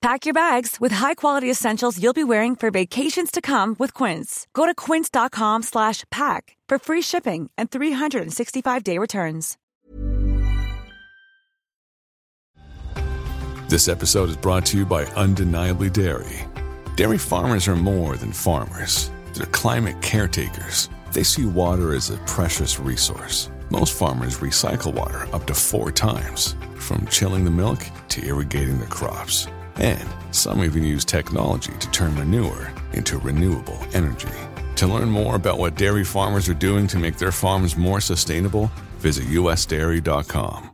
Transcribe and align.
Pack 0.00 0.26
your 0.26 0.34
bags 0.34 0.76
with 0.80 0.92
high-quality 0.92 1.50
essentials 1.50 2.00
you'll 2.00 2.12
be 2.12 2.22
wearing 2.22 2.54
for 2.54 2.70
vacations 2.70 3.32
to 3.32 3.40
come 3.40 3.74
with 3.80 3.92
Quince. 3.94 4.46
Go 4.54 4.64
to 4.64 4.72
quince.com 4.72 5.64
slash 5.64 6.04
pack 6.10 6.56
for 6.68 6.78
free 6.78 7.02
shipping 7.02 7.50
and 7.58 7.68
365-day 7.68 8.96
returns. 8.96 9.56
This 13.68 13.88
episode 13.88 14.30
is 14.30 14.36
brought 14.36 14.64
to 14.66 14.78
you 14.78 14.86
by 14.86 15.04
Undeniably 15.16 15.90
Dairy. 15.90 16.46
Dairy 16.94 17.18
farmers 17.18 17.66
are 17.66 17.76
more 17.76 18.16
than 18.16 18.32
farmers. 18.32 19.10
They're 19.34 19.46
climate 19.46 20.00
caretakers. 20.00 20.88
They 21.12 21.24
see 21.24 21.44
water 21.44 21.92
as 21.94 22.10
a 22.10 22.18
precious 22.18 22.78
resource. 22.78 23.50
Most 23.68 23.98
farmers 23.98 24.38
recycle 24.38 24.94
water 24.94 25.26
up 25.34 25.46
to 25.48 25.54
four 25.54 25.90
times, 25.90 26.54
from 26.76 27.06
chilling 27.08 27.44
the 27.44 27.50
milk 27.50 27.84
to 28.10 28.24
irrigating 28.24 28.78
their 28.78 28.88
crops. 28.88 29.48
And 29.78 30.08
some 30.30 30.62
even 30.62 30.84
use 30.84 31.04
technology 31.04 31.72
to 31.80 31.90
turn 31.90 32.14
manure 32.14 32.72
into 32.92 33.18
renewable 33.18 33.78
energy. 33.92 34.28
To 34.76 34.86
learn 34.86 35.10
more 35.10 35.36
about 35.36 35.58
what 35.58 35.76
dairy 35.76 36.04
farmers 36.04 36.48
are 36.48 36.54
doing 36.54 36.86
to 36.88 36.98
make 36.98 37.16
their 37.16 37.32
farms 37.32 37.76
more 37.76 38.00
sustainable, 38.00 38.70
visit 38.98 39.26
usdairy.com. 39.26 40.70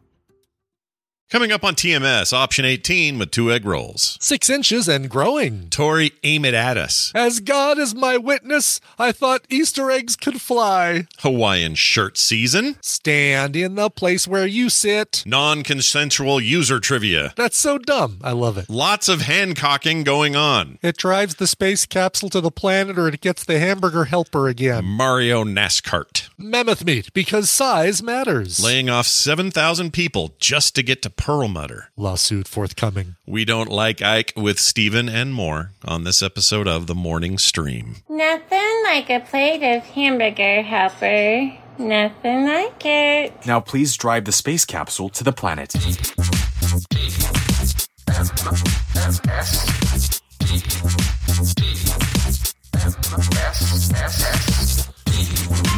Coming 1.34 1.50
up 1.50 1.64
on 1.64 1.74
TMS, 1.74 2.32
option 2.32 2.64
18 2.64 3.18
with 3.18 3.32
two 3.32 3.50
egg 3.50 3.64
rolls. 3.64 4.16
Six 4.20 4.48
inches 4.48 4.86
and 4.86 5.10
growing. 5.10 5.68
Tori, 5.68 6.12
aim 6.22 6.44
it 6.44 6.54
at 6.54 6.76
us. 6.76 7.10
As 7.12 7.40
God 7.40 7.76
is 7.76 7.92
my 7.92 8.16
witness, 8.16 8.80
I 9.00 9.10
thought 9.10 9.44
Easter 9.50 9.90
eggs 9.90 10.14
could 10.14 10.40
fly. 10.40 11.08
Hawaiian 11.18 11.74
shirt 11.74 12.18
season. 12.18 12.76
Stand 12.82 13.56
in 13.56 13.74
the 13.74 13.90
place 13.90 14.28
where 14.28 14.46
you 14.46 14.70
sit. 14.70 15.24
Non 15.26 15.64
consensual 15.64 16.40
user 16.40 16.78
trivia. 16.78 17.32
That's 17.36 17.58
so 17.58 17.78
dumb. 17.78 18.20
I 18.22 18.30
love 18.30 18.56
it. 18.56 18.70
Lots 18.70 19.08
of 19.08 19.22
Hancocking 19.22 20.04
going 20.04 20.36
on. 20.36 20.78
It 20.82 20.96
drives 20.96 21.34
the 21.34 21.48
space 21.48 21.84
capsule 21.84 22.30
to 22.30 22.40
the 22.40 22.52
planet 22.52 22.96
or 22.96 23.08
it 23.08 23.20
gets 23.20 23.44
the 23.44 23.58
hamburger 23.58 24.04
helper 24.04 24.46
again. 24.46 24.84
Mario 24.84 25.42
NASKART. 25.42 26.28
Mammoth 26.38 26.84
meat, 26.84 27.12
because 27.12 27.50
size 27.50 28.04
matters. 28.04 28.62
Laying 28.62 28.88
off 28.88 29.08
7,000 29.08 29.92
people 29.92 30.36
just 30.38 30.76
to 30.76 30.84
get 30.84 31.02
to 31.02 31.10
Perlmutter. 31.24 31.88
Lawsuit 31.96 32.46
forthcoming. 32.46 33.16
We 33.26 33.46
don't 33.46 33.70
like 33.70 34.02
Ike 34.02 34.34
with 34.36 34.58
Stephen 34.58 35.08
and 35.08 35.32
more 35.32 35.70
on 35.82 36.04
this 36.04 36.22
episode 36.22 36.68
of 36.68 36.86
The 36.86 36.94
Morning 36.94 37.38
Stream. 37.38 37.96
Nothing 38.10 38.82
like 38.84 39.08
a 39.08 39.20
plate 39.20 39.62
of 39.62 39.84
hamburger 39.84 40.60
helper. 40.60 41.56
Nothing 41.78 42.44
like 42.44 42.84
it. 42.84 43.46
Now 43.46 43.58
please 43.60 43.96
drive 43.96 44.26
the 44.26 44.32
space 44.32 44.66
capsule 44.66 45.08
to 45.08 45.24
the 45.24 45.32
planet. 45.32 45.70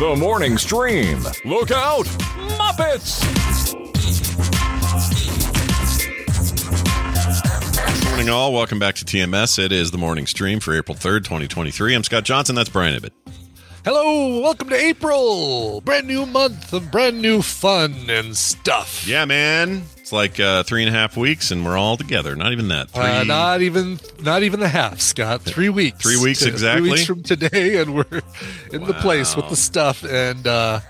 The 0.00 0.16
morning 0.18 0.58
stream. 0.58 1.24
Look 1.44 1.70
out, 1.70 2.06
Muppets! 2.58 3.22
Morning, 8.16 8.30
all. 8.32 8.54
Welcome 8.54 8.78
back 8.78 8.94
to 8.94 9.04
TMS. 9.04 9.62
It 9.62 9.72
is 9.72 9.90
the 9.90 9.98
morning 9.98 10.26
stream 10.26 10.58
for 10.58 10.74
April 10.74 10.96
3rd, 10.96 11.24
2023. 11.24 11.94
I'm 11.94 12.02
Scott 12.02 12.24
Johnson. 12.24 12.54
That's 12.54 12.70
Brian 12.70 12.98
Ibbett. 12.98 13.10
Hello, 13.84 14.40
welcome 14.40 14.70
to 14.70 14.74
April. 14.74 15.82
Brand 15.82 16.06
new 16.06 16.24
month 16.24 16.72
of 16.72 16.90
brand 16.90 17.20
new 17.20 17.42
fun 17.42 17.94
and 18.08 18.34
stuff. 18.34 19.06
Yeah, 19.06 19.26
man. 19.26 19.82
It's 19.98 20.12
like 20.12 20.40
uh, 20.40 20.62
three 20.62 20.82
and 20.82 20.88
a 20.88 20.98
half 20.98 21.18
weeks, 21.18 21.50
and 21.50 21.62
we're 21.62 21.76
all 21.76 21.98
together. 21.98 22.34
Not 22.34 22.52
even 22.52 22.68
that. 22.68 22.88
Three, 22.88 23.04
Uh, 23.04 23.24
not 23.24 23.60
even 23.60 24.00
not 24.22 24.42
even 24.42 24.60
the 24.60 24.68
half, 24.68 24.98
Scott. 25.02 25.42
Three 25.42 25.68
weeks. 25.68 26.02
Three 26.02 26.16
weeks 26.16 26.40
Three 26.40 26.48
exactly? 26.52 26.90
weeks 26.92 27.04
from 27.04 27.22
today, 27.22 27.76
and 27.82 27.94
we're 27.94 28.22
in 28.72 28.84
the 28.86 28.94
place 28.94 29.36
with 29.36 29.50
the 29.50 29.56
stuff. 29.56 30.04
And 30.04 30.46
uh, 30.46 30.80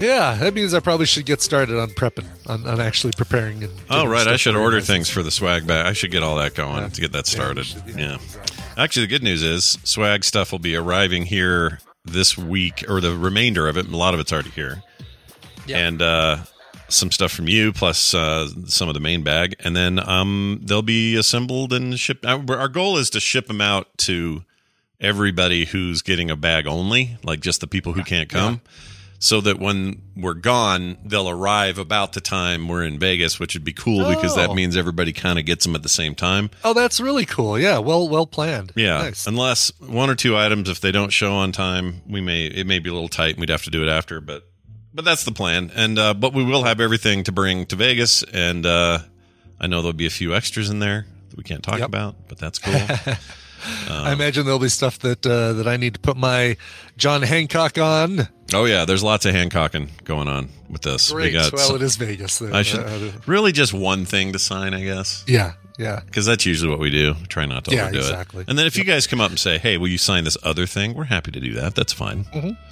yeah, 0.00 0.34
that 0.34 0.54
means 0.54 0.74
I 0.74 0.80
probably 0.80 1.06
should 1.06 1.26
get 1.26 1.40
started 1.42 1.78
on 1.78 1.90
prepping, 1.90 2.26
on, 2.46 2.66
on 2.66 2.80
actually 2.80 3.12
preparing. 3.16 3.62
And 3.64 3.72
Oh, 3.90 4.06
right. 4.06 4.26
I 4.26 4.36
should 4.36 4.56
order 4.56 4.80
things 4.80 5.08
for 5.08 5.22
the 5.22 5.30
swag 5.30 5.66
bag. 5.66 5.86
I 5.86 5.92
should 5.92 6.10
get 6.10 6.22
all 6.22 6.36
that 6.36 6.54
going 6.54 6.82
Yeah. 6.82 6.88
to 6.88 7.00
get 7.00 7.12
that 7.12 7.26
started. 7.26 7.66
you 7.68 7.82
Yeah. 7.96 7.96
yeah. 7.96 8.18
Actually, 8.76 9.06
the 9.06 9.10
good 9.10 9.22
news 9.22 9.42
is 9.42 9.78
swag 9.84 10.24
stuff 10.24 10.52
will 10.52 10.58
be 10.58 10.74
arriving 10.74 11.26
here 11.26 11.80
this 12.04 12.36
week, 12.38 12.84
or 12.88 13.00
the 13.00 13.14
remainder 13.16 13.68
of 13.68 13.76
it. 13.76 13.86
A 13.86 13.96
lot 13.96 14.14
of 14.14 14.20
it's 14.20 14.32
already 14.32 14.50
here. 14.50 14.82
And 15.68 16.00
uh, 16.02 16.38
some 16.88 17.12
stuff 17.12 17.30
from 17.30 17.46
you, 17.46 17.72
plus 17.72 18.14
uh, 18.14 18.48
some 18.66 18.88
of 18.88 18.94
the 18.94 19.00
main 19.00 19.22
bag. 19.22 19.54
And 19.60 19.76
then 19.76 19.98
um, 20.08 20.60
they'll 20.64 20.82
be 20.82 21.14
assembled 21.16 21.72
and 21.72 21.96
shipped. 21.98 22.24
Our 22.26 22.42
our 22.56 22.68
goal 22.68 22.96
is 22.96 23.10
to 23.10 23.20
ship 23.20 23.46
them 23.46 23.60
out 23.60 23.86
to 23.98 24.42
everybody 25.00 25.66
who's 25.66 26.02
getting 26.02 26.30
a 26.30 26.36
bag 26.36 26.66
only, 26.66 27.18
like 27.22 27.40
just 27.40 27.60
the 27.60 27.66
people 27.68 27.92
who 27.92 28.02
can't 28.02 28.28
come. 28.28 28.62
So 29.22 29.42
that 29.42 29.58
when 29.58 30.00
we're 30.16 30.32
gone, 30.32 30.96
they'll 31.04 31.28
arrive 31.28 31.76
about 31.76 32.14
the 32.14 32.22
time 32.22 32.68
we're 32.68 32.84
in 32.84 32.98
Vegas, 32.98 33.38
which 33.38 33.52
would 33.54 33.64
be 33.64 33.74
cool 33.74 34.08
because 34.08 34.34
that 34.34 34.48
Oh. 34.48 34.54
means 34.54 34.78
everybody 34.78 35.12
kind 35.12 35.38
of 35.38 35.44
gets 35.44 35.66
them 35.66 35.74
at 35.76 35.82
the 35.82 35.90
same 35.90 36.14
time. 36.14 36.48
Oh, 36.64 36.72
that's 36.72 37.00
really 37.00 37.26
cool. 37.26 37.58
Yeah, 37.58 37.78
well, 37.78 38.08
well 38.08 38.26
planned. 38.26 38.72
Yeah, 38.76 38.96
nice. 38.96 39.26
unless 39.26 39.72
one 39.78 40.08
or 40.08 40.14
two 40.14 40.38
items, 40.38 40.70
if 40.70 40.80
they 40.80 40.90
don't 40.90 41.10
show 41.10 41.34
on 41.34 41.52
time, 41.52 42.00
we 42.08 42.22
may 42.22 42.46
it 42.46 42.66
may 42.66 42.78
be 42.78 42.88
a 42.88 42.94
little 42.94 43.10
tight. 43.10 43.32
and 43.32 43.40
We'd 43.40 43.50
have 43.50 43.64
to 43.64 43.70
do 43.70 43.82
it 43.82 43.90
after, 43.90 44.22
but 44.22 44.48
but 44.94 45.04
that's 45.04 45.24
the 45.24 45.32
plan. 45.32 45.70
And 45.74 45.98
uh, 45.98 46.14
but 46.14 46.32
we 46.32 46.42
will 46.42 46.64
have 46.64 46.80
everything 46.80 47.22
to 47.24 47.32
bring 47.32 47.66
to 47.66 47.76
Vegas, 47.76 48.22
and 48.22 48.64
uh, 48.64 49.00
I 49.60 49.66
know 49.66 49.82
there'll 49.82 49.92
be 49.92 50.06
a 50.06 50.10
few 50.10 50.34
extras 50.34 50.70
in 50.70 50.78
there 50.78 51.04
that 51.28 51.36
we 51.36 51.44
can't 51.44 51.62
talk 51.62 51.80
Yep. 51.80 51.88
about, 51.88 52.16
but 52.26 52.38
that's 52.38 52.58
cool. 52.58 52.74
I 53.90 54.12
imagine 54.14 54.44
there'll 54.46 54.58
be 54.58 54.70
stuff 54.70 54.98
that 55.00 55.26
uh, 55.26 55.52
that 55.52 55.68
I 55.68 55.76
need 55.76 55.92
to 55.92 56.00
put 56.00 56.16
my 56.16 56.56
John 56.96 57.20
Hancock 57.20 57.76
on. 57.76 58.28
Oh 58.54 58.64
yeah, 58.64 58.84
there's 58.84 59.02
lots 59.02 59.26
of 59.26 59.34
Hancocking 59.34 59.88
going 60.04 60.28
on 60.28 60.48
with 60.68 60.82
this. 60.82 61.12
Great. 61.12 61.26
We 61.26 61.38
got 61.38 61.52
well, 61.52 61.74
it 61.76 61.82
is 61.82 61.96
Vegas. 61.96 62.40
I 62.42 62.62
should 62.62 62.80
Uh, 62.80 63.12
really 63.26 63.52
just 63.52 63.72
one 63.72 64.04
thing 64.04 64.32
to 64.32 64.38
sign, 64.38 64.72
I 64.74 64.82
guess. 64.84 65.24
yeah, 65.26 65.52
yeah. 65.78 66.00
Because 66.04 66.26
that's 66.26 66.46
usually 66.46 66.70
what 66.70 66.78
we 66.78 66.90
do. 66.90 67.14
Try 67.28 67.46
not 67.46 67.64
to 67.64 67.74
Yeah, 67.74 67.84
overdo 67.84 67.98
exactly. 67.98 68.42
it. 68.42 68.48
And 68.48 68.58
then 68.58 68.66
if 68.66 68.76
you 68.76 68.84
guys 68.84 69.06
come 69.06 69.20
up 69.20 69.30
and 69.30 69.38
say, 69.38 69.58
"Hey, 69.58 69.76
will 69.78 69.88
you 69.88 69.98
sign 69.98 70.24
this 70.24 70.36
other 70.42 70.66
thing?" 70.66 70.94
We're 70.94 71.04
happy 71.04 71.30
to 71.32 71.40
do 71.40 71.54
that. 71.54 71.74
That's 71.74 71.92
fine. 71.92 72.26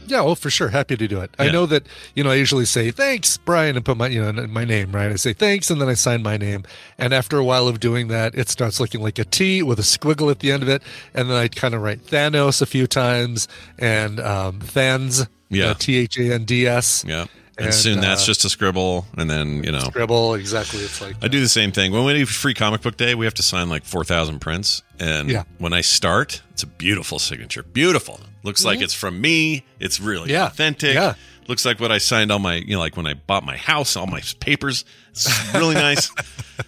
Yeah, 0.06 0.22
well, 0.22 0.34
for 0.36 0.48
sure. 0.50 0.68
Happy 0.68 0.96
to 0.96 1.06
do 1.08 1.20
it. 1.20 1.30
I 1.38 1.50
know 1.50 1.66
that, 1.66 1.82
you 2.14 2.24
know, 2.24 2.30
I 2.30 2.36
usually 2.36 2.64
say, 2.64 2.90
thanks, 2.90 3.36
Brian, 3.36 3.76
and 3.76 3.84
put 3.84 3.98
my, 3.98 4.06
you 4.06 4.22
know, 4.32 4.46
my 4.46 4.64
name, 4.64 4.90
right? 4.92 5.12
I 5.12 5.16
say 5.16 5.34
thanks, 5.34 5.70
and 5.70 5.82
then 5.82 5.88
I 5.90 5.92
sign 5.94 6.22
my 6.22 6.38
name. 6.38 6.64
And 6.96 7.12
after 7.12 7.36
a 7.36 7.44
while 7.44 7.68
of 7.68 7.78
doing 7.78 8.08
that, 8.08 8.34
it 8.34 8.48
starts 8.48 8.80
looking 8.80 9.02
like 9.02 9.18
a 9.18 9.26
T 9.26 9.62
with 9.62 9.78
a 9.78 9.82
squiggle 9.82 10.30
at 10.30 10.38
the 10.38 10.50
end 10.50 10.62
of 10.62 10.68
it. 10.70 10.82
And 11.12 11.28
then 11.28 11.36
I 11.36 11.48
kind 11.48 11.74
of 11.74 11.82
write 11.82 12.06
Thanos 12.06 12.62
a 12.62 12.66
few 12.66 12.86
times 12.86 13.48
and 13.78 14.18
um, 14.18 14.60
Thans, 14.60 15.26
Yeah. 15.50 15.74
T 15.74 15.96
H 15.96 16.18
A 16.18 16.34
N 16.34 16.44
D 16.44 16.66
S. 16.66 17.04
Yeah. 17.06 17.26
And, 17.56 17.66
And, 17.66 17.74
soon 17.74 18.00
that's 18.00 18.22
uh, 18.22 18.26
just 18.26 18.44
a 18.44 18.48
scribble, 18.48 19.04
and 19.16 19.28
then 19.28 19.64
you 19.64 19.72
know 19.72 19.80
Scribble, 19.80 20.34
exactly. 20.34 20.78
It's 20.80 21.00
like, 21.00 21.16
I 21.22 21.26
do 21.26 21.40
the 21.40 21.48
same 21.48 21.72
thing. 21.72 21.90
When 21.90 22.04
we 22.04 22.12
do 22.12 22.24
free 22.24 22.54
comic 22.54 22.82
book 22.82 22.96
day, 22.96 23.16
we 23.16 23.24
have 23.26 23.34
to 23.34 23.42
sign 23.42 23.68
like 23.68 23.84
4,000 23.84 24.38
prints. 24.38 24.82
And 25.00 25.28
Yeah. 25.28 25.42
when 25.58 25.72
I 25.72 25.80
start, 25.80 26.40
it's 26.52 26.62
a 26.62 26.68
beautiful 26.68 27.18
signature. 27.18 27.64
Beautiful. 27.64 28.20
Looks 28.44 28.64
like 28.64 28.80
it's 28.80 28.94
from 28.94 29.20
me. 29.20 29.64
It's 29.80 29.98
really 29.98 30.28
Mm-hmm. 30.28 30.30
Yeah. 30.30 30.46
authentic. 30.46 30.94
Yeah. 30.94 31.14
Looks 31.48 31.64
like 31.64 31.80
what 31.80 31.90
I 31.90 31.98
signed 31.98 32.30
all 32.30 32.38
my, 32.38 32.56
you 32.56 32.74
know, 32.74 32.78
like 32.78 32.96
when 32.96 33.06
I 33.08 33.14
bought 33.14 33.44
my 33.44 33.56
house, 33.56 33.96
all 33.96 34.06
my 34.06 34.20
papers. 34.38 34.84
It's 35.10 35.52
really 35.54 35.74
nice. 35.88 36.12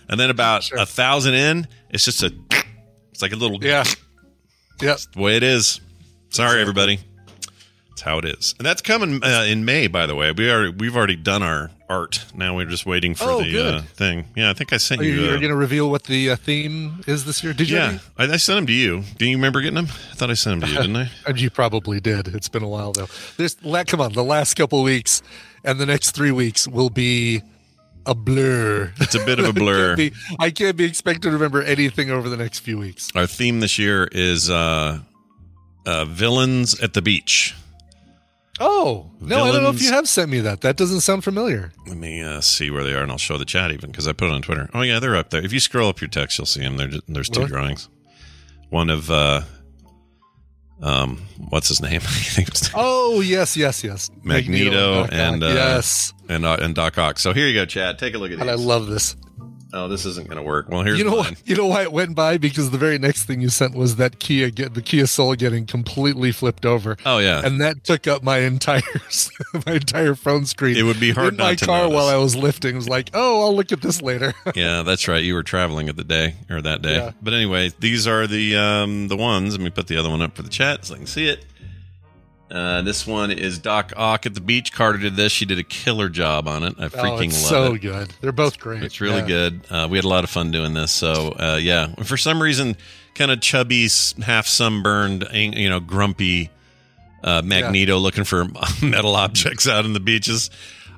And 0.09 0.19
then 0.19 0.29
about 0.31 0.69
a 0.73 0.87
thousand 0.87 1.35
in, 1.35 1.69
it's 1.91 2.05
just 2.05 2.25
a, 2.25 2.33
it's 3.13 3.23
like 3.23 3.33
a 3.33 3.37
little, 3.37 3.63
yeah. 3.63 3.85
Yeah. 4.83 4.97
the 5.15 5.21
way 5.21 5.37
it 5.37 5.45
is. 5.45 5.81
Sorry, 6.31 6.61
everybody. 6.61 6.99
That's 8.01 8.09
how 8.09 8.19
it 8.19 8.25
is, 8.25 8.55
and 8.59 8.65
that's 8.65 8.81
coming 8.81 9.23
uh, 9.23 9.45
in 9.47 9.67
May. 9.67 9.87
By 9.87 10.07
the 10.07 10.15
way, 10.15 10.33
we 10.33 10.51
are 10.51 10.71
we've 10.71 10.97
already 10.97 11.17
done 11.17 11.43
our 11.43 11.71
art. 11.87 12.25
Now 12.35 12.57
we're 12.57 12.65
just 12.65 12.87
waiting 12.87 13.15
for 13.15 13.25
Oh, 13.25 13.43
the 13.43 13.77
uh, 13.77 13.83
thing. 13.83 14.25
Yeah, 14.35 14.49
I 14.49 14.55
think 14.55 14.73
I 14.73 14.79
sent 14.79 15.03
Are 15.03 15.05
you, 15.05 15.13
you. 15.13 15.21
you're 15.25 15.35
uh, 15.35 15.39
going 15.39 15.51
to 15.51 15.57
reveal 15.57 15.91
what 15.91 16.05
the 16.05 16.31
uh, 16.31 16.37
theme 16.37 17.03
is 17.07 17.27
this 17.27 17.45
year? 17.45 17.53
Did 17.53 17.69
you? 17.69 17.77
yeah, 17.77 17.99
I, 18.17 18.25
I 18.25 18.37
sent 18.39 18.57
them 18.57 18.67
to 18.69 18.73
you. 18.73 19.03
Do 19.19 19.27
you 19.27 19.37
remember 19.37 19.61
getting 19.61 19.75
them? 19.75 19.89
I 20.13 20.15
thought 20.15 20.31
I 20.31 20.35
sent 20.35 20.61
them 20.63 20.69
to 20.71 20.75
you, 20.75 20.81
didn't 20.81 20.97
I? 20.97 21.11
And 21.27 21.39
you 21.43 21.51
probably 21.51 22.01
did. 22.01 22.29
It's 22.29 22.49
been 22.49 22.63
a 22.63 22.69
while 22.69 22.93
though. 22.93 23.09
There's 23.37 23.63
la- 23.63 23.85
come 23.85 24.01
on, 24.01 24.15
the 24.15 24.25
last 24.25 24.55
couple 24.55 24.83
weeks 24.83 25.21
and 25.63 25.79
the 25.79 25.85
next 25.87 26.13
three 26.13 26.33
weeks 26.33 26.67
will 26.67 26.91
be 26.91 27.43
a 28.07 28.15
blur. 28.15 28.95
It's 28.99 29.15
a 29.15 29.23
bit 29.27 29.39
of 29.41 29.45
a 29.45 29.53
blur. 29.53 29.93
I, 29.93 29.97
can't 29.97 29.97
be, 29.99 30.13
I 30.39 30.51
can't 30.51 30.77
be 30.79 30.85
expected 30.85 31.25
to 31.25 31.31
remember 31.33 31.61
anything 31.63 32.11
over 32.11 32.31
the 32.31 32.39
next 32.39 32.61
few 32.61 32.79
weeks. 32.79 33.11
Our 33.15 33.27
theme 33.27 33.61
this 33.61 33.79
year 33.79 34.09
is 34.11 34.49
uh, 34.49 35.01
uh, 35.85 36.05
villains 36.07 36.81
at 36.81 36.95
the 36.95 37.03
beach. 37.03 37.55
Oh 38.63 39.11
no, 39.21 39.45
I 39.45 39.53
don't 39.53 39.63
know 39.63 39.71
if 39.71 39.81
you 39.83 39.91
have 39.91 40.07
sent 40.09 40.31
me 40.31 40.41
that. 40.41 40.61
That 40.61 40.77
doesn't 40.77 41.01
sound 41.01 41.25
familiar. 41.25 41.73
Let 41.87 41.97
me 41.97 42.21
uh, 42.23 42.41
see 42.43 42.71
where 42.71 42.85
they 42.85 42.93
are, 42.93 43.03
and 43.03 43.11
I'll 43.11 43.17
show 43.19 43.39
the 43.39 43.45
chat 43.47 43.71
even 43.71 43.91
because 43.91 44.07
I 44.07 44.13
put 44.13 44.29
it 44.29 44.33
on 44.35 44.43
Twitter. 44.43 44.69
Oh 44.75 44.83
yeah, 44.83 44.99
they're 45.01 45.17
up 45.17 45.31
there. 45.31 45.43
If 45.43 45.53
you 45.53 45.61
scroll 45.61 45.89
up 45.89 46.01
your 46.01 46.09
text, 46.09 46.37
you'll 46.39 46.45
see 46.47 46.61
them. 46.61 46.77
There, 46.77 46.89
there's 47.09 47.29
two 47.31 47.41
Really? 47.41 47.51
drawings. 47.53 47.89
One 48.69 48.91
of 48.91 49.11
uh, 49.11 49.43
um, 50.83 51.23
what's 51.49 51.69
his 51.69 51.81
name? 51.81 52.01
I 52.05 52.07
think 52.07 52.49
it 52.49 52.55
was 52.55 52.71
Oh 52.75 53.21
yes, 53.21 53.57
yes, 53.57 53.83
yes. 53.83 54.11
Magneto 54.23 55.05
Ock. 55.05 55.09
and 55.13 55.43
uh, 55.43 55.47
yes, 55.49 56.13
and 56.29 56.45
uh, 56.45 56.59
and 56.61 56.75
Doc 56.75 56.99
Ock. 56.99 57.19
So 57.19 57.33
here 57.33 57.47
you 57.47 57.55
go, 57.55 57.65
Chad. 57.65 57.99
Take 57.99 58.15
a 58.15 58.19
look 58.19 58.31
at 58.31 58.35
these. 58.39 58.41
and 58.43 58.51
I 58.51 58.55
love 58.55 58.87
this. 58.89 59.17
Oh, 59.73 59.89
this 59.89 60.05
isn't 60.07 60.29
going 60.29 60.37
to 60.37 60.43
work. 60.43 60.69
Well, 60.69 60.83
here's 60.83 60.99
you 60.99 61.05
know 61.05 61.11
mine. 61.11 61.19
what? 61.19 61.49
You 61.49 61.57
know 61.57 61.67
why 61.67 61.83
it 61.83 61.93
went 61.93 62.15
by? 62.15 62.39
Because 62.39 62.71
the 62.71 62.79
very 62.79 62.99
next 62.99 63.25
thing 63.25 63.41
you 63.41 63.49
sent 63.49 63.75
was 63.75 63.97
that 63.97 64.19
Kia 64.19 64.51
get 64.51 64.75
the 64.75 64.83
Kia 64.83 65.07
Soul 65.07 65.35
getting 65.35 65.67
completely 65.67 66.33
flipped 66.33 66.65
over. 66.67 66.97
Oh 67.05 67.19
yeah, 67.19 67.45
and 67.45 67.61
that 67.61 67.85
took 67.85 68.07
up 68.07 68.23
my 68.23 68.39
entire 68.39 68.83
my 69.67 69.75
entire 69.75 70.15
phone 70.15 70.47
screen. 70.47 70.77
It 70.77 70.83
would 70.83 71.01
be 71.01 71.13
hard 71.13 71.35
in 71.35 71.37
my 71.39 71.57
car 71.57 71.83
notice. 71.83 71.95
while 71.95 72.07
I 72.07 72.17
was 72.17 72.37
lifting. 72.37 72.75
It 72.75 72.77
was 72.77 72.89
like, 72.89 73.11
oh, 73.15 73.43
I'll 73.43 73.55
look 73.55 73.73
at 73.73 73.83
this 73.83 74.03
later. 74.03 74.35
yeah, 74.55 74.83
that's 74.83 75.09
right. 75.09 75.23
You 75.23 75.35
were 75.35 75.43
traveling 75.43 75.89
at 75.89 75.97
the 75.97 76.05
day 76.05 76.35
or 76.49 76.61
that 76.63 76.83
day. 76.83 76.97
Yeah. 76.97 77.13
But 77.23 77.35
anyway, 77.35 77.73
these 77.79 78.07
are 78.07 78.27
the 78.27 78.57
um 78.57 79.09
the 79.09 79.17
ones. 79.17 79.53
Let 79.53 79.61
me 79.61 79.71
put 79.71 79.87
the 79.87 79.97
other 79.97 80.11
one 80.11 80.23
up 80.23 80.37
for 80.37 80.43
the 80.43 80.49
chat 80.49 80.85
so 80.85 80.95
I 80.95 80.99
can 80.99 81.07
see 81.07 81.29
it. 81.29 81.45
Uh, 82.51 82.83
this 82.83 83.07
one 83.07 83.31
is 83.31 83.59
Doc 83.59 83.93
Ock 83.97 84.27
at 84.27 84.35
the 84.35 84.41
beach. 84.41 84.73
Carter 84.73 84.99
did 84.99 85.15
this. 85.17 85.31
She 85.31 85.45
did 85.45 85.59
a 85.59 85.63
killer 85.63 86.09
job 86.09 86.49
on 86.49 86.65
it. 86.65 86.75
I 86.79 86.85
oh, 86.87 86.89
freaking 86.89 87.27
it's 87.29 87.43
love 87.45 87.51
so 87.51 87.63
it. 87.63 87.67
So 87.67 87.77
good. 87.79 88.15
They're 88.21 88.33
both 88.33 88.59
great. 88.59 88.83
It's 88.83 89.01
really 89.01 89.21
Yeah. 89.21 89.27
good. 89.27 89.61
Uh, 89.71 89.89
we 89.91 89.99
had 89.99 90.05
a 90.05 90.09
lot 90.09 90.25
of 90.25 90.31
fun 90.31 90.51
doing 90.51 90.75
this. 90.75 90.91
So 90.91 91.35
uh, 91.39 91.59
yeah, 91.63 91.95
for 92.03 92.17
some 92.17 92.43
reason, 92.43 92.77
kind 93.15 93.31
of 93.31 93.41
chubby, 93.41 93.89
half 94.23 94.47
sunburned, 94.47 95.29
you 95.33 95.69
know, 95.69 95.79
grumpy 95.81 96.51
uh, 97.23 97.43
Magneto 97.45 97.99
looking 97.99 98.25
for 98.25 98.47
metal 98.83 99.15
objects 99.15 99.69
out 99.69 99.85
in 99.85 99.93
the 99.93 100.01
beaches. 100.01 100.51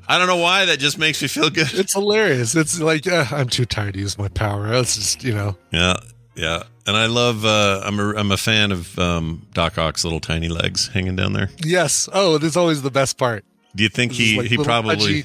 I 0.09 0.19
don't 0.19 0.27
know 0.27 0.37
why 0.39 0.65
that 0.67 0.79
just 0.79 0.99
makes 0.99 1.21
me 1.23 1.29
feel 1.29 1.51
good. 1.51 1.73
It's 1.75 1.93
hilarious. 1.93 2.55
It's 2.55 2.81
like 2.81 3.07
uh, 3.07 3.27
I'm 3.31 3.49
too 3.49 3.65
tired 3.67 3.95
to 3.95 4.01
use 4.01 4.19
my 4.19 4.29
power. 4.29 4.73
It's 4.75 4.95
just 4.97 5.23
you 5.25 5.35
know. 5.35 5.57
Yeah, 5.71 5.97
yeah. 6.35 6.65
And 6.87 6.97
I 6.97 7.07
love. 7.07 7.45
Uh, 7.45 7.81
I'm 7.85 7.99
a 8.01 8.15
I'm 8.17 8.33
a 8.33 8.37
fan 8.37 8.73
of 8.73 8.99
um, 8.99 9.47
Doc 9.53 9.79
Ock's 9.79 10.03
little 10.05 10.21
tiny 10.21 10.49
legs 10.49 10.89
hanging 10.89 11.15
down 11.17 11.33
there. 11.33 11.49
Yes. 11.65 12.09
Oh, 12.13 12.39
this 12.39 12.51
is 12.51 12.57
always 12.57 12.83
the 12.83 12.91
best 12.91 13.19
part. 13.19 13.45
Do 13.77 13.83
you 13.85 13.89
think 13.89 14.13
he 14.13 14.37
like 14.39 14.49
he 14.49 14.57
probably 14.59 15.25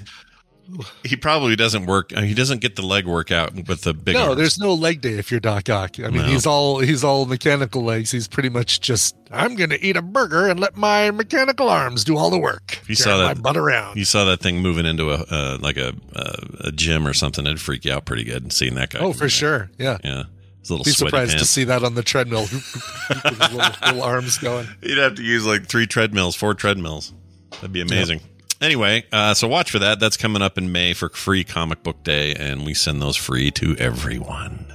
he 1.06 1.16
probably 1.16 1.56
doesn't 1.56 1.86
work? 1.86 2.12
uh, 2.16 2.22
He 2.22 2.34
doesn't 2.34 2.60
get 2.60 2.76
the 2.76 2.82
leg 2.82 3.06
workout 3.08 3.56
with 3.68 3.82
the 3.82 3.94
big. 3.94 4.16
No, 4.16 4.26
arms. 4.30 4.38
there's 4.38 4.60
no 4.60 4.74
leg 4.74 5.00
day 5.02 5.14
if 5.14 5.32
you're 5.32 5.40
Doc 5.40 5.70
Ock. 5.70 5.98
I 6.00 6.10
mean, 6.10 6.18
No. 6.18 6.24
he's 6.28 6.46
all 6.46 6.80
he's 6.80 7.04
all 7.04 7.26
mechanical 7.26 7.84
legs. 7.84 8.12
He's 8.12 8.28
pretty 8.28 8.50
much 8.50 8.80
just 8.82 9.16
I'm 9.32 9.56
going 9.56 9.70
to 9.70 9.82
eat 9.84 9.96
a 9.98 10.02
burger 10.02 10.48
and 10.48 10.60
let 10.60 10.76
my 10.78 11.10
mechanical 11.12 11.70
arms 11.70 12.04
do 12.04 12.18
all 12.18 12.30
the 12.30 12.38
work. 12.40 12.78
If 12.82 12.90
you 12.90 12.96
saw 12.96 13.18
my 13.18 13.34
that- 13.34 13.42
butt 13.42 13.58
around. 13.58 13.98
You 13.98 14.06
saw 14.06 14.26
that 14.26 14.42
thing 14.42 14.60
moving 14.62 14.86
into 14.86 15.10
a 15.12 15.26
uh, 15.32 15.58
like 15.60 15.78
a 15.78 15.94
uh, 16.16 16.36
a 16.62 16.72
gym 16.72 17.08
or 17.08 17.14
something. 17.14 17.46
It'd 17.46 17.62
freak 17.62 17.86
you 17.86 17.94
out 17.94 18.06
pretty 18.06 18.26
good. 18.26 18.52
Seeing 18.52 18.76
that 18.76 18.90
guy. 18.92 19.00
Oh, 19.00 19.14
for 19.14 19.30
sure. 19.30 19.70
Yeah. 19.80 19.98
Yeah, 20.04 20.24
Be 20.70 20.92
sweaty 20.92 20.94
surprised 20.94 21.40
to 21.40 21.46
see 21.46 21.66
that 21.66 21.84
on 21.84 21.96
the 21.96 22.04
treadmill. 22.04 22.42
With 22.52 23.40
little, 23.40 23.58
little 23.86 24.04
arms 24.04 24.38
going. 24.38 24.68
You'd 24.82 24.98
have 24.98 25.16
to 25.16 25.24
use 25.24 25.46
like 25.46 25.68
three 25.68 25.88
treadmills, 25.88 26.36
four 26.36 26.54
treadmills. 26.54 27.14
That'd 27.52 27.74
be 27.74 27.82
amazing. 27.82 28.22
Anyway, 28.60 29.06
uh, 29.12 29.34
so 29.34 29.48
watch 29.48 29.70
for 29.72 29.80
that. 29.80 30.00
That's 30.00 30.18
coming 30.18 30.42
up 30.42 30.58
in 30.58 30.72
May 30.72 30.94
for 30.94 31.10
free 31.10 31.44
comic 31.44 31.84
book 31.84 32.04
day, 32.04 32.34
and 32.34 32.66
we 32.66 32.74
send 32.74 33.02
those 33.02 33.16
free 33.16 33.52
to 33.52 33.76
everyone. 33.78 34.66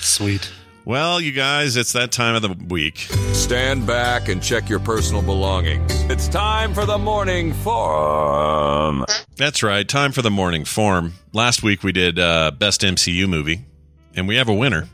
Sweet. 0.00 0.50
Well, 0.84 1.20
you 1.20 1.30
guys, 1.30 1.76
it's 1.76 1.92
that 1.92 2.10
time 2.10 2.34
of 2.34 2.42
the 2.42 2.56
week. 2.68 2.98
Stand 3.32 3.86
back 3.86 4.28
and 4.28 4.42
check 4.42 4.68
your 4.68 4.80
personal 4.80 5.22
belongings. 5.22 5.92
It's 6.10 6.26
time 6.26 6.74
for 6.74 6.84
the 6.84 6.98
morning 6.98 7.52
forum. 7.52 9.04
That's 9.36 9.62
right. 9.62 9.88
Time 9.88 10.10
for 10.10 10.22
the 10.22 10.30
morning 10.30 10.64
forum. 10.64 11.14
Last 11.32 11.62
week 11.62 11.84
we 11.84 11.92
did 11.92 12.18
uh, 12.18 12.50
best 12.50 12.80
MCU 12.80 13.28
movie, 13.28 13.64
and 14.16 14.26
we 14.26 14.36
have 14.36 14.48
a 14.48 14.54
winner. 14.54 14.88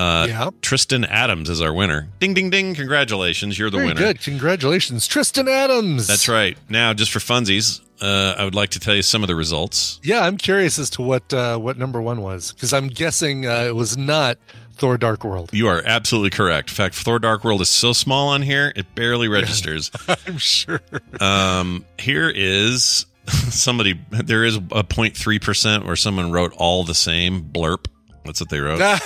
Uh, 0.00 0.26
Yeah. 0.28 0.50
Tristan 0.62 1.04
Adams 1.04 1.50
is 1.50 1.60
our 1.60 1.72
winner. 1.72 2.08
Ding, 2.20 2.32
ding, 2.34 2.48
ding! 2.50 2.74
Congratulations, 2.74 3.58
you're 3.58 3.70
the 3.70 3.76
Very 3.78 3.88
winner. 3.88 4.00
good. 4.00 4.20
Congratulations, 4.22 5.06
Tristan 5.06 5.46
Adams. 5.48 6.06
That's 6.06 6.28
right. 6.28 6.56
Now, 6.68 6.94
just 6.94 7.10
for 7.12 7.18
funsies, 7.18 7.80
uh, 8.00 8.34
I 8.38 8.44
would 8.44 8.54
like 8.54 8.70
to 8.70 8.80
tell 8.80 8.94
you 8.94 9.02
some 9.02 9.22
of 9.22 9.28
the 9.28 9.34
results. 9.36 10.00
Yeah, 10.02 10.20
I'm 10.24 10.38
curious 10.38 10.78
as 10.78 10.88
to 10.90 11.02
what 11.02 11.32
uh, 11.34 11.58
what 11.58 11.76
number 11.76 12.00
one 12.00 12.22
was 12.22 12.52
because 12.52 12.72
I'm 12.72 12.88
guessing 12.88 13.46
uh, 13.46 13.64
it 13.68 13.74
was 13.76 13.96
not 13.98 14.38
Thor: 14.76 14.96
Dark 14.96 15.22
World. 15.24 15.50
You 15.52 15.68
are 15.68 15.82
absolutely 15.84 16.30
correct. 16.30 16.70
In 16.70 16.74
fact, 16.76 16.94
Thor: 16.94 17.18
Dark 17.18 17.44
World 17.44 17.60
is 17.60 17.68
so 17.68 17.92
small 17.92 18.28
on 18.28 18.40
here 18.42 18.72
it 18.74 18.94
barely 18.94 19.28
registers. 19.28 19.90
I'm 20.26 20.38
sure. 20.38 20.80
um, 21.20 21.84
here 21.98 22.32
is 22.34 23.04
somebody. 23.50 24.00
There 24.10 24.44
is 24.44 24.56
a 24.56 24.60
0.3 24.60 25.42
percent 25.42 25.84
where 25.84 25.96
someone 25.96 26.32
wrote 26.32 26.54
all 26.56 26.84
the 26.84 26.94
same 26.94 27.42
blurp. 27.42 27.84
That's 28.24 28.40
what 28.40 28.48
they 28.50 28.60
wrote. 28.60 28.80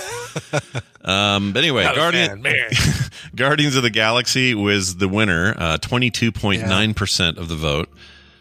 Um, 1.04 1.52
but 1.52 1.58
anyway, 1.62 1.84
Guardian, 1.84 2.42
fan. 2.42 2.70
Guardians 3.36 3.76
of 3.76 3.82
the 3.82 3.90
Galaxy 3.90 4.54
was 4.54 4.96
the 4.96 5.06
winner. 5.06 5.54
Uh, 5.56 5.76
Twenty-two 5.76 6.32
point 6.32 6.66
nine 6.66 6.94
percent 6.94 7.36
of 7.36 7.48
the 7.48 7.56
vote. 7.56 7.90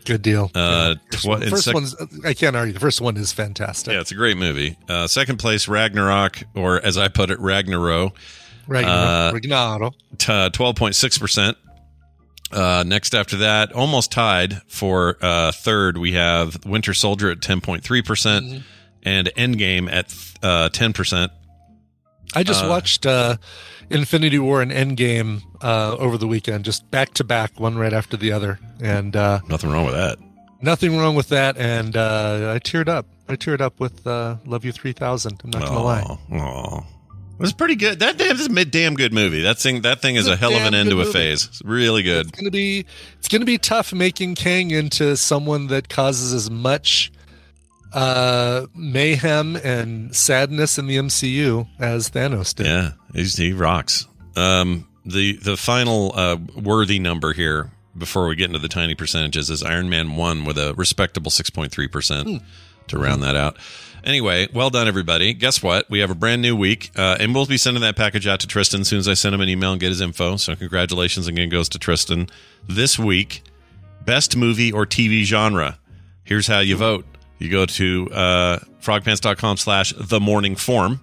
Good 0.06 0.22
deal. 0.22 0.50
Uh, 0.56 0.96
Yeah. 0.96 1.02
First, 1.12 1.24
tw- 1.24 1.28
one- 1.28 1.42
first 1.50 1.64
sec- 1.66 1.74
one's 1.74 1.96
I 2.26 2.34
can't 2.34 2.56
argue. 2.56 2.74
The 2.74 2.80
first 2.80 3.02
one 3.02 3.18
is 3.18 3.34
fantastic. 3.34 3.94
Yeah, 3.94 4.00
it's 4.00 4.12
a 4.12 4.16
great 4.16 4.38
movie. 4.38 4.78
Uh, 4.88 5.08
second 5.08 5.38
place, 5.40 5.68
Ragnarok, 5.68 6.44
or 6.56 6.84
as 6.84 6.98
I 6.98 7.10
put 7.10 7.30
it, 7.30 7.40
Ragnarok. 7.40 8.16
Ragnarok. 8.66 9.34
Uh, 9.34 9.36
Ragnarok. 9.36 10.54
twelve 10.54 10.76
point 10.78 10.96
six 10.96 11.18
percent. 11.18 11.58
Uh, 12.52 12.84
next 12.88 13.14
after 13.14 13.36
that, 13.38 13.74
almost 13.74 14.12
tied 14.12 14.62
for 14.68 15.18
uh, 15.22 15.52
third, 15.52 15.98
we 15.98 16.14
have 16.14 16.66
Winter 16.66 16.94
Soldier 16.94 17.30
at 17.30 17.42
ten 17.42 17.60
point 17.62 17.84
three 17.84 18.02
percent, 18.02 18.64
and 19.04 19.28
Endgame 19.38 19.92
at 19.92 20.14
uh, 20.42 20.70
ten 20.70 20.94
percent. 20.94 21.32
I 22.36 22.44
just 22.44 22.64
uh, 22.64 22.68
watched 22.70 23.06
uh, 23.06 23.38
Infinity 23.90 24.40
War 24.40 24.62
and 24.62 24.72
Endgame 24.72 25.42
uh, 25.62 25.96
over 26.00 26.18
the 26.18 26.28
weekend, 26.28 26.66
just 26.66 26.90
back 26.90 27.14
to 27.16 27.24
back, 27.24 27.60
one 27.60 27.78
right 27.78 27.94
after 27.94 28.18
the 28.18 28.32
other, 28.32 28.60
and 28.82 29.16
uh, 29.16 29.40
Nothing 29.48 29.70
wrong 29.72 29.86
with 29.86 29.94
that. 29.94 30.18
nothing 30.62 30.98
wrong 30.98 31.16
with 31.16 31.30
that. 31.30 31.58
And 31.58 31.96
uh, 31.96 32.54
I 32.56 32.60
teared 32.60 32.88
up. 32.88 33.06
I 33.30 33.36
teared 33.36 33.62
up 33.62 33.80
with 33.80 34.06
uh, 34.08 34.38
Love 34.46 34.66
You 34.66 34.72
Three 34.72 34.94
Thousand. 34.94 35.42
I'm 35.44 35.52
not 35.52 35.62
gonna 35.64 35.84
lie. 35.84 36.02
Aw, 36.02 36.18
aw. 36.38 36.80
It 36.80 37.40
was 37.40 37.54
pretty 37.54 37.76
good. 37.76 38.00
That 38.00 38.18
that 38.20 38.32
is 38.40 38.46
a 38.48 38.66
damn 38.66 38.94
good 38.96 39.12
movie. 39.14 39.42
That 39.42 39.58
thing 39.60 39.82
that 39.82 40.02
thing 40.02 40.16
is 40.16 40.28
a 40.28 40.34
a 40.34 40.36
hell 40.36 40.54
of 40.56 40.62
an 40.64 40.74
end 40.74 40.90
to 40.92 41.02
a 41.02 41.06
phase. 41.06 41.46
It's 41.48 41.62
really 41.64 42.04
good. 42.04 42.28
It's 42.28 42.38
gonna 42.38 42.52
be 42.52 42.86
it's 43.18 43.28
gonna 43.28 43.46
be 43.46 43.58
tough 43.58 43.92
making 43.94 44.36
Kang 44.36 44.72
into 44.72 45.18
someone 45.18 45.68
that 45.68 45.90
causes 45.90 46.34
as 46.34 46.50
much 46.52 47.12
uh, 47.94 48.66
mayhem 48.76 49.56
and 49.56 50.16
sadness 50.16 50.78
in 50.78 50.88
the 50.88 50.98
MCU 50.98 51.68
as 51.80 52.10
Thanos 52.10 52.56
did. 52.56 52.66
Yeah, 52.66 52.92
he's, 53.14 53.38
he 53.38 53.54
rocks. 53.54 54.08
Um, 54.36 54.88
the 55.06 55.34
the 55.38 55.58
final 55.58 56.12
uh, 56.16 56.38
worthy 56.56 57.00
number 57.00 57.34
here 57.34 57.72
before 57.98 58.28
we 58.28 58.36
get 58.36 58.46
into 58.46 58.60
the 58.60 58.68
tiny 58.70 58.96
percentages 58.96 59.50
is 59.50 59.62
Iron 59.62 59.90
Man 59.90 60.16
one 60.16 60.46
with 60.46 60.58
a 60.58 60.74
respectable 60.76 61.30
six 61.30 61.50
point 61.50 61.72
three 61.72 61.88
percent 61.88 62.42
to 62.88 62.98
round 62.98 63.22
that 63.24 63.36
out. 63.36 63.58
Anyway, 64.04 64.50
well 64.54 64.70
done 64.70 64.88
everybody. 64.88 65.34
Guess 65.34 65.64
what? 65.64 65.90
We 65.90 66.00
have 66.00 66.12
a 66.12 66.16
brand 66.16 66.42
new 66.42 66.56
week, 66.56 66.92
uh, 66.98 67.16
and 67.20 67.34
we'll 67.34 67.46
be 67.46 67.58
sending 67.58 67.82
that 67.82 67.96
package 67.96 68.28
out 68.28 68.42
to 68.42 68.48
Tristan 68.48 68.82
as 68.82 68.90
soon 68.90 69.00
as 69.00 69.08
I 69.08 69.14
send 69.14 69.34
him 69.34 69.40
an 69.40 69.48
email 69.48 69.72
and 69.72 69.80
get 69.80 69.90
his 69.90 70.02
info. 70.02 70.36
So 70.36 70.56
congratulations 70.56 71.28
again 71.28 71.50
goes 71.50 71.70
to 71.70 71.80
Tristan 71.80 72.28
this 72.68 73.00
week. 73.00 73.44
Best 74.04 74.36
movie 74.36 74.72
or 74.74 74.86
TV 74.86 75.24
genre. 75.24 75.80
Here's 76.26 76.48
how 76.48 76.60
you 76.60 76.76
vote. 76.76 77.06
You 77.40 77.50
go 77.50 77.66
to 77.66 78.10
uh, 78.12 78.60
frogpants.com 78.82 79.58
slash 79.58 79.94
the 79.98 80.20
morning 80.20 80.56
forum 80.56 81.02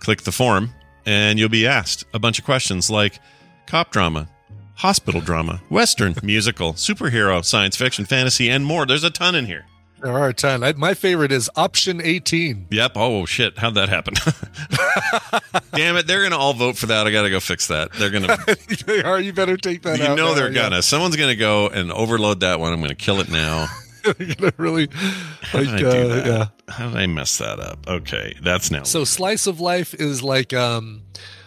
click 0.00 0.22
the 0.22 0.32
form 0.32 0.70
and 1.06 1.38
you'll 1.38 1.48
be 1.48 1.66
asked 1.66 2.04
a 2.12 2.18
bunch 2.18 2.38
of 2.38 2.44
questions 2.44 2.90
like 2.90 3.20
cop 3.66 3.90
drama, 3.90 4.28
hospital 4.74 5.20
drama, 5.20 5.62
western, 5.68 6.14
musical, 6.22 6.72
superhero, 6.72 7.44
science 7.44 7.76
fiction, 7.76 8.04
fantasy, 8.04 8.50
and 8.50 8.64
more. 8.64 8.86
There's 8.86 9.04
a 9.04 9.10
ton 9.10 9.34
in 9.34 9.46
here. 9.46 9.66
There 10.02 10.12
are 10.12 10.28
a 10.30 10.34
ton. 10.34 10.64
I, 10.64 10.72
my 10.72 10.94
favorite 10.94 11.30
is 11.30 11.50
option 11.56 12.00
18. 12.02 12.68
Yep. 12.70 12.92
Oh 12.96 13.26
shit! 13.26 13.58
How'd 13.58 13.74
that 13.74 13.90
happen? 13.90 14.14
Damn 15.74 15.96
it! 15.96 16.06
They're 16.06 16.22
gonna 16.22 16.38
all 16.38 16.54
vote 16.54 16.78
for 16.78 16.86
that. 16.86 17.06
I 17.06 17.10
gotta 17.10 17.28
go 17.28 17.38
fix 17.38 17.66
that. 17.66 17.92
They're 17.92 18.08
gonna. 18.08 18.38
they 18.86 19.02
are. 19.02 19.20
You 19.20 19.34
better 19.34 19.58
take 19.58 19.82
that 19.82 19.98
you 19.98 20.06
out. 20.06 20.16
know 20.16 20.28
now, 20.28 20.34
they're 20.34 20.50
yeah. 20.50 20.62
gonna. 20.62 20.82
Someone's 20.82 21.16
gonna 21.16 21.36
go 21.36 21.68
and 21.68 21.92
overload 21.92 22.40
that 22.40 22.60
one. 22.60 22.72
I'm 22.72 22.80
gonna 22.80 22.94
kill 22.94 23.20
it 23.20 23.30
now. 23.30 23.66
They're 24.18 24.34
gonna 24.34 24.52
really 24.56 24.88
How 25.42 25.58
like 25.60 25.68
did 25.68 25.74
I 25.74 25.78
do 25.78 25.88
uh, 25.88 26.06
that? 26.14 26.26
yeah. 26.26 26.46
How 26.74 26.88
did 26.88 26.96
I 26.96 27.06
mess 27.06 27.38
that 27.38 27.60
up? 27.60 27.86
Okay, 27.88 28.34
that's 28.42 28.70
now. 28.70 28.82
So 28.84 29.04
slice 29.04 29.46
of 29.46 29.60
life 29.60 29.94
is 29.94 30.22
like 30.22 30.52
um 30.52 31.02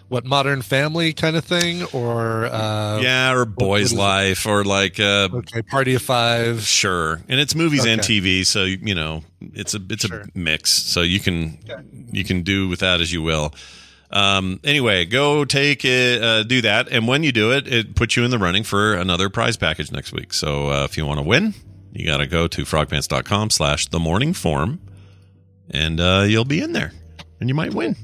what 0.10 0.26
modern 0.26 0.62
family 0.62 1.12
kind 1.14 1.36
of 1.36 1.44
thing 1.44 1.84
or 1.94 2.46
uh 2.46 3.00
yeah, 3.02 3.34
or 3.34 3.46
Boy's? 3.46 3.94
Life, 3.94 4.46
or 4.46 4.64
like 4.64 5.00
uh, 5.00 5.30
okay, 5.34 5.62
party 5.64 5.96
of 5.96 6.02
5. 6.04 6.62
Sure, 6.62 7.22
and 7.28 7.40
it's 7.40 7.56
movies 7.56 7.86
and 7.86 8.00
TV, 8.02 8.46
so 8.46 8.64
you 8.66 8.94
know 8.94 9.24
it's 9.42 9.74
a 9.74 9.80
it's 9.90 10.06
Sure. 10.06 10.22
a 10.22 10.26
mix. 10.36 10.72
So 10.72 11.02
you 11.02 11.20
can 11.20 11.58
you 12.12 12.24
can 12.24 12.44
do 12.44 12.68
with 12.68 12.82
that 12.82 13.02
as 13.02 13.12
you 13.12 13.24
will. 13.24 13.54
Um, 14.12 14.60
anyway, 14.64 15.06
go 15.06 15.44
take 15.46 15.84
it, 15.84 16.22
uh, 16.22 16.44
do 16.44 16.62
that, 16.62 16.88
and 16.92 17.08
when 17.08 17.24
you 17.24 17.32
do 17.32 17.52
it, 17.52 17.68
it 17.68 17.96
puts 17.96 18.16
you 18.16 18.24
in 18.24 18.30
the 18.30 18.38
running 18.38 18.64
for 18.64 18.94
another 18.94 19.28
prize 19.28 19.58
package 19.58 19.92
next 19.92 20.14
week. 20.14 20.34
So 20.34 20.68
uh, 20.70 20.84
if 20.84 20.96
you 20.98 21.08
want 21.08 21.20
to 21.20 21.26
win, 21.26 21.56
you 21.94 22.06
got 22.06 22.18
to 22.18 22.28
go 22.28 22.48
to 22.48 22.64
frogpants.com 22.64 23.50
slash 23.50 23.88
the 23.88 24.00
morning 24.00 24.34
forum, 24.34 24.82
and 25.70 26.00
uh, 26.00 26.26
you'll 26.28 26.46
be 26.46 26.62
in 26.62 26.74
there, 26.74 26.92
and 27.40 27.50
you 27.50 27.56
might 27.56 27.74
win. 27.74 27.96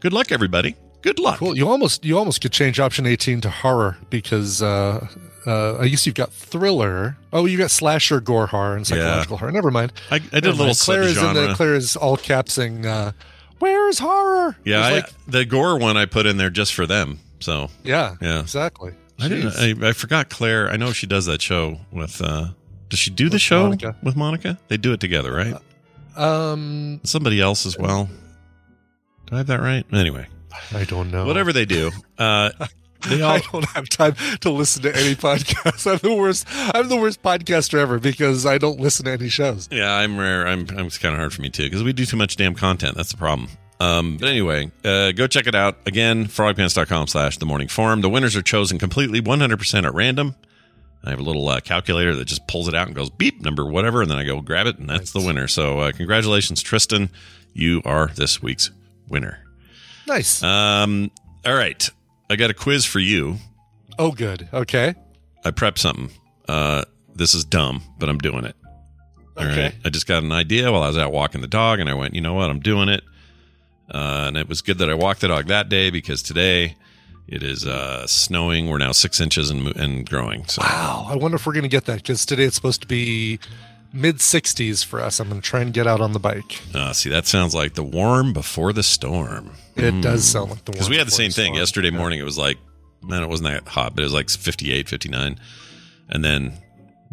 Good 0.00 0.12
luck, 0.12 0.30
everybody. 0.30 0.76
Good 1.02 1.18
luck. 1.18 1.38
Cool. 1.38 1.56
You 1.56 1.68
almost 1.68 2.04
you 2.04 2.18
almost 2.18 2.40
could 2.40 2.52
change 2.52 2.80
option 2.80 3.06
18 3.06 3.40
to 3.42 3.50
horror 3.50 3.96
because 4.10 4.60
uh 4.62 5.06
uh, 5.46 5.78
I 5.78 5.86
guess 5.86 6.04
you've 6.06 6.16
got 6.16 6.32
thriller. 6.32 7.16
Oh, 7.32 7.46
you 7.46 7.56
got 7.56 7.70
slasher, 7.70 8.20
gore, 8.20 8.48
horror, 8.48 8.74
and 8.74 8.84
psychological 8.84 9.36
horror. 9.36 9.52
Never 9.52 9.70
mind. 9.70 9.92
I, 10.10 10.16
I 10.16 10.18
did 10.18 10.46
a 10.46 10.50
little 10.50 10.66
mind. 10.66 10.78
Claire 10.80 11.02
is 11.02 11.16
in 11.22 11.34
the 11.34 11.54
Claire 11.54 11.76
is 11.76 11.94
all 11.96 12.16
capsing. 12.16 12.84
Uh, 12.84 13.12
Where's 13.60 14.00
horror? 14.00 14.56
yeah, 14.64 14.80
I, 14.80 14.92
like, 14.94 15.12
the 15.28 15.44
gore 15.44 15.78
one 15.78 15.96
I 15.96 16.06
put 16.06 16.26
in 16.26 16.36
there 16.36 16.50
just 16.50 16.74
for 16.74 16.84
them. 16.86 17.20
So 17.38 17.70
yeah, 17.84 18.16
Yeah. 18.20 18.40
exactly. 18.40 18.92
I 19.20 19.28
didn't. 19.28 19.84
I, 19.84 19.88
I 19.90 19.92
forgot 19.92 20.28
Claire. 20.30 20.68
I 20.68 20.76
know 20.76 20.92
she 20.92 21.06
does 21.06 21.26
that 21.26 21.40
show 21.40 21.78
with. 21.92 22.20
uh 22.20 22.48
Does 22.88 22.98
she 22.98 23.10
do 23.10 23.28
the 23.28 23.38
show 23.38 23.64
Monica. 23.64 23.96
with 24.02 24.16
Monica? 24.16 24.58
They 24.68 24.76
do 24.76 24.92
it 24.92 25.00
together, 25.00 25.32
right? 25.32 25.54
um, 26.16 27.00
Somebody 27.04 27.40
else 27.40 27.66
as 27.66 27.76
well. 27.78 28.08
Do 29.26 29.34
I 29.34 29.38
have 29.38 29.46
that 29.48 29.60
right? 29.60 29.84
Anyway, 29.92 30.26
I 30.72 30.84
don't 30.84 31.10
know. 31.10 31.26
whatever 31.26 31.52
they 31.52 31.64
do, 31.64 31.90
uh 32.18 32.50
they 33.08 33.20
all. 33.22 33.32
I 33.32 33.40
don't 33.52 33.64
have 33.70 33.88
time 33.88 34.14
to 34.40 34.50
listen 34.50 34.82
to 34.82 34.96
any 34.96 35.14
podcasts. 35.14 35.90
I'm 35.90 35.98
the 35.98 36.14
worst. 36.14 36.46
I'm 36.74 36.88
the 36.88 36.96
worst 36.96 37.22
podcaster 37.22 37.78
ever 37.78 37.98
because 37.98 38.46
I 38.46 38.58
don't 38.58 38.78
listen 38.80 39.04
to 39.06 39.12
any 39.12 39.28
shows. 39.28 39.68
Yeah, 39.70 39.92
I'm 39.92 40.16
rare. 40.18 40.46
I'm. 40.46 40.66
I'm 40.70 40.86
it's 40.86 40.98
kind 40.98 41.12
of 41.14 41.18
hard 41.18 41.32
for 41.34 41.42
me 41.42 41.50
too 41.50 41.64
because 41.64 41.82
we 41.82 41.92
do 41.92 42.06
too 42.06 42.16
much 42.16 42.36
damn 42.36 42.54
content. 42.54 42.96
That's 42.96 43.10
the 43.10 43.18
problem. 43.18 43.50
Um, 43.78 44.16
but 44.16 44.28
anyway, 44.30 44.70
uh, 44.84 45.12
go 45.12 45.26
check 45.26 45.46
it 45.46 45.54
out 45.54 45.76
again. 45.84 46.26
Frogpants.com 46.28 47.08
slash 47.08 47.36
the 47.36 47.44
morning 47.46 47.68
forum. 47.68 48.00
The 48.00 48.08
winners 48.08 48.34
are 48.34 48.40
chosen 48.42 48.78
completely 48.78 49.20
100% 49.20 49.84
at 49.84 49.92
random. 49.92 50.34
I 51.06 51.10
have 51.10 51.20
a 51.20 51.22
little 51.22 51.48
uh, 51.48 51.60
calculator 51.60 52.16
that 52.16 52.24
just 52.24 52.46
pulls 52.48 52.66
it 52.66 52.74
out 52.74 52.88
and 52.88 52.96
goes 52.96 53.10
beep 53.10 53.40
number 53.40 53.64
whatever, 53.64 54.02
and 54.02 54.10
then 54.10 54.18
I 54.18 54.24
go 54.24 54.40
grab 54.40 54.66
it, 54.66 54.78
and 54.78 54.90
that's 54.90 55.12
the 55.12 55.20
winner. 55.20 55.46
So 55.46 55.78
uh, 55.78 55.92
congratulations, 55.92 56.62
Tristan. 56.62 57.10
You 57.54 57.80
are 57.84 58.08
this 58.08 58.42
week's 58.42 58.70
winner. 59.08 59.38
Nice. 60.08 60.42
Um, 60.42 61.10
all 61.46 61.54
right, 61.54 61.88
I 62.28 62.36
got 62.36 62.50
a 62.50 62.54
quiz 62.54 62.84
for 62.84 62.98
you. 62.98 63.36
oh, 63.98 64.10
good. 64.10 64.48
Okay. 64.52 64.94
I 65.44 65.52
prepped 65.52 65.78
something. 65.78 66.10
Uh, 66.48 66.84
this 67.14 67.34
is 67.34 67.44
dumb, 67.44 67.82
but 67.98 68.08
I'm 68.08 68.18
doing 68.18 68.44
it. 68.44 68.56
All 69.36 69.44
right. 69.44 69.52
Okay. 69.52 69.74
I 69.84 69.90
just 69.90 70.06
got 70.06 70.22
an 70.24 70.32
idea 70.32 70.72
while 70.72 70.82
I 70.82 70.88
was 70.88 70.98
out 70.98 71.12
walking 71.12 71.40
the 71.40 71.46
dog, 71.46 71.78
and 71.78 71.88
I 71.88 71.94
went, 71.94 72.14
you 72.14 72.20
know 72.20 72.34
what? 72.34 72.50
I'm 72.50 72.60
doing 72.60 72.88
it. 72.88 73.02
Uh, 73.88 74.24
and 74.26 74.36
it 74.36 74.48
was 74.48 74.62
good 74.62 74.78
that 74.78 74.90
I 74.90 74.94
walked 74.94 75.20
the 75.20 75.28
dog 75.28 75.46
that 75.46 75.68
day 75.68 75.90
because 75.90 76.22
today 76.22 76.76
it 77.28 77.42
is 77.42 77.66
uh, 77.66 78.06
snowing. 78.06 78.68
We're 78.68 78.78
now 78.78 78.92
six 78.92 79.20
inches 79.20 79.50
and, 79.50 79.68
and 79.76 80.08
growing. 80.08 80.46
So 80.46 80.62
Wow. 80.62 81.06
I 81.08 81.16
wonder 81.16 81.36
if 81.36 81.46
we're 81.46 81.52
going 81.54 81.62
to 81.64 81.68
get 81.68 81.84
that 81.86 81.96
because 81.98 82.24
today 82.26 82.44
it's 82.44 82.56
supposed 82.56 82.80
to 82.82 82.86
be 82.86 83.38
mid 83.92 84.16
60s 84.16 84.84
for 84.84 85.00
us. 85.00 85.18
I'm 85.20 85.28
going 85.28 85.40
to 85.40 85.46
try 85.48 85.60
and 85.60 85.72
get 85.72 85.86
out 85.86 86.00
on 86.00 86.12
the 86.12 86.18
bike. 86.20 86.60
uh, 86.74 86.92
see, 86.92 87.08
that 87.10 87.26
sounds 87.26 87.54
like 87.54 87.74
the 87.74 87.82
warm 87.82 88.32
before 88.32 88.72
the 88.72 88.82
storm. 88.82 89.50
It 89.74 90.00
does 90.02 90.24
sound 90.24 90.50
like 90.50 90.64
the 90.64 90.70
warm. 90.70 90.74
Because 90.78 90.90
we 90.90 90.96
had 90.98 91.06
the 91.06 91.10
same 91.12 91.30
thing 91.30 91.52
storm. 91.54 91.58
yesterday 91.58 91.88
Yeah. 91.90 91.98
morning. 91.98 92.18
It 92.20 92.24
was 92.24 92.38
like, 92.38 92.58
man, 93.02 93.22
it 93.22 93.28
wasn't 93.28 93.48
that 93.50 93.68
hot, 93.68 93.94
but 93.94 94.02
it 94.02 94.04
was 94.04 94.12
like 94.14 94.28
58, 94.30 94.88
59. 94.88 95.38
And 96.08 96.24
then 96.24 96.52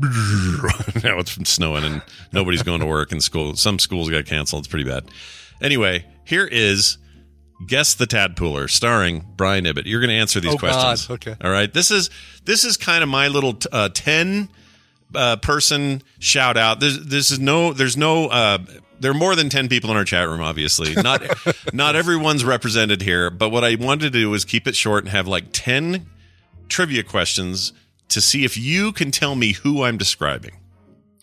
now 1.04 1.20
it's 1.20 1.34
snowing 1.50 1.84
and 1.84 2.02
nobody's 2.32 2.64
going 2.64 2.80
to 2.80 2.86
work 2.86 3.12
and 3.12 3.24
school. 3.24 3.56
Some 3.56 3.80
schools 3.80 4.10
got 4.10 4.26
canceled. 4.26 4.62
It's 4.62 4.68
pretty 4.68 4.90
bad. 4.90 5.06
Anyway, 5.62 6.06
here 6.26 6.46
is 6.46 6.98
Guess 7.68 7.94
the 7.96 8.06
Tadpooler 8.06 8.70
starring 8.70 9.26
Brian 9.38 9.66
Ibbett. 9.66 9.84
You're 9.86 10.02
going 10.02 10.10
to 10.10 10.16
answer 10.16 10.40
these 10.40 10.54
Oh, 10.54 10.58
questions. 10.58 11.08
God. 11.08 11.14
Okay. 11.16 11.36
All 11.42 11.52
right. 11.52 11.74
This 11.74 11.92
is 11.92 12.10
this 12.46 12.66
is 12.66 12.76
kind 12.78 13.04
of 13.04 13.10
my 13.10 13.28
little 13.30 13.58
uh, 13.72 13.90
10 13.94 14.50
uh, 15.16 15.38
person 15.38 16.02
shout 16.20 16.58
out. 16.58 16.80
There's 16.80 17.00
this 17.06 17.32
is 17.32 17.40
no 17.40 17.72
there's 17.72 17.96
no 17.96 18.28
uh, 18.28 18.58
there 19.00 19.12
are 19.12 19.16
more 19.16 19.36
than 19.36 19.50
10 19.50 19.70
people 19.70 19.92
in 19.92 19.98
our 19.98 20.04
chat 20.04 20.28
room 20.28 20.42
obviously. 20.42 20.94
Not 20.96 21.22
not 21.74 21.96
everyone's 21.96 22.44
represented 22.44 23.02
here, 23.02 23.30
but 23.30 23.50
what 23.50 23.64
I 23.64 23.76
wanted 23.76 24.12
to 24.12 24.20
do 24.20 24.30
was 24.30 24.44
keep 24.46 24.68
it 24.68 24.76
short 24.76 25.04
and 25.04 25.12
have 25.12 25.28
like 25.28 25.46
10 25.54 26.06
trivia 26.68 27.04
questions 27.04 27.72
to 28.10 28.20
see 28.20 28.44
if 28.44 28.58
you 28.58 28.92
can 28.92 29.12
tell 29.12 29.36
me 29.36 29.54
who 29.54 29.84
I'm 29.84 29.98
describing. 29.98 30.52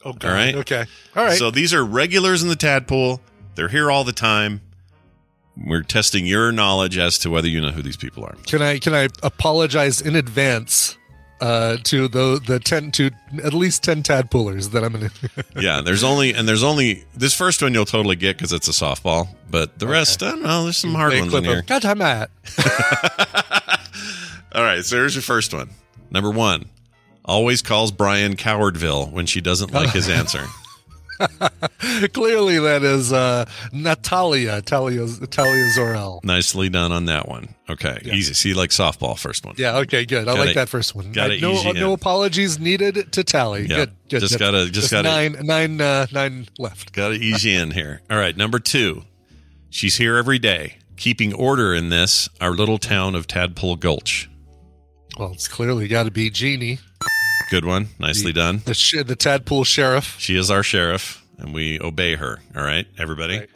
okay 0.06 0.28
All 0.28 0.34
right. 0.34 0.54
Okay. 0.54 0.84
All 1.16 1.24
right. 1.24 1.36
So 1.38 1.50
these 1.50 1.74
are 1.74 1.84
regulars 1.84 2.42
in 2.42 2.48
the 2.48 2.56
tadpole. 2.56 3.20
They're 3.56 3.68
here 3.68 3.90
all 3.90 4.04
the 4.04 4.12
time. 4.12 4.62
We're 5.64 5.82
testing 5.82 6.26
your 6.26 6.52
knowledge 6.52 6.96
as 6.98 7.18
to 7.20 7.30
whether 7.30 7.48
you 7.48 7.60
know 7.60 7.70
who 7.70 7.82
these 7.82 7.96
people 7.96 8.24
are. 8.24 8.34
can 8.46 8.62
I 8.62 8.78
can 8.78 8.94
I 8.94 9.08
apologize 9.22 10.00
in 10.00 10.16
advance 10.16 10.96
uh, 11.40 11.76
to 11.84 12.08
the 12.08 12.40
the 12.46 12.60
ten 12.60 12.90
to 12.92 13.10
at 13.42 13.54
least 13.54 13.82
ten 13.82 14.02
tadpoolers 14.02 14.70
that 14.72 14.84
I'm 14.84 14.92
to. 14.94 15.10
Yeah, 15.60 15.80
there's 15.80 16.04
only 16.04 16.32
and 16.34 16.48
there's 16.48 16.62
only 16.62 17.04
this 17.14 17.34
first 17.34 17.62
one 17.62 17.74
you'll 17.74 17.84
totally 17.84 18.16
get 18.16 18.36
because 18.36 18.52
it's 18.52 18.68
a 18.68 18.72
softball, 18.72 19.28
but 19.50 19.78
the 19.78 19.86
rest 19.86 20.22
I 20.22 20.30
don't 20.30 20.42
know. 20.42 20.64
There's 20.64 20.76
some 20.76 20.94
hard 20.94 21.12
ones 21.18 21.32
in 21.34 21.44
here. 21.44 21.62
God, 21.62 21.84
I'm 21.84 22.02
at. 22.02 22.30
All 24.52 24.62
right, 24.62 24.84
so 24.84 24.96
here's 24.96 25.14
your 25.14 25.22
first 25.22 25.54
one. 25.54 25.70
Number 26.10 26.30
one, 26.30 26.66
always 27.24 27.62
calls 27.62 27.92
Brian 27.92 28.34
Cowardville 28.36 29.12
when 29.12 29.26
she 29.26 29.40
doesn't 29.40 29.72
like 29.72 29.90
his 29.90 30.08
answer. 30.08 30.44
Clearly, 32.12 32.58
that 32.58 32.82
is 32.82 33.12
uh, 33.12 33.44
Natalia 33.72 34.62
Talia 34.62 35.06
Talia 35.30 35.66
Zorel. 35.76 36.22
Nicely 36.24 36.68
done 36.68 36.92
on 36.92 37.06
that 37.06 37.28
one. 37.28 37.54
Okay, 37.68 37.98
easy. 38.04 38.34
See, 38.34 38.54
like 38.54 38.70
softball 38.70 39.18
first 39.18 39.44
one. 39.44 39.54
Yeah. 39.58 39.78
Okay. 39.78 40.04
Good. 40.06 40.22
I 40.28 40.32
Got 40.34 40.38
like 40.38 40.48
it- 40.50 40.54
that 40.56 40.68
first 40.68 40.94
one. 40.94 41.12
got 41.12 41.30
it 41.30 41.40
no, 41.40 41.52
easy 41.52 41.72
no 41.72 41.88
in. 41.88 41.94
apologies 41.94 42.58
needed 42.58 43.12
to 43.12 43.24
tally. 43.24 43.62
Yeah, 43.66 43.76
Good. 43.76 43.90
Good. 44.08 44.20
just 44.20 44.38
gotta- 44.38 44.70
just 44.70 44.90
gotta- 44.90 45.08
nine 45.08 45.36
nine 45.42 45.80
uh, 45.80 46.06
nine 46.12 46.48
left. 46.58 46.92
Got 46.92 47.08
to 47.08 47.14
ease 47.14 47.44
you 47.44 47.58
in 47.60 47.70
here. 47.72 48.00
All 48.10 48.18
right, 48.18 48.36
number 48.36 48.58
two. 48.58 49.02
She's 49.70 49.96
here 49.98 50.16
every 50.16 50.38
day, 50.40 50.78
keeping 50.96 51.32
order 51.32 51.74
in 51.74 51.90
this, 51.90 52.28
our 52.40 52.50
little 52.50 52.78
town 52.78 53.14
of 53.14 53.26
Tadpole 53.28 53.76
Gulch. 53.76 54.28
Well, 55.18 55.32
it's 55.32 55.46
clearly 55.48 55.86
got 55.86 56.04
to 56.04 56.10
be 56.10 56.28
Jeannie, 56.30 56.78
Good 57.50 57.64
one. 57.64 57.88
Nicely 57.98 58.32
done. 58.32 58.62
the 58.64 58.74
sh- 58.74 59.02
the 59.04 59.16
tadpole 59.16 59.64
sheriff. 59.64 60.16
She 60.18 60.36
is 60.36 60.50
our 60.50 60.62
sheriff, 60.62 61.24
and 61.38 61.52
we 61.52 61.80
obey 61.80 62.14
her. 62.14 62.38
All 62.56 62.62
right, 62.62 62.86
everybody. 62.98 63.40
Right. 63.40 63.50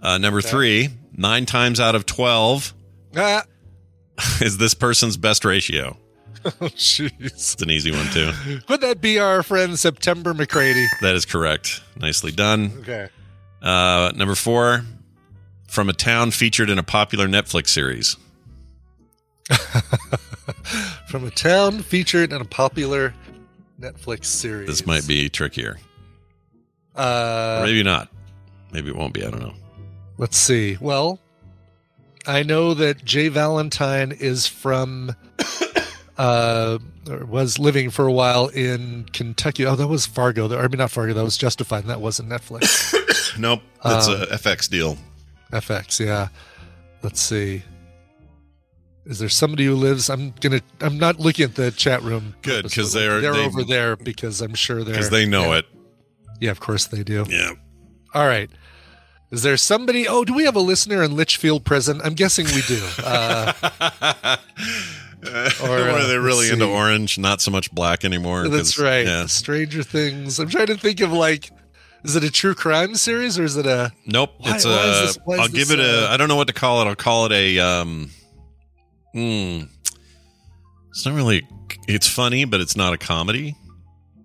Uh, 0.00 0.18
number 0.18 0.40
three, 0.40 0.88
nine 1.12 1.46
times 1.46 1.78
out 1.80 1.94
of 1.94 2.06
12 2.06 2.74
Ah. 3.16 3.44
is 4.40 4.58
this 4.58 4.74
person's 4.74 5.16
best 5.16 5.44
ratio. 5.44 5.96
Oh, 6.44 6.66
jeez. 6.68 7.10
It's 7.18 7.60
an 7.60 7.70
easy 7.72 7.90
one, 7.90 8.06
too. 8.12 8.30
Would 8.68 8.80
that 8.82 9.00
be 9.00 9.18
our 9.18 9.42
friend 9.42 9.76
September 9.76 10.32
McCready? 10.32 10.86
That 11.00 11.16
is 11.16 11.24
correct. 11.24 11.82
Nicely 11.96 12.30
done. 12.30 12.70
Okay. 12.82 13.08
Uh, 13.60 14.12
number 14.14 14.36
four, 14.36 14.82
from 15.66 15.88
a 15.88 15.92
town 15.92 16.30
featured 16.30 16.70
in 16.70 16.78
a 16.78 16.84
popular 16.84 17.26
Netflix 17.26 17.70
series. 17.70 18.16
From 21.08 21.24
a 21.24 21.30
town 21.30 21.80
featured 21.80 22.32
in 22.32 22.40
a 22.40 22.44
popular 22.44 23.14
Netflix 23.80 24.26
series. 24.26 24.66
This 24.68 24.86
might 24.86 25.06
be 25.06 25.28
trickier. 25.28 25.78
Or 26.94 27.02
Uh, 27.02 27.62
maybe 27.64 27.82
not. 27.82 28.08
Maybe 28.72 28.88
it 28.90 28.96
won't 28.96 29.12
be. 29.14 29.24
I 29.24 29.30
don't 29.30 29.40
know. 29.40 29.54
let's 30.18 30.36
see. 30.36 30.76
Well, 30.80 31.18
I 32.26 32.42
know 32.42 32.74
that 32.74 33.04
Jay 33.04 33.28
Valentine 33.28 34.12
is 34.12 34.46
from, 34.46 35.14
uh, 36.18 36.78
or 37.08 37.24
was 37.26 37.58
living 37.58 37.90
for 37.90 38.06
a 38.06 38.12
while 38.12 38.48
in 38.48 39.06
Kentucky. 39.12 39.64
Oh, 39.66 39.76
that 39.76 39.86
was 39.88 40.06
Fargo. 40.06 40.46
I 40.58 40.62
mean, 40.68 40.78
not 40.78 40.90
Fargo. 40.90 41.12
That 41.14 41.24
was 41.24 41.36
Justified. 41.36 41.80
And 41.80 41.90
that 41.90 42.00
wasn't 42.00 42.28
Netflix. 42.28 42.94
Nope. 43.38 43.60
That's 43.84 44.08
Um, 44.08 44.22
a 44.22 44.26
FX 44.28 44.66
deal. 44.70 44.96
FX. 45.52 46.00
Yeah. 46.04 46.28
Let's 47.02 47.20
see. 47.20 47.62
Is 49.06 49.18
there 49.20 49.28
somebody 49.28 49.64
who 49.66 49.74
lives? 49.76 50.10
I'm 50.10 50.32
gonna. 50.40 50.60
I'm 50.80 50.98
not 50.98 51.20
looking 51.20 51.44
at 51.44 51.54
the 51.54 51.70
chat 51.70 52.02
room. 52.02 52.34
Good 52.42 52.64
because 52.64 52.92
they're- 52.92 53.20
they're 53.20 53.32
they- 53.34 53.44
over 53.44 53.62
there 53.64 53.96
because 53.96 54.40
I'm 54.40 54.54
sure 54.54 54.82
they're 54.82 54.94
Because 54.94 55.10
they 55.10 55.26
know 55.26 55.52
yeah. 55.52 55.58
it. 55.58 55.66
Yeah, 56.40 56.50
of 56.50 56.60
course 56.60 56.86
they 56.86 57.02
do. 57.04 57.24
Yeah. 57.28 57.52
All 58.14 58.26
right. 58.26 58.50
Is 59.30 59.42
there 59.42 59.56
somebody? 59.56 60.06
Oh, 60.08 60.24
do 60.24 60.34
we 60.34 60.44
have 60.44 60.56
a 60.56 60.60
listener 60.60 61.02
in 61.02 61.14
Litchfield 61.16 61.64
Prison? 61.64 62.00
I'm 62.04 62.14
guessing 62.14 62.46
we 62.46 62.62
do. 62.62 62.82
Uh, 62.98 64.36
or 65.64 65.78
uh, 65.88 66.06
they're 66.06 66.20
really 66.20 66.50
into 66.50 66.66
orange, 66.68 67.18
not 67.18 67.40
so 67.40 67.50
much 67.50 67.72
black 67.72 68.04
anymore. 68.04 68.46
that's 68.48 68.78
right. 68.78 69.06
Yeah. 69.06 69.26
Stranger 69.26 69.82
Things. 69.82 70.38
I'm 70.38 70.48
trying 70.48 70.66
to 70.66 70.76
think 70.76 71.00
of 71.00 71.10
like, 71.12 71.50
is 72.04 72.14
it 72.14 72.22
a 72.22 72.30
true 72.30 72.54
crime 72.54 72.94
series 72.94 73.38
or 73.38 73.42
is 73.44 73.56
it 73.56 73.66
a? 73.66 73.92
Nope. 74.06 74.34
Why- 74.38 74.54
it's 74.54 74.64
a. 74.64 74.68
why 74.68 74.84
is 74.84 75.00
this- 75.14 75.18
why 75.24 75.34
is 75.36 75.40
I'll 75.40 75.48
give 75.48 75.70
it 75.70 75.80
a. 75.80 76.10
uh, 76.10 76.16
don't 76.16 76.28
know 76.28 76.36
what 76.36 76.46
to 76.48 76.52
call 76.52 76.82
it. 76.82 76.86
I'll 76.86 76.94
call 76.94 77.26
it 77.26 77.32
a. 77.32 77.58
Um. 77.58 78.10
Hmm. 79.16 79.62
It's 80.90 81.06
not 81.06 81.14
really. 81.14 81.46
It's 81.88 82.06
funny, 82.06 82.44
but 82.44 82.60
it's 82.60 82.76
not 82.76 82.92
a 82.92 82.98
comedy. 82.98 83.56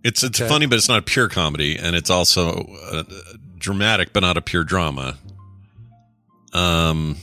It's 0.03 0.21
it's 0.23 0.41
Okay. 0.41 0.49
funny, 0.49 0.65
but 0.65 0.75
it's 0.75 0.89
not 0.89 0.99
a 0.99 1.01
pure 1.01 1.29
comedy, 1.29 1.77
and 1.77 1.95
it's 1.95 2.09
also 2.09 2.65
uh, 2.91 3.03
dramatic, 3.57 4.11
but 4.11 4.19
not 4.19 4.35
a 4.35 4.41
pure 4.41 4.63
drama. 4.65 5.17
Um, 6.53 7.15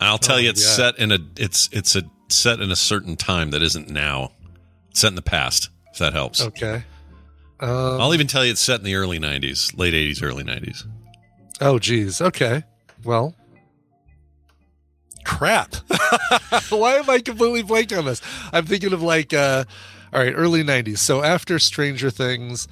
I'll 0.00 0.18
tell 0.18 0.36
Oh, 0.36 0.38
you, 0.40 0.50
it's 0.50 0.62
yeah. 0.64 0.74
set 0.74 0.98
in 0.98 1.12
a. 1.12 1.18
It's 1.36 1.68
it's 1.72 1.94
a 1.94 2.02
set 2.28 2.60
in 2.60 2.70
a 2.72 2.76
certain 2.76 3.16
time 3.16 3.50
that 3.50 3.62
isn't 3.62 3.88
now. 3.88 4.32
It's 4.90 5.00
set 5.00 5.08
in 5.08 5.14
the 5.14 5.22
past. 5.22 5.68
If 5.92 5.98
that 5.98 6.12
helps. 6.14 6.40
Okay. 6.42 6.82
Um, 7.60 8.00
I'll 8.00 8.14
even 8.14 8.26
tell 8.26 8.44
you 8.44 8.50
it's 8.50 8.60
set 8.60 8.80
in 8.80 8.84
the 8.84 8.96
early 8.96 9.20
'90s, 9.20 9.76
late 9.78 9.94
'80s, 9.94 10.22
early 10.22 10.42
'90s. 10.42 10.84
Oh, 11.60 11.78
geez. 11.78 12.20
Okay. 12.20 12.64
Well, 13.04 13.34
crap. 15.24 15.74
Why 16.70 16.94
am 16.94 17.08
I 17.10 17.20
completely 17.20 17.62
blank 17.62 17.92
on 17.92 18.04
this? 18.04 18.20
I'm 18.52 18.66
thinking 18.66 18.92
of 18.92 19.02
like, 19.02 19.32
uh, 19.32 19.64
all 20.12 20.20
right, 20.20 20.32
early 20.34 20.62
90s. 20.62 20.98
So 20.98 21.22
after 21.22 21.58
Stranger 21.58 22.10
Things, 22.10 22.68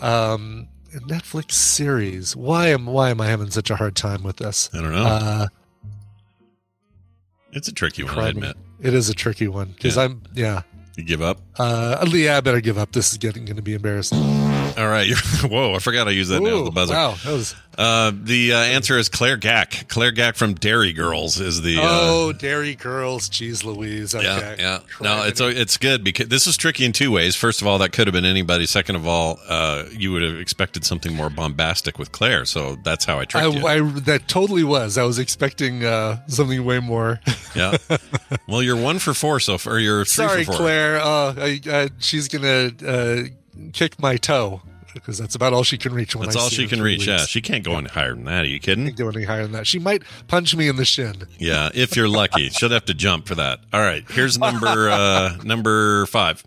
um, 0.00 0.68
Netflix 0.92 1.52
series. 1.52 2.36
Why 2.36 2.68
am 2.68 2.86
why 2.86 3.10
am 3.10 3.20
I 3.20 3.26
having 3.26 3.50
such 3.50 3.70
a 3.70 3.76
hard 3.76 3.96
time 3.96 4.22
with 4.22 4.36
this? 4.36 4.70
I 4.72 4.80
don't 4.80 4.92
know. 4.92 5.04
Uh, 5.04 5.46
it's 7.52 7.68
a 7.68 7.72
tricky 7.72 8.04
one, 8.04 8.18
I 8.18 8.28
admit. 8.28 8.56
It 8.80 8.94
is 8.94 9.08
a 9.08 9.14
tricky 9.14 9.48
one 9.48 9.68
because 9.68 9.96
Yeah. 9.96 10.02
I'm 10.02 10.22
yeah. 10.34 10.62
You 10.96 11.02
give 11.02 11.22
up? 11.22 11.40
Uh, 11.58 12.04
yeah, 12.12 12.36
I 12.36 12.40
better 12.40 12.60
give 12.60 12.78
up. 12.78 12.92
This 12.92 13.10
is 13.10 13.18
getting 13.18 13.44
going 13.44 13.56
to 13.56 13.62
be 13.62 13.74
embarrassing. 13.74 14.53
All 14.78 14.88
right. 14.88 15.10
Whoa, 15.42 15.74
I 15.74 15.78
forgot 15.78 16.08
I 16.08 16.12
used 16.12 16.30
that 16.30 16.40
now 16.40 16.58
as 16.58 16.64
the 16.64 16.70
buzzer. 16.70 16.94
Wow, 16.94 17.14
that 17.24 17.32
was 17.32 17.54
Uh, 17.76 18.12
the 18.14 18.52
uh, 18.52 18.58
answer 18.58 18.98
is 18.98 19.08
Claire 19.08 19.36
Gack. 19.36 19.88
Claire 19.88 20.12
Gack 20.12 20.36
from 20.36 20.54
Dairy 20.54 20.92
Girls 20.92 21.40
is 21.40 21.62
the. 21.62 21.78
Uh, 21.78 21.82
oh, 21.82 22.32
Dairy 22.32 22.74
Girls, 22.74 23.28
Cheese 23.28 23.64
Louise. 23.64 24.14
Okay. 24.14 24.24
yeah, 24.24 24.54
yeah. 24.58 24.78
No, 25.00 25.24
it's 25.24 25.40
it's 25.40 25.76
good 25.76 26.04
because 26.04 26.28
this 26.28 26.46
is 26.46 26.56
tricky 26.56 26.84
in 26.84 26.92
two 26.92 27.10
ways. 27.10 27.34
First 27.36 27.62
of 27.62 27.66
all, 27.66 27.78
that 27.78 27.92
could 27.92 28.06
have 28.06 28.14
been 28.14 28.24
anybody. 28.24 28.66
Second 28.66 28.96
of 28.96 29.06
all, 29.06 29.38
uh, 29.48 29.84
you 29.90 30.12
would 30.12 30.22
have 30.22 30.38
expected 30.38 30.84
something 30.84 31.14
more 31.14 31.30
bombastic 31.30 31.98
with 31.98 32.12
Claire, 32.12 32.44
so 32.44 32.76
that's 32.84 33.04
how 33.04 33.18
I 33.18 33.22
I, 33.22 33.24
tricked 33.24 33.54
you. 33.54 33.66
I 33.66 33.80
that 34.00 34.28
totally 34.28 34.64
was. 34.64 34.98
I 34.98 35.02
was 35.04 35.18
expecting 35.18 35.84
uh, 35.84 36.26
something 36.26 36.64
way 36.64 36.80
more. 36.80 37.20
yeah. 37.56 37.76
Well, 38.48 38.62
you're 38.62 38.76
one 38.76 38.98
for 38.98 39.14
four 39.14 39.40
so 39.40 39.58
far. 39.58 39.78
You're 39.78 40.04
three 40.04 40.26
Sorry, 40.26 40.44
for 40.44 40.52
four. 40.52 40.60
Claire. 40.60 41.00
Uh, 41.00 41.34
I, 41.36 41.60
uh, 41.68 41.88
she's 41.98 42.28
gonna 42.28 42.70
uh, 42.86 43.22
kick 43.72 44.00
my 44.00 44.16
toe 44.16 44.62
because 44.94 45.18
that's 45.18 45.34
about 45.34 45.52
all 45.52 45.64
she 45.64 45.76
can 45.76 45.92
reach. 45.92 46.14
When 46.16 46.26
That's 46.26 46.36
I 46.36 46.40
all 46.40 46.48
she 46.48 46.66
can 46.66 46.80
reach. 46.80 47.00
Weeks. 47.00 47.08
Yeah, 47.08 47.26
she 47.26 47.42
can't 47.42 47.64
go 47.64 47.76
any 47.76 47.88
higher 47.88 48.14
than 48.14 48.24
that. 48.24 48.44
Are 48.44 48.48
you 48.48 48.60
kidding? 48.60 48.86
Can't 48.86 48.96
go 48.96 49.08
any 49.08 49.24
higher 49.24 49.42
than 49.42 49.52
that. 49.52 49.66
She 49.66 49.78
might 49.78 50.02
punch 50.28 50.54
me 50.54 50.68
in 50.68 50.76
the 50.76 50.84
shin. 50.84 51.26
Yeah, 51.38 51.70
if 51.74 51.96
you're 51.96 52.08
lucky, 52.08 52.48
she'll 52.50 52.70
have 52.70 52.86
to 52.86 52.94
jump 52.94 53.26
for 53.26 53.34
that. 53.34 53.60
All 53.72 53.80
right, 53.80 54.04
here's 54.10 54.38
number 54.38 54.88
uh, 54.88 55.36
number 55.44 56.06
five. 56.06 56.42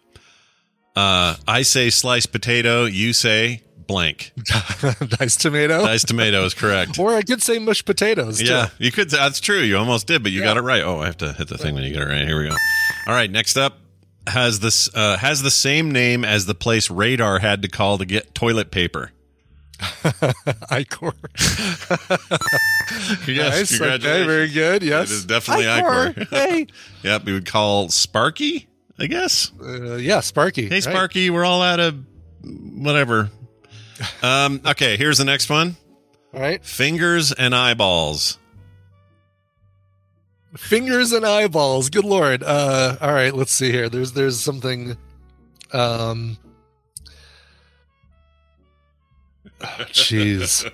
Uh, 0.96 1.36
I 1.48 1.62
say 1.62 1.90
sliced 1.90 2.32
potato. 2.32 2.86
You 2.86 3.14
say 3.14 3.62
blank. 3.76 4.32
nice 5.20 5.36
tomato. 5.36 5.86
Diced 5.86 6.08
tomato 6.08 6.44
is 6.44 6.54
correct. 6.54 6.98
Or 6.98 7.16
I 7.16 7.22
could 7.22 7.42
say 7.42 7.60
mushed 7.60 7.86
potatoes. 7.86 8.40
too. 8.40 8.46
Yeah, 8.46 8.70
you 8.80 8.92
could. 8.92 9.10
That's 9.10 9.40
true. 9.40 9.60
You 9.60 9.78
almost 9.78 10.08
did, 10.08 10.24
but 10.24 10.32
you 10.32 10.42
got 10.42 10.58
it 10.58 10.62
right. 10.62 10.82
Oh, 10.82 11.02
I 11.02 11.06
have 11.06 11.18
to 11.18 11.34
hit 11.34 11.50
the 11.50 11.58
thing 11.58 11.76
when 11.76 11.84
you 11.84 11.92
get 11.92 12.02
it 12.02 12.06
right. 12.06 12.26
Here 12.28 12.42
we 12.42 12.50
go. 12.50 12.56
All 13.08 13.14
right, 13.14 13.30
next 13.30 13.58
up 13.58 13.78
has 14.28 14.60
this 14.60 14.90
uh, 14.94 15.18
has 15.18 15.42
the 15.42 15.52
same 15.52 15.92
name 15.92 16.24
as 16.26 16.46
the 16.46 16.56
place 16.56 16.90
Radar 16.90 17.40
had 17.40 17.62
to 17.62 17.68
call 17.68 17.98
to 17.98 18.06
get 18.06 18.36
toilet 18.36 18.72
paper. 18.72 19.12
Icor. 19.80 21.14
Yes, 23.28 23.72
nice. 23.72 23.82
Okay, 23.82 24.26
very 24.26 24.50
good. 24.50 24.82
Yes. 24.82 25.12
It 25.12 25.14
is 25.14 25.26
definitely 25.26 25.66
Icor. 25.66 26.14
Icor. 26.14 26.28
hey. 26.30 26.68
Yep, 27.04 27.26
we 27.26 27.34
would 27.34 27.46
call 27.46 27.90
Sparky, 27.90 28.68
I 28.98 29.08
guess. 29.08 29.52
Uh, 29.62 29.96
yeah, 29.96 30.22
Sparky. 30.22 30.64
Hey, 30.68 30.76
right. 30.76 30.84
Sparky, 30.84 31.30
we're 31.30 31.44
all 31.46 31.62
out 31.62 31.80
of 31.80 32.04
whatever. 32.44 33.30
Um, 34.22 34.62
okay, 34.66 34.96
here's 34.98 35.18
the 35.18 35.26
next 35.26 35.50
one. 35.50 35.76
All 36.34 36.40
right. 36.40 36.64
Fingers 36.64 37.32
and 37.32 37.54
eyeballs. 37.54 38.38
Fingers 40.58 41.12
and 41.12 41.26
eyeballs. 41.26 41.90
Good 41.90 42.06
lord. 42.06 42.44
Uh, 42.44 42.98
all 43.00 43.14
right. 43.14 43.34
Let's 43.34 43.52
see 43.52 43.72
here. 43.72 43.90
There's 43.90 44.14
there's 44.14 44.40
something. 44.40 44.98
Um. 45.72 46.38
Jeez. 49.60 50.70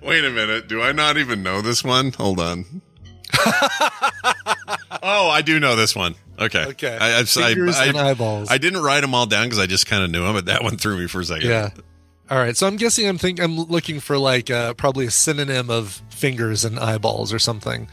Wait 0.02 0.24
a 0.24 0.30
minute. 0.30 0.68
Do 0.68 0.82
I 0.82 0.92
not 0.92 1.16
even 1.16 1.42
know 1.42 1.60
this 1.60 1.82
one? 1.82 2.12
Hold 2.12 2.38
on. 2.40 2.82
oh, 5.02 5.28
I 5.28 5.42
do 5.44 5.58
know 5.58 5.74
this 5.76 5.96
one. 5.96 6.14
Okay. 6.38 6.66
Okay. 6.66 6.96
I, 6.96 7.20
I, 7.20 7.24
Fingers 7.24 7.76
I, 7.76 7.86
and 7.86 7.96
eyeballs. 7.96 8.48
I 8.50 8.58
didn't 8.58 8.82
write 8.82 9.00
them 9.00 9.14
all 9.14 9.26
down 9.26 9.46
because 9.46 9.58
I 9.58 9.66
just 9.66 9.86
kind 9.86 10.04
of 10.04 10.10
knew 10.10 10.22
them, 10.22 10.34
but 10.34 10.46
that 10.46 10.62
one 10.62 10.76
threw 10.76 10.96
me 10.96 11.06
for 11.06 11.20
a 11.20 11.24
second. 11.24 11.48
yeah. 11.48 11.70
All 12.30 12.38
right. 12.38 12.56
So 12.56 12.66
I'm 12.66 12.76
guessing 12.76 13.08
I'm 13.08 13.18
think 13.18 13.40
I'm 13.40 13.56
looking 13.56 14.00
for 14.00 14.18
like 14.18 14.50
uh, 14.50 14.74
probably 14.74 15.06
a 15.06 15.10
synonym 15.10 15.70
of 15.70 16.02
fingers 16.10 16.64
and 16.64 16.78
eyeballs 16.78 17.32
or 17.32 17.38
something. 17.38 17.88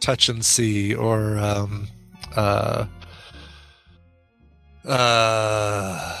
Touch 0.00 0.28
and 0.28 0.44
see 0.44 0.94
or 0.94 1.38
um 1.38 1.88
uh 2.36 2.86
uh 4.86 6.16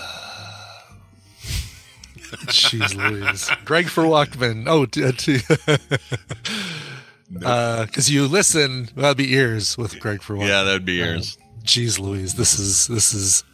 Jeez 2.46 2.94
Louise. 2.94 3.50
Greg 3.64 3.88
for 3.88 4.04
Walkman. 4.04 4.64
Oh, 4.66 4.86
t- 4.86 5.04
uh, 5.04 5.76
uh, 7.46 7.86
because 7.86 8.10
you 8.10 8.26
listen, 8.26 8.88
that'd 8.94 9.16
be 9.16 9.34
ears 9.34 9.76
with 9.76 9.98
Greg 10.00 10.22
for 10.22 10.36
Walkman. 10.36 10.48
Yeah, 10.48 10.62
that'd 10.62 10.84
be 10.84 10.94
yours. 10.94 11.38
Jeez 11.64 11.98
Louise, 11.98 12.34
this 12.34 12.58
is 12.58 12.86
this 12.86 13.12
is. 13.12 13.44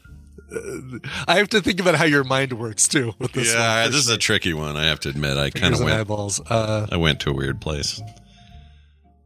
Uh, 0.53 0.99
I 1.27 1.37
have 1.37 1.49
to 1.51 1.61
think 1.61 1.81
about 1.81 1.97
how 1.97 2.05
your 2.05 2.25
mind 2.25 2.53
works 2.53 2.87
too. 2.87 3.13
With 3.19 3.33
this 3.33 3.53
yeah, 3.53 3.83
one, 3.83 3.93
this 3.93 4.01
is 4.01 4.09
a 4.09 4.19
tricky 4.19 4.55
one. 4.55 4.77
I 4.77 4.85
have 4.85 5.01
to 5.01 5.09
admit. 5.09 5.37
I 5.37 5.51
kind 5.51 5.75
of 5.75 5.81
went. 5.81 5.99
eyeballs. 5.99 6.41
Uh, 6.41 6.87
I 6.91 6.97
went 6.97 7.21
to 7.21 7.31
a 7.31 7.33
weird 7.33 7.61
place 7.61 8.01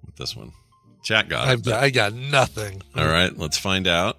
with 0.07 0.17
this 0.17 0.35
one. 0.35 0.53
Chat 1.03 1.29
got. 1.29 1.49
I've 1.49 1.65
got, 1.65 1.83
I 1.83 1.91
got 1.91 2.13
nothing. 2.13 2.83
All 2.95 3.07
right, 3.07 3.37
let's 3.37 3.59
find 3.59 3.89
out. 3.89 4.19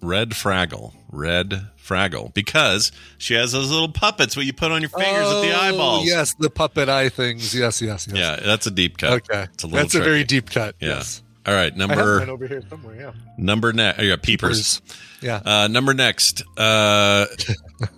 Red 0.00 0.30
Fraggle. 0.30 0.92
Red 1.10 1.68
Fraggle. 1.82 2.32
Because 2.34 2.92
she 3.18 3.34
has 3.34 3.52
those 3.52 3.70
little 3.70 3.90
puppets 3.90 4.36
where 4.36 4.44
you 4.44 4.52
put 4.52 4.72
on 4.72 4.80
your 4.80 4.90
fingers 4.90 5.26
at 5.26 5.40
the 5.42 5.52
Oh, 5.52 5.60
eyeballs. 5.60 6.06
Yes, 6.06 6.34
the 6.34 6.50
puppet 6.50 6.88
eye 6.88 7.08
things. 7.08 7.54
Yes, 7.54 7.82
yes, 7.82 8.06
yes. 8.08 8.16
Yeah, 8.16 8.36
that's 8.44 8.66
a 8.66 8.70
deep 8.70 8.98
cut. 8.98 9.12
Okay, 9.30 9.46
It's 9.54 9.64
a 9.64 9.66
little 9.66 9.82
that's 9.82 9.94
a 9.94 10.00
very 10.00 10.24
deep 10.24 10.50
cut. 10.50 10.74
Yeah. 10.80 10.88
Yes. 10.88 11.22
All 11.44 11.54
right, 11.54 11.72
I 11.72 11.76
have 11.76 11.78
number 11.88 12.22
over 12.30 12.46
here 12.46 12.62
somewhere. 12.70 12.94
Yeah. 12.94 13.12
number 13.36 13.72
next. 13.72 13.98
Oh, 13.98 14.02
yeah, 14.02 14.16
peepers. 14.16 14.80
Yeah. 15.20 15.40
Uh, 15.44 15.68
number 15.68 15.92
next. 15.92 16.42
Uh, 16.56 17.26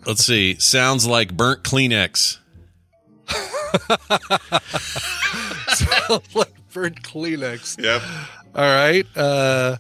let's 0.07 0.25
see. 0.25 0.55
Sounds 0.59 1.07
like 1.07 1.37
burnt 1.37 1.63
Kleenex. 1.63 2.39
like 6.35 6.53
burnt 6.75 7.03
Kleenex. 7.03 7.83
Yep. 7.83 8.03
All 8.55 8.63
right. 8.63 9.07
Uh, 9.17 9.79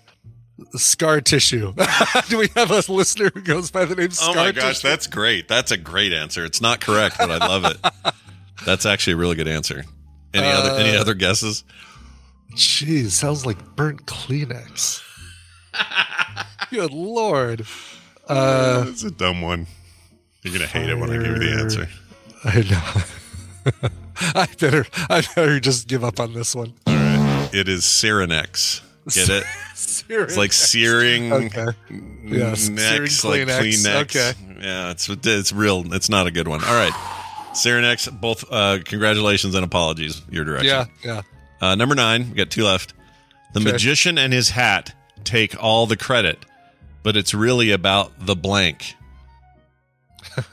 scar 0.76 1.20
tissue. 1.20 1.74
Do 2.28 2.38
we 2.38 2.48
have 2.54 2.70
a 2.70 2.90
listener 2.90 3.30
who 3.34 3.42
goes 3.42 3.70
by 3.70 3.84
the 3.84 3.94
name 3.96 4.08
Oh 4.12 4.14
Scar 4.14 4.34
my 4.36 4.52
gosh, 4.52 4.76
tissue? 4.76 4.88
that's 4.88 5.06
great. 5.06 5.48
That's 5.48 5.70
a 5.72 5.76
great 5.76 6.12
answer. 6.14 6.44
It's 6.44 6.60
not 6.62 6.80
correct, 6.80 7.16
but 7.18 7.30
I 7.30 7.38
love 7.46 7.64
it. 7.66 7.76
That's 8.64 8.86
actually 8.86 9.14
a 9.14 9.16
really 9.16 9.34
good 9.34 9.48
answer. 9.48 9.84
Any 10.32 10.46
other 10.46 10.70
any 10.80 10.96
Uh, 10.96 11.00
other 11.00 11.12
guesses? 11.14 11.64
Jeez, 12.54 13.10
sounds 13.10 13.44
like 13.44 13.58
burnt 13.76 14.06
Kleenex. 14.06 15.02
Good 16.70 16.92
lord. 16.92 17.66
Uh, 18.28 18.84
That's 18.84 19.02
a 19.02 19.10
dumb 19.10 19.42
one. 19.42 19.66
You're 20.42 20.52
gonna 20.54 20.66
hate 20.66 20.88
it 20.88 20.96
when 20.96 21.10
I 21.10 21.14
give 21.18 21.26
you 21.36 21.38
the 21.38 21.60
answer. 21.60 21.88
I 22.44 22.60
know. 22.62 23.82
I 24.34 24.46
better 24.58 24.86
I 25.10 25.20
better 25.34 25.58
just 25.60 25.88
give 25.88 26.04
up 26.04 26.20
on 26.20 26.32
this 26.32 26.54
one. 26.54 26.74
All 27.54 27.60
right. 27.60 27.60
It 27.60 27.68
is 27.68 27.82
Cyranex. 27.84 28.80
Get 29.14 29.28
it? 29.28 29.44
It's 30.08 30.36
like 30.36 30.52
searing 30.52 31.32
Okay. 31.32 31.66
Yes, 32.24 32.68
necks, 32.68 33.16
searing 33.20 33.46
like 33.48 33.58
Kleenex. 33.58 33.84
Kleenex. 33.84 34.16
Okay. 34.16 34.32
Yeah, 34.60 34.90
it's 34.90 35.08
it's 35.08 35.52
real. 35.52 35.92
It's 35.94 36.08
not 36.08 36.26
a 36.26 36.30
good 36.30 36.48
one. 36.48 36.64
All 36.64 36.74
right. 36.74 36.92
Cyranex, 37.52 38.10
both 38.20 38.44
uh, 38.50 38.78
congratulations 38.84 39.54
and 39.54 39.64
apologies. 39.64 40.22
Your 40.30 40.44
direction. 40.44 40.68
Yeah, 40.68 40.86
yeah. 41.04 41.22
Uh, 41.60 41.74
number 41.74 41.94
nine, 41.94 42.30
we 42.30 42.34
got 42.36 42.50
two 42.50 42.64
left. 42.64 42.94
The 43.52 43.60
Okay. 43.60 43.72
magician 43.72 44.18
and 44.18 44.32
his 44.32 44.50
hat 44.50 44.92
take 45.22 45.54
all 45.62 45.86
the 45.86 45.96
credit, 45.96 46.44
but 47.02 47.16
it's 47.16 47.32
really 47.34 47.70
about 47.70 48.12
the 48.26 48.34
blank. 48.34 48.94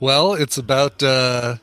Well, 0.00 0.34
it's 0.34 0.58
about 0.58 1.02
uh, 1.02 1.56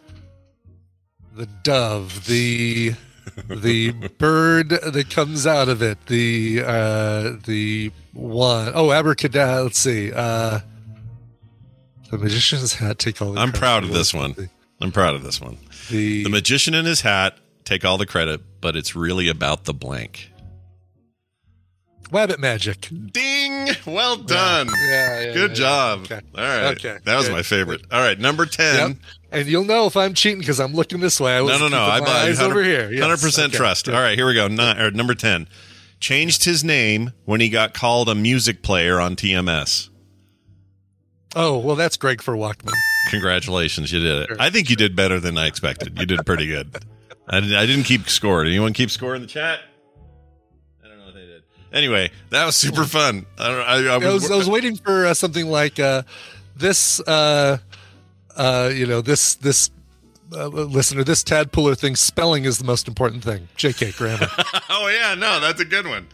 the 1.36 1.46
dove, 1.64 2.26
the 2.26 2.94
the 3.48 3.92
bird 4.18 4.70
that 4.70 5.10
comes 5.10 5.46
out 5.48 5.70
of 5.70 5.82
it, 5.82 6.06
the 6.08 6.64
uh, 6.66 7.32
the 7.46 7.92
one 8.14 8.72
oh 8.76 8.92
abracadabra. 8.92 9.64
Let's 9.64 9.80
see. 9.80 10.12
Uh, 10.14 10.60
the 12.10 12.18
magician's 12.18 12.74
hat. 12.76 13.00
Take 13.00 13.22
all. 13.22 13.34
The 13.34 13.40
I'm 13.40 13.50
credit. 13.50 13.60
proud 13.60 13.84
of 13.84 13.94
this 13.94 14.14
one. 14.14 14.50
I'm 14.82 14.92
proud 14.92 15.16
of 15.16 15.24
this 15.24 15.40
one. 15.40 15.58
The, 15.90 16.24
The 16.24 16.30
magician 16.30 16.74
in 16.74 16.86
his 16.86 17.02
hat, 17.02 17.38
take 17.66 17.86
all 17.86 17.98
the 17.98 18.06
credit, 18.08 18.42
but 18.62 18.76
it's 18.76 18.96
really 18.96 19.30
about 19.30 19.66
the 19.66 19.74
blank. 19.74 20.32
Wabbit 22.10 22.40
magic. 22.40 22.90
Ding! 23.14 23.70
Well 23.86 24.18
done. 24.18 24.68
Yeah, 24.68 25.22
yeah, 25.22 25.34
Good 25.34 25.52
yeah, 25.52 25.56
job. 25.56 26.00
Okay. 26.02 26.20
All 26.36 26.44
right. 26.44 26.72
Okay, 26.78 26.98
That 27.06 27.16
was 27.16 27.28
good. 27.28 27.34
my 27.34 27.42
favorite. 27.42 27.84
All 27.90 28.02
right. 28.02 28.20
Number 28.20 28.46
10. 28.46 28.90
Yep. 28.90 28.98
And 29.32 29.48
you'll 29.48 29.64
know 29.64 29.86
if 29.86 29.96
I'm 29.96 30.14
cheating 30.14 30.40
because 30.40 30.60
I'm 30.60 30.74
looking 30.74 31.00
this 31.00 31.20
way. 31.20 31.38
I 31.38 31.42
was 31.42 31.58
No, 31.58 31.68
no, 31.68 31.76
no. 31.76 31.84
I 31.84 32.00
buy 32.02 32.24
eyes 32.24 32.42
over 32.42 32.62
here. 32.62 32.92
Yes. 32.92 33.04
100% 33.24 33.46
Okay. 33.46 33.56
trust. 33.58 33.88
All 33.88 33.96
right. 33.96 34.18
Here 34.18 34.26
we 34.28 34.34
go. 34.34 34.48
Nine, 34.50 34.94
number 34.94 35.14
10. 35.16 35.48
Changed 36.02 36.44
his 36.44 36.64
name 36.64 37.14
when 37.26 37.40
he 37.40 37.48
got 37.50 37.74
called 37.74 38.10
a 38.10 38.16
music 38.16 38.62
player 38.62 39.00
on 39.00 39.16
TMS. 39.16 39.90
Oh 41.34 41.58
well, 41.60 41.76
that's 41.78 41.96
Greg 41.96 42.22
for 42.22 42.36
Walkman. 42.36 42.74
Congratulations. 43.10 43.92
You 43.94 44.02
did 44.02 44.32
it. 44.32 44.38
I 44.40 44.50
think 44.50 44.70
you 44.70 44.76
did 44.76 44.96
better 44.98 45.20
than 45.20 45.38
I 45.38 45.48
expected. 45.48 45.98
You 45.98 46.06
did 46.06 46.26
pretty 46.26 46.48
good. 46.48 46.76
I, 47.30 47.38
I 47.38 47.66
didn't 47.66 47.84
keep 47.84 48.10
score. 48.10 48.44
Did 48.44 48.50
anyone 48.52 48.74
keep 48.74 48.92
score 48.92 49.16
in 49.16 49.22
the 49.22 49.28
chat? 49.28 49.62
I 50.84 50.88
don't 50.90 50.98
know 50.98 51.08
if 51.08 51.14
they 51.14 51.22
did. 51.26 51.44
Anyway, 51.72 52.12
that 52.32 52.46
was 52.46 52.58
super 52.58 52.84
fun. 52.84 53.26
I, 53.40 53.48
I, 53.50 53.84
I, 53.94 53.98
was, 54.12 54.30
I 54.30 54.36
was 54.36 54.50
waiting 54.50 54.76
for 54.76 55.06
uh, 55.06 55.14
something 55.14 55.46
like 55.48 55.80
uh, 55.80 56.02
this. 56.58 57.00
Uh, 57.00 57.60
uh, 58.42 58.70
you 58.70 58.88
know, 58.88 59.02
this 59.02 59.36
this 59.36 59.70
uh, 60.34 60.48
listener, 60.48 61.04
this 61.04 61.24
tadpooler 61.24 61.78
thinks 61.78 62.00
spelling 62.00 62.46
is 62.46 62.58
the 62.58 62.64
most 62.64 62.88
important 62.88 63.24
thing. 63.24 63.48
J.K. 63.56 63.92
grammar. 63.92 64.28
oh, 64.70 64.88
yeah. 64.88 65.14
No, 65.14 65.40
that's 65.40 65.62
a 65.62 65.66
good 65.66 65.86
one. 65.86 66.08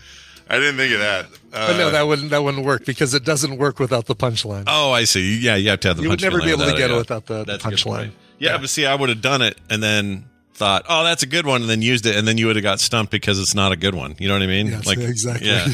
I 0.50 0.58
didn't 0.58 0.78
think 0.78 0.94
of 0.94 1.00
that. 1.00 1.26
Uh, 1.54 1.68
but 1.68 1.78
no, 1.78 1.92
that 1.92 2.04
wouldn't 2.04 2.30
that 2.32 2.44
wouldn't 2.44 2.66
work 2.66 2.86
because 2.86 3.14
it 3.14 3.24
doesn't 3.24 3.58
work 3.58 3.80
without 3.80 4.06
the 4.06 4.16
punchline. 4.16 4.64
Oh, 4.68 4.92
I 4.92 5.04
see. 5.06 5.40
Yeah, 5.40 5.56
you 5.56 5.70
have 5.70 5.80
to 5.82 5.90
have 5.90 5.98
the 5.98 6.04
punchline. 6.04 6.06
You 6.06 6.10
would 6.10 6.22
never 6.22 6.40
be 6.40 6.52
able 6.52 6.66
to 6.66 6.72
get 6.78 6.90
it 6.90 6.94
yeah. 6.94 6.98
without 6.98 7.26
the- 7.26 7.40
the 7.40 7.44
That's 7.46 7.66
a 7.66 7.70
good 7.70 7.80
punchline. 7.80 7.98
point. 7.98 8.14
Yeah, 8.40 8.58
but 8.58 8.70
see, 8.70 8.86
I 8.86 8.96
would 8.96 9.10
have 9.10 9.22
done 9.22 9.42
it 9.42 9.58
and 9.70 9.82
then 9.82 10.26
thought, 10.58 10.86
"Oh, 10.90 11.04
that's 11.04 11.24
a 11.24 11.28
good 11.28 11.46
one," 11.46 11.62
and 11.62 11.70
then 11.70 11.82
used 11.82 12.06
it, 12.06 12.16
and 12.16 12.28
then 12.28 12.38
you 12.38 12.48
would 12.48 12.56
have 12.56 12.64
got 12.64 12.80
stumped 12.80 13.12
because 13.12 13.40
it's 13.40 13.56
not 13.56 13.72
a 13.72 13.76
good 13.76 13.96
one. 13.96 14.16
You 14.20 14.28
know 14.28 14.34
what 14.34 14.42
I 14.44 14.48
mean? 14.48 14.68
Yes, 14.68 14.90
exactly. 14.90 15.48
Yeah. 15.48 15.70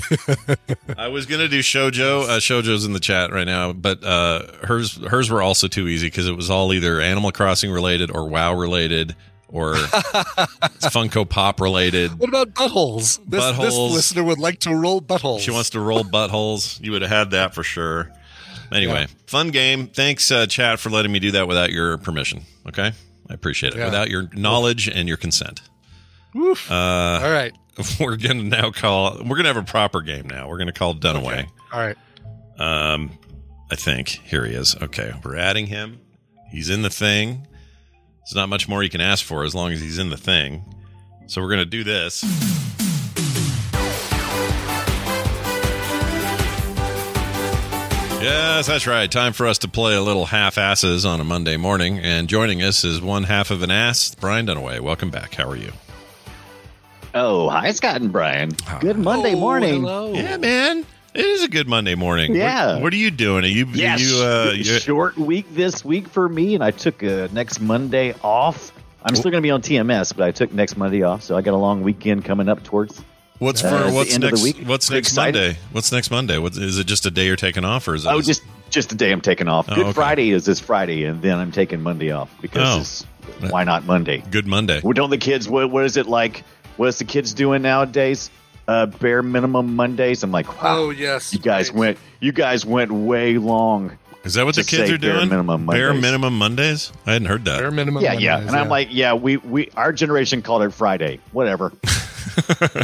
I 0.97 1.07
was 1.07 1.25
gonna 1.25 1.47
do 1.47 1.59
shojo. 1.59 2.23
Uh, 2.23 2.39
shojo's 2.39 2.85
in 2.85 2.93
the 2.93 2.99
chat 2.99 3.31
right 3.31 3.45
now, 3.47 3.73
but 3.73 4.03
uh, 4.03 4.43
hers 4.63 4.95
hers 5.07 5.29
were 5.31 5.41
also 5.41 5.67
too 5.67 5.87
easy 5.87 6.07
because 6.07 6.27
it 6.27 6.35
was 6.35 6.49
all 6.49 6.73
either 6.73 6.99
Animal 7.01 7.31
Crossing 7.31 7.71
related 7.71 8.11
or 8.11 8.27
WoW 8.29 8.53
related 8.53 9.15
or 9.47 9.75
Funko 10.91 11.27
Pop 11.27 11.61
related. 11.61 12.17
What 12.19 12.29
about 12.29 12.53
buttholes? 12.53 13.19
This, 13.27 13.57
this 13.57 13.75
listener 13.77 14.23
would 14.23 14.39
like 14.39 14.59
to 14.61 14.75
roll 14.75 14.99
buttholes. 15.01 15.41
She 15.41 15.51
wants 15.51 15.69
to 15.71 15.79
roll 15.79 16.03
buttholes. 16.03 16.81
You 16.81 16.91
would 16.91 17.03
have 17.03 17.11
had 17.11 17.31
that 17.31 17.53
for 17.53 17.63
sure. 17.63 18.11
Anyway, 18.71 19.01
Yeah. 19.01 19.07
fun 19.27 19.49
game. 19.51 19.87
Thanks, 19.87 20.31
uh, 20.31 20.47
chat, 20.47 20.79
for 20.79 20.89
letting 20.89 21.11
me 21.11 21.19
do 21.19 21.31
that 21.31 21.47
without 21.47 21.71
your 21.71 21.97
permission. 21.99 22.41
Okay, 22.67 22.91
I 23.29 23.33
appreciate 23.33 23.73
it. 23.73 23.79
Yeah. 23.79 23.85
Without 23.85 24.09
your 24.09 24.29
knowledge 24.33 24.87
and 24.87 25.07
your 25.07 25.17
consent. 25.17 25.61
Woof. 26.33 26.69
Uh, 26.69 26.75
All 27.23 27.31
right. 27.31 27.53
we're 27.99 28.17
gonna 28.17 28.43
now 28.43 28.71
call. 28.71 29.17
We're 29.23 29.35
gonna 29.35 29.47
have 29.49 29.57
a 29.57 29.63
proper 29.63 30.01
game 30.01 30.27
now. 30.27 30.47
We're 30.47 30.57
gonna 30.57 30.73
call 30.73 30.93
Dunaway. 30.95 31.47
All 31.71 31.79
right. 31.79 31.97
Um, 32.59 33.11
I 33.71 33.75
think 33.75 34.09
here 34.09 34.45
he 34.45 34.53
is. 34.53 34.75
Okay, 34.81 35.13
we're 35.23 35.37
adding 35.37 35.65
him. 35.67 35.99
He's 36.51 36.69
in 36.69 36.83
the 36.83 36.89
thing. 36.91 37.47
There's 38.19 38.35
not 38.35 38.47
much 38.49 38.69
more 38.69 38.83
you 38.83 38.89
can 38.89 39.01
ask 39.01 39.25
for 39.25 39.43
as 39.43 39.55
long 39.55 39.71
as 39.71 39.81
he's 39.81 39.97
in 39.97 40.09
the 40.09 40.17
thing. 40.17 40.63
So 41.27 41.41
we're 41.41 41.49
gonna 41.49 41.65
do 41.65 41.83
this. 41.83 42.23
Yes, 48.23 48.67
that's 48.67 48.87
right. 48.87 49.11
Time 49.11 49.33
for 49.33 49.47
us 49.47 49.57
to 49.59 49.67
play 49.67 49.95
a 49.95 50.01
little 50.01 50.25
half 50.25 50.57
asses 50.57 51.05
on 51.05 51.19
a 51.19 51.25
Monday 51.25 51.57
morning. 51.57 51.99
And 51.99 52.29
joining 52.29 52.61
us 52.63 52.85
is 52.85 53.01
one 53.01 53.23
half 53.23 53.51
of 53.51 53.61
an 53.63 53.69
ass, 53.71 54.15
Brian 54.15 54.47
Dunaway. 54.47 54.79
Welcome 54.79 55.09
back. 55.09 55.35
How 55.35 55.49
are 55.49 55.57
you? 55.57 55.73
Oh, 57.13 57.49
hi, 57.49 57.71
Scott 57.71 58.01
and 58.01 58.11
Brian. 58.13 58.51
Good 58.79 58.97
Monday 58.97 59.33
Oh, 59.35 59.39
morning. 59.39 59.81
hello. 59.81 60.13
Yeah, 60.13 60.37
man. 60.37 60.85
It 61.13 61.25
is 61.25 61.43
a 61.43 61.49
good 61.49 61.67
Monday 61.67 61.95
morning. 61.95 62.33
Yeah. 62.33 62.75
What, 62.75 62.83
what 62.83 62.93
are 62.93 62.97
you 62.97 63.11
doing? 63.11 63.43
Are 63.43 63.47
you, 63.47 63.65
Yes, 63.73 63.99
you, 64.01 64.23
uh, 64.23 64.51
you 64.55 64.63
short 64.63 65.17
week 65.17 65.45
this 65.53 65.83
week 65.83 66.07
for 66.07 66.27
me, 66.29 66.55
and 66.55 66.63
I 66.63 66.71
took 66.71 67.03
uh, 67.03 67.27
next 67.33 67.59
Monday 67.59 68.15
off. 68.23 68.71
I'm 69.03 69.15
still 69.15 69.31
going 69.31 69.41
to 69.43 69.45
be 69.45 69.51
on 69.51 69.61
TMS, 69.61 70.15
but 70.15 70.25
I 70.25 70.31
took 70.31 70.53
next 70.53 70.77
Monday 70.77 71.03
off, 71.03 71.23
so 71.23 71.35
I 71.35 71.41
got 71.41 71.53
a 71.53 71.57
long 71.57 71.83
weekend 71.83 72.23
coming 72.23 72.47
up 72.47 72.63
towards. 72.63 73.03
What's 73.39 73.61
for 73.61 73.67
Uh, 73.67 73.79
at 73.79 73.87
the 73.89 73.93
what's 73.93 74.13
end 74.13 74.23
of 74.23 74.29
the 74.31 74.35
next? 74.37 74.43
week. 74.43 74.67
What's 74.67 74.87
Pretty 74.87 74.97
next 74.99 75.07
excited. 75.09 75.39
Monday? 75.41 75.59
What's 75.71 75.91
next 75.91 76.11
Monday? 76.11 76.37
What 76.37 76.55
is 76.55 76.77
it? 76.79 76.87
Just 76.87 77.05
a 77.05 77.11
day 77.11 77.25
you're 77.25 77.35
taking 77.35 77.65
off, 77.65 77.87
or 77.87 77.95
is 77.95 78.05
it? 78.05 78.09
Oh, 78.09 78.21
just 78.21 78.43
just 78.69 78.91
a 78.91 78.95
day 78.95 79.11
I'm 79.11 79.21
taking 79.21 79.47
off. 79.47 79.67
Oh, 79.69 79.75
Good 79.75 79.85
okay. 79.87 79.93
Friday 79.93 80.31
is 80.31 80.45
this 80.45 80.59
Friday, 80.59 81.03
and 81.05 81.21
then 81.21 81.37
I'm 81.39 81.51
taking 81.51 81.81
Monday 81.81 82.11
off 82.11 82.29
because 82.41 83.05
it's, 83.41 83.51
why 83.51 83.63
not 83.63 83.85
Monday? 83.85 84.23
good 84.31 84.47
Monday? 84.47 84.81
Well, 84.83 84.93
don't 84.93 85.09
the 85.09 85.17
kids? 85.17 85.47
What, 85.49 85.69
what 85.71 85.83
is 85.85 85.97
it 85.97 86.07
like? 86.07 86.43
What 86.77 86.87
is 86.87 86.97
the 86.99 87.05
kids 87.05 87.33
doing 87.33 87.61
nowadays? 87.63 88.29
Uh, 88.67 88.85
bare 88.85 89.21
minimum 89.21 89.75
Mondays. 89.75 90.23
I'm 90.23 90.31
like, 90.31 90.47
wow, 90.63 90.77
Oh 90.77 90.89
yes. 90.89 91.33
you 91.33 91.39
guys 91.39 91.69
right. 91.69 91.77
went. 91.77 91.97
You 92.21 92.31
guys 92.31 92.65
went 92.65 92.91
way 92.91 93.37
long. 93.37 93.97
Is 94.23 94.35
that 94.35 94.45
what 94.45 94.55
the 94.55 94.63
kids 94.63 94.89
are 94.89 94.97
bare 94.97 95.15
doing? 95.15 95.29
minimum 95.29 95.65
bare 95.65 95.93
minimum 95.93 96.37
Mondays. 96.37 96.91
I 97.05 97.13
hadn't 97.13 97.27
heard 97.27 97.45
that. 97.45 97.59
Bare 97.59 97.69
that. 97.69 97.75
minimum. 97.75 98.03
Yeah, 98.03 98.13
yeah. 98.13 98.31
Mondays, 98.35 98.47
And 98.53 98.59
I'm 98.61 98.69
like, 98.69 98.87
yeah, 98.91 99.13
we 99.13 99.37
we 99.37 99.69
our 99.75 99.91
generation 99.91 100.41
called 100.41 100.63
it 100.63 100.71
Friday. 100.71 101.19
Whatever. 101.31 101.71
yeah, 102.69 102.83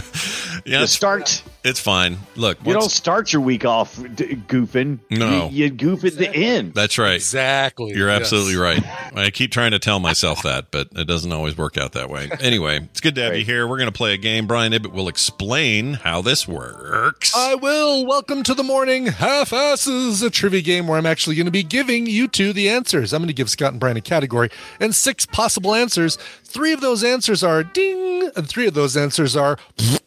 You 0.65 0.83
it's, 0.83 0.91
start. 0.91 1.41
it's 1.63 1.79
fine. 1.79 2.17
Look, 2.35 2.59
You 2.65 2.73
don't 2.73 2.91
start 2.91 3.33
your 3.33 3.41
week 3.41 3.65
off 3.65 3.95
d- 3.95 4.35
goofing. 4.47 4.99
No. 5.09 5.47
you, 5.49 5.63
you 5.65 5.69
goof 5.71 6.03
at 6.05 6.13
the 6.13 6.29
end. 6.29 6.73
that's 6.73 6.97
right. 6.97 7.15
exactly. 7.15 7.93
You're 7.95 8.09
yes. 8.09 8.21
absolutely 8.21 8.57
right. 8.57 8.83
I 9.15 9.31
keep 9.31 9.51
trying 9.51 9.71
to 9.71 9.79
tell 9.79 9.99
myself 9.99 10.43
that, 10.43 10.71
but 10.71 10.89
it 10.95 11.07
doesn't 11.07 11.31
always 11.31 11.57
work 11.57 11.77
out 11.77 11.93
that 11.93 12.09
way. 12.09 12.29
Anyway, 12.41 12.77
it's 12.91 13.01
good 13.01 13.15
to 13.15 13.21
have 13.23 13.35
you 13.35 13.43
here. 13.45 13.67
We're 13.67 13.77
going 13.77 13.91
to 13.91 13.97
play 13.97 14.13
a 14.13 14.17
game. 14.17 14.45
Brian 14.45 14.71
Ibbett 14.73 14.91
will 14.91 15.07
explain 15.07 15.95
how 15.95 16.21
this 16.21 16.47
works. 16.47 17.35
I 17.35 17.55
will. 17.55 18.05
Welcome 18.05 18.43
to 18.43 18.53
the 18.53 18.63
morning 18.63 19.07
half 19.07 19.51
asses, 19.53 20.21
a 20.21 20.29
trivia 20.29 20.61
game 20.61 20.87
where 20.87 20.97
I'm 20.97 21.05
actually 21.07 21.28
going 21.35 21.45
to 21.45 21.51
be 21.51 21.63
giving 21.63 22.05
you 22.05 22.27
two 22.27 22.53
the 22.53 22.69
answers. 22.69 23.13
I'm 23.13 23.21
going 23.21 23.27
to 23.27 23.33
give 23.33 23.49
Scott 23.49 23.71
and 23.71 23.79
Brian 23.79 23.97
a 23.97 24.01
category 24.01 24.49
and 24.79 24.93
six 24.93 25.25
possible 25.25 25.73
answers. 25.73 26.17
Three 26.43 26.73
of 26.73 26.81
those 26.81 27.03
answers 27.03 27.43
are 27.43 27.63
ding, 27.63 28.29
and 28.35 28.47
three 28.47 28.67
of 28.67 28.73
those 28.73 28.97
answers 28.97 29.35
are. 29.35 29.57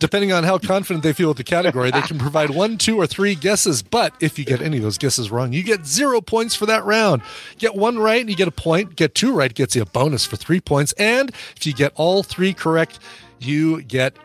Depending 0.00 0.32
on 0.32 0.42
how 0.42 0.58
confident 0.58 1.04
they 1.04 1.12
feel 1.12 1.28
with 1.28 1.36
the 1.36 1.44
category, 1.44 1.92
they 1.92 2.00
can 2.00 2.18
provide 2.18 2.50
one, 2.50 2.78
two, 2.78 2.96
or 2.98 3.06
three 3.06 3.36
guesses. 3.36 3.80
But 3.80 4.12
if 4.20 4.40
you 4.40 4.44
get 4.44 4.60
any 4.60 4.78
of 4.78 4.82
those 4.82 4.98
guesses 4.98 5.30
wrong, 5.30 5.52
you 5.52 5.62
get 5.62 5.86
zero 5.86 6.20
points 6.20 6.56
for 6.56 6.66
that 6.66 6.84
round. 6.84 7.22
Get 7.58 7.76
one 7.76 7.96
right, 7.96 8.20
and 8.20 8.28
you 8.28 8.34
get 8.34 8.48
a 8.48 8.52
point. 8.52 8.96
Get 8.96 9.14
two 9.14 9.32
right, 9.32 9.54
gets 9.54 9.76
you 9.76 9.82
a 9.82 9.86
bonus 9.86 10.26
for 10.26 10.34
three 10.34 10.60
points. 10.60 10.92
And 10.94 11.30
if 11.56 11.64
you 11.64 11.72
get 11.74 11.92
all 11.94 12.24
three 12.24 12.52
correct, 12.54 12.98
you 13.38 13.82
get 13.82 14.16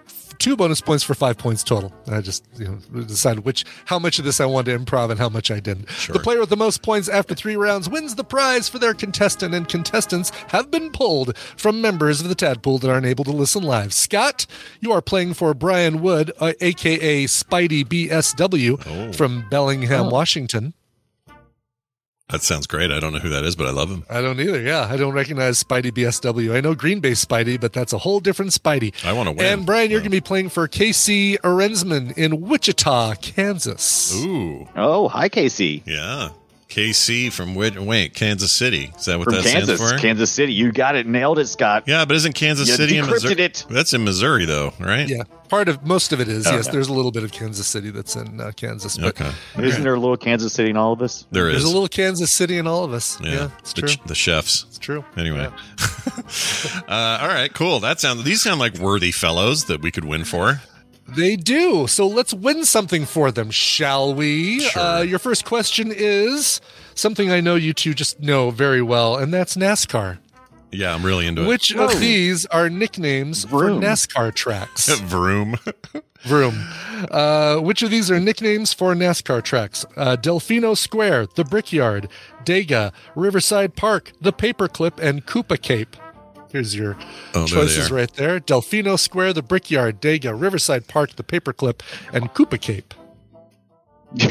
two 0.42 0.58
bonus 0.58 0.82
points 0.82 1.04
for 1.04 1.14
five 1.14 1.38
points 1.38 1.64
total. 1.64 1.94
And 2.08 2.16
I 2.16 2.22
just 2.22 2.46
you 2.58 2.66
know, 2.66 3.04
decided 3.04 3.46
which 3.46 3.64
how 3.86 4.00
much 4.00 4.18
of 4.20 4.26
this 4.26 4.42
I 4.42 4.46
wanted 4.46 4.72
to 4.72 4.84
improv 4.84 5.12
and 5.12 5.20
how 5.20 5.30
much 5.30 5.52
I 5.52 5.60
didn't. 5.60 5.88
The 6.12 6.20
player 6.20 6.40
with 6.40 6.50
the 6.50 6.58
most 6.58 6.82
points 6.82 7.08
after 7.08 7.36
three 7.36 7.56
rounds 7.56 7.88
wins 7.88 8.16
the 8.16 8.24
prize 8.24 8.68
for 8.68 8.80
their 8.80 8.94
contestant, 8.94 9.54
and 9.54 9.68
contestants 9.68 10.32
have 10.48 10.72
been 10.72 10.92
pulled 10.92 11.38
from 11.38 11.80
members 11.80 12.22
of 12.22 12.30
the 12.30 12.36
Tadpool 12.36 12.82
that 12.82 12.90
aren't 12.90 13.06
able 13.06 13.24
to 13.26 13.32
listen 13.32 13.64
live. 13.64 13.94
Scott, 13.94 14.46
you 14.80 14.92
are 14.92 15.02
playing 15.02 15.36
for 15.36 15.54
Brian 15.54 16.02
Wood, 16.02 16.32
uh, 16.40 16.54
aka 16.60 17.26
Spidey 17.26 17.86
BSW 17.86 19.16
from 19.16 19.48
Bellingham, 19.50 20.10
Washington. 20.10 20.74
That 22.32 22.42
sounds 22.44 22.66
great. 22.68 22.92
I 22.92 23.00
don't 23.00 23.12
know 23.14 23.20
who 23.20 23.30
that 23.30 23.44
is, 23.44 23.56
but 23.56 23.68
I 23.68 23.72
love 23.72 23.90
him. 23.90 24.06
I 24.10 24.22
don't 24.22 24.40
either. 24.40 24.62
Yeah, 24.62 24.88
I 24.90 24.96
don't 24.98 25.14
recognize 25.14 25.62
Spidey 25.62 25.92
BSW. 25.92 26.56
I 26.56 26.62
know 26.62 26.74
Green 26.76 27.00
Bay 27.02 27.12
Spidey, 27.12 27.60
but 27.60 27.74
that's 27.74 27.92
a 27.94 27.98
whole 27.98 28.20
different 28.22 28.52
Spidey. 28.52 28.94
I 29.06 29.12
want 29.14 29.28
to 29.28 29.34
win. 29.34 29.46
And 29.46 29.66
Brian, 29.66 29.92
you're 29.92 30.00
going 30.00 30.12
to 30.12 30.16
be 30.16 30.22
playing 30.22 30.50
for 30.50 30.68
KC 30.68 31.40
Arensman 31.40 32.18
in 32.18 32.42
Wichita, 32.42 33.16
Kansas. 33.16 34.16
Ooh, 34.16 34.68
Oh, 34.76 35.10
hi, 35.10 35.28
Casey. 35.30 35.84
yeah. 35.86 36.30
KC 36.72 37.32
from 37.34 37.54
wait, 37.54 37.78
wait, 37.78 38.14
Kansas 38.14 38.52
City. 38.54 38.94
Is 38.98 39.04
that 39.06 39.18
what 39.20 39.26
From 39.26 39.34
that 39.36 39.44
Kansas, 39.44 39.78
stands 39.78 39.94
for? 39.94 40.00
Kansas 40.00 40.32
City. 40.32 40.54
You 40.54 40.72
got 40.72 40.96
it, 40.96 41.06
nailed 41.06 41.38
it, 41.38 41.48
Scott. 41.48 41.84
yeah, 41.86 42.06
but 42.06 42.16
isn't 42.16 42.34
Kansas 42.34 42.70
You 42.70 42.76
City 42.76 42.98
in 42.98 43.04
decrypted 43.06 43.10
Missouri? 43.12 43.44
it. 43.44 43.66
That's 43.70 43.92
in 43.94 44.06
Missouri, 44.06 44.46
though, 44.46 44.72
right? 44.80 45.08
Yeah, 45.08 45.24
part 45.50 45.68
of 45.68 45.86
most 45.86 46.14
of 46.14 46.22
it 46.22 46.30
is 46.30 46.48
Oh, 46.48 46.52
yes. 46.56 46.70
There's 46.70 46.88
a 46.88 46.94
little 46.94 47.12
bit 47.12 47.24
of 47.26 47.34
Kansas 47.34 47.68
City 47.68 47.90
that's 47.92 48.16
in 48.16 48.40
uh, 48.40 48.54
Kansas, 48.56 48.98
but 48.98 49.20
Okay. 49.20 49.32
Isn't 49.60 49.84
there 49.84 49.96
a 49.96 50.00
little 50.00 50.16
Kansas 50.16 50.54
City 50.54 50.70
in 50.70 50.78
all 50.78 50.94
of 50.94 51.02
us? 51.02 51.26
There 51.30 51.50
is. 51.50 51.56
there's 51.56 51.66
a 51.66 51.74
little 51.74 51.90
Kansas 51.90 52.32
City 52.32 52.58
in 52.58 52.68
all 52.68 52.86
of 52.86 52.94
us. 52.94 53.20
Yeah, 53.22 53.50
it's 53.60 53.74
the, 53.74 53.82
true. 53.82 53.90
ch- 53.90 54.04
the 54.06 54.16
chefs. 54.16 54.64
it's 54.70 54.80
true. 54.80 55.04
Anyway. 55.18 55.50
uh, 56.88 57.20
all 57.22 57.28
right, 57.28 57.54
cool. 57.54 57.82
That 57.82 58.00
sounds. 58.00 58.24
These 58.24 58.42
sound 58.42 58.62
like 58.62 58.78
worthy 58.78 59.12
fellows 59.12 59.66
that 59.66 59.82
we 59.82 59.92
could 59.92 60.06
win 60.06 60.24
for. 60.24 60.62
They 61.16 61.36
do. 61.36 61.88
So 61.88 62.08
let's 62.08 62.34
win 62.34 62.66
something 62.66 63.06
for 63.06 63.32
them, 63.32 63.52
shall 63.52 64.14
we? 64.14 64.62
Sure. 64.62 64.82
Uh, 64.82 65.02
your 65.02 65.20
first 65.20 65.46
question 65.46 65.92
is 65.94 66.62
something 66.96 67.32
I 67.32 67.42
know 67.42 67.56
you 67.56 67.74
two 67.74 67.94
just 67.94 68.20
know 68.20 68.52
very 68.52 68.82
well, 68.82 69.18
and 69.18 69.34
that's 69.34 69.56
NASCAR. 69.56 70.20
Yeah, 70.72 70.94
I'm 70.94 71.06
really 71.06 71.28
into 71.28 71.44
it. 71.44 71.48
Which 71.48 71.76
of 71.76 72.00
these 72.00 72.46
are 72.48 72.70
nicknames 72.70 73.44
Vroom. 73.44 73.82
for 73.82 73.86
NASCAR 73.86 74.34
tracks? 74.34 74.88
Vroom. 75.02 75.58
Vroom. 76.22 76.66
Uh, 77.10 77.58
which 77.58 77.82
of 77.82 77.90
these 77.90 78.10
are 78.10 78.20
nicknames 78.20 78.72
for 78.72 78.94
NASCAR 78.96 79.44
tracks? 79.44 79.86
Uh, 79.98 80.16
Delfino 80.16 80.78
Square, 80.78 81.28
the 81.36 81.44
Brickyard, 81.44 82.08
Dega, 82.46 82.94
Riverside 83.16 83.76
Park, 83.76 84.14
the 84.22 84.32
Paperclip, 84.32 84.98
and 85.00 85.26
Koopa 85.26 85.62
Cape. 85.62 85.98
Here's 86.52 86.76
your 86.76 86.98
Oh, 87.34 87.46
choices 87.48 87.90
are. 87.90 87.96
right 87.96 88.14
there. 88.14 88.40
Delfino 88.40 89.00
Square, 89.00 89.34
the 89.34 89.42
Brickyard, 89.42 90.02
Dega, 90.02 90.40
Riverside 90.40 90.88
Park, 90.88 91.16
the 91.16 91.24
Paperclip, 91.24 91.82
and 92.14 92.34
Koopa 92.34 92.60
Cape. 92.60 92.94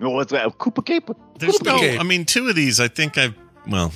no, 0.00 0.10
what's 0.10 0.32
that? 0.32 0.46
Koopa 0.58 0.84
Cape? 0.84 1.10
There's 1.38 1.60
no. 1.62 1.78
Cape. 1.78 2.00
I 2.00 2.02
mean, 2.02 2.24
two 2.24 2.48
of 2.48 2.56
these. 2.56 2.80
I 2.80 2.88
think 2.88 3.18
I've. 3.18 3.34
Well, 3.68 3.92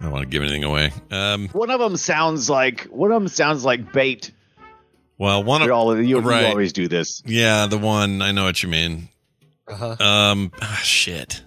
I 0.00 0.04
don't 0.04 0.12
want 0.12 0.22
to 0.22 0.28
give 0.28 0.42
anything 0.42 0.64
away. 0.64 0.92
Um. 1.10 1.48
One 1.48 1.70
of 1.70 1.80
them 1.80 1.96
sounds 1.96 2.48
like 2.48 2.84
one 2.84 3.10
of 3.10 3.20
them 3.20 3.28
sounds 3.28 3.64
like 3.64 3.92
bait. 3.92 4.30
Well, 5.18 5.44
one 5.44 5.62
of 5.62 5.66
You, 5.68 5.72
all, 5.74 6.00
you, 6.02 6.18
right. 6.20 6.42
you 6.42 6.46
always 6.48 6.72
do 6.72 6.88
this. 6.88 7.22
Yeah, 7.26 7.66
the 7.66 7.78
one. 7.78 8.22
I 8.22 8.32
know 8.32 8.44
what 8.44 8.62
you 8.62 8.68
mean. 8.68 9.08
Uh-huh. 9.68 9.96
Um. 10.04 10.52
ah, 10.60 10.80
shit. 10.82 11.42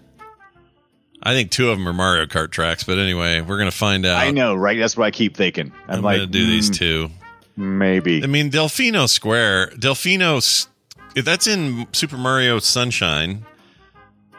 I 1.25 1.33
think 1.33 1.49
two 1.49 1.71
of 1.71 1.77
them 1.79 1.87
are 1.87 1.93
Mario 1.93 2.27
Kart 2.27 2.51
tracks, 2.51 2.83
but 2.83 2.99
anyway, 2.99 3.41
we're 3.41 3.57
gonna 3.57 3.71
find 3.71 4.05
out. 4.05 4.17
I 4.17 4.29
know, 4.29 4.53
right? 4.53 4.77
That's 4.77 4.95
what 4.95 5.05
I 5.05 5.11
keep 5.11 5.35
thinking. 5.35 5.71
I'm, 5.87 5.97
I'm, 5.97 6.01
like, 6.03 6.17
gonna 6.17 6.27
do 6.27 6.45
these 6.45 6.69
mm, 6.69 6.75
two. 6.75 7.09
Maybe. 7.57 8.23
I 8.23 8.27
mean, 8.27 8.51
Delfino 8.51 9.09
Square. 9.09 9.71
Delfino, 9.71 10.67
that's 11.15 11.47
in 11.47 11.87
Super 11.93 12.17
Mario 12.17 12.59
Sunshine, 12.59 13.43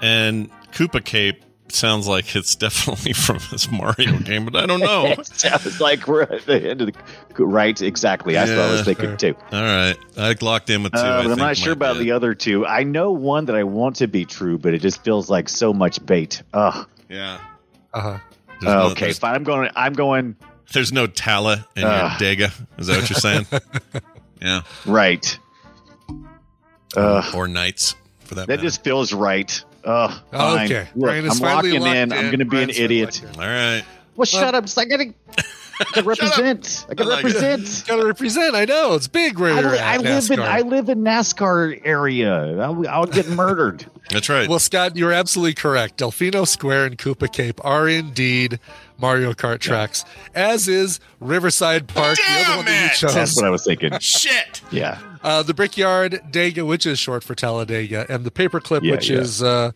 and 0.00 0.48
Koopa 0.70 1.04
Cape 1.04 1.42
sounds 1.76 2.08
like 2.08 2.34
it's 2.34 2.56
definitely 2.56 3.12
from 3.14 3.38
this 3.50 3.70
Mario 3.70 4.18
game, 4.18 4.44
but 4.46 4.56
I 4.56 4.66
don't 4.66 4.80
know. 4.80 5.06
it 5.18 5.26
sounds 5.26 5.80
like 5.80 6.06
we're 6.08 6.22
at 6.22 6.46
the 6.46 6.70
end 6.70 6.80
of 6.82 6.88
the 7.36 7.44
right. 7.44 7.80
Exactly. 7.80 8.34
That's 8.34 8.50
what 8.50 8.58
I 8.60 8.70
was 8.70 8.78
Yeah. 8.80 8.84
thinking 8.94 9.16
too. 9.16 9.34
All 9.52 9.62
right, 9.62 9.96
I 10.16 10.34
locked 10.40 10.70
in 10.70 10.82
with 10.82 10.92
two. 10.92 10.98
Uh, 10.98 11.02
I 11.02 11.22
but 11.22 11.32
I'm 11.32 11.38
not 11.38 11.56
sure 11.56 11.72
about 11.72 11.96
it. 11.96 12.00
the 12.00 12.12
other 12.12 12.34
two. 12.34 12.66
I 12.66 12.82
know 12.82 13.12
one 13.12 13.44
that 13.46 13.56
I 13.56 13.64
want 13.64 13.96
to 13.96 14.08
be 14.08 14.24
true, 14.24 14.58
but 14.58 14.74
it 14.74 14.80
just 14.80 15.04
feels 15.04 15.30
like 15.30 15.48
so 15.48 15.72
much 15.72 16.04
bait. 16.04 16.42
Ugh. 16.54 16.88
Yeah. 17.08 17.38
Uh-huh. 17.94 18.18
There's 18.60 18.62
no, 18.62 18.82
okay, 18.92 19.04
there's, 19.06 19.18
fine. 19.18 19.34
I'm 19.34 19.44
going. 19.44 19.70
I'm 19.76 19.92
going. 19.92 20.36
there's 20.72 20.92
no 20.92 21.06
Tala 21.06 21.66
in 21.76 21.84
Ugh. 21.84 22.20
your 22.20 22.36
Dega. 22.36 22.52
Is 22.78 22.86
that 22.88 23.00
what 23.00 23.10
you're 23.10 23.18
saying? 23.18 23.46
yeah. 24.42 24.62
Right. 24.86 25.38
Ugh. 26.96 27.34
Or 27.34 27.48
Knights 27.48 27.94
for 28.20 28.36
that. 28.36 28.46
That 28.46 28.54
matter. 28.54 28.62
just 28.62 28.82
feels 28.82 29.12
right. 29.12 29.62
Ugh. 29.86 30.20
fine. 30.32 30.64
Okay. 30.66 30.88
Look, 30.94 31.04
Brian 31.06 31.24
I'm 31.30 31.36
finally 31.36 31.78
locking 31.78 31.80
locked 31.80 31.96
in. 31.96 32.12
I'm 32.12 32.26
going 32.26 32.38
to 32.40 32.44
be 32.44 32.62
an 32.62 32.70
idiot. 32.70 33.22
All 33.36 33.40
right. 33.40 33.84
Well, 34.16 34.24
shut 34.26 34.54
up. 34.54 34.64
I 34.76 34.84
gotta, 34.86 35.14
I 35.38 35.84
gotta 35.92 36.02
represent. 36.04 36.86
I 36.88 36.94
gotta 36.94 37.10
I 37.10 37.14
like 37.14 37.24
represent. 37.24 37.84
Gotta 37.86 38.06
represent. 38.06 38.54
I 38.54 38.64
know 38.64 38.94
it's 38.94 39.08
big 39.08 39.38
where 39.38 39.52
I, 39.52 39.60
li- 39.60 39.78
I 39.78 39.96
live 39.98 40.30
in 40.30 40.38
NASCAR. 40.38 40.42
I 40.42 40.60
live 40.62 40.88
in 40.88 40.98
NASCAR 41.02 41.80
area. 41.84 42.58
I'll, 42.60 42.88
I'll 42.88 43.06
get 43.06 43.28
murdered. 43.28 43.84
That's 44.10 44.28
right. 44.30 44.48
Well, 44.48 44.58
Scott, 44.58 44.96
you're 44.96 45.12
absolutely 45.12 45.52
correct. 45.54 45.98
Delfino 45.98 46.46
Square 46.48 46.86
and 46.86 46.98
Koopa 46.98 47.30
Cape 47.30 47.62
are 47.64 47.88
indeed 47.88 48.58
Mario 48.98 49.34
Kart 49.34 49.58
tracks, 49.58 50.04
as 50.34 50.66
is 50.68 50.98
Riverside 51.20 51.86
Park, 51.88 52.16
the 52.16 52.22
other 52.26 52.44
Damn 52.44 52.56
one 52.56 52.64
that 52.66 52.80
you 52.80 52.86
it! 52.86 52.92
chose. 52.92 53.14
That's 53.14 53.36
what 53.36 53.44
I 53.44 53.50
was 53.50 53.64
thinking. 53.64 53.98
Shit. 53.98 54.62
Yeah. 54.70 54.98
Uh, 55.26 55.42
the 55.42 55.52
Brickyard 55.54 56.20
Dega, 56.30 56.64
which 56.64 56.86
is 56.86 56.98
short 57.00 57.24
for 57.24 57.34
Talladega, 57.34 58.06
and 58.08 58.24
the 58.24 58.30
Paperclip, 58.30 58.82
Yeah, 58.84 58.92
which 58.92 59.10
yeah. 59.10 59.18
is 59.18 59.42
uh, 59.42 59.72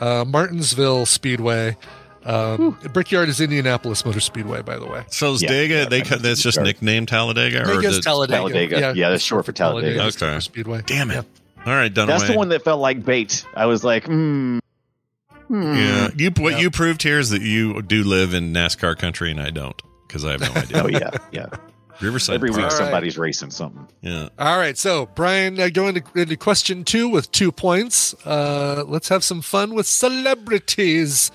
uh, 0.00 0.24
Martinsville 0.26 1.06
Speedway. 1.06 1.76
Um, 2.24 2.76
Brickyard 2.92 3.28
is 3.28 3.40
Indianapolis 3.40 4.04
Motor 4.04 4.18
Speedway, 4.20 4.60
by 4.60 4.76
the 4.76 4.86
way. 4.86 5.04
So 5.08 5.32
is 5.34 5.42
Yeah, 5.42 5.50
Dega, 5.50 5.68
yeah, 5.68 5.84
they 5.88 6.00
right. 6.02 6.20
that's 6.20 6.42
just 6.42 6.60
nicknamed 6.60 7.06
Talladega? 7.08 7.62
or 7.62 7.80
Dega's 7.80 7.96
the- 7.96 8.02
Talladega. 8.02 8.36
Talladega. 8.38 8.92
Yeah, 8.96 9.10
that's 9.10 9.22
short 9.22 9.46
for 9.46 9.52
Talladega. 9.52 9.98
Talladega 9.98 10.26
Okay. 10.32 10.40
Speedway. 10.40 10.82
Damn 10.84 11.10
it. 11.12 11.14
Yep. 11.14 11.26
All 11.66 11.74
right, 11.74 11.94
Dunaway. 11.94 12.06
That's 12.08 12.26
the 12.28 12.36
one 12.36 12.48
that 12.50 12.64
felt 12.64 12.80
like 12.80 13.04
bait. 13.04 13.44
I 13.54 13.66
was 13.66 13.84
like, 13.84 14.04
hmm. 14.06 14.58
hmm. 15.46 15.74
Yeah. 15.76 16.08
You, 16.16 16.30
what 16.38 16.54
Yep. 16.54 16.60
you 16.60 16.70
proved 16.70 17.02
here 17.04 17.18
is 17.20 17.30
that 17.30 17.42
you 17.42 17.82
do 17.82 18.02
live 18.04 18.34
in 18.34 18.52
NASCAR 18.52 18.98
country 18.98 19.30
and 19.30 19.40
I 19.40 19.50
don't 19.50 19.80
because 20.06 20.24
I 20.24 20.32
have 20.32 20.40
no 20.40 20.52
idea. 20.60 20.82
Oh 20.82 20.88
yeah, 20.88 21.10
yeah. 21.30 21.46
Riverside 22.00 22.36
Every 22.36 22.50
week 22.50 22.60
Park. 22.60 22.70
right. 22.72 22.78
somebody's 22.78 23.18
racing 23.18 23.50
something. 23.50 23.86
Yeah. 24.02 24.28
All 24.38 24.56
right, 24.58 24.78
so 24.78 25.06
Brian, 25.14 25.58
uh, 25.58 25.68
going 25.68 25.96
into, 25.96 26.18
into 26.18 26.36
question 26.36 26.84
two 26.84 27.08
with 27.08 27.30
two 27.32 27.50
points. 27.52 28.14
Uh, 28.24 28.84
let's 28.86 29.08
have 29.08 29.24
some 29.24 29.40
fun 29.42 29.74
with 29.74 29.86
celebrities. 29.86 31.30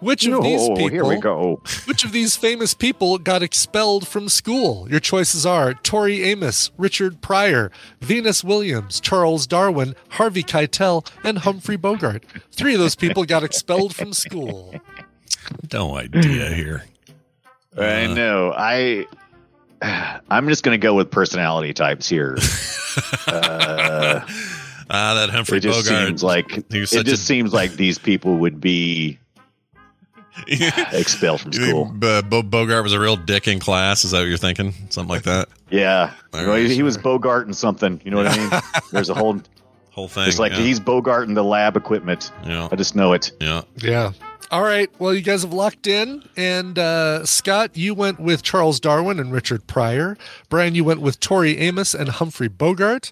Which 0.00 0.26
of 0.26 0.42
these 0.42 0.60
Oh, 0.60 0.74
people? 0.74 0.88
here 0.88 1.04
we 1.06 1.16
go. 1.16 1.62
Which 1.86 2.04
of 2.04 2.12
these 2.12 2.36
famous 2.36 2.74
people 2.74 3.16
got 3.16 3.42
expelled 3.42 4.06
from 4.06 4.28
school? 4.28 4.86
Your 4.90 5.00
choices 5.00 5.46
are 5.46 5.72
Tori 5.72 6.22
Amos, 6.24 6.70
Richard 6.76 7.22
Pryor, 7.22 7.70
Venus 8.02 8.44
Williams, 8.44 9.00
Charles 9.00 9.46
Darwin, 9.46 9.94
Harvey 10.10 10.42
Keitel, 10.42 11.08
and 11.22 11.38
Humphrey 11.38 11.76
Bogart. 11.76 12.24
Three 12.52 12.74
of 12.74 12.80
those 12.80 12.96
people 12.96 13.24
got 13.24 13.42
expelled 13.44 13.94
from 13.94 14.12
school. 14.12 14.74
No 15.74 15.94
idea 15.98 16.48
here. 16.54 16.84
I 17.76 18.06
know. 18.06 18.52
I. 18.56 19.06
I'm 20.30 20.48
just 20.48 20.62
going 20.64 20.78
to 20.78 20.82
go 20.82 20.94
with 20.94 21.10
personality 21.10 21.72
types 21.72 22.08
here. 22.08 22.36
uh, 23.26 24.20
Ah, 24.90 25.14
that 25.14 25.30
Humphrey 25.30 25.58
it 25.58 25.60
just 25.62 25.86
Bogart. 25.88 26.06
seems 26.08 26.22
like 26.22 26.50
He 26.70 26.80
it 26.82 26.86
just 26.86 26.94
a- 27.08 27.16
seems 27.16 27.52
like 27.54 27.72
these 27.72 27.98
people 27.98 28.36
would 28.36 28.60
be 28.60 29.18
expelled 30.46 31.40
from 31.40 31.52
You 31.52 31.58
think, 31.60 31.70
school. 31.70 31.94
uh, 32.02 32.20
Bo- 32.22 32.42
Bogart 32.42 32.82
was 32.82 32.92
a 32.92 33.00
real 33.00 33.16
dick 33.16 33.48
in 33.48 33.60
class. 33.60 34.04
Is 34.04 34.10
that 34.10 34.18
what 34.18 34.28
you're 34.28 34.36
thinking? 34.36 34.74
Something 34.90 35.08
like 35.08 35.22
that. 35.24 35.48
Yeah, 35.70 36.12
All 36.32 36.46
Well, 36.46 36.56
he, 36.56 36.72
he 36.72 36.82
was. 36.84 36.96
Bogart 36.98 37.46
and 37.46 37.56
something. 37.56 38.00
You 38.04 38.12
know 38.12 38.18
what 38.18 38.26
I 38.28 38.36
mean? 38.36 38.50
There's 38.92 39.08
a 39.08 39.14
whole. 39.14 39.40
Whole 39.90 40.06
thing. 40.06 40.28
It's 40.28 40.38
like 40.38 40.52
yeah. 40.52 40.58
he's 40.58 40.78
Bogart 40.78 41.26
in 41.26 41.34
the 41.34 41.42
lab 41.42 41.76
equipment. 41.76 42.30
Yeah. 42.44 42.68
I 42.70 42.76
just 42.76 42.94
know 42.94 43.12
it. 43.12 43.32
Yeah. 43.40 43.62
Yeah. 43.78 44.12
All 44.54 44.62
right. 44.62 44.88
Well, 45.00 45.12
you 45.12 45.20
guys 45.20 45.42
have 45.42 45.52
locked 45.52 45.88
in. 45.88 46.22
And 46.36 46.78
uh, 46.78 47.26
Scott, 47.26 47.76
you 47.76 47.92
went 47.92 48.20
with 48.20 48.44
Charles 48.44 48.78
Darwin 48.78 49.18
and 49.18 49.32
Richard 49.32 49.66
Pryor. 49.66 50.16
Brian, 50.48 50.76
you 50.76 50.84
went 50.84 51.00
with 51.00 51.18
Tori 51.18 51.58
Amos 51.58 51.92
and 51.92 52.08
Humphrey 52.08 52.46
Bogart. 52.46 53.10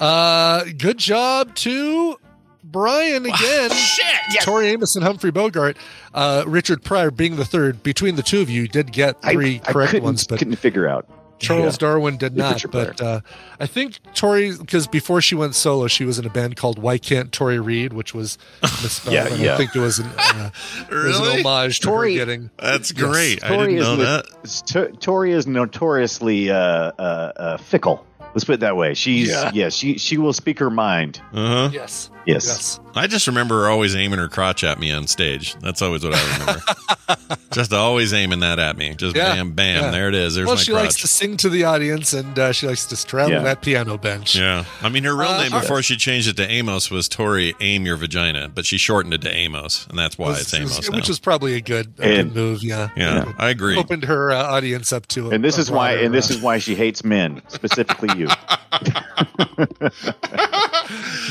Uh, 0.00 0.64
good 0.76 0.98
job 0.98 1.54
to 1.54 2.18
Brian 2.64 3.24
again. 3.24 3.70
Shit. 3.70 4.42
Tori 4.42 4.66
Amos 4.70 4.96
and 4.96 5.04
Humphrey 5.04 5.30
Bogart. 5.30 5.76
Uh, 6.12 6.42
Richard 6.48 6.82
Pryor 6.82 7.12
being 7.12 7.36
the 7.36 7.44
third. 7.44 7.84
Between 7.84 8.16
the 8.16 8.22
two 8.24 8.40
of 8.40 8.50
you, 8.50 8.62
you 8.62 8.68
did 8.68 8.90
get 8.90 9.22
three 9.22 9.60
I 9.64 9.72
correct 9.72 9.92
couldn't, 9.92 10.04
ones, 10.04 10.26
but 10.26 10.40
couldn't 10.40 10.56
figure 10.56 10.88
out. 10.88 11.06
Charles 11.40 11.74
Yeah. 11.74 11.78
Darwin 11.88 12.16
did 12.18 12.36
not. 12.36 12.62
But 12.70 13.00
uh, 13.00 13.20
I 13.58 13.66
think 13.66 13.98
Tori, 14.14 14.56
because 14.56 14.86
before 14.86 15.20
she 15.20 15.34
went 15.34 15.54
solo, 15.54 15.88
she 15.88 16.04
was 16.04 16.18
in 16.18 16.24
a 16.26 16.30
band 16.30 16.54
called 16.56 16.78
Y 16.78 16.98
Kant 16.98 17.32
Tori 17.32 17.58
Read, 17.58 17.92
which 17.92 18.14
was 18.14 18.38
misspelled. 18.62 19.14
Yeah, 19.14 19.26
and 19.26 19.48
I 19.48 19.56
think 19.56 19.74
it 19.74 19.80
was 19.80 19.98
an, 19.98 20.06
uh, 20.16 20.50
it 20.90 20.94
was 20.94 21.18
an 21.18 21.40
homage 21.46 21.80
to 21.80 21.86
Tori- 21.88 22.16
her 22.16 22.24
getting. 22.26 22.50
That's 22.58 22.92
Yes. 22.92 23.00
great. 23.02 23.42
I 23.44 23.48
Tori 23.48 23.58
didn't 23.74 23.78
is 23.78 23.84
know 23.84 23.96
no- 23.96 24.04
that. 24.04 24.62
T- 24.92 24.96
Tori 24.98 25.32
is 25.32 25.46
notoriously 25.46 26.50
uh, 26.50 26.56
uh, 26.56 26.92
uh, 27.36 27.56
fickle. 27.56 28.06
Let's 28.32 28.44
put 28.44 28.54
it 28.54 28.60
that 28.60 28.76
way. 28.76 28.94
She's 28.94 29.28
Yeah. 29.28 29.50
yeah. 29.52 29.68
she 29.70 29.98
she 29.98 30.16
will 30.16 30.32
speak 30.32 30.60
her 30.60 30.70
mind. 30.70 31.20
Uh 31.32 31.48
huh. 31.48 31.70
Yes. 31.72 32.10
Yes. 32.26 32.46
Yes. 32.46 32.80
I 32.94 33.06
just 33.06 33.26
remember 33.26 33.62
her 33.62 33.68
always 33.70 33.94
aiming 33.96 34.18
her 34.18 34.28
crotch 34.28 34.62
at 34.64 34.78
me 34.78 34.90
on 34.92 35.06
stage. 35.06 35.54
That's 35.60 35.80
always 35.80 36.04
what 36.04 36.14
I 36.14 36.38
remember. 36.38 37.36
just 37.52 37.72
always 37.72 38.12
aiming 38.12 38.40
that 38.40 38.58
at 38.58 38.76
me. 38.76 38.94
Just 38.94 39.16
Yeah, 39.16 39.34
bam, 39.34 39.52
bam. 39.52 39.84
yeah. 39.84 39.90
There 39.90 40.08
it 40.08 40.14
is. 40.14 40.34
There's 40.34 40.46
well, 40.46 40.56
my 40.56 40.60
she 40.62 40.72
crotch. 40.72 40.82
likes 40.84 40.96
to 41.00 41.06
sing 41.08 41.36
to 41.38 41.48
the 41.48 41.64
audience, 41.64 42.12
and 42.12 42.36
uh, 42.38 42.52
she 42.52 42.66
likes 42.66 42.86
to 42.86 42.96
straddle 42.96 43.32
Yeah. 43.32 43.42
that 43.44 43.62
piano 43.62 43.96
bench. 43.96 44.34
yeah. 44.36 44.64
I 44.82 44.88
mean, 44.88 45.04
her 45.04 45.14
real 45.16 45.28
Uh, 45.30 45.42
name 45.42 45.52
all 45.54 45.60
before 45.60 45.82
she 45.82 45.96
changed 45.96 46.28
it 46.28 46.36
to 46.36 46.48
Amos 46.50 46.90
was 46.90 47.08
Tori 47.08 47.54
Aim 47.60 47.86
Your 47.86 47.96
Vagina, 47.96 48.48
but 48.48 48.66
she 48.66 48.76
shortened 48.76 49.14
it 49.14 49.22
to 49.22 49.34
Amos, 49.34 49.86
and 49.88 49.96
that's 49.98 50.18
why 50.18 50.28
Was- 50.30 50.40
it's 50.42 50.54
Amos 50.54 50.90
which 50.90 51.08
now. 51.08 51.10
is 51.12 51.18
probably 51.20 51.54
a 51.54 51.60
good, 51.60 51.94
a 52.00 52.02
And- 52.02 52.32
good 52.32 52.34
move. 52.36 52.62
Yeah. 52.62 52.90
yeah, 52.96 53.32
I 53.38 53.50
agree. 53.50 53.76
Opened 53.76 54.04
her 54.04 54.30
uh, 54.32 54.42
audience 54.42 54.92
up 54.92 55.06
to 55.08 55.28
it. 55.28 55.34
And 55.34 55.44
this 55.44 55.58
is 55.58 55.70
why 55.70 55.92
and 55.92 56.12
this 56.12 56.28
is 56.28 56.40
why 56.40 56.58
she 56.58 56.74
hates 56.74 57.04
men, 57.04 57.40
specifically 57.48 58.08
you. 58.18 58.28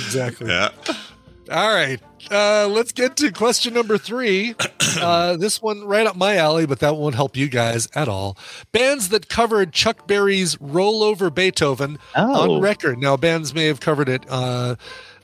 exactly. 0.06 0.48
Yeah. 0.48 0.70
All 1.52 1.74
right. 1.74 2.00
Uh, 2.30 2.68
let's 2.68 2.92
get 2.92 3.16
to 3.18 3.32
question 3.32 3.74
number 3.74 3.98
three. 3.98 4.56
Uh, 5.00 5.38
this 5.38 5.62
one 5.62 5.84
right 5.86 6.08
up 6.08 6.16
my 6.16 6.36
alley, 6.38 6.66
but 6.66 6.80
that 6.80 6.96
won't 6.96 7.14
help 7.14 7.38
you 7.38 7.48
guys 7.48 7.88
at 7.94 8.08
all. 8.08 8.36
Bands 8.72 9.10
that 9.10 9.30
covered 9.30 9.72
Chuck 9.72 10.08
Berry's 10.08 10.60
Roll 10.60 11.04
Over 11.04 11.30
Beethoven 11.30 12.00
Oh. 12.16 12.56
on 12.56 12.62
record. 12.62 12.98
Now, 12.98 13.16
bands 13.16 13.54
may 13.54 13.66
have 13.66 13.80
covered 13.80 14.10
it 14.10 14.26
uh, 14.28 14.78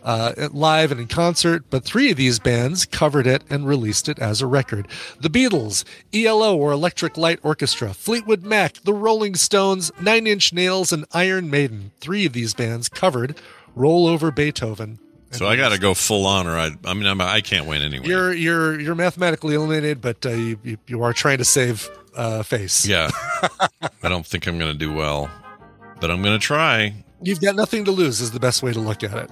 uh, 0.03 0.33
live 0.51 0.91
and 0.91 1.01
in 1.01 1.07
concert, 1.07 1.63
but 1.71 1.83
three 1.83 2.11
of 2.11 2.17
these 2.17 2.37
bands 2.37 2.85
covered 2.85 3.25
it 3.25 3.41
and 3.49 3.67
released 3.67 4.07
it 4.07 4.19
as 4.19 4.39
a 4.39 4.45
record. 4.45 4.87
The 5.19 5.29
Beatles, 5.31 5.83
ELO 6.13 6.55
or 6.55 6.71
Electric 6.71 7.17
Light 7.17 7.39
Orchestra, 7.41 7.95
Fleetwood 7.95 8.43
Mac, 8.43 8.73
The 8.83 8.93
Rolling 8.93 9.33
Stones, 9.33 9.91
Nine 9.99 10.27
Inch 10.27 10.53
Nails, 10.53 10.93
and 10.93 11.05
Iron 11.11 11.49
Maiden. 11.49 11.89
Three 11.99 12.27
of 12.27 12.33
these 12.33 12.53
bands 12.53 12.87
covered 12.87 13.35
Roll 13.73 14.05
Over 14.05 14.29
Beethoven 14.29 14.99
So 15.37 15.47
I 15.47 15.55
got 15.55 15.69
to 15.69 15.79
go 15.79 15.93
full 15.93 16.25
on, 16.25 16.47
or 16.47 16.57
I, 16.57 16.71
I 16.85 16.93
mean, 16.93 17.05
I'm, 17.05 17.19
I 17.21 17.41
can't 17.41 17.65
win 17.67 17.81
anyway. 17.81 18.07
You're 18.07 18.33
you're 18.33 18.79
you're 18.79 18.95
mathematically 18.95 19.55
eliminated, 19.55 20.01
but 20.01 20.25
uh, 20.25 20.29
you, 20.29 20.59
you 20.63 20.77
you 20.87 21.03
are 21.03 21.13
trying 21.13 21.37
to 21.39 21.45
save 21.45 21.89
uh, 22.15 22.43
face. 22.43 22.85
yeah, 22.85 23.09
I 24.03 24.09
don't 24.09 24.25
think 24.25 24.47
I'm 24.47 24.57
going 24.57 24.71
to 24.71 24.77
do 24.77 24.93
well, 24.93 25.29
but 25.99 26.11
I'm 26.11 26.21
going 26.21 26.37
to 26.37 26.43
try. 26.43 26.93
You've 27.21 27.41
got 27.41 27.55
nothing 27.55 27.85
to 27.85 27.91
lose. 27.91 28.21
Is 28.21 28.31
the 28.31 28.39
best 28.39 28.63
way 28.63 28.73
to 28.73 28.79
look 28.79 29.03
at 29.03 29.13
it. 29.13 29.31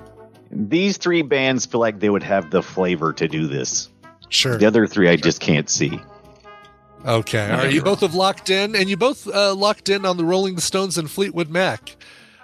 These 0.52 0.98
three 0.98 1.22
bands 1.24 1.66
feel 1.66 1.82
like 1.82 2.00
they 2.00 2.10
would 2.10 2.24
have 2.24 2.52
the 2.52 2.62
flavor 2.62 3.12
to 3.14 3.28
do 3.28 3.48
this. 3.48 3.90
Sure. 4.30 4.58
The 4.58 4.66
other 4.66 4.88
three 4.88 5.10
I 5.10 5.16
just 5.16 5.40
can't 5.40 5.70
see. 5.70 6.00
Okay. 7.06 7.50
All 7.52 7.58
right. 7.58 7.74
You 7.74 7.82
both 7.82 8.00
have 8.02 8.16
locked 8.16 8.50
in, 8.50 8.76
and 8.76 8.90
you 8.90 8.98
both 8.98 9.28
uh, 9.28 9.54
locked 9.54 9.90
in 9.90 10.06
on 10.06 10.18
the 10.18 10.26
Rolling 10.26 10.60
Stones 10.60 10.98
and 10.98 11.10
Fleetwood 11.10 11.50
Mac. 11.50 11.96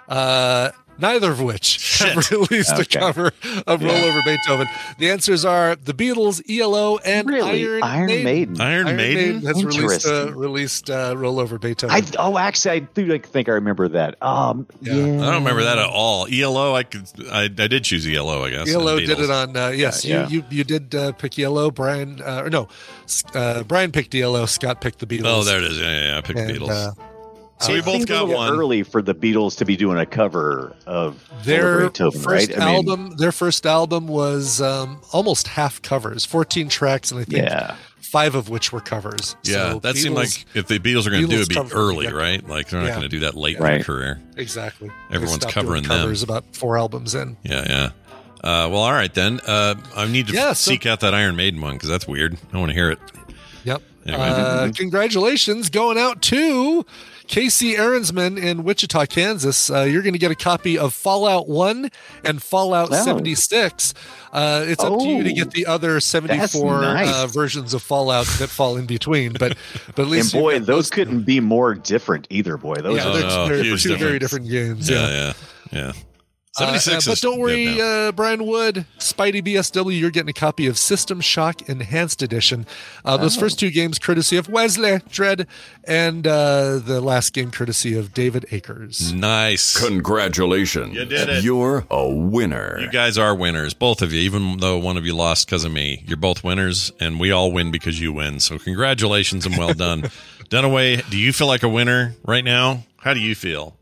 Uh, 0.08 0.70
neither 1.00 1.30
of 1.32 1.40
which 1.42 1.98
have 2.00 2.30
released 2.30 2.72
Okay. 2.72 2.82
a 2.82 3.00
cover 3.00 3.32
of 3.66 3.82
Roll 3.82 3.92
Over 3.94 4.20
Beethoven. 4.24 4.68
The 4.98 5.10
answers 5.10 5.44
are 5.44 5.76
the 5.76 5.92
Beatles, 5.94 6.42
ELO, 6.48 6.98
and 6.98 7.28
Really? 7.28 7.64
Iron, 7.66 7.82
Iron 7.82 8.06
Maiden. 8.06 8.24
Maiden? 8.24 8.60
Iron, 8.60 8.96
Maiden. 8.96 9.42
has 9.46 9.64
released 9.64 10.06
uh, 10.06 10.32
released 10.34 10.90
uh, 10.90 11.14
Roll 11.16 11.40
Over 11.40 11.58
Beethoven. 11.58 11.94
I 11.96 12.02
oh, 12.18 12.38
actually, 12.38 12.70
I 12.72 12.78
do 12.80 13.06
like, 13.06 13.26
think 13.28 13.48
I 13.48 13.52
remember 13.52 13.88
that. 13.88 14.22
Um, 14.22 14.66
Yeah. 14.80 14.94
yeah. 14.94 15.02
I 15.22 15.26
don't 15.26 15.34
remember 15.44 15.64
that 15.64 15.78
at 15.78 15.88
all. 15.88 16.26
ELO, 16.30 16.74
I 16.74 16.82
could, 16.82 17.08
I, 17.30 17.44
I 17.44 17.48
did 17.48 17.84
choose 17.84 18.06
ELO, 18.06 18.44
I 18.44 18.50
guess. 18.50 18.68
ELO 18.72 18.98
did 18.98 19.18
it 19.18 19.30
on 19.30 19.56
uh, 19.56 19.68
yes. 19.68 20.04
Yeah, 20.04 20.28
You, 20.28 20.38
you 20.50 20.58
you 20.60 20.64
did 20.64 20.94
uh, 20.94 21.12
pick 21.12 21.38
ELO. 21.38 21.70
Brian 21.70 22.20
uh, 22.22 22.42
or 22.44 22.50
no, 22.50 22.68
uh, 23.34 23.62
Brian 23.64 23.92
picked 23.92 24.14
ELO. 24.14 24.46
Scott 24.46 24.80
picked 24.80 24.98
the 24.98 25.06
Beatles. 25.06 25.22
Oh, 25.26 25.44
there 25.44 25.58
it 25.58 25.64
is. 25.64 25.78
Yeah, 25.78 25.90
yeah, 25.90 26.06
yeah. 26.12 26.18
I 26.18 26.20
picked 26.20 26.38
And, 26.38 26.50
Beatles. 26.50 26.96
Uh, 27.60 27.64
so 27.64 27.72
we 27.72 27.80
both 27.82 28.06
got 28.06 28.28
one. 28.28 28.52
early 28.52 28.82
for 28.82 29.02
the 29.02 29.14
Beatles 29.14 29.56
to 29.58 29.64
be 29.64 29.76
doing 29.76 29.98
a 29.98 30.06
cover 30.06 30.74
of 30.86 31.22
their 31.44 31.88
Beethoven, 31.90 32.20
first 32.20 32.48
right? 32.50 32.56
I 32.60 32.66
mean, 32.66 32.74
album 32.76 33.16
their 33.16 33.32
first 33.32 33.66
album 33.66 34.06
was 34.08 34.60
um, 34.60 35.00
almost 35.12 35.48
half 35.48 35.80
covers 35.82 36.24
14 36.24 36.68
tracks 36.68 37.10
and 37.10 37.20
i 37.20 37.24
think 37.24 37.44
Yeah. 37.46 37.76
five 38.00 38.34
of 38.34 38.48
which 38.48 38.72
were 38.72 38.80
covers 38.80 39.36
Yeah, 39.44 39.72
So 39.72 39.78
that 39.80 39.96
seemed 39.96 40.16
like 40.16 40.44
if 40.54 40.66
the 40.66 40.78
Beatles 40.78 41.06
are 41.06 41.10
going 41.10 41.28
to 41.28 41.28
do 41.28 41.40
it, 41.42 41.48
be 41.48 41.56
early, 41.72 42.06
the- 42.06 42.14
right? 42.14 42.46
Like 42.48 42.68
they're 42.68 42.80
not 42.80 42.86
Yeah. 42.86 42.92
going 42.96 43.02
to 43.02 43.08
do 43.08 43.20
that 43.20 43.34
late 43.36 43.56
in 43.56 43.62
Right. 43.62 43.74
their 43.76 43.84
career. 43.84 44.20
exactly 44.36 44.90
Everyone's 45.10 45.42
stopped 45.42 45.54
doing 45.54 45.64
covering 45.66 45.82
them. 45.84 45.98
covers 46.00 46.22
about 46.22 46.44
four 46.56 46.76
albums 46.78 47.14
in 47.14 47.36
Yeah, 47.42 47.64
yeah. 47.68 47.90
Uh, 48.42 48.68
well, 48.70 48.76
all 48.80 48.92
right 48.92 49.12
then. 49.12 49.38
Uh, 49.46 49.74
I 49.94 50.06
need 50.06 50.28
to 50.28 50.32
Yeah, 50.32 50.54
so- 50.54 50.70
seek 50.70 50.86
out 50.86 51.00
that 51.00 51.14
Iron 51.14 51.36
Maiden 51.36 51.60
one 51.60 51.74
because 51.74 51.90
that's 51.90 52.08
weird. 52.08 52.38
I 52.52 52.58
want 52.58 52.70
to 52.70 52.74
hear 52.74 52.90
it. 52.90 52.98
yep 53.64 53.82
Anyway. 54.06 54.22
uh, 54.24 54.72
congratulations 54.74 55.68
going 55.68 55.98
out 55.98 56.22
to 56.22 56.86
Casey 57.30 57.74
Aaronsman 57.76 58.42
in 58.42 58.64
Wichita, 58.64 59.06
Kansas. 59.06 59.70
Uh, 59.70 59.82
you're 59.82 60.02
going 60.02 60.14
to 60.14 60.18
get 60.18 60.32
a 60.32 60.34
copy 60.34 60.76
of 60.76 60.92
Fallout 60.92 61.48
1 61.48 61.88
and 62.24 62.42
Fallout 62.42 62.88
Oh. 62.90 63.04
76. 63.04 63.94
Uh, 64.32 64.64
it's 64.66 64.82
up 64.82 64.98
to 64.98 65.04
you 65.06 65.22
to 65.22 65.30
Oh, 65.30 65.34
get 65.34 65.52
the 65.52 65.64
other 65.66 66.00
74 66.00 66.80
nice. 66.80 67.08
uh, 67.14 67.28
versions 67.28 67.72
of 67.72 67.82
Fallout 67.82 68.26
that 68.40 68.48
fall 68.48 68.76
in 68.76 68.86
between. 68.86 69.32
But, 69.34 69.56
but 69.94 70.02
at 70.02 70.08
least 70.08 70.34
you've 70.34 70.42
boy, 70.42 70.58
got 70.58 70.66
those 70.66 70.90
couldn't 70.90 71.22
be 71.22 71.38
more 71.38 71.72
different 71.76 72.26
either. 72.30 72.56
Boy, 72.56 72.74
those 72.82 72.96
yeah, 72.96 73.04
Oh, 73.06 73.10
are 73.10 73.12
they're, 73.18 73.28
no, 73.28 73.48
they're 73.48 73.62
huge 73.62 73.84
two 73.84 73.96
very 73.96 74.18
different 74.18 74.48
games. 74.48 74.90
Yeah, 74.90 75.08
Yeah. 75.08 75.32
yeah, 75.70 75.78
yeah. 75.78 75.92
Uh, 76.58 76.62
Seventy 76.64 76.78
six, 76.80 77.06
uh, 77.06 77.10
but 77.12 77.20
don't 77.20 77.38
worry, 77.38 77.80
uh, 77.80 78.10
Brian 78.10 78.44
Wood, 78.44 78.84
Spidey 78.98 79.40
BSW, 79.40 79.96
you're 79.98 80.10
getting 80.10 80.30
a 80.30 80.32
copy 80.32 80.66
of 80.66 80.76
System 80.78 81.20
Shock 81.20 81.68
Enhanced 81.68 82.22
Edition. 82.22 82.66
Uh, 83.04 83.16
those 83.16 83.36
Oh. 83.36 83.40
first 83.40 83.60
two 83.60 83.70
games, 83.70 84.00
courtesy 84.00 84.36
of 84.36 84.48
Wesley 84.48 84.98
Dredd, 85.12 85.46
and 85.84 86.26
uh, 86.26 86.78
the 86.78 87.00
last 87.00 87.34
game, 87.34 87.52
courtesy 87.52 87.96
of 87.96 88.12
David 88.12 88.46
Akers. 88.50 89.12
nice. 89.12 89.78
Congratulations. 89.78 90.92
You 90.94 91.04
did 91.04 91.28
it. 91.28 91.44
You're 91.44 91.86
a 91.88 92.08
winner. 92.08 92.78
You 92.80 92.90
guys 92.90 93.16
are 93.16 93.32
winners, 93.32 93.72
both 93.72 94.02
of 94.02 94.12
you. 94.12 94.20
Even 94.20 94.56
though 94.58 94.76
one 94.76 94.96
of 94.96 95.06
you 95.06 95.14
lost 95.14 95.46
because 95.46 95.62
of 95.64 95.70
me, 95.70 96.02
you're 96.08 96.16
both 96.16 96.42
winners, 96.42 96.90
and 96.98 97.20
we 97.20 97.30
all 97.30 97.52
win 97.52 97.70
because 97.70 98.00
you 98.00 98.12
win. 98.12 98.40
So 98.40 98.58
congratulations 98.58 99.46
and 99.46 99.56
well 99.56 99.72
done, 99.72 100.02
Dunaway. 100.50 101.08
Do 101.10 101.16
you 101.16 101.32
feel 101.32 101.46
like 101.46 101.62
a 101.62 101.68
winner 101.68 102.16
right 102.26 102.44
now? 102.44 102.82
How 102.98 103.14
do 103.14 103.20
you 103.20 103.34
feel? 103.36 103.76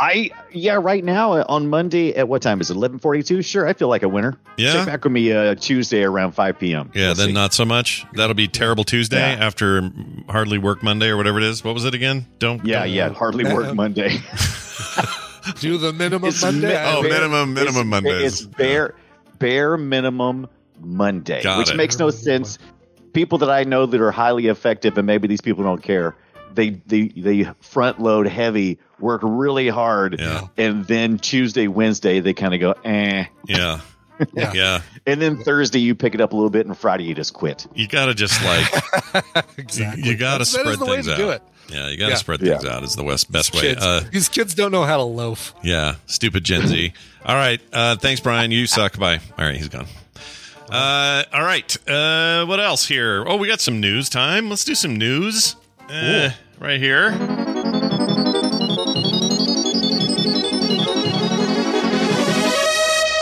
I 0.00 0.30
yeah, 0.50 0.78
right 0.80 1.04
now 1.04 1.34
uh, 1.34 1.44
on 1.46 1.68
Monday 1.68 2.14
at 2.14 2.26
what 2.26 2.40
time 2.40 2.60
is 2.62 2.70
it? 2.70 2.76
Eleven 2.76 2.98
forty 2.98 3.22
two. 3.22 3.42
Sure, 3.42 3.66
I 3.68 3.74
feel 3.74 3.88
like 3.88 4.02
a 4.02 4.08
winner. 4.08 4.38
Yeah? 4.56 4.72
check 4.72 4.86
back 4.86 5.04
with 5.04 5.12
me 5.12 5.30
uh, 5.30 5.54
Tuesday 5.56 6.02
around 6.04 6.32
five 6.32 6.58
p.m. 6.58 6.90
Yeah, 6.94 7.08
We'll 7.08 7.14
then 7.16 7.26
see. 7.28 7.32
not 7.34 7.52
so 7.52 7.66
much. 7.66 8.06
That'll 8.14 8.34
be 8.34 8.48
terrible 8.48 8.84
Tuesday 8.84 9.18
Yeah. 9.34 9.44
after 9.44 9.90
hardly 10.28 10.56
work 10.56 10.82
Monday 10.82 11.08
or 11.08 11.18
whatever 11.18 11.36
it 11.38 11.44
is. 11.44 11.62
What 11.62 11.74
was 11.74 11.84
it 11.84 11.92
again? 11.94 12.26
Don't. 12.38 12.64
Yeah, 12.64 12.80
don't- 12.84 12.90
yeah, 12.92 13.08
hardly 13.10 13.44
work 13.44 13.74
Monday. 13.74 14.18
Do 15.58 15.78
the 15.78 15.92
minimum 15.92 16.28
It's 16.28 16.42
Monday. 16.42 16.68
mi- 16.68 16.74
Oh, 16.74 17.02
bare- 17.02 17.10
minimum- 17.12 17.54
minimum 17.54 17.88
Monday. 17.88 18.24
It's 18.24 18.40
bare 18.42 18.94
bare 19.38 19.76
minimum 19.76 20.48
Monday, 20.80 21.42
Got 21.42 21.58
which 21.58 21.70
it. 21.72 21.76
makes 21.76 21.98
no 21.98 22.10
sense. 22.10 22.58
People 23.12 23.38
that 23.38 23.50
I 23.50 23.64
know 23.64 23.86
that 23.86 24.00
are 24.00 24.12
highly 24.12 24.46
effective, 24.46 24.96
and 24.96 25.06
maybe 25.06 25.28
these 25.28 25.40
people 25.40 25.64
don't 25.64 25.82
care. 25.82 26.14
They 26.54 26.70
they 26.86 27.08
they 27.08 27.46
front 27.60 28.00
load 28.00 28.26
heavy, 28.26 28.78
work 28.98 29.20
really 29.24 29.68
hard, 29.68 30.18
Yeah. 30.18 30.48
and 30.56 30.84
then 30.86 31.18
Tuesday, 31.18 31.68
Wednesday 31.68 32.20
they 32.20 32.34
kind 32.34 32.54
of 32.54 32.60
go 32.60 32.72
eh, 32.84 33.24
Yeah. 33.46 33.80
Yeah. 34.34 34.52
Yeah. 34.52 34.82
and 35.06 35.22
then 35.22 35.38
Thursday 35.42 35.78
you 35.80 35.94
pick 35.94 36.14
it 36.14 36.20
up 36.20 36.32
a 36.32 36.36
little 36.36 36.50
bit, 36.50 36.66
and 36.66 36.76
Friday 36.76 37.04
you 37.04 37.14
just 37.14 37.32
quit. 37.32 37.66
You 37.74 37.88
got 37.88 38.06
to 38.06 38.14
just 38.14 38.44
like, 38.44 39.44
exactly. 39.56 40.02
you, 40.02 40.16
got 40.16 40.38
to 40.38 40.44
spread 40.44 40.66
is 40.66 40.78
the 40.78 40.84
way 40.84 40.96
things 40.96 41.08
out. 41.08 41.16
do 41.16 41.30
it. 41.30 41.42
Yeah, 41.70 41.88
you 41.88 41.96
got 41.96 42.06
to 42.06 42.10
Yeah. 42.10 42.16
spread 42.16 42.42
Yeah. 42.42 42.58
things 42.58 42.64
out. 42.70 42.82
Is 42.82 42.96
the 42.96 43.04
best, 43.04 43.32
best 43.32 43.54
way. 43.54 43.60
Kids. 43.62 43.82
Uh, 43.82 44.02
These 44.12 44.28
kids 44.28 44.54
don't 44.54 44.72
know 44.72 44.82
how 44.84 44.98
to 44.98 45.04
loaf. 45.04 45.54
yeah, 45.62 45.94
stupid 46.06 46.44
Gen 46.44 46.66
Z. 46.66 46.92
All 47.24 47.34
right. 47.34 47.60
Uh, 47.72 47.96
thanks, 47.96 48.20
Brian. 48.20 48.50
You 48.50 48.66
suck. 48.66 48.98
Bye. 48.98 49.20
All 49.38 49.44
right, 49.46 49.54
he's 49.54 49.68
gone. 49.68 49.86
Uh, 50.68 51.24
all 51.32 51.42
right. 51.42 51.88
Uh, 51.88 52.44
what 52.46 52.60
else 52.60 52.86
here? 52.86 53.24
Oh, 53.26 53.36
we 53.36 53.48
got 53.48 53.60
some 53.60 53.80
news 53.80 54.08
time. 54.08 54.50
Let's 54.50 54.64
do 54.64 54.74
some 54.74 54.96
news. 54.96 55.56
Uh, 55.90 56.30
right 56.60 56.78
here. 56.78 57.08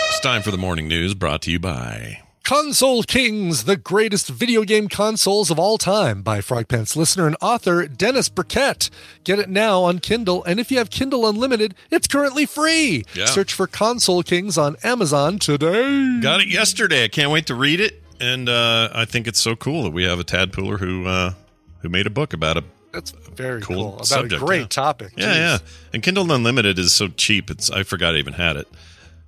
It's 0.09 0.21
time 0.21 0.43
for 0.43 0.51
the 0.51 0.59
morning 0.59 0.87
news 0.87 1.15
brought 1.15 1.41
to 1.43 1.51
you 1.51 1.59
by. 1.59 2.21
Console 2.45 3.03
Kings, 3.03 3.65
the 3.65 3.77
greatest 3.79 4.29
video 4.29 4.65
game 4.65 4.89
consoles 4.89 5.51
of 5.51 5.59
all 5.59 5.79
time, 5.79 6.21
by 6.21 6.43
Frog 6.43 6.69
Pants 6.69 6.95
listener 6.95 7.27
and 7.27 7.37
author 7.41 7.87
Dennis 7.87 8.29
Burkett. 8.29 8.91
Get 9.25 9.39
it 9.39 9.49
now 9.49 9.83
on 9.83 9.99
Kindle, 9.99 10.45
and 10.45 10.61
if 10.61 10.71
you 10.71 10.77
have 10.77 10.91
Kindle 10.91 11.27
Unlimited, 11.27 11.75
it's 11.91 12.07
currently 12.07 12.45
free. 12.45 13.05
Yeah. 13.15 13.27
Search 13.27 13.55
for 13.55 13.67
Console 13.67 14.23
Kings 14.23 14.59
on 14.59 14.77
Amazon 14.83 15.39
today. 15.39 16.21
Got 16.21 16.43
it 16.43 16.49
yesterday. 16.49 17.05
I 17.05 17.09
can't 17.09 17.31
wait 17.31 17.47
to 17.47 17.55
read 17.55 17.81
it, 17.81 18.03
and 18.21 18.49
uh, 18.49 18.91
I 18.95 19.07
think 19.07 19.27
it's 19.27 19.41
so 19.41 19.57
cool 19.57 19.85
that 19.85 19.93
we 19.93 20.05
have 20.05 20.21
a 20.21 20.25
tadpooler 20.25 20.79
who 20.79 21.07
uh, 21.07 21.33
who 21.81 21.89
made 21.89 22.07
a 22.07 22.11
book 22.11 22.33
about 22.33 22.57
it. 22.57 22.65
That's 22.93 23.11
very 23.11 23.61
Cool 23.61 23.77
cool. 23.77 23.95
About 23.95 24.07
subject, 24.07 24.43
a 24.43 24.45
great 24.47 24.61
yeah. 24.63 24.67
topic. 24.69 25.13
Yeah, 25.17 25.27
Jeez. 25.27 25.37
yeah. 25.37 25.59
And 25.93 26.03
Kindle 26.03 26.31
Unlimited 26.33 26.79
is 26.79 26.93
so 26.93 27.09
cheap. 27.09 27.51
It's 27.51 27.71
I 27.71 27.83
forgot 27.83 28.15
I 28.15 28.19
even 28.19 28.33
had 28.33 28.57
it. 28.57 28.69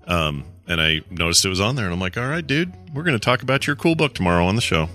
Um, 0.06 0.44
and 0.66 0.80
I 0.80 1.02
noticed 1.10 1.44
it 1.44 1.48
was 1.48 1.60
on 1.60 1.76
there, 1.76 1.84
and 1.84 1.92
I'm 1.94 2.00
like, 2.00 2.16
all 2.16 2.26
right, 2.26 2.46
dude, 2.46 2.72
we're 2.94 3.02
going 3.02 3.18
to 3.18 3.24
talk 3.24 3.42
about 3.42 3.66
your 3.66 3.76
cool 3.76 3.94
book 3.94 4.14
tomorrow 4.14 4.46
on 4.46 4.54
the 4.56 4.62
show. 4.62 4.88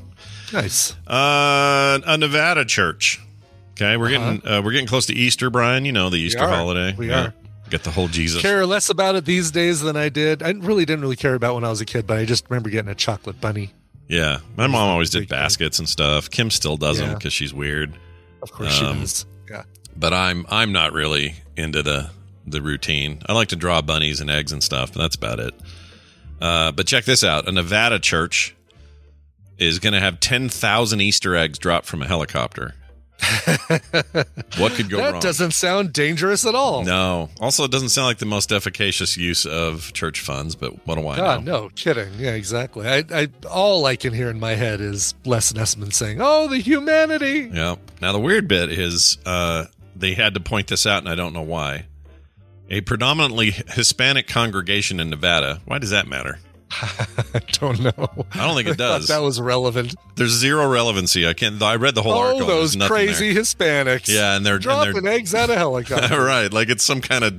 Nice. 0.53 0.93
Uh, 1.07 1.99
a 2.05 2.17
Nevada 2.17 2.65
church. 2.65 3.19
Okay, 3.73 3.97
we're 3.97 4.09
getting 4.09 4.45
uh, 4.47 4.61
we're 4.63 4.71
getting 4.71 4.87
close 4.87 5.05
to 5.07 5.13
Easter, 5.13 5.49
Brian. 5.49 5.83
You 5.85 5.91
know 5.91 6.09
the 6.09 6.17
Easter 6.17 6.39
are. 6.43 6.47
holiday. 6.49 6.95
We 6.97 7.09
Yeah. 7.09 7.25
are. 7.27 7.33
Get 7.69 7.83
the 7.83 7.91
whole 7.91 8.07
Jesus. 8.07 8.41
Care 8.41 8.65
less 8.65 8.89
about 8.91 9.15
it 9.15 9.25
these 9.25 9.49
days 9.51 9.81
than 9.81 9.97
I 9.97 10.09
did. 10.09 10.43
I 10.43 10.51
really 10.51 10.85
didn't 10.85 11.01
really 11.01 11.15
care 11.15 11.33
about 11.33 11.55
when 11.55 11.63
I 11.63 11.69
was 11.69 11.81
a 11.81 11.85
kid, 11.85 12.05
but 12.07 12.17
I 12.17 12.23
just 12.25 12.47
remember 12.49 12.69
getting 12.69 12.91
a 12.91 12.95
chocolate 12.95 13.41
bunny. 13.41 13.73
Yeah, 14.07 14.39
my 14.55 14.67
mom 14.67 14.89
always 14.89 15.09
did 15.09 15.27
baskets 15.27 15.79
and 15.79 15.87
stuff. 15.89 16.29
Kim 16.29 16.49
still 16.49 16.77
does 16.77 16.97
them 16.99 17.13
because 17.15 17.33
she's 17.33 17.53
weird. 17.53 17.93
Of 18.41 18.51
course 18.51 18.71
she 18.73 18.85
Um, 18.85 18.99
does. 18.99 19.25
Yeah. 19.49 19.63
but 19.95 20.13
I'm 20.13 20.45
I'm 20.49 20.71
not 20.71 20.93
really 20.93 21.35
into 21.57 21.81
the 21.83 22.09
the 22.45 22.61
routine. 22.61 23.21
I 23.27 23.33
like 23.33 23.47
to 23.49 23.55
draw 23.55 23.81
bunnies 23.81 24.21
and 24.21 24.29
eggs 24.29 24.51
and 24.51 24.61
stuff, 24.63 24.93
but 24.93 25.01
that's 25.01 25.15
about 25.15 25.39
it. 25.39 25.53
Uh, 26.39 26.71
but 26.71 26.85
check 26.87 27.05
this 27.05 27.23
out: 27.23 27.47
a 27.47 27.51
Nevada 27.51 27.97
church 27.99 28.55
is 29.57 29.79
going 29.79 29.93
to 29.93 29.99
have 29.99 30.19
ten 30.19 30.49
thousand 30.49 31.01
Easter 31.01 31.35
eggs 31.35 31.57
dropped 31.57 31.85
from 31.87 32.01
a 32.01 32.07
helicopter. 32.07 32.75
what 34.57 34.73
could 34.73 34.89
go 34.89 34.97
that 34.97 35.03
wrong? 35.03 35.13
That 35.13 35.21
doesn't 35.21 35.51
sound 35.51 35.93
dangerous 35.93 36.45
at 36.45 36.53
all. 36.55 36.83
no. 36.83 37.29
Also, 37.39 37.63
it 37.63 37.71
doesn't 37.71 37.89
sound 37.89 38.07
like 38.07 38.17
the 38.17 38.25
most 38.25 38.51
efficacious 38.51 39.17
use 39.17 39.45
of 39.45 39.93
church 39.93 40.19
funds. 40.19 40.55
But 40.55 40.85
what 40.85 40.95
do 40.95 41.07
I 41.07 41.17
God, 41.17 41.45
know? 41.45 41.63
no 41.63 41.69
kidding. 41.69 42.13
Yeah, 42.17 42.31
exactly. 42.31 42.87
I, 42.87 43.03
I, 43.11 43.29
all 43.49 43.85
I 43.85 43.95
can 43.95 44.13
hear 44.13 44.29
in 44.29 44.39
my 44.39 44.55
head 44.55 44.81
is 44.81 45.13
Les 45.25 45.53
Nessman 45.53 45.93
saying, 45.93 46.19
"Oh, 46.21 46.47
the 46.47 46.57
humanity." 46.59 47.49
Yeah. 47.51 47.75
Now 48.01 48.11
the 48.11 48.19
weird 48.19 48.47
bit 48.47 48.69
is 48.69 49.17
uh, 49.25 49.65
they 49.95 50.13
had 50.13 50.33
to 50.33 50.39
point 50.39 50.67
this 50.67 50.85
out, 50.85 50.99
and 50.99 51.09
I 51.09 51.15
don't 51.15 51.33
know 51.33 51.41
why. 51.41 51.85
A 52.69 52.81
predominantly 52.81 53.51
Hispanic 53.51 54.27
congregation 54.27 54.99
in 54.99 55.09
Nevada. 55.09 55.61
Why 55.65 55.77
does 55.77 55.91
that 55.91 56.07
matter? 56.07 56.39
I 56.71 57.39
don't 57.53 57.79
know. 57.81 58.25
I 58.33 58.45
don't 58.47 58.55
think 58.55 58.67
it 58.67 58.77
does. 58.79 59.07
that 59.07 59.21
was 59.21 59.39
relevant. 59.39 59.95
There's 60.15 60.31
zero 60.31 60.67
relevancy. 60.67 61.27
I 61.27 61.33
can't. 61.33 61.61
I 61.61 61.75
read 61.75 61.95
the 61.95 62.01
whole 62.01 62.13
Oh, 62.13 62.19
article. 62.27 62.47
those 62.47 62.75
crazy 62.75 63.33
there. 63.33 63.43
Hispanics. 63.43 64.07
Yeah, 64.13 64.35
and 64.35 64.45
they're 64.45 64.55
and 64.55 64.63
dropping 64.63 65.03
they're 65.03 65.13
eggs 65.13 65.33
out 65.35 65.49
of 65.49 65.57
helicopter. 65.57 66.21
right. 66.23 66.51
Like 66.51 66.69
it's 66.69 66.83
some 66.83 67.01
kind 67.01 67.23
of 67.23 67.35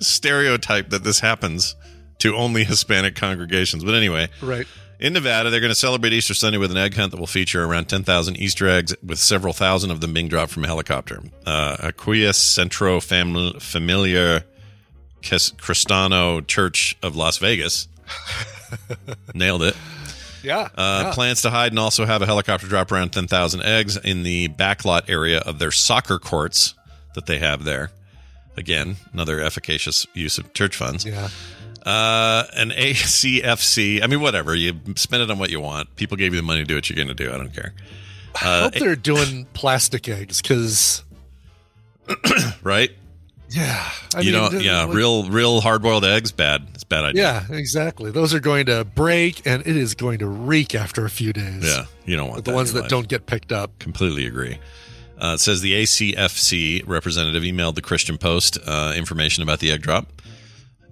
stereotype 0.00 0.90
that 0.90 1.04
this 1.04 1.20
happens 1.20 1.76
to 2.18 2.34
only 2.34 2.64
Hispanic 2.64 3.14
congregations. 3.16 3.84
But 3.84 3.94
anyway, 3.94 4.28
Right. 4.42 4.66
in 5.00 5.12
Nevada, 5.14 5.50
they're 5.50 5.60
going 5.60 5.72
to 5.72 5.74
celebrate 5.74 6.12
Easter 6.12 6.34
Sunday 6.34 6.58
with 6.58 6.70
an 6.70 6.76
egg 6.76 6.94
hunt 6.94 7.10
that 7.12 7.18
will 7.20 7.26
feature 7.26 7.64
around 7.64 7.86
10,000 7.88 8.36
Easter 8.36 8.68
eggs, 8.68 8.94
with 9.04 9.18
several 9.18 9.52
thousand 9.52 9.90
of 9.90 10.00
them 10.00 10.12
being 10.14 10.28
dropped 10.28 10.52
from 10.52 10.64
a 10.64 10.66
helicopter. 10.68 11.22
Uh, 11.46 11.76
Aquia 11.78 12.32
Centro 12.34 13.00
Fam- 13.00 13.54
Familiar 13.60 14.44
Cristano 15.22 16.46
Church 16.46 16.96
of 17.02 17.16
Las 17.16 17.38
Vegas 17.38 17.88
nailed 19.34 19.62
it. 19.62 19.76
Yeah. 20.42 20.68
Uh, 20.76 21.04
yeah. 21.06 21.12
Plans 21.14 21.42
to 21.42 21.50
hide 21.50 21.72
and 21.72 21.78
also 21.78 22.04
have 22.04 22.20
a 22.22 22.26
helicopter 22.26 22.66
drop 22.66 22.92
around 22.92 23.10
10,000 23.12 23.62
eggs 23.62 23.96
in 23.96 24.22
the 24.24 24.48
backlot 24.48 25.08
area 25.08 25.38
of 25.40 25.58
their 25.58 25.70
soccer 25.70 26.18
courts 26.18 26.74
that 27.14 27.26
they 27.26 27.38
have 27.38 27.64
there. 27.64 27.90
Again, 28.56 28.96
another 29.12 29.40
efficacious 29.40 30.06
use 30.14 30.36
of 30.38 30.52
church 30.52 30.76
funds. 30.76 31.04
yeah. 31.04 31.28
Uh, 31.84 32.44
an 32.56 32.70
ACFC. 32.70 34.02
I 34.02 34.06
mean, 34.06 34.20
whatever. 34.20 34.54
You 34.54 34.74
spend 34.96 35.22
it 35.22 35.30
on 35.30 35.38
what 35.38 35.50
you 35.50 35.60
want. 35.60 35.94
People 35.96 36.16
gave 36.16 36.32
you 36.32 36.40
the 36.40 36.46
money 36.46 36.60
to 36.60 36.64
do 36.66 36.74
what 36.76 36.88
you're 36.88 36.96
going 36.96 37.08
to 37.08 37.14
do. 37.14 37.30
I 37.32 37.36
don't 37.36 37.52
care. 37.54 37.72
I 38.40 38.46
Uh, 38.46 38.62
hope 38.64 38.74
they're 38.74 38.96
doing 38.96 39.46
plastic 39.54 40.08
eggs 40.08 40.40
because, 40.40 41.02
right? 42.62 42.90
Yeah. 43.50 43.90
I 44.14 44.20
you 44.20 44.32
mean, 44.32 44.52
know, 44.52 44.58
yeah, 44.58 44.84
like- 44.84 44.96
real, 44.96 45.28
real 45.30 45.60
hard 45.60 45.82
boiled 45.82 46.04
eggs, 46.04 46.32
bad. 46.32 46.66
It's 46.74 46.82
a 46.82 46.86
bad 46.86 47.04
idea. 47.04 47.44
Yeah, 47.50 47.56
exactly. 47.56 48.10
Those 48.10 48.32
are 48.34 48.40
going 48.40 48.66
to 48.66 48.84
break 48.84 49.46
and 49.46 49.66
it 49.66 49.76
is 49.76 49.94
going 49.94 50.18
to 50.20 50.26
reek 50.26 50.74
after 50.74 51.04
a 51.04 51.10
few 51.10 51.32
days. 51.32 51.64
Yeah. 51.64 51.84
You 52.04 52.16
don't 52.16 52.28
want 52.30 52.44
The 52.44 52.52
ones 52.52 52.72
that 52.72 52.82
life. 52.82 52.90
don't 52.90 53.08
get 53.08 53.26
picked 53.26 53.52
up. 53.52 53.78
Completely 53.78 54.26
agree. 54.26 54.58
Uh, 55.18 55.34
it 55.34 55.40
says 55.40 55.60
the 55.60 55.72
ACFC 55.82 56.82
representative 56.86 57.42
emailed 57.44 57.76
the 57.76 57.82
Christian 57.82 58.18
Post 58.18 58.58
uh, 58.66 58.92
information 58.96 59.42
about 59.42 59.60
the 59.60 59.70
egg 59.70 59.80
drop. 59.82 60.06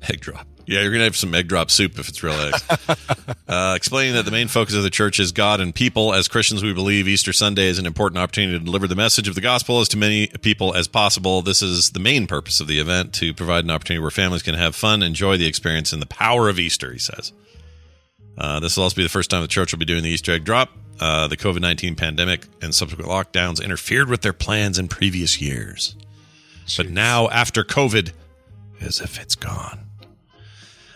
Egg 0.08 0.20
drop. 0.20 0.46
Yeah, 0.66 0.80
you're 0.80 0.90
going 0.90 1.00
to 1.00 1.04
have 1.04 1.16
some 1.16 1.34
egg 1.34 1.48
drop 1.48 1.70
soup 1.70 1.98
if 1.98 2.08
it's 2.08 2.22
real 2.22 2.34
eggs. 2.34 2.64
uh, 3.48 3.74
explaining 3.76 4.14
that 4.14 4.24
the 4.24 4.30
main 4.30 4.48
focus 4.48 4.74
of 4.74 4.82
the 4.82 4.90
church 4.90 5.18
is 5.18 5.32
God 5.32 5.60
and 5.60 5.74
people. 5.74 6.14
As 6.14 6.28
Christians, 6.28 6.62
we 6.62 6.72
believe 6.72 7.08
Easter 7.08 7.32
Sunday 7.32 7.66
is 7.66 7.78
an 7.78 7.86
important 7.86 8.18
opportunity 8.18 8.58
to 8.58 8.64
deliver 8.64 8.86
the 8.86 8.94
message 8.94 9.28
of 9.28 9.34
the 9.34 9.40
gospel 9.40 9.80
as 9.80 9.88
to 9.88 9.96
many 9.96 10.28
people 10.40 10.74
as 10.74 10.88
possible. 10.88 11.42
This 11.42 11.62
is 11.62 11.90
the 11.90 12.00
main 12.00 12.26
purpose 12.26 12.60
of 12.60 12.68
the 12.68 12.78
event 12.78 13.12
to 13.14 13.34
provide 13.34 13.64
an 13.64 13.70
opportunity 13.70 14.00
where 14.00 14.10
families 14.10 14.42
can 14.42 14.54
have 14.54 14.74
fun, 14.74 15.02
enjoy 15.02 15.36
the 15.36 15.46
experience, 15.46 15.92
and 15.92 16.00
the 16.00 16.06
power 16.06 16.48
of 16.48 16.58
Easter, 16.58 16.92
he 16.92 16.98
says. 16.98 17.32
Uh, 18.38 18.60
this 18.60 18.76
will 18.76 18.84
also 18.84 18.96
be 18.96 19.02
the 19.02 19.08
first 19.08 19.30
time 19.30 19.42
the 19.42 19.48
church 19.48 19.72
will 19.72 19.78
be 19.78 19.84
doing 19.84 20.02
the 20.02 20.10
Easter 20.10 20.32
egg 20.32 20.44
drop. 20.44 20.70
Uh, 21.00 21.26
the 21.26 21.36
COVID 21.36 21.60
19 21.60 21.96
pandemic 21.96 22.46
and 22.60 22.72
subsequent 22.72 23.10
lockdowns 23.10 23.62
interfered 23.62 24.08
with 24.08 24.22
their 24.22 24.32
plans 24.32 24.78
in 24.78 24.86
previous 24.86 25.40
years. 25.40 25.96
But 26.76 26.90
now, 26.90 27.28
after 27.28 27.64
COVID, 27.64 28.12
as 28.80 29.00
if 29.00 29.20
it's 29.20 29.34
gone. 29.34 29.80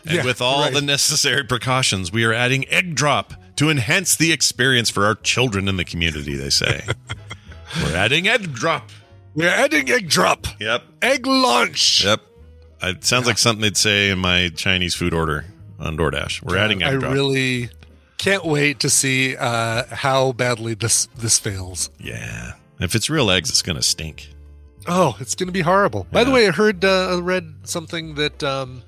And 0.07 0.17
Yeah, 0.17 0.25
with 0.25 0.41
all 0.41 0.63
right. 0.63 0.73
the 0.73 0.81
necessary 0.83 1.45
precautions, 1.45 2.13
we 2.13 2.25
are 2.25 2.33
adding 2.33 2.69
egg 2.69 2.95
drop 2.95 3.35
to 3.57 3.71
enhance 3.71 4.15
the 4.17 4.33
experience 4.33 4.91
for 4.91 5.05
our 5.05 5.15
children 5.15 5.67
in 5.69 5.77
the 5.77 5.85
community, 5.85 6.37
they 6.37 6.51
say. 6.51 6.85
We're 7.83 7.97
adding 7.97 8.29
egg 8.29 8.53
drop. 8.53 8.91
We're 9.35 9.49
adding 9.51 9.91
egg 9.91 10.09
drop, 10.09 10.47
Yep. 10.61 10.83
egg 11.03 11.27
launch. 11.27 12.05
Yep. 12.05 12.21
It 12.83 13.05
sounds 13.05 13.27
like 13.27 13.39
something 13.39 13.63
they'd 13.63 13.77
say 13.77 14.11
in 14.11 14.19
my 14.19 14.51
Chinese 14.55 14.95
food 14.95 15.13
order 15.13 15.45
on 15.79 15.97
DoorDash. 15.97 16.43
We're 16.43 16.57
adding 16.59 16.83
egg 16.83 16.95
I 16.95 16.97
drop. 16.99 17.13
really 17.13 17.71
can't 18.19 18.45
wait 18.45 18.81
to 18.81 18.89
see 18.91 19.37
uh, 19.37 19.85
how 19.91 20.33
badly 20.33 20.75
this 20.75 21.07
this 21.17 21.39
fails. 21.39 21.91
yeah. 21.99 22.53
If 22.79 22.95
it's 22.95 23.09
real 23.09 23.31
eggs, 23.31 23.49
it's 23.49 23.63
going 23.63 23.77
to 23.77 23.83
stink. 23.83 24.29
Oh, 24.87 25.17
it's 25.19 25.35
going 25.35 25.47
to 25.49 25.53
be 25.53 25.63
horrible. 25.63 26.07
By 26.13 26.25
the 26.25 26.31
way, 26.31 26.47
I 26.47 26.51
heard, 26.51 26.85
uh, 26.85 27.17
I 27.17 27.21
read 27.21 27.55
something 27.65 28.15
that 28.17 28.43
um, 28.45 28.83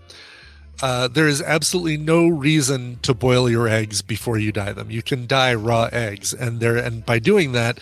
uh, 0.83 1.09
there 1.09 1.27
is 1.29 1.43
absolutely 1.43 1.97
no 1.97 2.29
reason 2.29 2.99
to 3.03 3.15
boil 3.15 3.49
your 3.51 3.67
eggs 3.69 4.03
before 4.03 4.39
you 4.39 4.53
dye 4.53 4.73
them. 4.73 4.91
You 4.91 5.03
can 5.03 5.27
dye 5.27 5.55
raw 5.55 5.89
eggs, 5.93 6.33
and 6.33 6.61
there, 6.61 6.77
and 6.77 7.05
by 7.05 7.19
doing 7.19 7.53
that, 7.53 7.79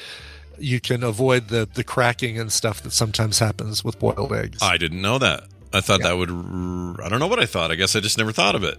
you 0.59 0.81
can 0.81 1.03
avoid 1.03 1.49
the 1.49 1.69
the 1.73 1.85
cracking 1.85 2.39
and 2.39 2.51
stuff 2.51 2.83
that 2.83 2.93
sometimes 2.93 3.39
happens 3.39 3.85
with 3.85 3.99
boiled 3.99 4.33
eggs. 4.33 4.59
I 4.63 4.77
didn't 4.79 5.03
know 5.03 5.19
that. 5.19 5.45
I 5.73 5.81
thought 5.83 6.03
that 6.03 6.17
would. 6.17 6.31
I 6.31 7.09
don't 7.09 7.19
know 7.19 7.27
what 7.27 7.39
I 7.39 7.47
thought. 7.47 7.71
I 7.71 7.75
guess 7.75 7.95
I 7.95 8.01
just 8.01 8.17
never 8.17 8.33
thought 8.33 8.55
of 8.55 8.65
it. 8.65 8.79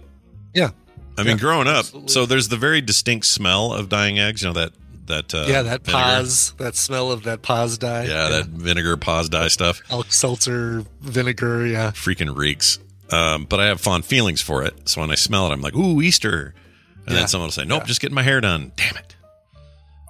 yeah, 0.54 0.70
I 1.16 1.22
mean, 1.22 1.36
Yeah, 1.36 1.40
growing 1.40 1.68
up, 1.68 1.78
absolutely. 1.80 2.08
so 2.08 2.26
there's 2.26 2.48
the 2.48 2.56
very 2.56 2.80
distinct 2.80 3.26
smell 3.26 3.72
of 3.72 3.88
dyeing 3.88 4.18
eggs. 4.18 4.42
You 4.42 4.48
know 4.48 4.54
that 4.54 4.72
that 5.06 5.32
uh, 5.34 5.44
yeah, 5.48 5.62
that 5.62 5.82
vinegar. 5.84 6.02
PAAS, 6.04 6.56
that 6.56 6.74
smell 6.74 7.12
of 7.12 7.22
that 7.22 7.42
PAAS 7.42 7.78
dye. 7.78 8.04
Yeah, 8.04 8.28
that 8.28 8.46
vinegar 8.46 8.96
PAAS 8.96 9.28
dye 9.30 9.48
stuff 9.48 9.80
Alka-Seltzer 9.90 10.84
vinegar. 11.00 11.64
Yeah, 11.66 11.92
freaking 11.92 12.34
reeks. 12.36 12.80
Um, 13.10 13.44
but 13.44 13.58
I 13.60 13.66
have 13.66 13.80
fond 13.80 14.04
feelings 14.04 14.40
for 14.42 14.62
it. 14.64 14.88
So 14.88 15.00
when 15.00 15.10
I 15.10 15.14
smell 15.14 15.46
it, 15.48 15.52
I'm 15.52 15.60
like, 15.60 15.74
"Ooh, 15.74 16.02
Easter!" 16.02 16.54
And 17.06 17.14
Yeah. 17.14 17.20
then 17.20 17.28
someone 17.28 17.46
will 17.46 17.52
say, 17.52 17.64
"Nope, 17.64 17.86
just 17.86 18.00
getting 18.00 18.14
my 18.14 18.22
hair 18.22 18.40
done." 18.40 18.72
Damn 18.76 18.96
it. 18.96 19.16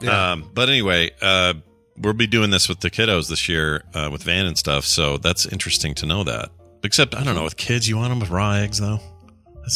Yeah. 0.01 0.33
Um, 0.33 0.51
but 0.55 0.69
anyway, 0.69 1.11
uh, 1.23 1.55
we'll 1.97 2.13
be 2.15 2.27
doing 2.27 2.51
this 2.51 2.69
with 2.69 2.81
the 2.81 2.91
kiddos 2.91 3.29
this 3.29 3.49
year 3.49 3.83
uh, 3.95 4.09
with 4.13 4.23
Van 4.23 4.47
and 4.47 4.57
stuff. 4.59 4.85
So 4.85 5.17
that's 5.17 5.47
interesting 5.47 5.95
to 5.97 6.07
know 6.07 6.25
that. 6.25 6.51
Except 6.85 7.15
I 7.17 7.25
don't 7.25 7.35
know 7.35 7.45
with 7.45 7.57
kids, 7.57 7.89
you 7.89 7.97
want 7.97 8.11
them 8.11 8.21
with 8.21 8.31
raw 8.31 8.53
eggs 8.55 8.79
though. 8.79 9.01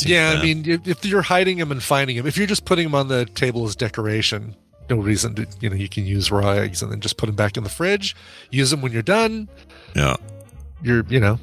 Yeah, 0.06 0.34
bad. 0.34 0.38
I 0.40 0.42
mean, 0.44 0.64
if, 0.68 0.88
if 0.88 1.04
you're 1.04 1.22
hiding 1.22 1.58
them 1.58 1.70
and 1.70 1.82
finding 1.82 2.16
them, 2.16 2.26
if 2.26 2.36
you're 2.38 2.46
just 2.46 2.64
putting 2.64 2.84
them 2.86 2.94
on 2.94 3.08
the 3.08 3.26
table 3.26 3.64
as 3.66 3.76
decoration, 3.76 4.56
no 4.88 4.96
reason 4.96 5.34
to, 5.34 5.46
you 5.60 5.68
know, 5.68 5.76
you 5.76 5.88
can 5.88 6.06
use 6.06 6.30
raw 6.30 6.50
eggs 6.52 6.82
and 6.82 6.90
then 6.90 7.00
just 7.00 7.16
put 7.18 7.26
them 7.26 7.34
back 7.36 7.56
in 7.58 7.62
the 7.64 7.68
fridge. 7.68 8.16
Use 8.50 8.70
them 8.70 8.80
when 8.80 8.92
you're 8.92 9.02
done. 9.02 9.48
yeah. 9.94 10.16
You're, 10.84 11.04
you 11.08 11.20
know, 11.20 11.38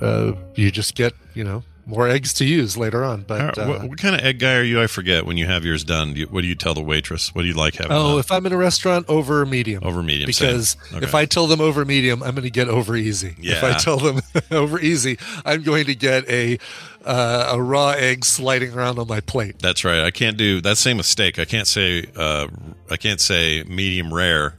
uh, 0.00 0.32
you 0.54 0.70
just 0.70 0.94
get, 0.94 1.12
you 1.34 1.44
know, 1.44 1.62
more 1.86 2.06
eggs 2.08 2.32
to 2.34 2.44
use 2.44 2.76
later 2.76 3.02
on. 3.02 3.22
But 3.22 3.56
How- 3.56 3.62
uh, 3.64 3.66
what, 3.68 3.88
what 3.88 3.98
kind 3.98 4.14
of 4.14 4.20
egg 4.20 4.38
guy 4.38 4.54
are 4.54 4.62
you? 4.62 4.80
I 4.80 4.86
forget. 4.86 5.26
When 5.26 5.36
you 5.36 5.46
have 5.46 5.64
yours 5.64 5.82
done, 5.82 6.14
do 6.14 6.20
you, 6.20 6.26
what 6.26 6.42
do 6.42 6.46
you 6.46 6.54
tell 6.54 6.72
the 6.74 6.82
waitress? 6.82 7.34
What 7.34 7.42
do 7.42 7.48
you 7.48 7.54
like 7.54 7.74
having? 7.76 7.92
oh, 7.92 8.18
if 8.18 8.30
I'm 8.30 8.46
in 8.46 8.52
a 8.52 8.56
restaurant, 8.56 9.06
over 9.08 9.44
medium. 9.44 9.82
over 9.84 10.02
medium. 10.02 10.26
Because 10.26 10.76
Okay. 10.94 11.04
if 11.04 11.14
I 11.14 11.24
tell 11.24 11.46
them 11.48 11.60
over 11.60 11.84
medium, 11.84 12.22
I'm 12.22 12.32
going 12.32 12.44
to 12.44 12.50
get 12.50 12.68
over 12.68 12.94
easy. 12.96 13.34
Yeah. 13.40 13.54
If 13.56 13.64
I 13.64 13.72
tell 13.78 13.96
them 13.98 14.20
over 14.52 14.78
easy, 14.78 15.18
I'm 15.44 15.62
going 15.62 15.86
to 15.86 15.94
get 15.96 16.28
a 16.28 16.58
uh, 17.04 17.48
a 17.52 17.62
raw 17.62 17.90
egg 17.90 18.24
sliding 18.26 18.72
around 18.74 18.98
on 18.98 19.08
my 19.08 19.20
plate. 19.20 19.58
That's 19.58 19.84
right. 19.84 20.00
I 20.00 20.10
can't 20.10 20.36
do 20.36 20.60
that 20.60 20.76
same 20.76 20.98
mistake. 20.98 21.38
I 21.38 21.44
can't 21.46 21.66
say 21.66 22.04
uh, 22.14 22.46
I 22.90 22.96
can't 22.98 23.20
say 23.20 23.64
medium 23.64 24.12
rare. 24.14 24.54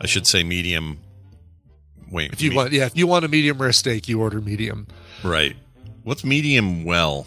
I 0.00 0.06
should 0.06 0.26
say 0.26 0.42
medium. 0.42 0.98
Wait, 2.12 2.32
If 2.32 2.40
you 2.42 2.50
me- 2.50 2.56
want, 2.56 2.72
yeah, 2.72 2.86
if 2.86 2.96
you 2.96 3.06
want 3.08 3.24
a 3.24 3.28
medium 3.28 3.56
rare 3.60 3.72
steak, 3.72 4.06
you 4.08 4.20
order 4.20 4.40
medium. 4.40 4.86
right? 5.24 5.56
What's 6.04 6.24
medium 6.24 6.84
well? 6.84 7.26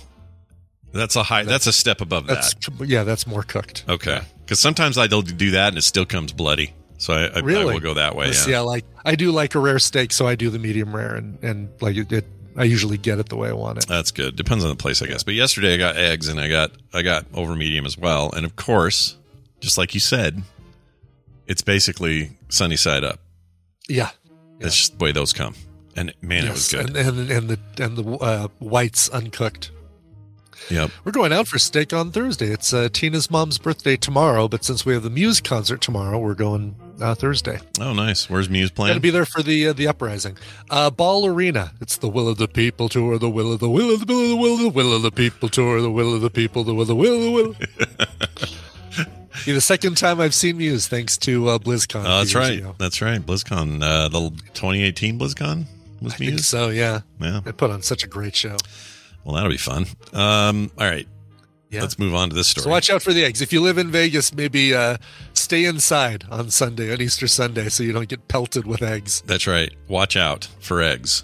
That's 0.94 1.16
a 1.18 1.24
high. 1.24 1.44
That's 1.44 1.68
a 1.68 1.74
step 1.74 2.00
above 2.00 2.28
That's 2.28 2.54
that. 2.54 2.88
yeah, 2.88 3.04
that's 3.04 3.28
more 3.28 3.44
cooked. 3.44 3.84
Okay, 3.90 4.22
because 4.46 4.60
sometimes 4.62 4.98
I 4.98 5.08
don't 5.08 5.36
do 5.38 5.52
that 5.52 5.70
and 5.70 5.78
it 5.78 5.82
still 5.84 6.06
comes 6.06 6.32
bloody. 6.32 6.74
So 6.98 7.14
I, 7.14 7.24
I, 7.26 7.32
I 7.36 7.40
Really? 7.40 7.74
will 7.74 7.82
go 7.82 7.96
that 7.96 8.16
way. 8.16 8.32
Yeah. 8.48 8.60
I 8.60 8.62
like 8.62 8.86
I 9.04 9.16
do 9.16 9.32
like 9.32 9.56
a 9.56 9.60
rare 9.60 9.80
steak, 9.80 10.14
so 10.14 10.26
I 10.28 10.36
do 10.36 10.50
the 10.50 10.60
medium 10.60 10.96
rare, 10.96 11.16
and 11.16 11.38
and 11.44 11.70
like 11.82 11.98
it, 11.98 12.12
it 12.14 12.26
I 12.56 12.64
usually 12.64 12.98
get 12.98 13.20
it 13.20 13.28
the 13.28 13.36
way 13.36 13.50
I 13.50 13.54
want 13.54 13.80
it. 13.80 13.88
That's 13.88 14.12
good. 14.12 14.38
Depends 14.38 14.64
on 14.64 14.70
the 14.70 14.78
place, 14.78 15.02
I 15.02 15.08
guess. 15.08 15.24
But 15.24 15.34
yesterday 15.34 15.74
I 15.74 15.78
got 15.78 15.98
eggs 15.98 16.30
and 16.30 16.40
I 16.40 16.48
got 16.48 16.72
I 16.94 17.02
got 17.02 17.26
over 17.34 17.56
medium 17.56 17.86
as 17.86 17.98
well. 17.98 18.32
And 18.32 18.46
of 18.46 18.56
course, 18.56 19.18
just 19.60 19.78
like 19.78 19.94
you 19.94 20.00
said, 20.00 20.44
it's 21.48 21.62
basically 21.62 22.38
sunny 22.48 22.78
side 22.78 23.04
up. 23.04 23.20
Yeah, 23.90 24.12
That's 24.60 24.76
just 24.76 24.97
the 24.97 25.03
way 25.03 25.12
those 25.12 25.34
come. 25.34 25.56
And 25.95 26.14
man, 26.22 26.45
it 26.45 26.51
was 26.51 26.72
good. 26.72 26.88
and 26.89 26.97
and 26.97 27.32
and 27.32 27.49
the 27.49 27.60
and 27.84 27.97
the 27.97 28.12
uh, 28.18 28.47
whites 28.60 29.10
uncooked. 29.10 29.72
yep. 30.70 30.91
We're 31.03 31.12
going 31.14 31.32
out 31.32 31.47
for 31.47 31.58
steak 31.60 31.93
on 31.93 32.12
Thursday. 32.12 32.47
It's 32.47 32.74
uh, 32.74 32.89
Tina's 32.91 33.30
mom's 33.32 33.58
birthday 33.58 33.95
tomorrow, 33.95 34.47
but 34.47 34.64
since 34.66 34.86
we 34.86 34.93
have 34.93 35.03
the 35.03 35.10
Muse 35.10 35.39
concert 35.39 35.80
tomorrow, 35.82 36.18
we're 36.20 36.34
going 36.34 36.76
uh, 37.01 37.16
Thursday. 37.16 37.60
Oh, 37.80 37.93
nice. 37.93 38.30
Where's 38.30 38.49
Muse 38.49 38.70
Got 38.72 38.76
playing? 38.76 38.93
to 38.95 38.99
be 38.99 39.10
there 39.10 39.26
for 39.26 39.41
the 39.41 39.70
uh, 39.70 39.74
the 39.74 39.88
uprising. 39.88 40.38
Uh, 40.70 40.89
Ball 40.89 41.26
Arena. 41.28 41.72
It's 41.80 41.97
the 41.97 42.10
Will 42.10 42.28
of 42.28 42.38
the 42.38 42.47
People 42.49 42.89
tour. 42.89 43.18
The 43.18 43.30
Will 43.30 43.53
of 43.53 43.60
the 43.62 43.70
Will 43.70 43.93
of 43.93 44.06
the 44.08 44.08
Will 44.08 44.24
of 44.24 44.30
the 44.30 44.36
Will 44.36 44.53
of 44.56 44.60
the 44.64 44.70
Will 44.70 44.93
of 44.93 45.01
the 45.01 45.12
People 45.12 45.47
tour. 45.49 45.82
The 45.82 45.91
Will 45.91 46.14
of 46.16 46.22
the 46.22 46.30
People. 46.30 46.64
The 46.66 46.74
Will 46.74 46.82
of 46.82 46.88
the 46.89 46.95
Will 46.95 47.16
of 47.16 47.22
the 47.22 47.32
Will. 47.32 47.56
The 49.46 49.62
second 49.62 49.98
time 49.98 50.20
I've 50.20 50.34
seen 50.34 50.58
Muse, 50.58 50.88
thanks 50.88 51.18
to 51.20 51.50
uh, 51.50 51.60
BlizzCon. 51.60 52.04
Oh, 52.06 52.18
that's 52.20 52.36
right. 52.36 52.60
ago. 52.60 52.76
That's 52.78 53.02
right. 53.02 53.22
BlizzCon, 53.22 53.82
uh, 53.84 54.08
the 54.10 54.30
2018 54.54 55.20
BlizzCon 55.20 55.66
was 56.02 56.14
I 56.14 56.18
think 56.18 56.32
Muse. 56.32 56.48
so. 56.48 56.70
Yeah, 56.70 57.02
Yeah. 57.22 57.41
they 57.43 57.52
put 57.52 57.72
on 57.72 57.82
such 57.82 58.04
a 58.04 58.08
great 58.08 58.36
show. 58.36 58.58
Well, 59.24 59.36
that'll 59.36 59.50
be 59.52 59.58
fun. 59.58 59.86
Um, 60.14 60.72
all 60.78 60.86
right. 60.88 61.08
Yeah. 61.70 61.82
Let's 61.82 61.98
move 62.00 62.14
on 62.16 62.30
to 62.30 62.36
this 62.36 62.48
story. 62.48 62.64
So 62.64 62.70
watch 62.70 62.89
out 62.89 63.02
for 63.02 63.12
the 63.12 63.26
eggs. 63.26 63.41
If 63.41 63.52
you 63.52 63.60
live 63.62 63.78
in 63.78 63.91
Vegas, 63.91 64.34
maybe 64.34 64.74
uh, 64.74 64.98
stay 65.34 65.66
inside 65.66 66.24
on 66.30 66.50
Sunday, 66.52 66.93
on 66.93 67.02
Easter 67.02 67.28
Sunday, 67.28 67.70
so 67.70 67.84
you 67.84 67.91
don't 67.91 68.08
get 68.08 68.28
pelted 68.28 68.66
with 68.66 68.82
eggs. 68.82 69.22
That's 69.26 69.48
right. 69.48 69.74
Watch 69.88 70.16
out 70.16 70.48
for 70.60 70.82
eggs. 70.82 71.24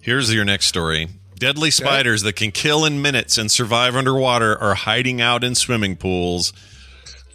Here's 0.00 0.32
your 0.32 0.44
next 0.44 0.66
story. 0.66 1.08
Deadly 1.38 1.70
spiders 1.72 2.22
that 2.22 2.36
can 2.36 2.52
kill 2.52 2.84
in 2.84 3.02
minutes 3.02 3.36
and 3.36 3.50
survive 3.50 3.96
underwater 3.96 4.56
are 4.62 4.74
hiding 4.74 5.20
out 5.20 5.42
in 5.44 5.54
swimming 5.56 5.96
pools. 5.96 6.52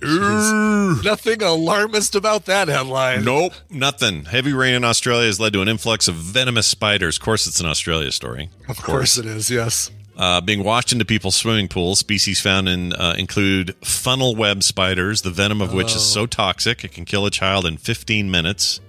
Nothing 0.02 1.42
alarmist 1.42 2.16
about 2.16 2.46
that 2.46 2.68
headline. 2.68 3.24
Nope, 3.24 3.54
nothing. 3.70 4.26
Heavy 4.26 4.54
rain 4.54 4.76
in 4.76 4.84
Australia 4.84 5.28
has 5.28 5.40
led 5.40 5.54
to 5.54 5.62
an 5.62 5.68
influx 5.68 6.08
of 6.08 6.16
venomous 6.16 6.68
spiders. 6.68 7.18
Of 7.18 7.24
course, 7.24 7.48
it's 7.48 7.60
an 7.60 7.66
Australia 7.66 8.12
story. 8.12 8.50
Of 8.68 8.78
course 8.82 9.18
it 9.18 9.26
is. 9.26 9.50
Yes. 9.50 9.92
Uh, 10.16 10.42
being 10.42 10.64
washed 10.64 10.92
into 10.92 11.06
people's 11.06 11.36
swimming 11.36 11.68
pools, 11.68 12.00
species 12.00 12.42
found 12.42 12.68
in 12.68 12.92
uh, 12.94 13.14
include 13.18 13.76
funnel 13.86 14.36
web 14.36 14.64
spiders, 14.64 15.22
the 15.22 15.30
venom 15.30 15.62
of 15.62 15.74
which 15.74 15.96
is 15.96 16.02
so 16.04 16.26
toxic 16.26 16.84
it 16.84 16.92
can 16.92 17.06
kill 17.06 17.26
a 17.28 17.32
child 17.32 17.66
in 17.68 17.78
15 17.78 18.32
minutes. 18.32 18.82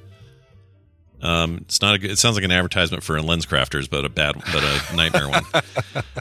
Um, 1.20 1.58
it's 1.62 1.82
not 1.82 2.00
a 2.02 2.10
it 2.12 2.16
sounds 2.18 2.36
like 2.36 2.44
an 2.44 2.52
advertisement 2.52 3.02
for 3.02 3.18
LensCrafters, 3.18 3.90
but 3.90 4.04
a 4.04 4.08
bad, 4.08 4.36
but 4.52 4.62
a 4.62 4.96
nightmare 4.96 5.28
one. 5.28 5.42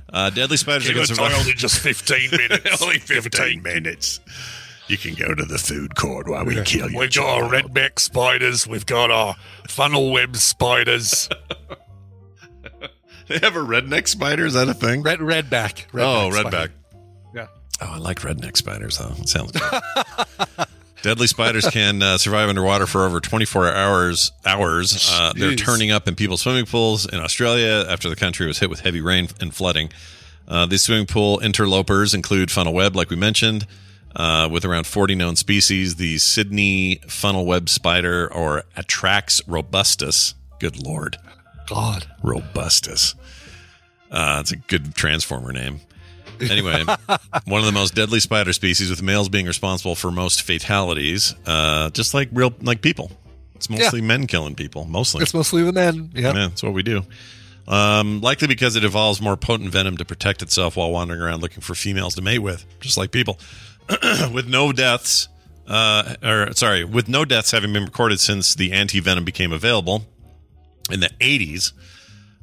Uh, 0.09 0.29
deadly 0.31 0.57
spiders 0.57 0.89
Give 0.89 1.05
survive- 1.05 1.47
in 1.47 1.57
just 1.57 1.79
15 1.79 2.31
minutes. 2.31 2.81
Only 2.81 2.97
15 2.97 3.61
minutes. 3.61 4.19
You 4.87 4.97
can 4.97 5.15
go 5.15 5.33
to 5.33 5.43
the 5.45 5.57
food 5.57 5.95
court 5.95 6.27
while 6.27 6.45
we 6.45 6.61
kill 6.63 6.89
you. 6.89 6.97
We've 6.99 7.13
got 7.13 7.43
our 7.43 7.49
redback 7.49 7.99
spiders. 7.99 8.65
We've 8.67 8.85
got 8.85 9.11
our 9.11 9.35
funnel 9.67 10.11
web 10.11 10.35
spiders. 10.37 11.29
They 13.27 13.39
have 13.39 13.55
a 13.55 13.59
redneck 13.59 14.07
spider. 14.07 14.45
Is 14.45 14.53
that 14.53 14.69
a 14.69 14.73
thing? 14.73 15.03
Red 15.03 15.19
redback. 15.19 15.85
oh, 15.93 16.29
redback 16.31 16.31
redback. 16.31 16.49
spider. 16.49 16.73
Yeah. 17.35 17.47
Oh, 17.81 17.91
I 17.93 17.97
like 17.97 18.21
redneck 18.21 18.55
spiders, 18.55 18.97
though. 18.97 19.13
It 19.19 19.27
sounds 19.27 19.51
good. 19.51 20.67
Deadly 21.03 21.27
spiders 21.27 21.67
can 21.69 22.01
uh, 22.01 22.17
survive 22.17 22.49
underwater 22.49 22.87
for 22.87 23.05
over 23.05 23.19
24 23.19 23.67
hours. 23.73 24.31
Hours. 24.45 25.09
Uh, 25.11 25.33
they're 25.35 25.55
turning 25.55 25.91
up 25.91 26.07
in 26.07 26.15
people's 26.15 26.41
swimming 26.41 26.65
pools 26.65 27.05
in 27.05 27.19
Australia 27.19 27.85
after 27.87 28.09
the 28.09 28.15
country 28.15 28.47
was 28.47 28.59
hit 28.59 28.69
with 28.69 28.79
heavy 28.79 29.01
rain 29.01 29.27
and 29.39 29.53
flooding. 29.53 29.89
Uh, 30.47 30.65
these 30.65 30.81
swimming 30.83 31.05
pool 31.05 31.39
interlopers 31.39 32.13
include 32.13 32.49
funnel 32.49 32.73
web, 32.73 32.95
like 32.95 33.09
we 33.09 33.15
mentioned, 33.17 33.67
uh, 34.17 34.49
with 34.51 34.65
around 34.65 34.85
40 34.87 35.15
known 35.15 35.35
species. 35.37 35.95
The 35.95 36.17
Sydney 36.17 36.99
funnel 37.07 37.45
web 37.45 37.69
spider, 37.69 38.31
or 38.31 38.63
Atrax 38.75 39.41
robustus. 39.47 40.33
Good 40.59 40.83
lord. 40.85 41.17
God. 41.67 42.07
Robustus. 42.21 43.15
Uh, 44.11 44.37
it's 44.41 44.51
a 44.51 44.57
good 44.57 44.95
transformer 44.95 45.53
name. 45.53 45.81
Anyway, 46.39 46.83
one 47.45 47.59
of 47.61 47.65
the 47.65 47.71
most 47.71 47.95
deadly 47.95 48.19
spider 48.19 48.53
species, 48.53 48.89
with 48.89 49.01
males 49.01 49.29
being 49.29 49.45
responsible 49.45 49.95
for 49.95 50.11
most 50.11 50.43
fatalities, 50.43 51.33
uh, 51.45 51.89
just 51.91 52.13
like 52.13 52.29
real 52.31 52.53
like 52.61 52.81
people. 52.81 53.11
It's 53.55 53.69
mostly 53.69 54.01
men 54.01 54.27
killing 54.27 54.53
people. 54.53 54.85
Mostly, 54.85 55.23
It's 55.23 55.33
mostly 55.33 55.63
the 55.63 55.73
men. 55.73 56.11
Yeah. 56.13 56.27
yeah, 56.27 56.47
that's 56.47 56.61
what 56.61 56.73
we 56.73 56.83
do. 56.83 57.01
Um, 57.67 58.21
likely 58.21 58.47
because 58.47 58.75
it 58.75 58.83
evolves 58.83 59.19
more 59.19 59.35
potent 59.35 59.71
venom 59.71 59.97
to 59.97 60.05
protect 60.05 60.41
itself 60.43 60.77
while 60.77 60.91
wandering 60.91 61.21
around 61.21 61.41
looking 61.41 61.61
for 61.61 61.73
females 61.75 62.15
to 62.15 62.21
mate 62.21 62.39
with, 62.39 62.65
just 62.79 62.97
like 62.97 63.11
people. 63.11 63.39
with 64.33 64.47
no 64.47 64.71
deaths, 64.71 65.27
uh, 65.67 66.15
or 66.23 66.53
sorry, 66.53 66.83
with 66.83 67.07
no 67.07 67.25
deaths 67.25 67.51
having 67.51 67.73
been 67.73 67.85
recorded 67.85 68.19
since 68.19 68.55
the 68.55 68.71
anti 68.71 68.99
venom 68.99 69.25
became 69.25 69.51
available 69.51 70.05
in 70.91 70.99
the 70.99 71.09
80s. 71.19 71.73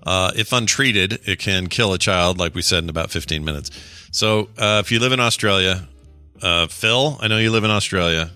Uh, 0.06 0.32
if 0.36 0.52
untreated, 0.52 1.20
it 1.24 1.38
can 1.38 1.68
kill 1.68 1.94
a 1.94 1.98
child, 1.98 2.38
like 2.38 2.54
we 2.54 2.62
said, 2.62 2.84
in 2.84 2.90
about 2.90 3.10
15 3.10 3.44
minutes. 3.44 3.70
So, 4.10 4.50
uh, 4.58 4.82
if 4.84 4.92
you 4.92 5.00
live 5.00 5.12
in 5.12 5.20
Australia, 5.20 5.88
uh, 6.42 6.66
Phil, 6.66 7.18
I 7.20 7.28
know 7.28 7.38
you 7.38 7.50
live 7.50 7.64
in 7.64 7.70
Australia. 7.70 8.30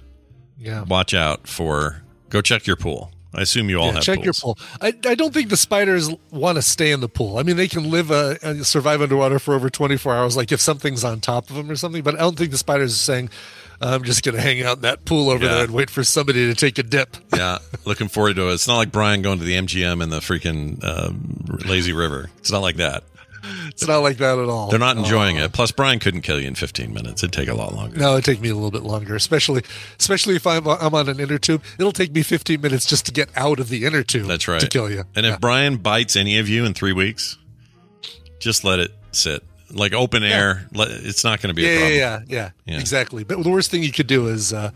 Yeah. 0.56 0.82
Watch 0.84 1.14
out 1.14 1.46
for. 1.46 2.02
Go 2.30 2.40
check 2.40 2.66
your 2.66 2.76
pool. 2.76 3.12
I 3.34 3.42
assume 3.42 3.68
you 3.68 3.78
all 3.78 3.86
Yeah, 3.88 3.92
have 3.94 4.02
check 4.02 4.24
your 4.24 4.32
pool. 4.32 4.58
I, 4.80 4.94
I 5.04 5.14
don't 5.14 5.34
think 5.34 5.50
the 5.50 5.56
spiders 5.56 6.08
want 6.30 6.56
to 6.56 6.62
stay 6.62 6.92
in 6.92 7.00
the 7.00 7.08
pool. 7.10 7.36
I 7.38 7.42
mean, 7.42 7.56
they 7.56 7.68
can 7.68 7.90
live 7.90 8.10
uh, 8.10 8.36
and 8.42 8.64
survive 8.66 9.02
underwater 9.02 9.38
for 9.38 9.54
over 9.54 9.68
24 9.68 10.14
hours, 10.14 10.36
like 10.36 10.50
if 10.50 10.60
something's 10.60 11.04
on 11.04 11.20
top 11.20 11.50
of 11.50 11.56
them 11.56 11.70
or 11.70 11.76
something. 11.76 12.02
But 12.02 12.14
I 12.14 12.18
don't 12.20 12.38
think 12.38 12.52
the 12.52 12.58
spiders 12.58 12.94
are 12.94 12.96
saying, 12.96 13.28
"I'm 13.82 14.02
just 14.02 14.24
going 14.24 14.34
to 14.34 14.40
hang 14.40 14.62
out 14.62 14.76
in 14.76 14.82
that 14.82 15.04
pool 15.04 15.28
over 15.28 15.44
Yeah. 15.44 15.54
there 15.56 15.64
and 15.64 15.74
wait 15.74 15.90
for 15.90 16.04
somebody 16.04 16.46
to 16.46 16.54
take 16.54 16.78
a 16.78 16.82
dip." 16.82 17.16
yeah, 17.36 17.58
looking 17.84 18.08
forward 18.08 18.36
to 18.36 18.48
it. 18.48 18.54
It's 18.54 18.66
not 18.66 18.76
like 18.78 18.90
Brian 18.92 19.20
going 19.20 19.38
to 19.40 19.44
the 19.44 19.56
MGM 19.58 20.02
in 20.02 20.08
the 20.08 20.20
freaking 20.20 20.82
um, 20.82 21.44
lazy 21.66 21.92
river. 21.92 22.30
It's 22.38 22.50
not 22.50 22.62
like 22.62 22.76
that. 22.76 23.04
It's 23.68 23.86
not 23.86 23.98
like 23.98 24.16
that 24.18 24.38
at 24.38 24.48
all. 24.48 24.68
They're 24.70 24.78
not 24.78 24.96
enjoying 24.96 25.36
it. 25.36 25.52
Plus, 25.52 25.70
Brian 25.70 25.98
couldn't 25.98 26.22
kill 26.22 26.40
you 26.40 26.48
in 26.48 26.54
15 26.54 26.92
minutes. 26.92 27.22
It'd 27.22 27.32
take 27.32 27.48
a 27.48 27.54
lot 27.54 27.74
longer. 27.74 27.96
No, 27.96 28.12
it'd 28.14 28.24
take 28.24 28.40
me 28.40 28.48
a 28.48 28.54
little 28.54 28.70
bit 28.70 28.82
longer, 28.82 29.14
especially 29.14 29.62
especially 29.98 30.36
if 30.36 30.46
I'm 30.46 30.66
I'm 30.66 30.94
on 30.94 31.08
an 31.08 31.20
inner 31.20 31.38
tube. 31.38 31.62
It'll 31.78 31.92
take 31.92 32.12
me 32.12 32.22
15 32.22 32.60
minutes 32.60 32.86
just 32.86 33.06
to 33.06 33.12
get 33.12 33.28
out 33.36 33.60
of 33.60 33.68
the 33.68 33.84
inner 33.84 34.02
tube. 34.02 34.26
That's 34.26 34.48
right. 34.48 34.60
to 34.60 34.68
kill 34.68 34.90
you. 34.90 35.04
And 35.14 35.24
if 35.26 35.40
Brian 35.40 35.76
bites 35.76 36.16
any 36.16 36.38
of 36.38 36.48
you 36.48 36.64
in 36.64 36.74
three 36.74 36.92
weeks, 36.92 37.36
just 38.40 38.64
let 38.64 38.78
it 38.78 38.90
sit. 39.12 39.42
Like 39.70 39.92
open 39.92 40.24
air, 40.24 40.66
let, 40.72 40.88
it's 40.90 41.24
not 41.24 41.42
going 41.42 41.48
to 41.48 41.54
be 41.54 41.62
yeah, 41.62 41.68
a 41.68 41.72
yeah, 41.98 42.08
problem. 42.16 42.30
yeah, 42.30 42.50
yeah, 42.66 42.74
Yeah. 42.74 42.80
exactly. 42.80 43.22
But 43.24 43.42
the 43.42 43.50
worst 43.50 43.70
thing 43.70 43.82
you 43.82 43.92
could 43.92 44.06
do 44.06 44.26
is 44.28 44.52
uh, 44.52 44.70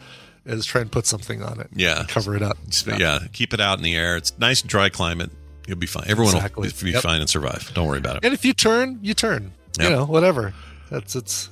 is 0.44 0.66
try 0.66 0.82
and 0.82 0.92
put 0.92 1.06
something 1.06 1.42
on 1.42 1.60
it. 1.60 1.68
Yeah. 1.74 2.04
cover 2.08 2.36
it 2.36 2.42
up. 2.42 2.58
Just- 2.68 2.86
yeah. 2.86 3.20
keep 3.32 3.54
it 3.54 3.60
out 3.60 3.78
in 3.78 3.84
the 3.84 3.94
air. 3.96 4.16
It's 4.16 4.38
nice 4.38 4.60
dry 4.60 4.90
climate. 4.90 5.30
You'll 5.66 5.78
be 5.78 5.86
fine. 5.86 6.04
Everyone 6.08 6.34
Exactly. 6.34 6.68
will 6.68 6.84
be 6.84 6.90
Yep. 6.92 7.02
fine 7.02 7.20
and 7.20 7.30
survive. 7.30 7.70
Don't 7.74 7.86
worry 7.86 7.98
about 7.98 8.16
it. 8.16 8.24
And 8.24 8.34
if 8.34 8.44
you 8.44 8.52
turn, 8.52 8.98
you 9.02 9.14
turn. 9.14 9.52
Yep. 9.78 9.90
You 9.90 9.96
know, 9.96 10.04
whatever. 10.04 10.52
That's 10.90 11.14
it's. 11.16 11.48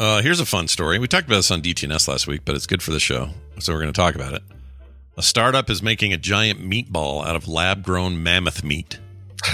Uh, 0.00 0.20
here's 0.22 0.40
a 0.40 0.46
fun 0.46 0.66
story. 0.68 0.98
We 0.98 1.06
talked 1.06 1.26
about 1.26 1.36
this 1.36 1.50
on 1.50 1.60
DTNS 1.62 2.08
last 2.08 2.26
week, 2.26 2.42
but 2.44 2.56
it's 2.56 2.66
good 2.66 2.82
for 2.82 2.90
the 2.90 2.98
show, 2.98 3.30
so 3.60 3.72
we're 3.72 3.80
going 3.80 3.92
to 3.92 3.96
talk 3.96 4.14
about 4.14 4.34
it. 4.34 4.42
A 5.16 5.22
startup 5.22 5.68
is 5.70 5.82
making 5.82 6.12
a 6.12 6.16
giant 6.16 6.60
meatball 6.60 7.24
out 7.24 7.36
of 7.36 7.46
lab-grown 7.46 8.22
mammoth 8.22 8.64
meat. 8.64 8.98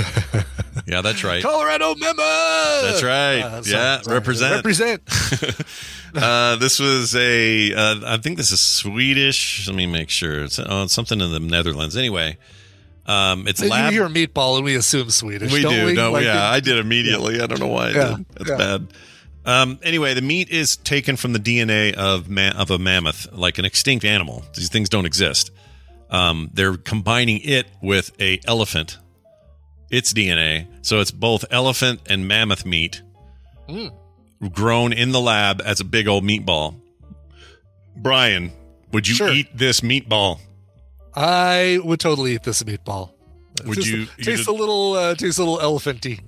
yeah, 0.86 1.00
that's 1.02 1.24
right. 1.24 1.42
Colorado 1.42 1.94
member. 1.96 2.22
That's 2.22 3.02
right. 3.02 3.40
Uh, 3.40 3.62
sorry, 3.62 3.72
yeah, 3.82 4.00
sorry. 4.02 4.14
represent. 4.14 4.56
Represent. 4.56 5.02
uh, 6.14 6.56
this 6.56 6.78
was 6.78 7.14
a. 7.16 7.72
Uh, 7.74 8.00
I 8.06 8.16
think 8.18 8.36
this 8.36 8.52
is 8.52 8.60
Swedish. 8.60 9.66
Let 9.66 9.76
me 9.76 9.86
make 9.86 10.10
sure. 10.10 10.44
It's, 10.44 10.58
oh, 10.58 10.84
it's 10.84 10.92
something 10.92 11.20
in 11.20 11.32
the 11.32 11.40
Netherlands. 11.40 11.96
Anyway, 11.96 12.36
um, 13.08 13.48
it's 13.48 13.60
you 13.60 13.68
lab. 13.70 13.92
hear 13.92 14.06
meatball 14.08 14.56
and 14.56 14.64
we 14.64 14.76
assume 14.76 15.10
Swedish. 15.10 15.52
we 15.52 15.62
do, 15.62 15.86
we? 15.86 15.94
don't? 15.94 16.12
Like 16.12 16.24
Yeah, 16.24 16.48
I 16.48 16.60
did 16.60 16.78
immediately. 16.78 17.40
I 17.40 17.46
don't 17.46 17.58
know 17.60 17.66
why 17.68 17.86
I 17.86 17.90
Yeah, 17.90 18.16
did. 18.16 18.26
That's 18.34 18.50
yeah. 18.50 18.56
bad. 18.56 18.86
Um, 19.44 19.78
anyway, 19.82 20.12
the 20.14 20.20
meat 20.22 20.50
is 20.50 20.76
taken 20.76 21.16
from 21.16 21.32
the 21.32 21.38
DNA 21.38 21.94
of 21.94 22.28
ma- 22.28 22.50
of 22.54 22.70
a 22.70 22.78
mammoth, 22.78 23.26
like 23.32 23.56
an 23.58 23.64
extinct 23.64 24.04
animal. 24.04 24.44
These 24.54 24.68
things 24.68 24.88
don't 24.90 25.06
exist. 25.06 25.50
Um, 26.10 26.50
they're 26.52 26.76
combining 26.76 27.40
it 27.42 27.66
with 27.82 28.10
a 28.20 28.40
elephant, 28.46 28.98
its 29.90 30.12
DNA, 30.12 30.66
so 30.82 31.00
it's 31.00 31.10
both 31.10 31.44
elephant 31.50 32.00
and 32.10 32.28
mammoth 32.28 32.66
meat, 32.66 33.02
Mm. 33.68 33.90
grown 34.52 34.92
in 34.92 35.12
the 35.12 35.20
lab 35.20 35.62
as 35.64 35.80
a 35.80 35.84
big 35.84 36.08
old 36.08 36.24
meatball. 36.24 36.74
Brian, 37.96 38.52
would 38.92 39.08
you 39.08 39.14
Sure. 39.14 39.30
eat 39.32 39.48
this 39.56 39.80
meatball? 39.80 40.40
I 41.20 41.78
would 41.82 41.98
totally 42.00 42.34
eat 42.34 42.44
this 42.44 42.62
meatball. 42.62 43.10
Would 43.64 43.76
Tastes- 43.76 43.90
you- 43.90 44.06
Tastes 44.22 44.46
a 44.46 44.52
little. 44.52 44.92
Uh, 44.94 45.14
tastes 45.16 45.38
a 45.38 45.42
little 45.44 45.58
elephanty. 45.60 46.20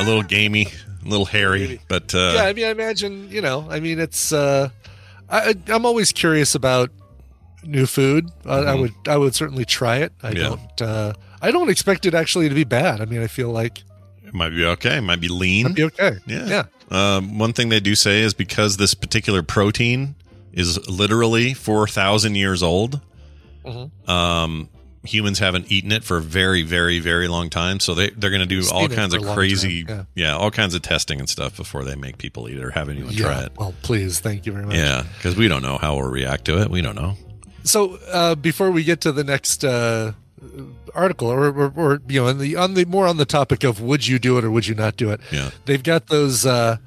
A 0.00 0.04
little 0.04 0.22
gamey, 0.22 0.68
a 1.04 1.08
little 1.08 1.26
hairy, 1.26 1.80
but 1.88 2.14
uh, 2.14 2.32
yeah, 2.36 2.44
I 2.44 2.52
mean, 2.54 2.64
I 2.64 2.70
imagine. 2.70 3.28
You 3.30 3.42
know, 3.42 3.66
I 3.70 3.78
mean, 3.80 3.98
it's. 4.00 4.32
Uh, 4.32 4.70
I, 5.28 5.54
I'm 5.66 5.84
always 5.84 6.12
curious 6.12 6.54
about 6.54 6.90
new 7.62 7.84
food. 7.84 8.30
I, 8.46 8.58
I 8.58 8.62
Mhm. 8.64 8.80
would. 8.80 8.92
I 9.06 9.16
would 9.18 9.34
certainly 9.34 9.66
try 9.66 9.98
it. 9.98 10.12
I 10.22 10.30
Yeah. 10.30 10.42
don't. 10.48 10.82
Uh, 10.82 11.12
I 11.42 11.50
don't 11.50 11.68
expect 11.68 12.06
it 12.06 12.14
actually 12.14 12.48
to 12.48 12.54
be 12.54 12.64
bad. 12.64 13.02
I 13.02 13.04
mean, 13.04 13.20
I 13.22 13.26
feel 13.26 13.50
like 13.50 13.82
it 14.24 14.32
might 14.32 14.50
be 14.50 14.64
okay. 14.64 14.96
It 14.96 15.02
might 15.02 15.20
be 15.20 15.28
lean. 15.28 15.66
it'd 15.66 15.76
be 15.76 15.84
okay. 15.84 16.12
Yeah. 16.26 16.46
Yeah. 16.46 16.64
Um, 16.90 17.38
one 17.38 17.52
thing 17.52 17.68
they 17.68 17.80
do 17.80 17.94
say 17.94 18.20
is 18.22 18.32
because 18.32 18.78
this 18.78 18.94
particular 18.94 19.42
protein 19.42 20.14
is 20.54 20.88
literally 20.88 21.52
4,000 21.52 22.34
years 22.34 22.62
old, 22.62 23.00
Mhm. 23.64 24.08
um, 24.08 24.68
humans 25.04 25.38
haven't 25.38 25.70
eaten 25.72 25.90
it 25.92 26.04
for 26.04 26.18
a 26.18 26.20
very, 26.20 26.62
very, 26.62 26.98
very 26.98 27.28
long 27.28 27.48
time. 27.48 27.80
So 27.80 27.94
they, 27.94 28.10
they're 28.10 28.30
going 28.30 28.40
to 28.40 28.46
do 28.46 28.58
It's 28.58 28.70
all 28.70 28.88
kinds 28.88 29.14
of 29.14 29.22
crazy, 29.22 29.84
time, 29.84 30.06
yeah. 30.14 30.36
all 30.36 30.50
kinds 30.50 30.74
of 30.74 30.82
testing 30.82 31.18
and 31.20 31.28
stuff 31.28 31.56
before 31.56 31.84
they 31.84 31.94
make 31.94 32.18
people 32.18 32.48
eat 32.48 32.58
it 32.58 32.62
or 32.64 32.70
have 32.70 32.88
anyone 32.88 33.14
try 33.14 33.42
it. 33.44 33.52
Well, 33.56 33.74
please, 33.82 34.20
thank 34.20 34.44
you 34.44 34.52
very 34.52 34.66
much. 34.66 34.76
Yeah. 34.76 35.04
Because 35.16 35.36
we 35.36 35.48
don't 35.48 35.62
know 35.62 35.78
how 35.78 35.96
we'll 35.96 36.10
react 36.10 36.44
to 36.46 36.60
it. 36.60 36.68
We 36.70 36.82
don't 36.82 36.96
know. 36.96 37.14
So 37.62 37.98
uh, 38.12 38.34
before 38.34 38.70
we 38.70 38.82
get 38.84 39.00
to 39.02 39.12
the 39.12 39.24
next 39.24 39.64
uh, 39.64 40.12
article, 40.94 41.28
or, 41.28 41.48
or, 41.52 41.72
or 41.76 42.02
you 42.08 42.20
know, 42.20 42.28
on 42.28 42.38
the 42.38 42.56
on 42.56 42.74
the 42.74 42.84
more 42.84 43.06
on 43.06 43.16
the 43.18 43.24
topic 43.26 43.64
of 43.64 43.80
would 43.80 44.06
you 44.06 44.18
do 44.18 44.36
it 44.38 44.44
or 44.44 44.50
would 44.50 44.66
you 44.66 44.74
not 44.74 44.96
do 44.96 45.10
it? 45.10 45.20
Yeah. 45.30 45.50
They've 45.66 45.82
got 45.82 46.06
those 46.08 46.44
uh, 46.46 46.78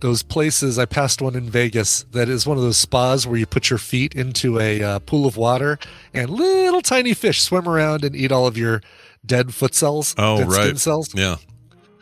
those 0.00 0.22
places. 0.22 0.78
I 0.78 0.84
passed 0.84 1.22
one 1.22 1.34
in 1.34 1.48
Vegas 1.48 2.04
that 2.12 2.28
is 2.28 2.46
one 2.46 2.56
of 2.56 2.62
those 2.62 2.76
spas 2.76 3.26
where 3.26 3.38
you 3.38 3.46
put 3.46 3.70
your 3.70 3.78
feet 3.78 4.14
into 4.14 4.60
a 4.60 4.82
uh, 4.82 4.98
pool 5.00 5.26
of 5.26 5.36
water 5.36 5.78
and 6.12 6.30
little 6.30 6.82
tiny 6.82 7.14
fish 7.14 7.42
swim 7.42 7.68
around 7.68 8.04
and 8.04 8.14
eat 8.14 8.32
all 8.32 8.46
of 8.46 8.56
your 8.56 8.82
dead 9.24 9.54
foot 9.54 9.74
cells. 9.74 10.14
Oh, 10.18 10.38
dead 10.38 10.48
right. 10.48 10.62
Skin 10.64 10.76
cells. 10.76 11.14
Yeah. 11.14 11.36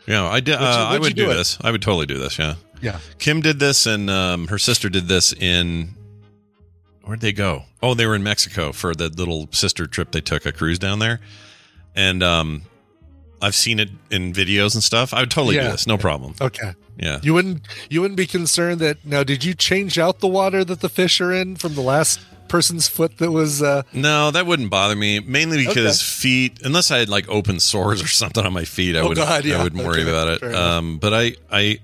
Yeah. 0.07 0.25
I 0.25 0.39
did. 0.39 0.55
Uh, 0.55 0.87
I 0.89 0.93
would 0.93 1.01
would 1.01 1.15
do, 1.15 1.27
do 1.27 1.33
this. 1.33 1.57
I 1.61 1.71
would 1.71 1.81
totally 1.81 2.05
do 2.05 2.17
this. 2.17 2.37
Yeah. 2.37 2.55
Yeah. 2.81 2.99
Kim 3.19 3.41
did 3.41 3.59
this, 3.59 3.85
and 3.85 4.09
um, 4.09 4.47
her 4.47 4.59
sister 4.59 4.89
did 4.89 5.07
this 5.07 5.33
in. 5.33 5.95
Where'd 7.03 7.21
they 7.21 7.33
go? 7.33 7.63
Oh, 7.81 7.93
they 7.93 8.07
were 8.07 8.15
in 8.15 8.23
Mexico 8.23 8.71
for 8.71 8.95
the 8.95 9.09
little 9.09 9.47
sister 9.51 9.85
trip 9.85 10.11
they 10.11 10.21
took, 10.21 10.45
a 10.45 10.51
cruise 10.51 10.79
down 10.79 10.99
there. 10.99 11.19
And 11.95 12.23
um, 12.23 12.63
I've 13.41 13.55
seen 13.55 13.79
it 13.79 13.89
in 14.09 14.33
videos 14.33 14.73
and 14.73 14.83
stuff. 14.83 15.13
I 15.13 15.19
would 15.21 15.31
totally 15.31 15.55
do 15.55 15.63
this, 15.63 15.85
no 15.87 15.97
problem. 15.97 16.35
Okay. 16.41 16.73
Yeah. 16.97 17.19
You 17.21 17.33
wouldn't 17.33 17.61
you 17.89 18.01
wouldn't 18.01 18.17
be 18.17 18.25
concerned 18.27 18.79
that 18.81 19.05
now 19.05 19.23
did 19.23 19.43
you 19.43 19.53
change 19.53 19.99
out 19.99 20.19
the 20.19 20.27
water 20.27 20.63
that 20.63 20.79
the 20.79 20.89
fish 20.89 21.19
are 21.19 21.31
in 21.33 21.55
from 21.57 21.75
the 21.75 21.81
last 21.81 22.19
person's 22.47 22.87
foot 22.87 23.17
that 23.17 23.31
was. 23.31 23.61
Uh, 23.61 23.81
No, 23.91 24.29
that 24.31 24.45
wouldn't 24.45 24.69
bother 24.69 24.95
me. 24.95 25.19
Mainly 25.19 25.65
because 25.65 26.01
feet, 26.01 26.59
unless 26.63 26.91
I 26.91 26.99
had 26.99 27.09
like 27.09 27.27
open 27.27 27.59
sores 27.71 28.01
or 28.03 28.07
something 28.07 28.45
on 28.45 28.53
my 28.53 28.65
feet, 28.65 28.95
I 28.95 28.99
Oh, 28.99 29.09
would 29.09 29.17
God, 29.17 29.43
yeah. 29.45 29.59
I 29.59 29.63
wouldn't 29.63 29.83
worry 29.83 30.01
Okay, 30.03 30.09
about 30.09 30.41
it. 30.43 30.55
Um, 30.55 30.97
but 30.99 31.13
I 31.13 31.35
I 31.51 31.79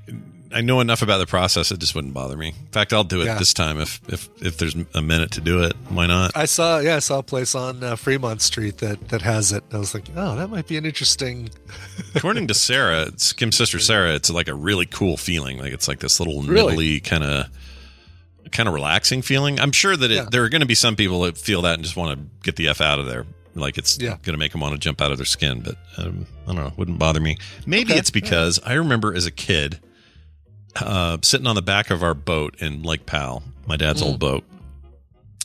I 0.53 0.61
know 0.61 0.79
enough 0.81 1.01
about 1.01 1.17
the 1.19 1.25
process; 1.25 1.71
it 1.71 1.79
just 1.79 1.95
wouldn't 1.95 2.13
bother 2.13 2.35
me. 2.37 2.49
In 2.49 2.67
fact, 2.71 2.91
I'll 2.93 3.03
do 3.03 3.21
it 3.21 3.25
Yeah. 3.25 3.37
this 3.37 3.53
time 3.53 3.79
if 3.79 4.01
if 4.07 4.29
if 4.41 4.57
there's 4.57 4.75
a 4.93 5.01
minute 5.01 5.31
to 5.31 5.41
do 5.41 5.63
it. 5.63 5.73
Why 5.89 6.07
not? 6.07 6.31
I 6.35 6.45
saw, 6.45 6.79
yeah, 6.79 6.97
I 6.97 6.99
saw 6.99 7.19
a 7.19 7.23
place 7.23 7.55
on 7.55 7.83
uh, 7.83 7.95
Fremont 7.95 8.41
Street 8.41 8.77
that 8.79 9.09
that 9.09 9.21
has 9.21 9.51
it. 9.51 9.63
I 9.71 9.77
was 9.77 9.93
like, 9.93 10.05
oh, 10.15 10.35
that 10.35 10.49
might 10.49 10.67
be 10.67 10.77
an 10.77 10.85
interesting. 10.85 11.49
According 12.15 12.47
to 12.47 12.53
Sarah, 12.53 13.03
it's 13.03 13.33
Kim's 13.33 13.55
sister 13.55 13.79
Sarah, 13.79 14.13
it's 14.13 14.29
like 14.29 14.47
a 14.47 14.53
really 14.55 14.85
cool 14.85 15.17
feeling. 15.17 15.57
Like 15.57 15.73
it's 15.73 15.87
like 15.87 15.99
this 15.99 16.19
little 16.19 16.43
Really? 16.43 16.73
nibbly 16.75 16.99
kind 17.03 17.23
of 17.23 17.47
kind 18.51 18.67
of 18.67 18.73
relaxing 18.73 19.21
feeling. 19.21 19.59
I'm 19.59 19.71
sure 19.71 19.95
that 19.95 20.11
it, 20.11 20.15
Yeah. 20.15 20.25
there 20.29 20.43
are 20.43 20.49
going 20.49 20.61
to 20.61 20.67
be 20.67 20.75
some 20.75 20.95
people 20.97 21.21
that 21.21 21.37
feel 21.37 21.61
that 21.61 21.75
and 21.75 21.83
just 21.83 21.95
want 21.95 22.17
to 22.19 22.25
get 22.43 22.57
the 22.57 22.67
f 22.67 22.81
out 22.81 22.99
of 22.99 23.05
there. 23.05 23.25
Like 23.55 23.77
it's 23.77 23.97
Yeah. 23.99 24.11
going 24.23 24.33
to 24.33 24.37
make 24.37 24.51
them 24.51 24.59
want 24.61 24.73
to 24.73 24.79
jump 24.79 25.01
out 25.01 25.11
of 25.11 25.17
their 25.17 25.25
skin. 25.25 25.61
But 25.61 25.77
um, 25.97 26.25
I 26.43 26.47
don't 26.47 26.55
know. 26.57 26.73
Wouldn't 26.75 26.99
bother 26.99 27.19
me. 27.21 27.37
Maybe 27.65 27.91
Okay. 27.93 27.99
it's 27.99 28.09
because 28.11 28.59
I 28.65 28.73
remember 28.73 29.15
as 29.15 29.25
a 29.25 29.31
kid 29.31 29.79
uh, 30.79 31.17
sitting 31.21 31.47
on 31.47 31.55
the 31.55 31.61
back 31.61 31.89
of 31.89 32.03
our 32.03 32.13
boat 32.13 32.55
in 32.59 32.83
Lake 32.83 33.05
Powell, 33.05 33.43
my 33.65 33.75
dad's 33.77 34.01
Mm. 34.01 34.05
old 34.05 34.19
boat, 34.19 34.43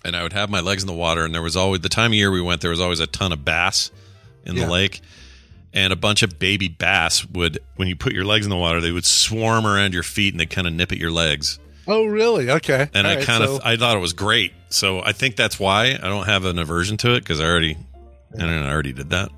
and 0.04 0.14
I 0.16 0.22
would 0.22 0.32
have 0.32 0.50
my 0.50 0.60
legs 0.60 0.82
in 0.82 0.86
the 0.86 0.92
water. 0.94 1.24
And 1.24 1.34
there 1.34 1.42
was 1.42 1.56
always 1.56 1.80
the 1.80 1.88
time 1.88 2.10
of 2.12 2.14
year 2.14 2.30
we 2.30 2.40
went. 2.40 2.60
There 2.60 2.70
was 2.70 2.80
always 2.80 3.00
a 3.00 3.06
ton 3.06 3.32
of 3.32 3.44
bass 3.44 3.90
in 4.44 4.56
Yeah. 4.56 4.66
the 4.66 4.70
lake 4.70 5.00
and 5.72 5.92
a 5.92 5.96
bunch 5.96 6.22
of 6.22 6.38
baby 6.38 6.68
bass 6.68 7.24
would 7.26 7.58
when 7.74 7.88
you 7.88 7.96
put 7.96 8.12
your 8.12 8.24
legs 8.24 8.46
in 8.46 8.50
the 8.50 8.56
water 8.56 8.80
they 8.80 8.92
would 8.92 9.04
swarm 9.04 9.66
around 9.66 9.92
your 9.92 10.04
feet 10.04 10.32
and 10.32 10.40
they 10.40 10.46
kind 10.46 10.66
of 10.66 10.72
nip 10.72 10.92
at 10.92 10.98
your 10.98 11.10
legs 11.10 11.58
Oh, 11.88 12.06
really? 12.06 12.48
Okay. 12.50 12.88
and 12.94 13.06
All 13.06 13.12
i 13.12 13.16
right, 13.16 13.24
kind 13.24 13.44
so- 13.44 13.56
of 13.56 13.62
i 13.64 13.76
thought 13.76 13.96
it 13.96 14.00
was 14.00 14.12
great 14.12 14.52
so 14.70 15.02
i 15.02 15.10
think 15.10 15.34
that's 15.34 15.58
why 15.58 15.86
i 16.00 16.06
don't 16.08 16.26
have 16.26 16.44
an 16.44 16.58
aversion 16.60 16.96
to 16.98 17.14
it 17.14 17.20
because 17.20 17.40
i 17.40 17.44
already 17.44 17.76
I, 18.34 18.38
don't 18.38 18.50
know, 18.50 18.66
I 18.68 18.70
already 18.72 18.92
did 18.92 19.10
that 19.10 19.30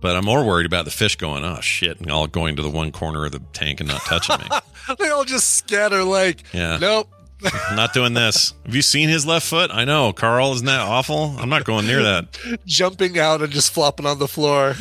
but 0.00 0.16
i'm 0.16 0.24
more 0.24 0.44
worried 0.44 0.66
about 0.66 0.84
the 0.84 0.90
fish 0.90 1.16
going 1.16 1.44
oh 1.44 1.60
shit 1.60 2.00
and 2.00 2.10
all 2.10 2.26
going 2.26 2.56
to 2.56 2.62
the 2.62 2.70
one 2.70 2.90
corner 2.92 3.24
of 3.26 3.32
the 3.32 3.40
tank 3.52 3.80
and 3.80 3.88
not 3.88 4.00
touching 4.02 4.36
me 4.38 4.46
they 4.98 5.08
all 5.10 5.24
just 5.24 5.54
scatter 5.54 6.02
like, 6.04 6.42
Yeah. 6.52 6.78
nope. 6.78 7.08
Not 7.76 7.94
doing 7.94 8.14
this 8.14 8.52
have 8.66 8.74
you 8.74 8.82
seen 8.82 9.08
his 9.08 9.24
left 9.24 9.46
foot 9.46 9.70
i 9.72 9.84
know 9.84 10.12
carl 10.12 10.52
isn't 10.54 10.66
that 10.66 10.80
awful 10.80 11.36
i'm 11.38 11.48
not 11.48 11.62
going 11.64 11.86
near 11.86 12.02
that 12.02 12.36
Jumping 12.66 13.16
out 13.16 13.42
and 13.42 13.52
just 13.52 13.72
flopping 13.72 14.06
on 14.06 14.18
the 14.18 14.26
floor. 14.26 14.74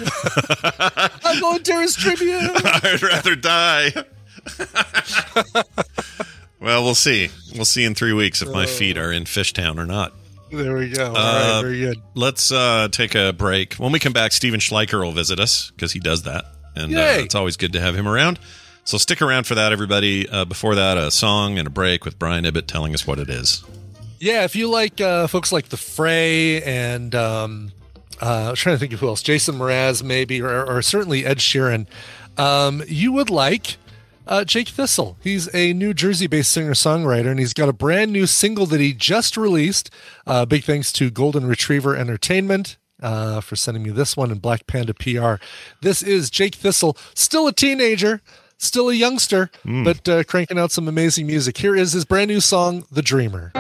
I'm 1.24 1.40
going 1.40 1.62
to 1.64 1.74
his 1.82 1.96
Tribune. 1.96 2.50
I'd 2.66 3.02
rather 3.04 3.36
die. 3.36 3.92
well, 6.60 6.84
we'll 6.84 6.96
see. 6.96 7.30
We'll 7.56 7.66
see 7.66 7.84
in 7.84 7.96
three 7.96 8.14
weeks 8.14 8.42
if 8.42 8.50
my 8.50 8.64
uh. 8.64 8.68
feet 8.68 8.98
are 8.98 9.12
in 9.12 9.24
Fishtown 9.26 9.78
or 9.78 9.86
not. 9.86 10.14
There 10.52 10.76
we 10.78 10.90
go. 10.90 11.10
All 11.10 11.18
Uh, 11.18 11.54
right, 11.56 11.62
very 11.62 11.80
good. 11.80 12.02
Let's 12.16 12.52
uh, 12.52 12.88
take 12.92 13.16
a 13.16 13.34
break. 13.34 13.74
When 13.76 13.92
we 13.92 14.00
come 14.00 14.14
back, 14.14 14.32
Stephen 14.32 14.60
Schleicher 14.60 15.04
will 15.04 15.12
visit 15.12 15.40
us 15.40 15.72
because 15.72 15.92
he 15.92 16.00
does 16.00 16.24
that, 16.24 16.46
and 16.76 16.96
uh, 16.96 17.00
it's 17.20 17.36
always 17.36 17.58
good 17.58 17.74
to 17.74 17.82
have 17.82 17.96
him 17.96 18.08
around. 18.08 18.40
So 18.86 18.98
stick 18.98 19.22
around 19.22 19.46
for 19.48 19.56
that, 19.56 19.74
everybody. 19.74 20.30
Uh, 20.30 20.46
before 20.46 20.76
that, 20.76 20.98
a 20.98 21.12
song 21.12 21.58
and 21.58 21.68
a 21.68 21.70
break 21.70 22.06
with 22.06 22.18
Brian 22.18 22.46
Ibbott 22.46 22.68
telling 22.68 22.94
us 22.94 23.06
what 23.06 23.20
it 23.20 23.30
is. 23.30 23.64
Yeah, 24.20 24.46
if 24.46 24.56
you 24.56 24.70
like 24.70 25.02
uh, 25.02 25.28
folks 25.28 25.52
like 25.52 25.68
The 25.70 25.78
Fray 25.78 26.62
and 26.64 27.14
um, 27.14 27.72
uh, 28.22 28.46
I 28.48 28.50
was 28.52 28.60
trying 28.60 28.76
to 28.76 28.80
think 28.80 28.94
of 28.94 29.00
who 29.02 29.10
else, 29.10 29.22
Jason 29.22 29.56
Mraz 29.56 30.02
maybe, 30.02 30.42
or, 30.42 30.66
or 30.66 30.82
certainly 30.82 31.26
Ed 31.26 31.38
Sheeran, 31.40 31.86
um, 32.38 32.82
you 32.88 33.12
would 33.12 33.30
like 33.30 33.76
uh, 34.28 34.44
Jake 34.44 34.70
Thistle. 34.70 35.18
He's 35.22 35.54
a 35.54 35.74
New 35.74 35.94
Jersey-based 35.94 36.52
singer-songwriter, 36.52 37.30
and 37.30 37.40
he's 37.40 37.54
got 37.54 37.70
a 37.70 37.74
brand 37.74 38.12
new 38.12 38.26
single 38.26 38.66
that 38.68 38.80
he 38.80 38.94
just 38.94 39.38
released. 39.38 39.90
Uh, 40.26 40.46
big 40.46 40.64
thanks 40.64 40.92
to 40.94 41.10
Golden 41.10 41.46
Retriever 41.46 41.96
Entertainment. 41.96 42.78
Uh, 43.00 43.40
for 43.42 43.56
sending 43.56 43.84
me 43.84 43.92
this 43.92 44.18
one 44.18 44.32
and 44.32 44.42
Black 44.42 44.66
Panda 44.66 44.92
PR. 44.92 45.36
This 45.84 46.02
is 46.02 46.32
Jake 46.32 46.56
Thistle, 46.56 46.98
still 47.14 47.46
a 47.48 47.54
teenager, 47.54 48.22
still 48.58 48.90
a 48.90 48.94
youngster, 48.96 49.52
but 49.64 50.10
uh, 50.10 50.24
cranking 50.24 50.58
out 50.58 50.72
some 50.72 50.88
amazing 50.88 51.28
music. 51.28 51.58
Here 51.58 51.76
is 51.76 51.94
his 51.94 52.06
brand 52.06 52.30
new 52.30 52.40
song, 52.40 52.86
The 52.92 53.04
Dreamer. 53.04 53.52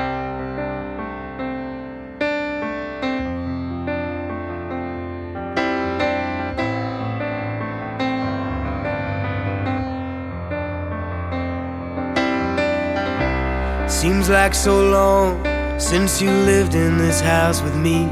Seems 14.01 14.29
like 14.29 14.53
so 14.53 14.79
long 14.91 15.43
since 15.79 16.21
you 16.21 16.29
lived 16.29 16.75
in 16.75 16.99
this 16.99 17.19
house 17.19 17.63
with 17.63 17.75
me. 17.75 18.05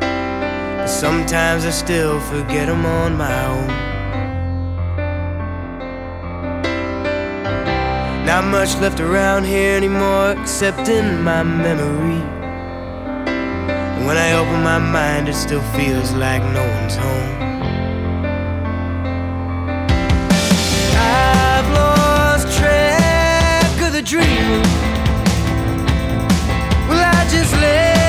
But 0.00 0.86
sometimes 0.86 1.66
I 1.66 1.70
still 1.72 2.18
forget 2.20 2.70
I'm 2.70 2.86
on 2.86 3.18
my 3.18 3.44
own. 3.44 3.66
Not 8.24 8.44
much 8.44 8.74
left 8.80 8.98
around 8.98 9.44
here 9.44 9.76
anymore 9.76 10.36
except 10.40 10.88
in 10.88 11.20
my 11.22 11.42
memory. 11.42 12.22
And 13.28 14.06
when 14.06 14.16
I 14.16 14.32
open 14.32 14.62
my 14.62 14.78
mind, 14.78 15.28
it 15.28 15.34
still 15.34 15.62
feels 15.76 16.12
like 16.14 16.42
no 16.54 16.66
one's 16.80 16.96
home. 16.96 17.36
I've 20.96 21.68
lost 21.74 22.58
track 22.58 23.82
of 23.82 23.92
the 23.92 24.00
dream. 24.00 24.89
Just 27.30 27.54
let 27.60 27.99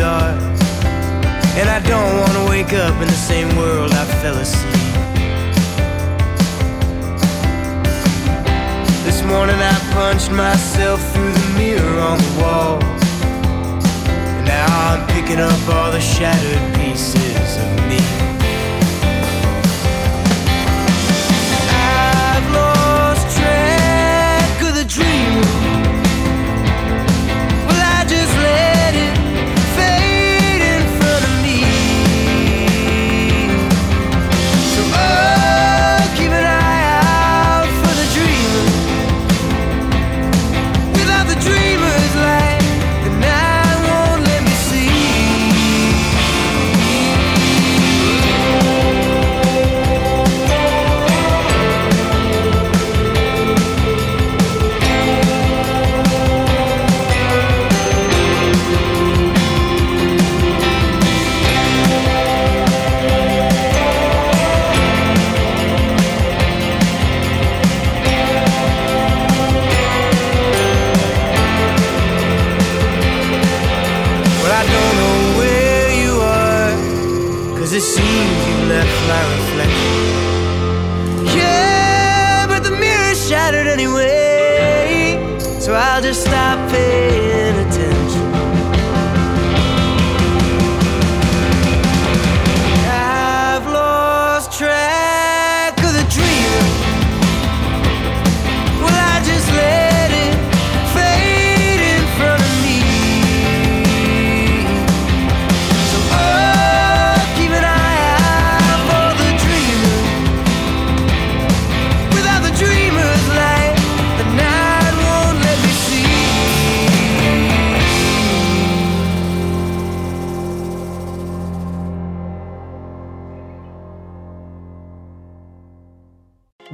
And 0.00 1.68
I 1.68 1.80
don't 1.80 2.20
want 2.20 2.32
to 2.32 2.48
wake 2.48 2.72
up 2.72 2.94
in 3.02 3.08
the 3.08 3.22
same 3.30 3.48
world 3.56 3.92
I 3.92 4.04
fell 4.22 4.36
asleep. 4.36 4.74
This 9.04 9.22
morning 9.24 9.56
I 9.56 9.74
punched 9.92 10.30
myself 10.30 11.00
through 11.12 11.32
the 11.32 11.54
mirror 11.58 12.00
on 12.00 12.18
the 12.18 12.40
wall. 12.40 12.82
And 14.38 14.46
now 14.46 14.66
I'm 14.68 15.06
picking 15.08 15.40
up 15.40 15.68
all 15.68 15.90
the 15.90 16.00
shattered 16.00 16.74
pieces 16.76 17.56
of 17.56 17.88
me. 17.88 17.98
I've 21.70 22.52
lost 22.52 22.87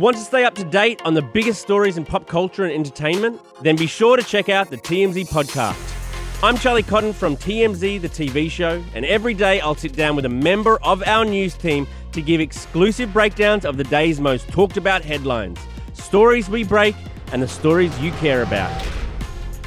Want 0.04 0.18
to 0.18 0.22
stay 0.22 0.44
up 0.44 0.54
to 0.56 0.64
date 0.64 1.00
on 1.06 1.14
the 1.14 1.22
biggest 1.22 1.62
stories 1.62 1.96
in 1.96 2.04
pop 2.04 2.26
culture 2.26 2.62
and 2.62 2.70
entertainment? 2.70 3.40
Then 3.62 3.74
be 3.74 3.86
sure 3.86 4.18
to 4.18 4.22
check 4.22 4.50
out 4.50 4.68
the 4.68 4.76
TMZ 4.76 5.28
podcast. 5.28 6.42
I'm 6.42 6.58
Charlie 6.58 6.82
Cotton 6.82 7.14
from 7.14 7.38
TMZ, 7.38 8.02
the 8.02 8.08
TV 8.10 8.50
show, 8.50 8.84
and 8.94 9.06
every 9.06 9.32
day 9.32 9.60
I'll 9.60 9.74
sit 9.74 9.94
down 9.94 10.14
with 10.14 10.26
a 10.26 10.28
member 10.28 10.78
of 10.82 11.02
our 11.04 11.24
news 11.24 11.54
team 11.54 11.86
to 12.12 12.20
give 12.20 12.38
exclusive 12.42 13.14
breakdowns 13.14 13.64
of 13.64 13.78
the 13.78 13.84
day's 13.84 14.20
most 14.20 14.46
talked 14.48 14.76
about 14.76 15.02
headlines, 15.02 15.58
stories 15.94 16.50
we 16.50 16.64
break, 16.64 16.94
and 17.32 17.40
the 17.40 17.48
stories 17.48 17.98
you 17.98 18.10
care 18.12 18.42
about. 18.42 18.86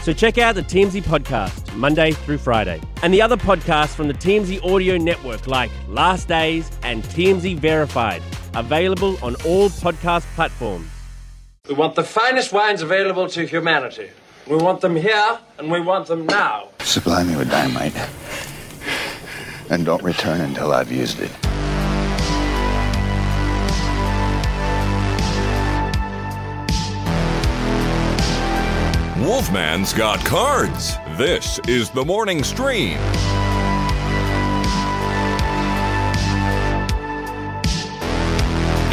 So 0.03 0.13
check 0.13 0.37
out 0.37 0.53
the 0.53 0.61
TMZ 0.61 1.01
podcast 1.01 1.75
Monday 1.75 2.11
through 2.11 2.37
Friday, 2.37 2.79
and 3.01 3.11
the 3.11 3.23
other 3.23 3.37
podcasts 3.37 3.95
from 3.95 4.07
the 4.07 4.13
TMZ 4.13 4.63
audio 4.71 4.97
network 4.97 5.47
like 5.47 5.71
Last 5.87 6.27
Days 6.27 6.69
and 6.83 7.03
TMZ 7.05 7.57
Verified, 7.57 8.21
available 8.59 9.17
on 9.21 9.35
all 9.45 9.69
podcast 9.69 10.25
platforms. 10.35 10.89
We 11.67 11.75
want 11.75 11.95
the 11.95 12.03
finest 12.03 12.53
wines 12.53 12.81
available 12.81 13.27
to 13.29 13.45
humanity. 13.45 14.09
We 14.47 14.55
want 14.55 14.81
them 14.81 14.95
here, 14.95 15.39
and 15.57 15.69
we 15.69 15.81
want 15.81 16.07
them 16.07 16.25
now. 16.25 16.69
Supply 16.79 17.23
me 17.23 17.35
with 17.35 17.49
dynamite. 17.51 17.95
And 19.69 19.85
don't 19.85 20.01
return 20.01 20.39
until 20.41 20.71
I've 20.71 20.91
used 20.91 21.19
it. 21.19 21.31
Wolfman's 29.27 29.93
got 29.93 30.23
cards. 30.23 30.95
This 31.17 31.59
is 31.67 31.89
the 31.89 32.05
morning 32.05 32.43
stream. 32.45 32.97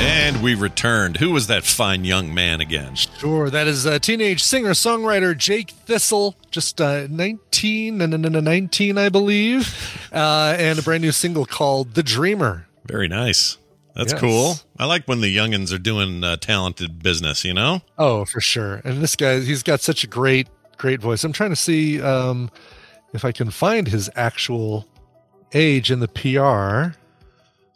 And 0.07 0.43
we 0.43 0.55
returned. 0.55 1.17
Who 1.17 1.31
was 1.31 1.47
that 1.47 1.65
fine 1.65 2.05
young 2.05 2.35
man 2.35 2.61
again? 2.61 2.95
Sure, 2.95 3.49
that 3.49 3.67
is 3.67 3.87
uh, 3.87 3.99
teenage 3.99 4.43
singer 4.43 4.71
songwriter 4.73 5.37
Jake 5.37 5.71
Thistle, 5.71 6.35
just 6.51 6.79
uh, 6.81 7.07
19, 7.09 7.97
no, 7.97 8.05
no, 8.07 8.19
no, 8.19 8.29
no, 8.29 8.41
19, 8.41 8.99
I 8.99 9.09
believe, 9.09 10.09
uh, 10.13 10.57
and 10.59 10.79
a 10.79 10.83
brand 10.83 11.03
new 11.03 11.13
single 11.13 11.47
called 11.47 11.95
"The 11.95 12.03
Dreamer." 12.03 12.67
Very 12.87 13.09
nice. 13.09 13.57
That's 13.97 14.13
Yes. 14.13 14.21
cool. 14.21 14.55
I 14.79 14.85
like 14.87 15.07
when 15.09 15.21
the 15.23 15.35
youngins 15.35 15.73
are 15.73 15.79
doing 15.79 16.23
uh, 16.23 16.37
talented 16.37 17.03
business. 17.03 17.45
You 17.45 17.55
know. 17.55 17.81
Oh, 17.97 18.25
for 18.27 18.41
sure. 18.43 18.83
And 18.85 19.03
this 19.03 19.17
guy, 19.17 19.41
he's 19.41 19.63
got 19.63 19.81
such 19.81 20.05
a 20.05 20.07
great, 20.07 20.49
great 20.77 21.01
voice. 21.01 21.25
I'm 21.25 21.33
trying 21.33 21.51
to 21.51 21.57
see 21.57 22.03
um, 22.03 22.51
if 23.15 23.25
I 23.25 23.33
can 23.33 23.51
find 23.51 23.89
his 23.89 24.11
actual 24.17 24.87
age 25.55 25.91
in 25.91 26.01
the 26.01 26.09
PR. 26.09 26.99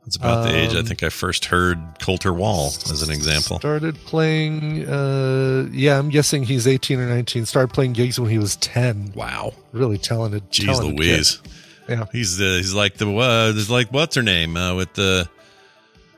It's 0.08 0.16
about 0.16 0.44
the 0.44 0.56
age 0.56 0.74
I 0.74 0.78
Um, 0.78 0.86
think 0.86 1.02
I 1.02 1.10
first 1.10 1.44
heard 1.44 1.78
Colter 2.00 2.32
Wall 2.32 2.68
as 2.90 3.02
an 3.02 3.10
example. 3.10 3.58
Started 3.58 3.94
playing, 4.06 4.88
uh, 4.88 5.68
yeah, 5.70 5.98
I'm 5.98 6.08
guessing 6.08 6.44
he's 6.44 6.66
18 6.66 6.98
or 6.98 7.06
19. 7.06 7.44
Started 7.44 7.74
playing 7.74 7.92
gigs 7.92 8.18
when 8.18 8.30
he 8.30 8.38
was 8.38 8.56
10. 8.56 9.12
Wow. 9.14 9.52
Really 9.72 9.98
talented. 9.98 10.50
Jeez 10.50 10.64
talented 10.64 10.98
Louise. 10.98 11.36
kid. 11.36 11.52
Yeah. 11.90 12.04
He's 12.10 12.38
the 12.38 12.56
he's 12.56 12.72
like 12.72 12.94
the 12.96 13.06
uh, 13.10 13.52
like 13.68 13.88
what's 13.92 14.16
her 14.16 14.22
name 14.22 14.56
uh, 14.56 14.74
with 14.74 14.94
the 14.94 15.28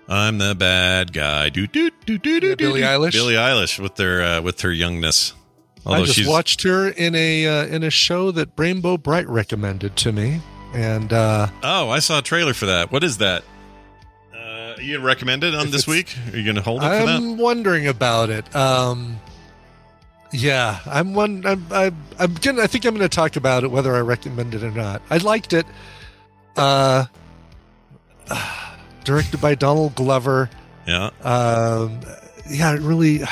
I'm 0.08 0.38
the 0.38 0.54
bad 0.54 1.12
guy. 1.12 1.48
Do 1.48 1.66
do 1.66 1.90
do 2.06 2.16
do 2.16 2.38
do. 2.40 2.48
Yeah, 2.50 2.54
Billie. 2.54 2.80
Eilish? 2.82 3.12
Billie 3.12 3.34
Eilish 3.34 3.80
with 3.80 3.96
their 3.96 4.22
uh, 4.22 4.40
with 4.40 4.60
her 4.60 4.72
youngness. 4.72 5.32
I 5.84 6.00
just 6.02 6.14
she's 6.14 6.28
watched 6.28 6.62
her 6.62 6.88
in 6.90 7.16
a 7.16 7.46
uh, 7.46 7.66
in 7.66 7.82
a 7.82 7.90
show 7.90 8.30
that 8.30 8.50
Rainbow 8.56 8.98
Bright 8.98 9.28
recommended 9.28 9.96
to 9.96 10.12
me, 10.12 10.40
and 10.74 11.12
uh, 11.12 11.48
oh, 11.64 11.88
I 11.90 11.98
saw 11.98 12.18
a 12.18 12.22
trailer 12.22 12.54
for 12.54 12.66
that. 12.66 12.92
What 12.92 13.02
is 13.02 13.18
that? 13.18 13.42
Uh, 14.70 14.80
you 14.80 15.00
recommend 15.00 15.44
it 15.44 15.54
on 15.54 15.66
If 15.66 15.72
this 15.72 15.86
week? 15.86 16.16
Are 16.32 16.36
you 16.36 16.44
going 16.44 16.56
to 16.56 16.62
hold 16.62 16.82
it 16.82 16.86
for 16.86 17.06
that? 17.06 17.16
I'm 17.16 17.36
wondering 17.36 17.86
about 17.86 18.30
it. 18.30 18.54
Um, 18.54 19.18
yeah, 20.32 20.80
I'm 20.86 21.14
one. 21.14 21.44
I'm, 21.44 21.66
I'm, 21.70 21.96
I'm 22.18 22.34
gonna. 22.34 22.62
I 22.62 22.66
think 22.66 22.84
I'm 22.84 22.94
going 22.94 23.08
to 23.08 23.14
talk 23.14 23.36
about 23.36 23.64
it 23.64 23.70
whether 23.70 23.94
I 23.94 24.00
recommend 24.00 24.54
it 24.54 24.62
or 24.62 24.70
not. 24.70 25.02
I 25.10 25.16
liked 25.18 25.52
it. 25.52 25.66
Uh, 26.56 27.06
directed 29.04 29.40
by 29.40 29.54
Donald 29.54 29.94
Glover. 29.94 30.50
Yeah. 30.86 31.10
Um, 31.22 32.00
yeah, 32.48 32.74
it 32.74 32.80
really. 32.80 33.22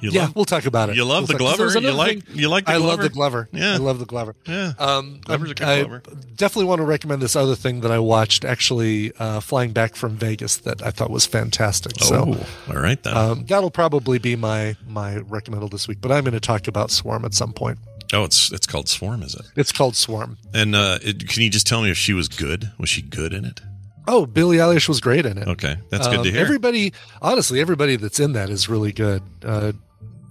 You 0.00 0.10
yeah, 0.10 0.22
love- 0.22 0.36
we'll 0.36 0.44
talk 0.44 0.66
about 0.66 0.90
it. 0.90 0.96
you 0.96 1.04
love 1.04 1.22
We'll 1.28 1.38
the 1.38 1.44
talk- 1.44 1.56
Glover? 1.56 1.78
You 1.80 1.92
like- 1.92 2.24
thing- 2.26 2.36
you 2.38 2.48
like 2.48 2.66
the 2.66 2.72
glover. 2.72 2.84
I 2.84 2.88
love 2.90 3.00
the 3.00 3.08
Glover. 3.08 3.48
Yeah. 3.52 3.74
I 3.74 3.76
love 3.78 3.98
the 3.98 4.04
Glover. 4.04 4.36
Yeah. 4.46 4.72
Um, 4.78 5.20
Glover's 5.24 5.50
a 5.52 5.54
good 5.54 5.66
I 5.66 5.78
Glover. 5.80 6.02
definitely 6.36 6.66
want 6.66 6.80
to 6.80 6.84
recommend 6.84 7.22
this 7.22 7.34
other 7.34 7.56
thing 7.56 7.80
that 7.80 7.90
I 7.90 7.98
watched 7.98 8.44
actually 8.44 9.12
uh, 9.18 9.40
flying 9.40 9.72
back 9.72 9.96
from 9.96 10.16
Vegas 10.16 10.58
that 10.58 10.82
I 10.82 10.90
thought 10.90 11.10
was 11.10 11.24
fantastic. 11.24 11.92
so, 12.00 12.36
Oh, 12.36 12.72
all 12.74 12.80
right 12.82 13.02
then. 13.02 13.16
um, 13.16 13.44
that'll 13.46 13.70
probably 13.70 14.18
be 14.18 14.36
my 14.36 14.76
my 14.86 15.16
recommendal 15.16 15.70
this 15.70 15.88
week. 15.88 15.98
But 16.02 16.12
I'm 16.12 16.24
going 16.24 16.34
to 16.34 16.40
talk 16.40 16.68
about 16.68 16.90
Swarm 16.90 17.24
at 17.24 17.32
some 17.32 17.52
point. 17.54 17.78
oh, 18.12 18.24
it's 18.24 18.52
it's 18.52 18.66
called 18.66 18.88
Swarm, 18.88 19.22
is 19.22 19.34
it? 19.34 19.46
It's 19.56 19.72
called 19.72 19.96
Swarm. 19.96 20.36
And 20.52 20.74
uh, 20.76 20.98
it, 21.02 21.26
can 21.26 21.42
you 21.42 21.48
just 21.50 21.66
tell 21.66 21.80
me 21.82 21.90
if 21.90 21.96
she 21.96 22.12
was 22.12 22.28
good? 22.28 22.70
Was 22.78 22.90
she 22.90 23.00
good 23.02 23.32
in 23.32 23.44
it? 23.46 23.60
Oh, 24.08 24.24
Billie 24.26 24.58
Eilish 24.58 24.88
was 24.88 25.00
great 25.00 25.26
in 25.26 25.36
it. 25.38 25.48
Okay, 25.48 25.76
that's 25.90 26.06
good 26.06 26.18
Um, 26.18 26.24
to 26.24 26.30
hear. 26.30 26.40
Everybody, 26.40 26.92
honestly, 27.20 27.60
everybody 27.60 27.96
that's 27.96 28.20
in 28.20 28.34
that 28.34 28.50
is 28.50 28.68
really 28.68 28.92
good. 28.92 29.20
Uh, 29.44 29.72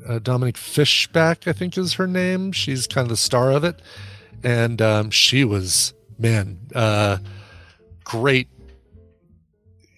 uh, 0.08 0.20
Dominique 0.20 0.58
Fishback, 0.58 1.48
I 1.48 1.54
think 1.54 1.78
is 1.78 1.94
her 1.94 2.08
name. 2.08 2.52
She's 2.52 2.88
kind 2.88 3.06
of 3.06 3.10
the 3.10 3.18
star 3.18 3.52
of 3.52 3.64
it, 3.64 3.82
and 4.44 4.82
um, 4.82 5.10
she 5.12 5.44
was 5.44 5.94
man, 6.18 6.60
uh, 6.74 7.18
great, 8.04 8.48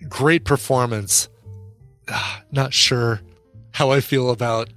great 0.08 0.44
performance. 0.46 1.30
Ah, 2.10 2.44
Not 2.52 2.74
sure 2.74 3.22
how 3.72 3.92
I 3.92 4.02
feel 4.02 4.30
about 4.32 4.70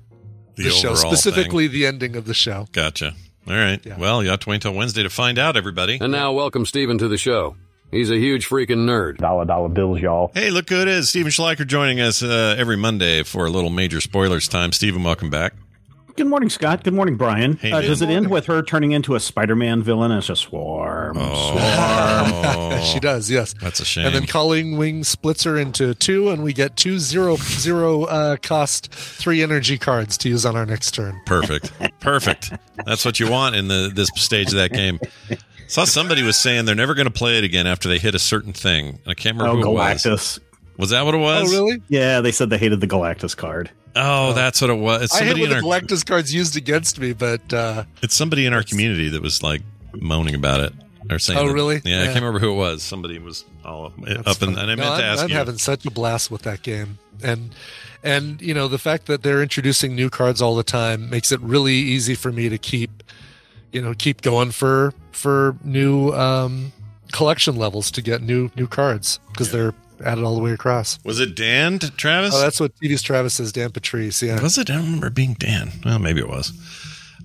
The 0.56 0.64
the, 0.64 0.70
show, 0.70 0.90
overall 0.90 1.12
specifically 1.12 1.68
the 1.68 1.86
ending 1.86 2.16
of 2.16 2.24
the 2.26 2.34
show. 2.34 2.66
Gotcha. 2.72 3.14
All 3.48 3.54
right. 3.54 3.80
Well, 3.98 4.22
you 4.22 4.30
have 4.30 4.40
to 4.40 4.48
wait 4.50 4.56
until 4.56 4.74
Wednesday 4.74 5.02
to 5.02 5.10
find 5.10 5.38
out, 5.38 5.56
everybody. 5.56 5.98
And 6.00 6.12
now, 6.12 6.32
welcome 6.32 6.66
Stephen 6.66 6.98
to 6.98 7.08
the 7.08 7.16
show. 7.16 7.56
He's 7.90 8.10
a 8.10 8.16
huge 8.16 8.48
freaking 8.48 8.86
nerd. 8.86 9.18
Dollar 9.18 9.44
dollar 9.44 9.68
bills, 9.68 10.00
y'all. 10.00 10.30
Hey, 10.34 10.50
look 10.50 10.68
who 10.68 10.80
it 10.80 10.88
is. 10.88 11.08
Stephen 11.08 11.32
Schleicher 11.32 11.66
joining 11.66 12.00
us 12.00 12.22
uh, 12.22 12.54
every 12.56 12.76
Monday 12.76 13.22
for 13.24 13.46
a 13.46 13.50
little 13.50 13.70
major 13.70 14.00
spoilers 14.00 14.46
time. 14.46 14.72
Stephen, 14.72 15.02
welcome 15.02 15.30
back. 15.30 15.54
Good 16.16 16.26
morning, 16.26 16.50
Scott. 16.50 16.84
Good 16.84 16.92
morning, 16.92 17.16
Brian. 17.16 17.56
Hey, 17.56 17.72
uh, 17.72 17.80
does 17.80 18.02
it 18.02 18.10
end 18.10 18.28
with 18.30 18.46
her 18.46 18.62
turning 18.62 18.92
into 18.92 19.14
a 19.14 19.20
Spider-Man 19.20 19.82
villain 19.82 20.12
as 20.12 20.28
a 20.28 20.36
swarm? 20.36 21.16
Oh, 21.18 22.80
she 22.92 23.00
does, 23.00 23.30
yes. 23.30 23.54
That's 23.54 23.80
a 23.80 23.84
shame. 23.84 24.06
And 24.06 24.14
then 24.14 24.26
Calling 24.26 24.76
Wing 24.76 25.02
splits 25.02 25.44
her 25.44 25.56
into 25.56 25.94
two, 25.94 26.28
and 26.28 26.42
we 26.42 26.52
get 26.52 26.76
two 26.76 26.98
zero 26.98 27.36
zero 27.36 28.04
uh, 28.04 28.36
cost 28.36 28.92
three 28.92 29.42
energy 29.42 29.78
cards 29.78 30.18
to 30.18 30.28
use 30.28 30.44
on 30.44 30.56
our 30.56 30.66
next 30.66 30.92
turn. 30.92 31.20
Perfect. 31.26 31.72
Perfect. 32.00 32.52
That's 32.84 33.04
what 33.04 33.18
you 33.18 33.30
want 33.30 33.56
in 33.56 33.68
the 33.68 33.90
this 33.94 34.10
stage 34.16 34.48
of 34.48 34.54
that 34.54 34.72
game. 34.72 35.00
Saw 35.70 35.84
somebody 35.84 36.22
was 36.22 36.36
saying 36.36 36.64
they're 36.64 36.74
never 36.74 36.94
going 36.94 37.06
to 37.06 37.12
play 37.12 37.38
it 37.38 37.44
again 37.44 37.66
after 37.66 37.88
they 37.88 37.98
hit 37.98 38.14
a 38.14 38.18
certain 38.18 38.52
thing. 38.52 38.98
I 39.06 39.14
can't 39.14 39.36
remember 39.36 39.60
Oh, 39.60 39.62
who 39.62 39.70
it 39.70 39.74
was. 39.74 40.02
Galactus. 40.02 40.40
Was 40.76 40.90
that 40.90 41.04
what 41.04 41.14
it 41.14 41.18
was? 41.18 41.52
Oh, 41.54 41.56
really? 41.64 41.82
Yeah, 41.88 42.20
they 42.20 42.32
said 42.32 42.50
they 42.50 42.58
hated 42.58 42.80
the 42.80 42.86
Galactus 42.88 43.36
card. 43.36 43.70
Oh, 43.94 44.32
that's 44.32 44.60
what 44.60 44.70
it 44.70 44.78
was. 44.78 45.02
It's 45.02 45.14
I 45.20 45.24
hate 45.24 45.34
when 45.34 45.44
in 45.44 45.48
the 45.50 45.54
Galactus 45.56 46.06
cards 46.06 46.32
used 46.34 46.56
against 46.56 46.98
me, 46.98 47.12
but 47.12 47.52
uh, 47.52 47.84
it's 48.02 48.14
somebody 48.14 48.46
in 48.46 48.52
our 48.52 48.62
community 48.62 49.08
that 49.10 49.20
was 49.22 49.42
like 49.42 49.62
moaning 49.94 50.34
about 50.34 50.60
it 50.60 50.72
or 51.10 51.18
saying. 51.18 51.38
Oh, 51.38 51.48
that- 51.48 51.52
really? 51.54 51.80
Yeah, 51.84 52.02
I 52.02 52.04
can't 52.06 52.16
remember 52.16 52.38
who 52.38 52.52
it 52.52 52.56
was. 52.56 52.82
Somebody 52.82 53.18
was 53.18 53.44
all 53.64 53.86
up, 53.86 53.92
That's 53.98 54.26
up 54.28 54.42
and, 54.42 54.56
and 54.56 54.70
I 54.70 54.74
No, 54.74 54.82
meant 54.84 54.96
to 55.00 55.04
I'm, 55.04 55.12
ask 55.12 55.22
I'm 55.24 55.28
you. 55.28 55.34
having 55.36 55.58
such 55.58 55.84
a 55.86 55.90
blast 55.90 56.30
with 56.30 56.42
that 56.42 56.62
game, 56.62 56.98
and 57.22 57.54
and 58.02 58.40
you 58.40 58.54
know 58.54 58.68
the 58.68 58.78
fact 58.78 59.06
that 59.06 59.22
they're 59.22 59.42
introducing 59.42 59.94
new 59.94 60.08
cards 60.08 60.40
all 60.40 60.56
the 60.56 60.62
time 60.62 61.10
makes 61.10 61.30
it 61.32 61.40
really 61.40 61.74
easy 61.74 62.14
for 62.14 62.30
me 62.32 62.48
to 62.48 62.58
keep, 62.58 63.02
you 63.72 63.82
know, 63.82 63.92
keep 63.98 64.22
going 64.22 64.50
for 64.52 64.94
for 65.20 65.56
new 65.62 66.10
um, 66.12 66.72
collection 67.12 67.56
levels 67.56 67.90
to 67.92 68.02
get 68.02 68.22
new 68.22 68.50
new 68.56 68.66
cards 68.66 69.20
because 69.28 69.52
they're 69.52 69.74
added 70.04 70.24
all 70.24 70.34
the 70.34 70.40
way 70.40 70.52
across. 70.52 70.98
Was 71.04 71.20
it 71.20 71.34
Dan, 71.36 71.78
Travis? 71.78 72.34
Oh, 72.34 72.40
that's 72.40 72.58
what 72.58 72.74
TV's 72.76 73.02
Travis 73.02 73.34
says. 73.34 73.52
Dan 73.52 73.70
Patrice, 73.70 74.22
yeah. 74.22 74.40
Was 74.40 74.58
it? 74.58 74.70
I 74.70 74.74
don't 74.74 74.84
remember 74.84 75.10
being 75.10 75.34
Dan. 75.34 75.72
Well, 75.84 75.98
maybe 75.98 76.20
it 76.20 76.28
was. 76.28 76.52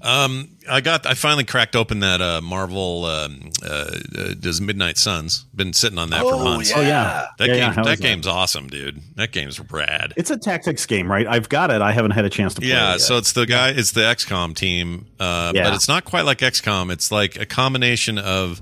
Um, 0.05 0.49
I 0.69 0.81
got. 0.81 1.05
I 1.07 1.15
finally 1.15 1.43
cracked 1.45 1.75
open 1.75 2.01
that 2.01 2.21
uh, 2.21 2.39
Marvel 2.41 3.05
um, 3.05 3.49
uh, 3.63 3.67
uh, 3.67 4.33
does 4.39 4.61
Midnight 4.61 4.97
Suns. 4.99 5.45
Been 5.55 5.73
sitting 5.73 5.97
on 5.97 6.11
that 6.11 6.21
for 6.21 6.35
Oh, 6.35 6.43
months. 6.43 6.69
yeah. 6.69 6.77
Oh, 6.77 6.81
yeah. 6.81 7.27
That 7.39 7.47
Yeah, 7.49 7.53
yeah. 7.55 7.65
game. 7.65 7.73
How 7.73 7.83
that 7.85 7.93
is 7.93 7.99
that? 7.99 8.03
game's 8.07 8.27
awesome, 8.27 8.67
dude. 8.67 9.01
That 9.15 9.31
game's 9.31 9.59
rad. 9.71 10.13
It's 10.15 10.29
a 10.29 10.37
tactics 10.37 10.85
game, 10.85 11.11
right? 11.11 11.25
I've 11.25 11.49
got 11.49 11.71
it. 11.71 11.81
I 11.81 11.91
haven't 11.91 12.11
had 12.11 12.23
a 12.23 12.29
chance 12.29 12.53
to 12.53 12.61
play 12.61 12.69
Yeah, 12.69 12.95
it 12.95 12.99
so 12.99 13.17
it's 13.17 13.33
the 13.33 13.47
guy. 13.47 13.69
It's 13.71 13.93
the 13.93 14.01
XCOM 14.01 14.55
team, 14.55 15.07
uh, 15.19 15.51
Yeah. 15.55 15.63
but 15.63 15.73
it's 15.73 15.87
not 15.87 16.05
quite 16.05 16.25
like 16.25 16.37
XCOM. 16.37 16.91
It's 16.91 17.11
like 17.11 17.39
a 17.39 17.45
combination 17.47 18.19
of 18.19 18.61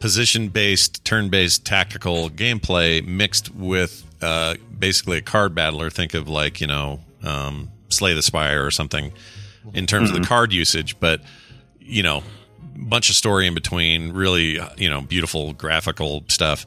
position-based, 0.00 1.04
turn-based 1.04 1.64
tactical 1.64 2.28
gameplay 2.28 3.06
mixed 3.06 3.54
with 3.54 4.04
uh, 4.20 4.56
basically 4.76 5.18
a 5.18 5.22
card 5.22 5.54
battler. 5.54 5.90
Think 5.90 6.14
of 6.14 6.28
like 6.28 6.60
you 6.60 6.66
know, 6.66 7.00
um, 7.22 7.70
Slay 7.88 8.14
the 8.14 8.22
Spire 8.22 8.66
or 8.66 8.70
something 8.72 9.12
in 9.74 9.86
terms 9.86 10.10
of 10.10 10.16
Mhm. 10.16 10.22
the 10.22 10.26
card 10.28 10.52
usage, 10.52 10.98
but 11.00 11.20
you 11.80 12.02
know, 12.02 12.22
bunch 12.76 13.10
of 13.10 13.16
story 13.16 13.46
in 13.46 13.54
between. 13.54 14.12
Really, 14.12 14.58
you 14.76 14.88
know, 14.90 15.00
beautiful 15.02 15.52
graphical 15.52 16.24
stuff. 16.28 16.64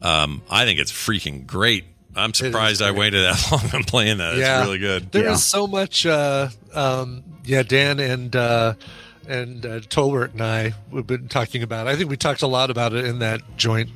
Um, 0.00 0.42
I 0.50 0.64
think 0.64 0.80
it's 0.80 0.92
freaking 0.92 1.46
great. 1.46 1.84
I'm 2.14 2.34
surprised 2.34 2.82
I 2.82 2.90
waited 2.90 3.24
that 3.24 3.48
long 3.52 3.70
on 3.74 3.84
playing 3.84 4.18
that. 4.18 4.34
It's 4.36 4.66
really 4.66 4.78
good. 4.78 5.12
There 5.12 5.28
is 5.30 5.44
so 5.44 5.66
much. 5.66 6.04
Uh, 6.04 6.48
um, 6.74 7.22
yeah, 7.44 7.62
Dan 7.62 8.00
and 8.00 8.34
uh, 8.36 8.74
and 9.28 9.64
uh, 9.64 9.80
Tolbert 9.80 10.32
and 10.32 10.42
I 10.42 10.74
we've 10.90 11.06
been 11.06 11.28
talking 11.28 11.62
about. 11.62 11.86
it. 11.86 11.90
I 11.90 11.96
think 11.96 12.10
we 12.10 12.16
talked 12.16 12.42
a 12.42 12.46
lot 12.46 12.70
about 12.70 12.92
it 12.92 13.04
in 13.06 13.20
that 13.20 13.40
joint, 13.56 13.88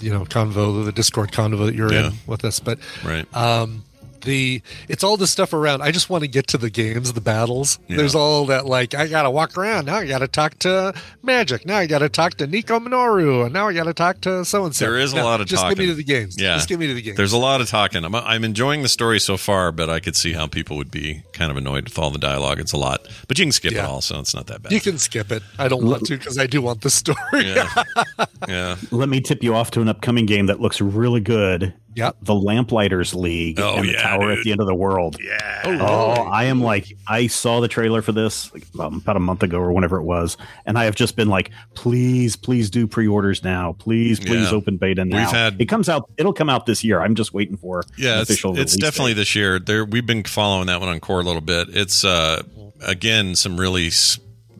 you 0.00 0.10
know, 0.12 0.24
convo, 0.24 0.84
the 0.84 0.92
Discord 0.92 1.32
convo 1.32 1.66
that 1.66 1.74
you're 1.74 1.92
Yeah. 1.92 2.08
in 2.08 2.12
with 2.26 2.44
us. 2.44 2.60
But 2.60 2.78
Right. 3.04 3.26
um, 3.34 3.84
the 4.22 4.62
it's 4.88 5.04
all 5.04 5.16
the 5.16 5.26
stuff 5.26 5.52
around. 5.52 5.82
I 5.82 5.90
just 5.90 6.10
want 6.10 6.22
to 6.22 6.28
get 6.28 6.46
to 6.48 6.58
the 6.58 6.70
games, 6.70 7.12
the 7.12 7.20
battles. 7.20 7.78
Yeah. 7.88 7.96
There's 7.98 8.14
all 8.14 8.46
that 8.46 8.66
like 8.66 8.94
I 8.94 9.06
gotta 9.08 9.30
walk 9.30 9.56
around 9.56 9.86
now. 9.86 9.96
I 9.96 10.06
gotta 10.06 10.28
talk 10.28 10.58
to 10.60 10.94
Magik. 11.24 11.66
Now 11.66 11.78
I 11.78 11.86
gotta 11.86 12.08
talk 12.08 12.34
to 12.34 12.46
Nico 12.46 12.78
Minoru, 12.80 13.44
and 13.44 13.52
now 13.52 13.68
I 13.68 13.72
gotta 13.74 13.94
talk 13.94 14.20
to 14.22 14.44
so 14.44 14.64
and 14.64 14.74
so. 14.74 14.84
There 14.84 14.98
is 14.98 15.12
a 15.12 15.16
lot 15.22 15.40
of 15.40 15.46
just 15.46 15.62
talking. 15.62 15.76
give 15.76 15.84
me 15.84 15.90
to 15.90 15.94
the 15.94 16.04
games. 16.04 16.40
Yeah, 16.40 16.54
just 16.56 16.68
give 16.68 16.80
me 16.80 16.86
to 16.88 16.94
the 16.94 17.02
games. 17.02 17.16
There's 17.16 17.32
a 17.32 17.38
lot 17.38 17.60
of 17.60 17.68
talking. 17.68 18.04
I'm, 18.04 18.14
I'm 18.14 18.44
enjoying 18.44 18.82
the 18.82 18.88
story 18.88 19.20
so 19.20 19.36
far, 19.36 19.72
but 19.72 19.88
I 19.90 20.00
could 20.00 20.16
see 20.16 20.32
how 20.32 20.46
people 20.46 20.76
would 20.76 20.90
be 20.90 21.22
kind 21.32 21.50
of 21.50 21.56
annoyed 21.56 21.84
with 21.84 21.98
all 21.98 22.10
the 22.10 22.18
dialogue. 22.18 22.60
It's 22.60 22.72
a 22.72 22.76
lot, 22.78 23.06
but 23.28 23.38
you 23.38 23.44
can 23.44 23.52
skip 23.52 23.72
it 23.72 23.76
Yeah. 23.76 23.86
all, 23.86 24.00
so 24.00 24.18
it's 24.20 24.34
not 24.34 24.46
that 24.48 24.62
bad. 24.62 24.72
You 24.72 24.80
can 24.80 24.98
skip 24.98 25.30
it. 25.32 25.42
I 25.58 25.68
don't 25.68 25.84
want 25.84 26.06
to 26.06 26.16
because 26.16 26.38
I 26.38 26.46
do 26.46 26.62
want 26.62 26.80
the 26.82 26.90
story. 26.90 27.16
Yeah. 27.32 27.68
yeah. 28.48 28.76
Let 28.90 29.08
me 29.08 29.20
tip 29.20 29.42
you 29.42 29.54
off 29.54 29.70
to 29.72 29.80
an 29.80 29.88
upcoming 29.88 30.26
game 30.26 30.46
that 30.46 30.60
looks 30.60 30.80
really 30.80 31.20
good. 31.20 31.74
Yep. 31.94 32.16
The 32.22 32.34
Lamplighters 32.34 33.14
League 33.14 33.60
Oh, 33.60 33.76
and 33.76 33.86
the 33.88 33.92
yeah, 33.92 34.02
Tower 34.02 34.28
dude. 34.30 34.38
at 34.38 34.44
the 34.44 34.52
End 34.52 34.60
of 34.60 34.66
the 34.66 34.74
World. 34.74 35.18
Yeah. 35.20 35.62
Oh, 35.64 35.78
Oh. 35.80 36.22
I 36.22 36.44
am 36.44 36.60
like, 36.62 36.96
I 37.06 37.26
saw 37.26 37.60
the 37.60 37.68
trailer 37.68 38.00
for 38.02 38.12
this 38.12 38.52
like, 38.54 38.64
um, 38.80 38.96
about 38.96 39.16
a 39.16 39.20
month 39.20 39.42
ago 39.42 39.58
or 39.58 39.72
whenever 39.72 39.98
it 39.98 40.02
was, 40.04 40.36
and 40.64 40.78
I 40.78 40.84
have 40.84 40.94
just 40.94 41.16
been 41.16 41.28
like, 41.28 41.50
please, 41.74 42.34
please 42.36 42.70
do 42.70 42.86
pre-orders 42.86 43.44
now. 43.44 43.72
Please, 43.78 44.18
please 44.20 44.50
Yeah. 44.50 44.56
open 44.56 44.76
beta 44.78 45.04
now. 45.04 45.18
We've 45.18 45.28
had- 45.30 45.60
it 45.60 45.66
comes 45.66 45.88
out. 45.88 46.10
It'll 46.16 46.32
come 46.32 46.48
out 46.48 46.66
this 46.66 46.82
year. 46.82 47.00
I'm 47.02 47.14
just 47.14 47.34
waiting 47.34 47.56
for 47.56 47.84
Yeah, 47.98 48.14
an 48.14 48.20
it's, 48.22 48.30
official. 48.30 48.52
it's 48.52 48.72
release 48.72 48.76
definitely 48.76 49.12
date. 49.12 49.20
this 49.20 49.34
year. 49.36 49.58
There, 49.58 49.84
we've 49.84 50.06
been 50.06 50.24
following 50.24 50.66
that 50.68 50.80
one 50.80 50.88
on 50.88 50.98
core 51.00 51.20
a 51.20 51.24
little 51.24 51.40
bit. 51.42 51.68
It's 51.70 52.04
uh, 52.04 52.42
again 52.80 53.34
some 53.34 53.58
really 53.60 53.90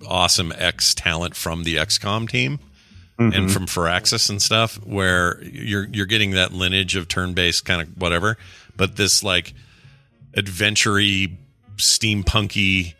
awesome 0.06 0.52
X 0.58 0.94
talent 0.94 1.34
from 1.36 1.64
the 1.64 1.76
XCOM 1.76 2.28
team 2.28 2.58
and 3.32 3.48
Mhm. 3.48 3.50
from 3.50 3.66
Firaxis 3.66 4.28
and 4.30 4.40
stuff, 4.42 4.76
where 4.84 5.42
you're 5.44 5.86
you're 5.92 6.06
getting 6.06 6.32
that 6.32 6.52
lineage 6.52 6.96
of 6.96 7.08
turn 7.08 7.34
based 7.34 7.64
kind 7.64 7.80
of 7.82 7.88
whatever, 7.96 8.36
but 8.76 8.96
this 8.96 9.22
like 9.22 9.54
adventure-y, 10.34 11.28
steampunky 11.76 12.94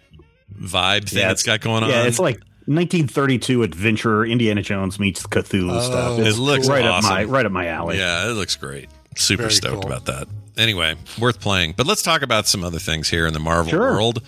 vibe 0.61 1.09
thing 1.09 1.19
Yeah, 1.21 1.29
that's 1.29 1.43
got 1.43 1.61
going 1.61 1.83
on. 1.83 1.91
Yeah, 1.91 2.05
it's 2.05 2.19
like 2.19 2.37
1932 2.67 3.63
adventure. 3.63 4.25
Indiana 4.25 4.63
Jones 4.63 4.99
meets 5.01 5.23
Cthulhu 5.25 5.73
Oh, 5.73 5.81
stuff. 5.81 6.19
It 6.21 6.27
It's 6.27 6.39
looks 6.39 6.69
right 6.69 6.85
awesome. 6.85 7.11
up 7.11 7.17
my 7.19 7.25
right 7.25 7.47
up 7.47 7.53
my 7.53 7.67
alley. 7.69 7.99
Yeah, 7.99 8.29
it 8.29 8.35
looks 8.35 8.57
great. 8.57 8.89
Super 9.17 9.43
Very 9.45 9.53
stoked 9.55 9.83
cool. 9.83 9.93
about 9.93 10.07
that. 10.07 10.29
Anyway, 10.57 10.95
worth 11.19 11.41
playing. 11.41 11.75
But 11.77 11.87
let's 11.87 12.03
talk 12.03 12.23
about 12.23 12.47
some 12.47 12.63
other 12.63 12.79
things 12.79 13.09
here 13.09 13.27
in 13.27 13.33
the 13.33 13.41
Marvel 13.41 13.71
Sure. 13.71 13.81
world. 13.95 14.23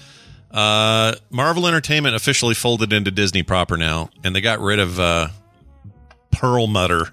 Uh, 0.50 1.14
Marvel 1.30 1.66
Entertainment 1.66 2.14
officially 2.14 2.54
folded 2.54 2.92
into 2.92 3.10
Disney 3.10 3.42
proper 3.42 3.76
now, 3.76 4.08
and 4.22 4.34
they 4.36 4.40
got 4.40 4.60
rid 4.60 4.78
of 4.78 4.98
uh, 5.00 5.28
Perlmutter. 6.34 7.08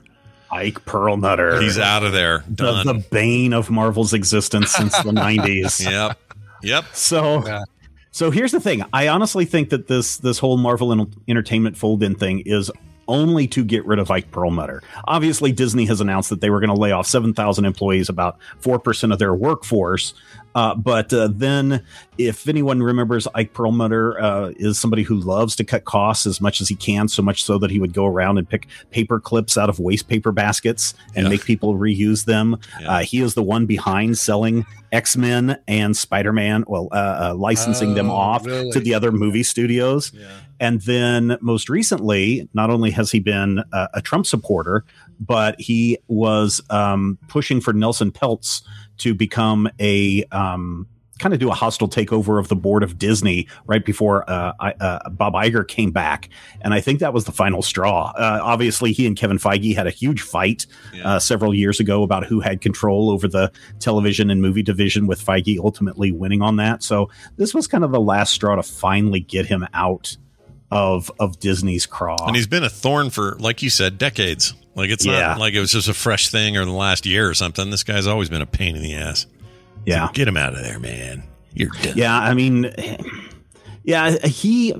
Ike 0.52 0.84
Perlmutter. 0.86 1.62
He's 1.62 1.80
out 1.80 2.04
of 2.04 2.12
there. 2.12 2.44
the, 2.50 2.56
Done. 2.56 2.86
the 2.88 2.94
bane 3.10 3.54
of 3.54 3.70
Marvel's 3.70 4.14
existence 4.14 4.72
since 4.72 4.92
the 5.04 5.12
90s. 5.12 5.84
yep. 5.90 6.20
Yep. 6.62 6.86
So, 6.94 7.46
Yeah. 7.48 7.64
so 8.12 8.32
here's 8.32 8.52
the 8.52 8.60
thing. 8.60 8.84
I 8.94 9.08
honestly 9.08 9.46
think 9.46 9.70
that 9.70 9.88
this 9.88 10.18
this 10.18 10.38
whole 10.40 10.58
Marvel 10.58 10.92
en- 10.92 11.14
Entertainment 11.28 11.78
fold-in 11.78 12.16
thing 12.16 12.42
is 12.42 12.70
only 13.08 13.48
to 13.48 13.64
get 13.66 13.86
rid 13.86 13.98
of 14.00 14.12
Ike 14.12 14.32
Perlmutter. 14.32 14.84
Obviously, 15.06 15.52
Disney 15.52 15.86
has 15.86 16.00
announced 16.02 16.30
that 16.30 16.40
they 16.40 16.50
were 16.50 16.60
going 16.60 16.74
to 16.74 16.80
lay 16.80 16.92
off 16.92 17.08
7,000 17.08 17.66
employees, 17.66 18.08
about 18.10 18.38
4% 18.62 19.12
of 19.12 19.20
their 19.20 19.34
workforce. 19.34 20.14
Uh, 20.54 20.76
but 20.76 21.14
uh, 21.14 21.30
then, 21.32 21.84
if 22.18 22.48
anyone 22.48 22.84
remembers, 22.84 23.28
Ike 23.34 23.54
Perlmutter 23.54 24.20
uh, 24.22 24.52
is 24.58 24.78
somebody 24.80 25.04
who 25.04 25.16
loves 25.16 25.56
to 25.56 25.64
cut 25.64 25.86
costs 25.86 26.26
as 26.26 26.42
much 26.42 26.60
as 26.62 26.68
he 26.68 26.76
can, 26.76 27.08
so 27.08 27.22
much 27.22 27.44
so 27.44 27.58
that 27.58 27.72
he 27.72 27.80
would 27.80 27.94
go 27.94 28.06
around 28.06 28.38
and 28.38 28.48
pick 28.50 28.68
paper 28.90 29.20
clips 29.20 29.58
out 29.58 29.70
of 29.70 29.80
waste 29.80 30.08
paper 30.08 30.32
baskets 30.32 30.94
and 31.16 31.24
Yeah. 31.26 31.30
make 31.30 31.46
people 31.46 31.76
reuse 31.78 32.26
them. 32.26 32.58
Yeah. 32.82 32.92
Uh, 32.92 33.00
he 33.04 33.22
is 33.22 33.34
the 33.34 33.44
one 33.44 33.66
behind 33.66 34.18
selling 34.18 34.66
X 34.92 35.16
Men 35.16 35.58
and 35.68 35.96
Spider 35.96 36.34
Man, 36.34 36.66
well, 36.68 36.90
uh, 36.92 36.96
uh, 37.30 37.36
licensing 37.36 37.94
them 37.94 38.10
Oh, 38.10 38.16
off 38.16 38.46
really? 38.46 38.72
to 38.72 38.80
the 38.82 38.94
other 38.94 39.12
movie 39.12 39.44
studios. 39.44 40.12
Yeah. 40.14 40.28
And 40.60 40.82
then 40.82 41.38
most 41.42 41.70
recently, 41.70 42.48
not 42.54 42.70
only 42.70 42.92
has 42.92 43.10
he 43.12 43.20
been 43.20 43.64
uh, 43.74 43.88
a 43.96 44.02
Trump 44.02 44.28
supporter, 44.28 44.84
but 45.20 45.60
he 45.60 45.98
was 46.08 46.62
um, 46.70 47.18
pushing 47.30 47.62
for 47.62 47.74
Nelson 47.74 48.12
Peltz 48.12 48.62
to 49.02 49.14
become 49.14 49.70
a 49.80 50.24
um, 50.32 50.88
kind 51.20 51.36
of 51.36 51.40
do 51.40 51.52
a 51.52 51.54
hostile 51.54 51.88
takeover 51.88 52.40
of 52.40 52.48
the 52.48 52.56
board 52.56 52.82
of 52.82 52.98
Disney 52.98 53.48
right 53.68 53.86
before 53.86 54.28
uh, 54.28 54.54
I, 54.60 54.72
uh, 54.72 55.08
Bob 55.12 55.34
Iger 55.34 55.68
came 55.68 55.92
back. 55.92 56.30
And 56.62 56.74
I 56.74 56.82
think 56.82 57.00
that 57.00 57.14
was 57.14 57.26
the 57.26 57.32
final 57.32 57.62
straw. 57.62 58.12
Uh, 58.18 58.40
obviously, 58.42 58.92
he 58.92 59.06
and 59.06 59.16
Kevin 59.16 59.38
Feige 59.38 59.76
had 59.76 59.86
a 59.86 59.92
huge 59.92 60.22
fight 60.22 60.66
Yeah. 60.94 61.08
uh, 61.08 61.20
several 61.20 61.54
years 61.54 61.80
ago 61.80 62.02
about 62.02 62.26
who 62.26 62.40
had 62.40 62.62
control 62.62 63.12
over 63.12 63.28
the 63.28 63.52
television 63.80 64.32
and 64.32 64.42
movie 64.42 64.64
division, 64.64 65.06
with 65.06 65.24
Feige 65.24 65.60
ultimately 65.60 66.12
winning 66.12 66.42
on 66.42 66.56
that. 66.56 66.82
So 66.82 67.12
this 67.38 67.54
was 67.54 67.68
kind 67.68 67.84
of 67.84 67.92
the 67.92 68.02
last 68.02 68.34
straw 68.34 68.56
to 68.56 68.64
finally 68.64 69.20
get 69.20 69.46
him 69.46 69.68
out 69.76 70.18
of 70.72 71.12
of 71.20 71.40
Disney's 71.40 71.86
craw. 71.86 72.16
And 72.26 72.36
he's 72.36 72.48
been 72.48 72.64
a 72.64 72.70
thorn 72.70 73.10
for, 73.12 73.36
like 73.40 73.62
you 73.62 73.70
said, 73.70 73.98
decades. 74.00 74.56
Like 74.76 74.90
it's 74.90 75.06
Yeah. 75.06 75.20
not 75.30 75.40
like 75.40 75.54
it 75.54 75.60
was 75.60 75.72
just 75.72 75.88
a 75.90 75.94
fresh 75.94 76.30
thing 76.30 76.56
or 76.58 76.66
the 76.66 76.72
last 76.72 77.06
year 77.06 77.30
or 77.30 77.34
something. 77.34 77.70
This 77.70 77.84
guy's 77.84 78.08
always 78.08 78.30
been 78.30 78.42
a 78.42 78.46
pain 78.46 78.76
in 78.76 78.82
the 78.82 78.96
ass. 78.96 79.26
yeah. 79.86 80.10
Get 80.14 80.28
him 80.28 80.38
out 80.38 80.54
of 80.54 80.62
there, 80.64 80.80
man. 80.80 81.24
You're 81.54 81.72
done. 81.82 81.98
Yeah, 81.98 82.18
I 82.18 82.34
mean, 82.34 82.74
yeah, 83.84 84.18
he. 84.26 84.74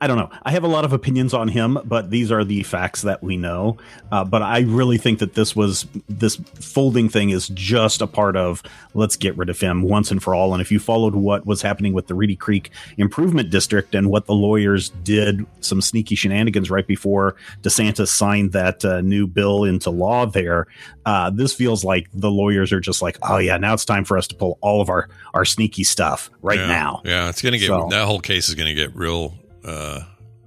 I 0.00 0.06
don't 0.06 0.16
know. 0.16 0.30
I 0.44 0.52
have 0.52 0.62
a 0.62 0.68
lot 0.68 0.84
of 0.84 0.92
opinions 0.92 1.34
on 1.34 1.48
him, 1.48 1.78
but 1.84 2.10
these 2.10 2.30
are 2.30 2.44
the 2.44 2.62
facts 2.62 3.02
that 3.02 3.20
we 3.22 3.36
know. 3.36 3.78
Uh, 4.12 4.24
but 4.24 4.42
I 4.42 4.60
really 4.60 4.96
think 4.96 5.18
that 5.18 5.34
this 5.34 5.56
was 5.56 5.86
this 6.08 6.36
folding 6.36 7.08
thing 7.08 7.30
is 7.30 7.48
just 7.48 8.00
a 8.00 8.06
part 8.06 8.36
of 8.36 8.62
let's 8.94 9.16
get 9.16 9.36
rid 9.36 9.48
of 9.48 9.58
him 9.58 9.82
once 9.82 10.12
and 10.12 10.22
for 10.22 10.36
all. 10.36 10.52
And 10.52 10.60
if 10.60 10.70
you 10.70 10.78
followed 10.78 11.16
what 11.16 11.46
was 11.46 11.62
happening 11.62 11.94
with 11.94 12.06
the 12.06 12.14
Reedy 12.14 12.36
Creek 12.36 12.70
Improvement 12.96 13.50
District 13.50 13.94
and 13.94 14.08
what 14.08 14.26
the 14.26 14.34
lawyers 14.34 14.90
did, 15.02 15.44
some 15.60 15.80
sneaky 15.80 16.14
shenanigans 16.14 16.70
right 16.70 16.86
before 16.86 17.34
DeSantis 17.62 18.08
signed 18.08 18.52
that 18.52 18.84
uh, 18.84 19.00
new 19.00 19.26
bill 19.26 19.64
into 19.64 19.90
law, 19.90 20.26
there, 20.26 20.68
uh, 21.06 21.30
this 21.30 21.52
feels 21.52 21.84
like 21.84 22.08
the 22.14 22.30
lawyers 22.30 22.72
are 22.72 22.80
just 22.80 23.02
like, 23.02 23.18
oh 23.22 23.38
yeah, 23.38 23.56
now 23.56 23.74
it's 23.74 23.84
time 23.84 24.04
for 24.04 24.16
us 24.16 24.28
to 24.28 24.34
pull 24.36 24.58
all 24.60 24.80
of 24.80 24.88
our 24.88 25.08
our 25.34 25.44
sneaky 25.44 25.82
stuff 25.82 26.30
right 26.40 26.60
yeah. 26.60 26.66
now. 26.66 27.02
Yeah, 27.04 27.28
it's 27.28 27.42
gonna 27.42 27.58
get 27.58 27.66
So- 27.66 27.88
that 27.90 28.06
whole 28.06 28.20
case 28.20 28.48
is 28.48 28.54
gonna 28.54 28.74
get 28.74 28.94
real 28.94 29.23
uh, 29.64 30.00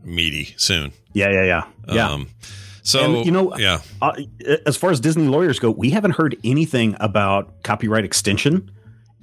meaty 0.03 0.53
soon. 0.57 0.91
Yeah, 1.13 1.29
yeah, 1.29 1.43
yeah, 1.43 1.63
yeah. 1.93 2.09
Um, 2.09 2.27
so 2.83 3.15
And, 3.17 3.25
you 3.25 3.31
know, 3.31 3.55
yeah, 3.57 3.79
uh, 4.01 4.13
as 4.65 4.77
far 4.77 4.91
as 4.91 4.99
Disney 4.99 5.27
lawyers 5.27 5.59
go, 5.59 5.71
we 5.71 5.89
haven't 5.89 6.11
heard 6.11 6.37
anything 6.43 6.95
about 6.99 7.63
copyright 7.63 8.05
extension. 8.05 8.71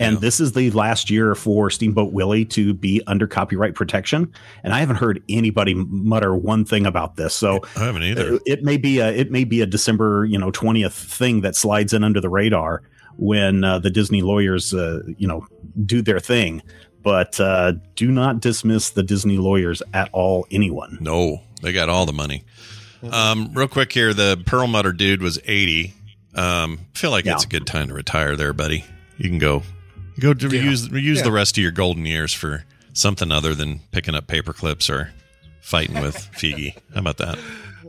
And 0.00 0.14
Yeah. 0.14 0.20
this 0.20 0.40
is 0.40 0.52
the 0.52 0.70
last 0.72 1.08
year 1.08 1.36
for 1.36 1.70
Steamboat 1.70 2.12
Willie 2.12 2.44
to 2.46 2.74
be 2.74 3.00
under 3.06 3.28
copyright 3.28 3.74
protection. 3.76 4.30
And 4.64 4.74
I 4.74 4.80
haven't 4.80 4.96
heard 4.96 5.22
anybody 5.28 5.72
mutter 5.74 6.34
one 6.34 6.64
thing 6.64 6.84
about 6.84 7.14
this. 7.14 7.32
So 7.32 7.60
I 7.76 7.84
haven't 7.84 8.02
either. 8.02 8.34
uh, 8.34 8.38
it 8.44 8.64
may 8.64 8.76
be 8.76 8.98
a 8.98 9.08
it 9.10 9.30
may 9.30 9.44
be 9.44 9.60
a 9.60 9.66
December 9.66 10.24
you 10.24 10.36
know 10.36 10.50
twentieth 10.50 10.92
thing 10.94 11.42
that 11.42 11.54
slides 11.54 11.92
in 11.94 12.02
under 12.02 12.20
the 12.20 12.28
radar 12.28 12.82
when 13.16 13.62
uh, 13.62 13.78
the 13.78 13.88
Disney 13.90 14.20
lawyers 14.22 14.74
uh, 14.74 15.02
you 15.16 15.28
know 15.28 15.46
do 15.86 16.02
their 16.02 16.18
thing. 16.18 16.60
But 17.04 17.38
uh, 17.38 17.74
do 17.94 18.10
not 18.10 18.40
dismiss 18.40 18.90
the 18.90 19.02
Disney 19.04 19.36
lawyers 19.38 19.82
at 19.92 20.08
all. 20.12 20.46
Anyone? 20.50 20.98
No, 21.00 21.42
they 21.62 21.72
got 21.72 21.88
all 21.88 22.06
the 22.06 22.12
money. 22.14 22.42
Um, 23.08 23.50
real 23.52 23.68
quick 23.68 23.92
here, 23.92 24.14
the 24.14 24.42
Perlmutter 24.46 24.92
dude 24.92 25.20
was 25.22 25.38
eighty. 25.44 25.94
Um, 26.34 26.80
feel 26.94 27.10
like 27.10 27.26
Yeah. 27.26 27.34
it's 27.34 27.44
a 27.44 27.48
good 27.48 27.66
time 27.66 27.88
to 27.88 27.94
retire 27.94 28.34
there, 28.36 28.52
buddy. 28.54 28.84
You 29.18 29.28
can 29.28 29.38
go, 29.38 29.62
you 30.16 30.22
go 30.22 30.32
to 30.34 30.48
Yeah. 30.48 30.62
reuse 30.62 30.88
reuse 30.88 31.16
Yeah. 31.18 31.22
the 31.22 31.30
rest 31.32 31.56
of 31.58 31.62
your 31.62 31.70
golden 31.72 32.06
years 32.06 32.32
for 32.32 32.64
something 32.94 33.30
other 33.30 33.54
than 33.54 33.80
picking 33.92 34.14
up 34.14 34.26
paper 34.26 34.52
clips 34.54 34.88
or 34.88 35.12
fighting 35.60 36.00
with 36.00 36.16
Feige. 36.32 36.74
How 36.94 37.00
about 37.00 37.18
that? 37.18 37.38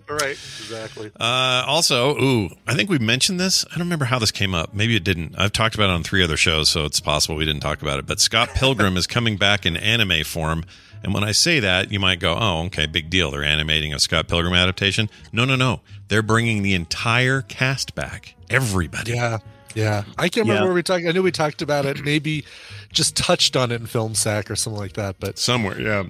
Right, 0.08 0.32
exactly. 0.32 1.12
Uh, 1.20 1.64
also, 1.66 2.16
ooh, 2.22 2.50
I 2.68 2.76
think 2.76 2.90
we 2.90 3.00
mentioned 3.00 3.40
this. 3.40 3.66
I 3.66 3.70
don't 3.72 3.88
remember 3.88 4.06
how 4.06 4.20
this 4.20 4.32
came 4.32 4.54
up. 4.54 4.74
Maybe 4.74 4.96
it 4.96 5.04
didn't. 5.04 5.34
I've 5.38 5.52
talked 5.52 5.74
about 5.76 5.90
it 5.90 5.94
on 5.94 6.04
three 6.04 6.24
other 6.24 6.38
shows, 6.38 6.70
so 6.70 6.86
it's 6.86 7.00
possible 7.00 7.36
we 7.36 7.46
didn't 7.46 7.62
talk 7.62 7.82
about 7.82 7.98
it. 8.00 8.06
But 8.06 8.20
Scott 8.20 8.50
Pilgrim 8.54 8.98
is 8.98 9.08
coming 9.08 9.38
back 9.38 9.66
in 9.66 9.76
anime 9.78 10.24
form. 10.24 10.64
And 11.04 11.14
when 11.14 11.24
I 11.24 11.32
say 11.34 11.60
that, 11.60 11.92
you 11.92 12.00
might 12.00 12.20
go, 12.20 12.36
oh, 12.40 12.66
okay, 12.66 12.86
big 12.88 13.10
deal. 13.10 13.32
They're 13.32 13.44
animating 13.44 13.94
a 13.94 14.00
Scott 14.00 14.28
Pilgrim 14.28 14.54
adaptation. 14.54 15.10
No, 15.32 15.46
no, 15.46 15.56
no. 15.56 15.82
They're 16.08 16.24
bringing 16.24 16.62
the 16.64 16.74
entire 16.76 17.42
cast 17.42 17.94
back. 17.96 18.36
Everybody. 18.50 19.14
Yeah. 19.14 19.40
Yeah. 19.76 20.04
I 20.18 20.30
can't 20.30 20.46
remember 20.48 20.62
Yeah. 20.62 20.64
where 20.66 20.74
we 20.74 20.84
talked. 20.84 21.06
I 21.06 21.12
knew 21.12 21.22
we 21.22 21.32
talked 21.32 21.62
about 21.62 21.86
it, 21.86 22.04
maybe 22.04 22.46
just 22.94 23.16
touched 23.16 23.56
on 23.56 23.72
it 23.72 23.82
in 23.82 23.88
Film 23.88 24.16
Sack 24.16 24.50
or 24.50 24.56
something 24.56 24.80
like 24.80 24.94
that. 24.94 25.18
But 25.20 25.38
somewhere, 25.38 25.80
yeah. 25.80 26.04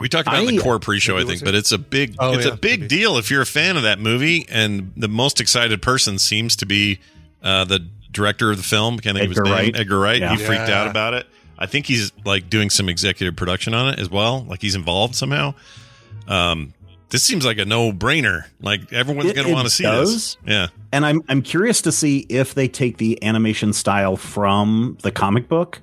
We 0.00 0.08
talked 0.08 0.26
about 0.28 0.42
it 0.42 0.48
in 0.48 0.56
the 0.56 0.62
core 0.62 0.78
pre-show, 0.78 1.18
I 1.18 1.24
think, 1.24 1.44
but 1.44 1.54
it's 1.54 1.72
a 1.72 1.78
big, 1.78 2.16
Oh, 2.18 2.32
it's 2.34 2.46
yeah, 2.46 2.52
a 2.52 2.56
big 2.56 2.88
deal 2.88 3.18
if 3.18 3.30
you're 3.30 3.42
a 3.42 3.46
fan 3.46 3.76
of 3.76 3.82
that 3.84 3.98
movie. 3.98 4.46
And 4.48 4.92
the 4.96 5.08
most 5.08 5.40
excited 5.40 5.82
person 5.82 6.18
seems 6.18 6.56
to 6.56 6.66
be 6.66 6.98
uh, 7.42 7.64
the 7.64 7.86
director 8.10 8.50
of 8.50 8.56
the 8.56 8.62
film. 8.62 8.98
Can't 8.98 9.16
think 9.16 9.30
of 9.30 9.36
Edgar 9.36 9.42
his 9.44 9.50
name. 9.50 9.64
Wright. 9.72 9.76
Edgar 9.80 9.98
Wright. 9.98 10.20
Yeah. 10.20 10.30
He 10.36 10.36
freaked 10.44 10.68
Yeah. 10.68 10.80
out 10.82 10.86
about 10.88 11.14
it. 11.14 11.26
I 11.58 11.66
think 11.66 11.84
he's 11.86 12.10
like 12.24 12.48
doing 12.48 12.70
some 12.70 12.88
executive 12.88 13.36
production 13.36 13.74
on 13.74 13.92
it 13.92 13.98
as 13.98 14.08
well. 14.08 14.44
Like 14.48 14.62
he's 14.62 14.74
involved 14.74 15.14
somehow. 15.14 15.54
Um, 16.26 16.72
this 17.10 17.22
seems 17.22 17.44
like 17.44 17.58
a 17.58 17.64
no-brainer. 17.64 18.44
Like 18.62 18.92
everyone's 18.92 19.32
going 19.32 19.46
to 19.48 19.52
want 19.52 19.66
to 19.66 19.70
see 19.74 19.82
does. 19.84 20.12
this. 20.12 20.36
Yeah. 20.46 20.68
And 20.92 21.04
I'm 21.04 21.22
I'm 21.28 21.42
curious 21.42 21.82
to 21.82 21.92
see 21.92 22.20
if 22.28 22.54
they 22.54 22.68
take 22.68 22.96
the 22.98 23.22
animation 23.22 23.72
style 23.72 24.16
from 24.16 24.96
the 25.02 25.10
comic 25.12 25.48
book 25.48 25.80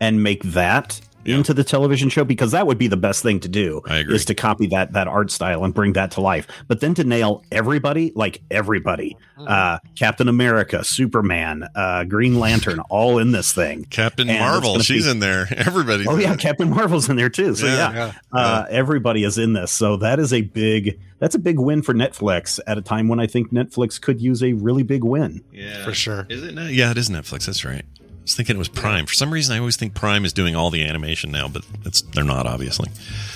and 0.00 0.22
make 0.22 0.42
that 0.42 1.00
into 1.26 1.54
the 1.54 1.64
television 1.64 2.08
show 2.08 2.24
because 2.24 2.52
that 2.52 2.66
would 2.66 2.78
be 2.78 2.86
the 2.88 2.96
best 2.96 3.22
thing 3.22 3.40
to 3.40 3.48
do. 3.48 3.82
I 3.86 3.98
agree. 3.98 4.14
Is 4.14 4.24
to 4.26 4.34
copy 4.34 4.66
that 4.68 4.92
that 4.92 5.08
art 5.08 5.30
style 5.30 5.64
and 5.64 5.72
bring 5.74 5.94
that 5.94 6.10
to 6.12 6.20
life. 6.20 6.46
But 6.68 6.80
then 6.80 6.94
to 6.94 7.04
nail 7.04 7.44
everybody, 7.52 8.12
like 8.14 8.42
everybody, 8.50 9.16
Hmm. 9.36 9.46
uh, 9.48 9.78
Captain 9.98 10.28
America, 10.28 10.84
Superman, 10.84 11.66
uh, 11.74 12.04
Green 12.04 12.38
Lantern, 12.38 12.78
all 12.90 13.18
in 13.18 13.32
this 13.32 13.52
thing. 13.52 13.84
Captain 13.90 14.28
And 14.30 14.38
Marvel, 14.38 14.78
she's 14.80 15.04
be- 15.06 15.10
in 15.10 15.18
there. 15.18 15.46
everybody 15.56 16.06
Oh 16.06 16.16
yeah. 16.16 16.36
Captain 16.36 16.70
Marvel's 16.70 17.08
in 17.08 17.16
there 17.16 17.28
too. 17.30 17.54
So 17.56 17.66
Yeah. 17.66 17.74
yeah, 17.92 17.94
Yeah. 17.94 18.12
Uh, 18.40 18.66
everybody 18.70 19.24
is 19.24 19.36
in 19.38 19.52
this. 19.54 19.72
So 19.72 19.96
that 19.98 20.18
is 20.20 20.32
a 20.32 20.42
big 20.42 21.00
that's 21.20 21.34
a 21.34 21.38
big 21.38 21.58
win 21.58 21.80
for 21.82 21.94
Netflix 21.94 22.60
at 22.66 22.76
a 22.76 22.82
time 22.82 23.08
when 23.08 23.18
I 23.18 23.26
think 23.26 23.50
Netflix 23.52 23.98
could 24.00 24.20
use 24.20 24.42
a 24.42 24.52
really 24.52 24.82
big 24.82 25.02
win. 25.04 25.42
Yeah, 25.52 25.82
for 25.84 25.94
sure. 25.94 26.26
Is 26.28 26.42
it? 26.42 26.54
Yeah, 26.72 26.90
it 26.90 26.98
is 26.98 27.08
Netflix. 27.08 27.46
That's 27.46 27.64
right. 27.64 27.84
I 28.24 28.26
was 28.26 28.34
thinking 28.36 28.56
it 28.56 28.58
was 28.58 28.68
Prime. 28.70 29.04
For 29.04 29.12
some 29.12 29.30
reason, 29.30 29.54
I 29.54 29.58
always 29.58 29.76
think 29.76 29.92
Prime 29.92 30.24
is 30.24 30.32
doing 30.32 30.56
all 30.56 30.70
the 30.70 30.82
animation 30.82 31.30
now, 31.30 31.46
but 31.46 31.62
it's 31.84 32.00
they're 32.00 32.24
not 32.24 32.46
obviously. 32.46 32.88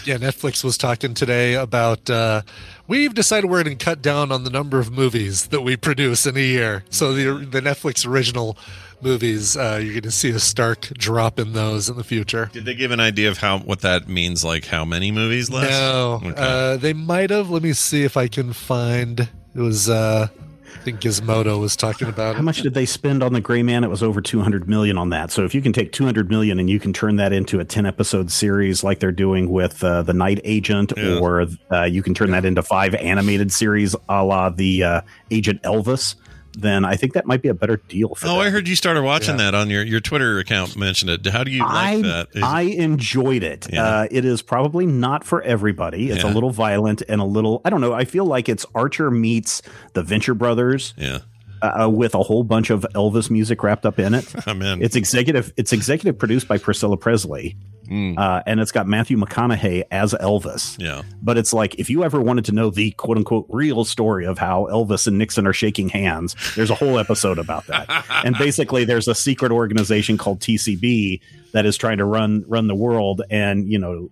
Yeah, 0.06 0.16
Netflix 0.16 0.64
was 0.64 0.78
talking 0.78 1.12
today 1.12 1.52
about 1.56 2.08
uh, 2.08 2.40
we've 2.86 3.12
decided 3.12 3.50
we're 3.50 3.62
going 3.62 3.76
to 3.76 3.84
cut 3.84 4.00
down 4.00 4.32
on 4.32 4.44
the 4.44 4.50
number 4.50 4.78
of 4.78 4.90
movies 4.90 5.48
that 5.48 5.60
we 5.60 5.76
produce 5.76 6.24
in 6.24 6.38
a 6.38 6.40
year. 6.40 6.84
So 6.88 7.12
the 7.12 7.44
the 7.44 7.60
Netflix 7.60 8.06
original 8.06 8.56
movies, 9.02 9.58
uh, 9.58 9.78
you're 9.82 9.92
going 9.92 10.02
to 10.04 10.10
see 10.10 10.30
a 10.30 10.38
stark 10.38 10.80
drop 10.96 11.38
in 11.38 11.52
those 11.52 11.90
in 11.90 11.98
the 11.98 12.02
future. 12.02 12.48
Did 12.54 12.64
they 12.64 12.74
give 12.74 12.90
an 12.90 12.98
idea 12.98 13.28
of 13.30 13.36
how 13.36 13.58
what 13.58 13.80
that 13.82 14.08
means? 14.08 14.42
Like 14.42 14.64
how 14.64 14.86
many 14.86 15.12
movies 15.12 15.50
less? 15.50 15.68
No, 15.70 16.22
Okay. 16.24 16.32
uh, 16.34 16.78
they 16.78 16.94
might 16.94 17.28
have. 17.28 17.50
Let 17.50 17.62
me 17.62 17.74
see 17.74 18.04
if 18.04 18.16
I 18.16 18.26
can 18.26 18.54
find. 18.54 19.20
It 19.54 19.60
was. 19.60 19.90
Uh, 19.90 20.28
I 20.74 20.80
think 20.90 21.00
Gizmodo 21.00 21.60
was 21.60 21.76
talking 21.76 22.08
about 22.08 22.34
How 22.36 22.40
it. 22.40 22.44
much 22.44 22.62
did 22.62 22.72
they 22.74 22.86
spend 22.86 23.22
on 23.22 23.32
the 23.32 23.40
Gray 23.40 23.62
Man? 23.62 23.84
It 23.84 23.88
was 23.90 24.02
over 24.02 24.20
200 24.20 24.68
million 24.68 24.96
on 24.96 25.10
that. 25.10 25.30
So 25.30 25.44
if 25.44 25.54
you 25.54 25.60
can 25.60 25.72
take 25.72 25.92
200 25.92 26.30
million 26.30 26.58
and 26.58 26.70
you 26.70 26.78
can 26.80 26.92
turn 26.92 27.16
that 27.16 27.32
into 27.32 27.58
a 27.60 27.64
10 27.64 27.84
episode 27.84 28.30
series 28.30 28.82
like 28.84 29.00
they're 29.00 29.10
doing 29.12 29.50
with 29.50 29.82
uh, 29.82 30.02
the 30.02 30.14
Night 30.14 30.40
Agent, 30.44 30.92
Yeah. 30.96 31.18
or 31.18 31.46
uh, 31.72 31.82
you 31.84 32.02
can 32.02 32.14
turn 32.14 32.30
that 32.30 32.44
into 32.44 32.62
five 32.62 32.94
animated 32.94 33.52
series 33.52 33.94
a 34.08 34.24
la 34.24 34.50
the 34.50 34.82
uh, 34.82 35.00
Agent 35.30 35.62
Elvis, 35.62 36.14
then 36.60 36.84
I 36.84 36.96
think 36.96 37.12
that 37.14 37.26
might 37.26 37.42
be 37.42 37.48
a 37.48 37.54
better 37.54 37.76
deal 37.88 38.14
for 38.14 38.26
Oh, 38.28 38.38
I 38.40 38.50
heard 38.50 38.66
you 38.68 38.74
started 38.76 39.02
watching 39.02 39.36
that 39.38 39.54
on 39.54 39.70
your, 39.70 39.82
your 39.84 40.00
Twitter 40.00 40.38
account. 40.38 40.76
Mentioned 40.76 41.10
it. 41.10 41.26
How 41.26 41.44
do 41.44 41.50
you 41.50 41.60
like 41.62 41.98
I, 41.98 42.02
that? 42.02 42.28
Is- 42.34 42.42
I 42.42 42.60
enjoyed 42.62 43.42
it. 43.42 43.66
Yeah. 43.72 43.84
Uh, 43.84 44.08
it 44.10 44.24
is 44.24 44.42
probably 44.42 44.86
not 44.86 45.24
for 45.24 45.42
everybody. 45.42 46.10
It's 46.10 46.24
Yeah. 46.24 46.30
a 46.30 46.34
little 46.34 46.50
violent 46.50 47.02
and 47.08 47.20
a 47.20 47.24
little, 47.24 47.60
I 47.64 47.70
don't 47.70 47.80
know. 47.80 47.92
I 47.92 48.04
feel 48.04 48.24
like 48.24 48.48
it's 48.48 48.66
Archer 48.74 49.10
meets 49.10 49.62
the 49.94 50.02
Venture 50.02 50.34
Brothers. 50.34 50.94
Yeah. 50.96 51.18
Uh, 51.60 51.88
with 51.90 52.14
a 52.14 52.22
whole 52.22 52.44
bunch 52.44 52.70
of 52.70 52.86
Elvis 52.94 53.30
music 53.30 53.62
wrapped 53.62 53.86
up 53.86 53.98
in 53.98 54.14
it. 54.14 54.32
I'm 54.46 54.62
in. 54.62 54.82
It's 54.82 54.96
executive. 54.96 55.52
It's 55.56 55.72
executive 55.72 56.18
produced 56.18 56.48
by 56.48 56.58
Priscilla 56.58 56.96
Presley, 56.96 57.56
uh, 57.90 58.42
and 58.46 58.60
it's 58.60 58.72
got 58.72 58.86
Matthew 58.86 59.16
McConaughey 59.16 59.84
as 59.90 60.14
Elvis. 60.14 60.76
Yeah. 60.78 61.02
But 61.22 61.38
it's 61.38 61.52
like 61.52 61.74
if 61.76 61.90
you 61.90 62.04
ever 62.04 62.20
wanted 62.20 62.44
to 62.46 62.52
know 62.52 62.70
the 62.70 62.90
quote 62.92 63.16
unquote 63.16 63.46
real 63.48 63.84
story 63.84 64.26
of 64.26 64.38
how 64.38 64.66
Elvis 64.70 65.06
and 65.06 65.18
Nixon 65.18 65.46
are 65.46 65.52
shaking 65.52 65.88
hands, 65.88 66.36
there's 66.54 66.70
a 66.70 66.74
whole 66.74 66.98
episode 66.98 67.38
about 67.38 67.66
that. 67.66 68.04
and 68.24 68.36
basically, 68.36 68.84
there's 68.84 69.08
a 69.08 69.14
secret 69.14 69.52
organization 69.52 70.18
called 70.18 70.40
TCB 70.40 71.20
that 71.52 71.66
is 71.66 71.76
trying 71.76 71.98
to 71.98 72.04
run 72.04 72.44
run 72.46 72.66
the 72.66 72.74
world, 72.74 73.22
and 73.30 73.70
you 73.70 73.78
know. 73.78 74.08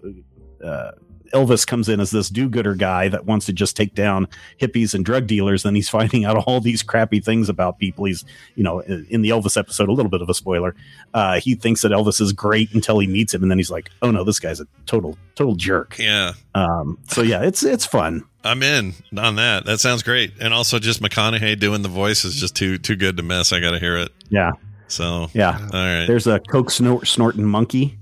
Uh, 0.65 0.93
Elvis 1.37 1.67
comes 1.67 1.89
in 1.89 2.01
as 2.01 2.11
this 2.11 2.29
do-gooder 2.29 2.75
guy 2.75 3.09
that 3.09 3.27
wants 3.27 3.47
to 3.47 3.53
just 3.53 3.77
take 3.77 3.95
down 3.95 4.27
hippies 4.61 4.95
and 4.95 5.05
drug 5.05 5.27
dealers. 5.27 5.63
Then 5.63 5.75
he's 5.75 5.89
finding 5.99 6.25
out 6.25 6.37
all 6.47 6.61
these 6.61 6.83
crappy 6.83 7.21
things 7.21 7.49
about 7.49 7.79
people. 7.79 8.07
He's, 8.07 8.25
you 8.55 8.63
know, 8.65 8.81
in 8.81 9.23
the 9.23 9.31
Elvis 9.31 9.57
episode, 9.57 9.89
a 9.89 9.93
little 9.93 10.11
bit 10.11 10.23
of 10.23 10.29
a 10.29 10.35
spoiler. 10.35 10.75
Uh, 11.15 11.39
he 11.41 11.55
thinks 11.55 11.83
that 11.83 11.93
Elvis 11.93 12.21
is 12.21 12.33
great 12.33 12.73
until 12.75 12.99
he 12.99 13.07
meets 13.07 13.35
him, 13.35 13.43
and 13.43 13.51
then 13.51 13.59
he's 13.59 13.71
like, 13.71 13.91
"Oh 14.03 14.11
no, 14.11 14.25
this 14.25 14.41
guy's 14.41 14.61
a 14.61 14.67
total, 14.87 15.17
total 15.35 15.55
jerk." 15.55 15.97
Yeah. 15.99 16.33
Um, 16.55 16.99
so 17.09 17.23
yeah, 17.23 17.43
it's 17.43 17.63
it's 17.63 17.85
fun. 17.87 18.25
I'm 18.45 18.63
in 18.63 18.95
on 19.19 19.37
that. 19.37 19.65
That 19.67 19.81
sounds 19.81 20.03
great. 20.03 20.33
And 20.41 20.55
also, 20.55 20.79
just 20.79 21.03
McConaughey 21.03 21.59
doing 21.59 21.83
the 21.83 21.89
voice 21.89 22.25
is 22.25 22.37
just 22.37 22.55
too 22.57 22.79
too 22.79 22.97
good 22.97 23.17
to 23.17 23.23
miss. 23.23 23.53
I 23.53 23.61
got 23.61 23.73
to 23.73 23.79
hear 23.79 23.97
it. 23.99 24.13
Yeah, 24.29 24.53
So 24.89 25.29
yeah. 25.35 25.59
all 25.61 25.69
right. 25.73 26.07
There's 26.07 26.27
a 26.27 26.39
coke 26.41 26.71
snort, 26.71 27.07
snorting 27.09 27.45
monkey, 27.45 27.99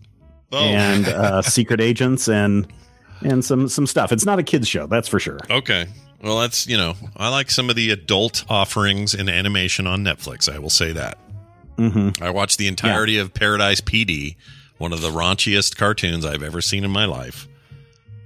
Oh. 0.53 0.59
and 0.65 1.09
uh, 1.09 1.43
secret 1.43 1.81
agents, 1.81 2.29
and 2.29 2.67
and 3.23 3.45
some 3.45 3.69
some 3.69 3.87
stuff. 3.87 4.13
It's 4.13 4.27
not 4.27 4.39
a 4.39 4.43
kids 4.43 4.69
show, 4.69 4.87
that's 4.87 5.09
for 5.09 5.19
sure. 5.19 5.39
Okay. 5.51 5.87
Well, 6.23 6.41
that's 6.41 6.67
you 6.67 6.77
know, 6.77 6.95
I 7.17 7.29
like 7.29 7.51
some 7.51 7.69
of 7.71 7.77
the 7.77 7.91
adult 7.91 8.45
offerings 8.49 9.15
in 9.15 9.29
animation 9.29 9.87
on 9.87 10.03
Netflix. 10.03 10.53
I 10.53 10.59
will 10.59 10.71
say 10.71 10.93
that. 10.93 11.19
Mm-hmm. 11.77 12.23
I 12.23 12.31
watched 12.31 12.59
the 12.59 12.69
entirety 12.69 13.19
of 13.19 13.35
Paradise 13.35 13.81
PD, 13.81 14.37
one 14.79 14.93
of 14.93 15.03
the 15.03 15.11
raunchiest 15.11 15.77
cartoons 15.77 16.25
I've 16.25 16.43
ever 16.43 16.61
seen 16.61 16.85
in 16.85 16.91
my 16.91 17.05
life, 17.05 17.49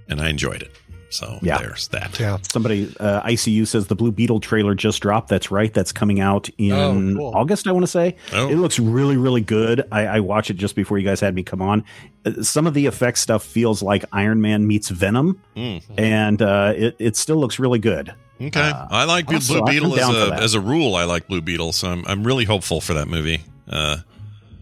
and 0.09 0.21
I 0.21 0.29
enjoyed 0.29 0.63
it. 0.63 0.73
So 1.11 1.39
Yeah. 1.43 1.59
there's 1.59 1.89
that. 1.89 2.19
Yeah. 2.21 2.37
Somebody, 2.53 2.95
uh, 3.01 3.23
ICU 3.23 3.67
says 3.67 3.87
the 3.87 3.95
Blue 3.95 4.13
Beetle 4.13 4.41
trailer 4.41 4.75
just 4.75 5.01
dropped. 5.01 5.29
That's 5.29 5.51
right. 5.51 5.73
That's 5.73 5.91
coming 5.93 6.21
out 6.21 6.49
in 6.59 6.73
Oh, 6.73 7.17
cool. 7.19 7.33
August, 7.35 7.67
I 7.67 7.73
want 7.73 7.85
to 7.85 7.91
say. 7.91 8.17
Oh. 8.33 8.49
It 8.49 8.57
looks 8.57 8.79
really, 8.79 9.17
really 9.17 9.41
good. 9.41 9.87
I, 9.91 10.07
I 10.07 10.21
watched 10.21 10.51
it 10.51 10.55
just 10.59 10.75
before 10.75 10.99
you 10.99 11.05
guys 11.07 11.21
had 11.21 11.35
me 11.35 11.43
come 11.43 11.63
on. 11.63 11.85
Uh, 12.27 12.43
Some 12.43 12.67
of 12.67 12.75
the 12.75 12.87
effects 12.87 13.21
stuff 13.21 13.43
feels 13.43 13.83
like 13.83 14.05
Iron 14.13 14.41
Man 14.41 14.67
meets 14.67 14.89
Venom, 14.91 15.41
Mm. 15.57 15.83
and 15.97 16.43
uh, 16.43 16.73
it, 16.77 16.97
it 16.99 17.17
still 17.17 17.37
looks 17.39 17.59
really 17.59 17.79
good. 17.79 18.13
Okay, 18.41 18.61
Uh, 18.61 18.87
I 18.91 19.05
like 19.05 19.27
Blue 19.27 19.37
also, 19.37 19.59
I'm 19.61 19.65
Beetle 19.65 19.99
as 19.99 20.09
a 20.15 20.35
as 20.35 20.55
a 20.55 20.61
rule. 20.61 20.95
I 20.95 21.05
like 21.05 21.27
Blue 21.27 21.41
Beetle, 21.41 21.73
so 21.73 21.89
I'm 21.91 22.05
I'm 22.07 22.23
really 22.25 22.45
hopeful 22.45 22.81
for 22.81 22.95
that 22.95 23.09
movie. 23.09 23.41
Uh, 23.69 23.97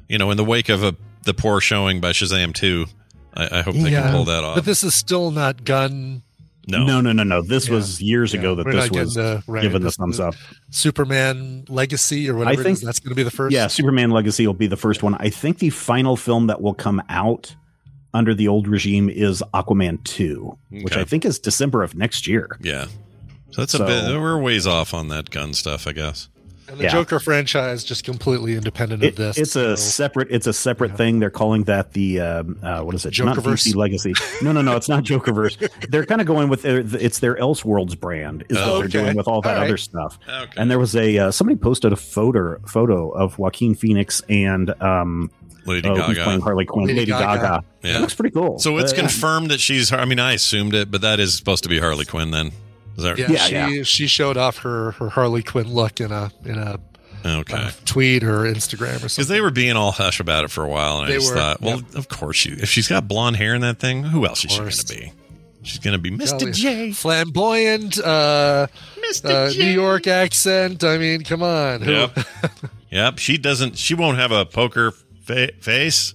you 0.09 0.17
know, 0.17 0.31
in 0.31 0.37
the 0.39 0.45
wake 0.45 0.69
of 0.71 0.83
a 0.83 0.95
the 1.25 1.35
poor 1.35 1.61
showing 1.61 2.01
by 2.01 2.13
Shazam 2.13 2.55
two, 2.55 2.87
I, 3.35 3.59
I 3.59 3.63
hope 3.63 3.75
they 3.75 3.91
can 3.91 4.13
pull 4.13 4.25
that 4.27 4.45
off. 4.45 4.55
But 4.55 4.65
this 4.65 4.83
is 4.83 4.95
still 4.95 5.31
not 5.31 5.65
gun. 5.65 6.23
No, 6.67 6.85
no, 6.85 7.01
no, 7.01 7.13
no, 7.13 7.23
no. 7.23 7.43
This 7.43 7.69
Yeah. 7.69 7.75
was 7.75 8.01
years 8.03 8.33
Yeah. 8.35 8.41
ago 8.41 8.55
that 8.57 8.67
We're 8.67 8.73
this 8.73 8.91
was 8.91 9.15
the- 9.15 9.43
right, 9.47 9.63
given 9.63 9.83
the 9.83 9.91
thumbs 9.91 10.19
up. 10.21 10.35
Superman 10.71 11.65
Legacy 11.69 12.29
or 12.29 12.35
whatever 12.37 12.61
I 12.61 12.63
think 12.65 12.79
is. 12.79 12.83
That's 12.83 13.01
going 13.01 13.11
to 13.11 13.15
be 13.17 13.23
the 13.23 13.31
first. 13.31 13.53
Yeah, 13.55 13.67
Superman 13.69 14.11
Legacy 14.11 14.47
will 14.47 14.55
be 14.55 14.67
the 14.67 14.77
first 14.77 15.03
one. 15.03 15.15
I 15.19 15.31
think 15.31 15.59
the 15.59 15.71
final 15.71 16.17
film 16.17 16.47
that 16.49 16.61
will 16.61 16.75
come 16.75 17.03
out 17.09 17.57
under 18.15 18.35
the 18.35 18.49
old 18.49 18.69
regime 18.69 19.09
is 19.09 19.43
Aquaman 19.55 20.03
2, 20.05 20.57
which 20.71 20.97
I 20.97 21.05
think 21.05 21.25
is 21.25 21.39
December 21.39 21.83
of 21.83 21.95
next 21.95 22.27
year. 22.27 22.59
yeah. 22.63 22.87
So 23.53 23.63
that's 23.63 23.75
a 23.75 23.79
So- 23.79 23.87
bit. 23.87 24.21
We're 24.21 24.39
ways 24.39 24.67
off 24.67 24.93
on 24.93 25.09
that 25.09 25.31
gun 25.31 25.55
stuff, 25.55 25.87
I 25.87 25.93
guess. 25.93 26.29
And 26.69 26.79
the 26.79 26.85
Yeah. 26.85 26.91
Joker 26.91 27.21
franchise 27.21 27.85
just 27.85 28.05
completely 28.05 28.55
independent 28.55 29.03
of 29.05 29.09
It- 29.09 29.17
this. 29.17 29.39
it's 29.39 29.55
a 29.57 29.77
separate 29.77 30.29
it's 30.31 30.47
a 30.47 30.53
separate 30.53 30.97
thing. 30.97 31.21
They're 31.21 31.31
calling 31.31 31.65
that 31.65 31.93
the 31.93 32.21
um, 32.21 32.59
uh, 32.63 32.81
what 32.83 32.95
is 32.95 33.05
it? 33.07 33.17
Not 33.19 33.37
Jokerverse? 33.37 33.65
DC 33.69 33.75
Legacy. 33.77 34.13
No, 34.43 34.53
no, 34.53 34.63
no. 34.63 34.75
It's 34.77 34.89
not 34.89 35.05
Jokerverse. 35.05 35.57
they're 35.91 36.05
kind 36.07 36.21
of 36.21 36.27
going 36.27 36.49
with 36.49 36.63
their, 36.63 36.79
it's 36.81 37.21
their 37.21 37.37
Elseworlds 37.37 37.99
brand 37.99 38.45
is 38.49 38.57
what 38.57 38.67
Oh, 38.69 38.79
they're 38.81 38.89
doing 38.89 39.17
with 39.17 39.29
all 39.29 39.41
that 39.43 39.51
All 39.55 39.61
right. 39.61 39.65
other 39.69 39.77
stuff. 39.77 40.19
Okay. 40.29 40.51
And 40.57 40.71
there 40.71 40.79
was 40.79 40.97
a 40.97 41.19
uh, 41.19 41.31
somebody 41.31 41.57
posted 41.57 41.93
a 41.93 41.97
photo 41.97 42.59
photo 42.67 43.11
of 43.11 43.39
Joaquin 43.39 43.75
Phoenix 43.75 44.23
and 44.29 44.71
um, 44.83 45.31
Lady 45.67 45.89
oh, 45.89 45.95
Gaga. 45.97 46.23
playing 46.25 46.41
Harley 46.41 46.65
Quinn, 46.65 46.87
Lady 46.87 46.99
Lady, 47.01 47.11
Gaga. 47.13 47.41
Gaga. 47.41 47.65
Yeah. 47.83 47.99
It 47.99 48.01
looks 48.01 48.15
pretty 48.15 48.33
cool. 48.33 48.59
So 48.59 48.79
it's 48.79 48.93
Uh, 48.93 48.97
confirmed 48.97 49.51
that 49.51 49.61
she's. 49.61 49.93
I 49.93 50.05
mean, 50.05 50.19
I 50.21 50.33
assumed 50.33 50.75
it, 50.75 50.91
but 50.91 51.01
that 51.03 51.21
is 51.21 51.37
supposed 51.37 51.63
to 51.65 51.69
be 51.69 51.79
Harley 51.79 52.05
Quinn. 52.05 52.31
Then 52.33 52.51
is 52.97 53.05
that? 53.05 53.19
Yeah, 53.19 53.27
Yeah, 53.31 53.39
she 53.69 53.77
yeah. 53.77 53.83
she 53.85 54.07
showed 54.07 54.37
off 54.37 54.59
her 54.59 54.93
her 54.93 55.09
Harley 55.11 55.43
Quinn 55.43 55.73
look 55.73 56.01
in 56.01 56.13
a 56.13 56.31
in 56.45 56.59
a 56.59 56.79
Okay. 57.25 57.71
tweet 57.85 58.23
or 58.23 58.43
Instagram 58.45 58.97
or 58.97 59.09
something. 59.09 59.09
Because 59.17 59.29
they 59.29 59.41
were 59.41 59.51
being 59.51 59.75
all 59.77 59.91
hush 59.91 60.21
about 60.21 60.45
it 60.45 60.51
for 60.51 60.63
a 60.63 60.69
while, 60.69 61.01
and 61.01 61.09
I 61.11 61.15
just 61.15 61.31
were, 61.31 61.37
thought, 61.37 61.61
well, 61.61 61.83
of 61.97 62.09
course 62.09 62.37
she. 62.37 62.51
If 62.51 62.69
she's 62.69 62.87
got 62.87 63.09
blonde 63.09 63.35
hair 63.37 63.55
in 63.55 63.63
that 63.63 63.81
thing, 63.81 64.05
who 64.05 64.25
else 64.27 64.45
is 64.45 64.53
she 64.53 64.59
going 64.61 64.71
to 64.71 64.87
be? 64.95 65.13
She's 65.63 65.81
going 65.81 65.93
to 65.93 65.99
be 65.99 66.13
Mr. 66.13 66.39
Golly. 66.39 66.53
J. 66.53 66.93
flamboyant, 66.93 67.99
uh, 67.99 68.69
uh, 69.25 69.51
J. 69.51 69.59
New 69.59 69.73
York 69.73 70.07
accent. 70.07 70.85
I 70.85 70.99
mean, 70.99 71.23
come 71.25 71.43
on. 71.43 71.83
Who- 71.83 71.91
Yep. 71.91 72.19
yep. 72.93 73.19
She 73.19 73.37
doesn't. 73.39 73.77
She 73.77 73.95
won't 73.95 74.19
have 74.19 74.31
a 74.31 74.45
poker 74.47 74.93
fa- 75.25 75.51
face. 75.61 76.15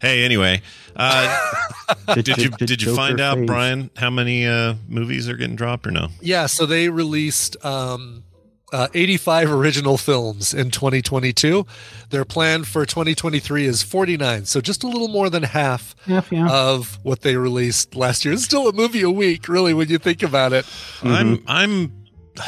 Hey, 0.00 0.24
anyway, 0.24 0.62
uh, 0.96 1.52
did 2.14 2.28
you 2.28 2.50
did 2.50 2.82
you 2.82 2.94
find 2.94 3.20
out, 3.20 3.44
Brian, 3.46 3.90
how 3.96 4.10
many 4.10 4.46
uh, 4.46 4.74
movies 4.88 5.28
are 5.28 5.36
getting 5.36 5.56
dropped 5.56 5.86
or 5.86 5.90
no? 5.90 6.08
Yeah, 6.20 6.46
so 6.46 6.66
they 6.66 6.88
released 6.88 7.62
um, 7.64 8.24
uh, 8.72 8.88
85 8.94 9.52
original 9.52 9.96
films 9.98 10.54
in 10.54 10.70
2022. 10.70 11.66
Their 12.10 12.24
plan 12.24 12.64
for 12.64 12.86
2023 12.86 13.66
is 13.66 13.82
49, 13.82 14.46
so 14.46 14.60
just 14.60 14.82
a 14.82 14.88
little 14.88 15.08
more 15.08 15.28
than 15.28 15.42
half, 15.42 15.94
Half, 16.06 16.32
yeah. 16.32 16.48
of 16.48 16.98
what 17.02 17.20
they 17.20 17.36
released 17.36 17.94
last 17.94 18.24
year. 18.24 18.34
It's 18.34 18.44
still 18.44 18.68
a 18.68 18.72
movie 18.72 19.02
a 19.02 19.10
week, 19.10 19.48
really, 19.48 19.74
when 19.74 19.88
you 19.88 19.98
think 19.98 20.22
about 20.22 20.52
it. 20.52 20.66
I'm 21.02 21.42
I'm 21.46 22.02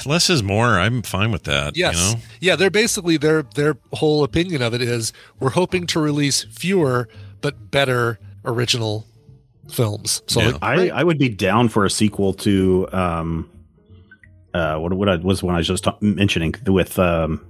less 0.06 0.30
is 0.30 0.42
more. 0.42 0.78
I'm 0.78 1.02
fine 1.02 1.30
with 1.30 1.44
that. 1.44 1.76
Yes. 1.76 1.94
You 1.96 2.16
know? 2.16 2.22
Yeah, 2.40 2.56
they're 2.56 2.70
basically 2.70 3.16
their 3.16 3.42
their 3.42 3.76
whole 3.92 4.24
opinion 4.24 4.62
of 4.62 4.74
it 4.74 4.80
is 4.82 5.12
we're 5.40 5.50
hoping 5.50 5.86
to 5.88 6.00
release 6.00 6.44
fewer 6.44 7.08
but 7.40 7.70
better 7.70 8.18
original 8.44 9.06
films. 9.70 10.22
So 10.26 10.40
like, 10.40 10.56
I, 10.62 10.88
I 10.90 11.04
would 11.04 11.18
be 11.18 11.28
down 11.28 11.68
for 11.68 11.84
a 11.84 11.90
sequel 11.90 12.34
to 12.34 12.88
um 12.92 13.50
uh 14.52 14.76
what 14.78 14.92
what 14.92 15.08
I, 15.08 15.16
was 15.16 15.42
when 15.42 15.54
I 15.54 15.58
was 15.58 15.66
just 15.66 15.84
ta- 15.84 15.96
mentioning 16.00 16.54
with 16.66 16.98
um 16.98 17.44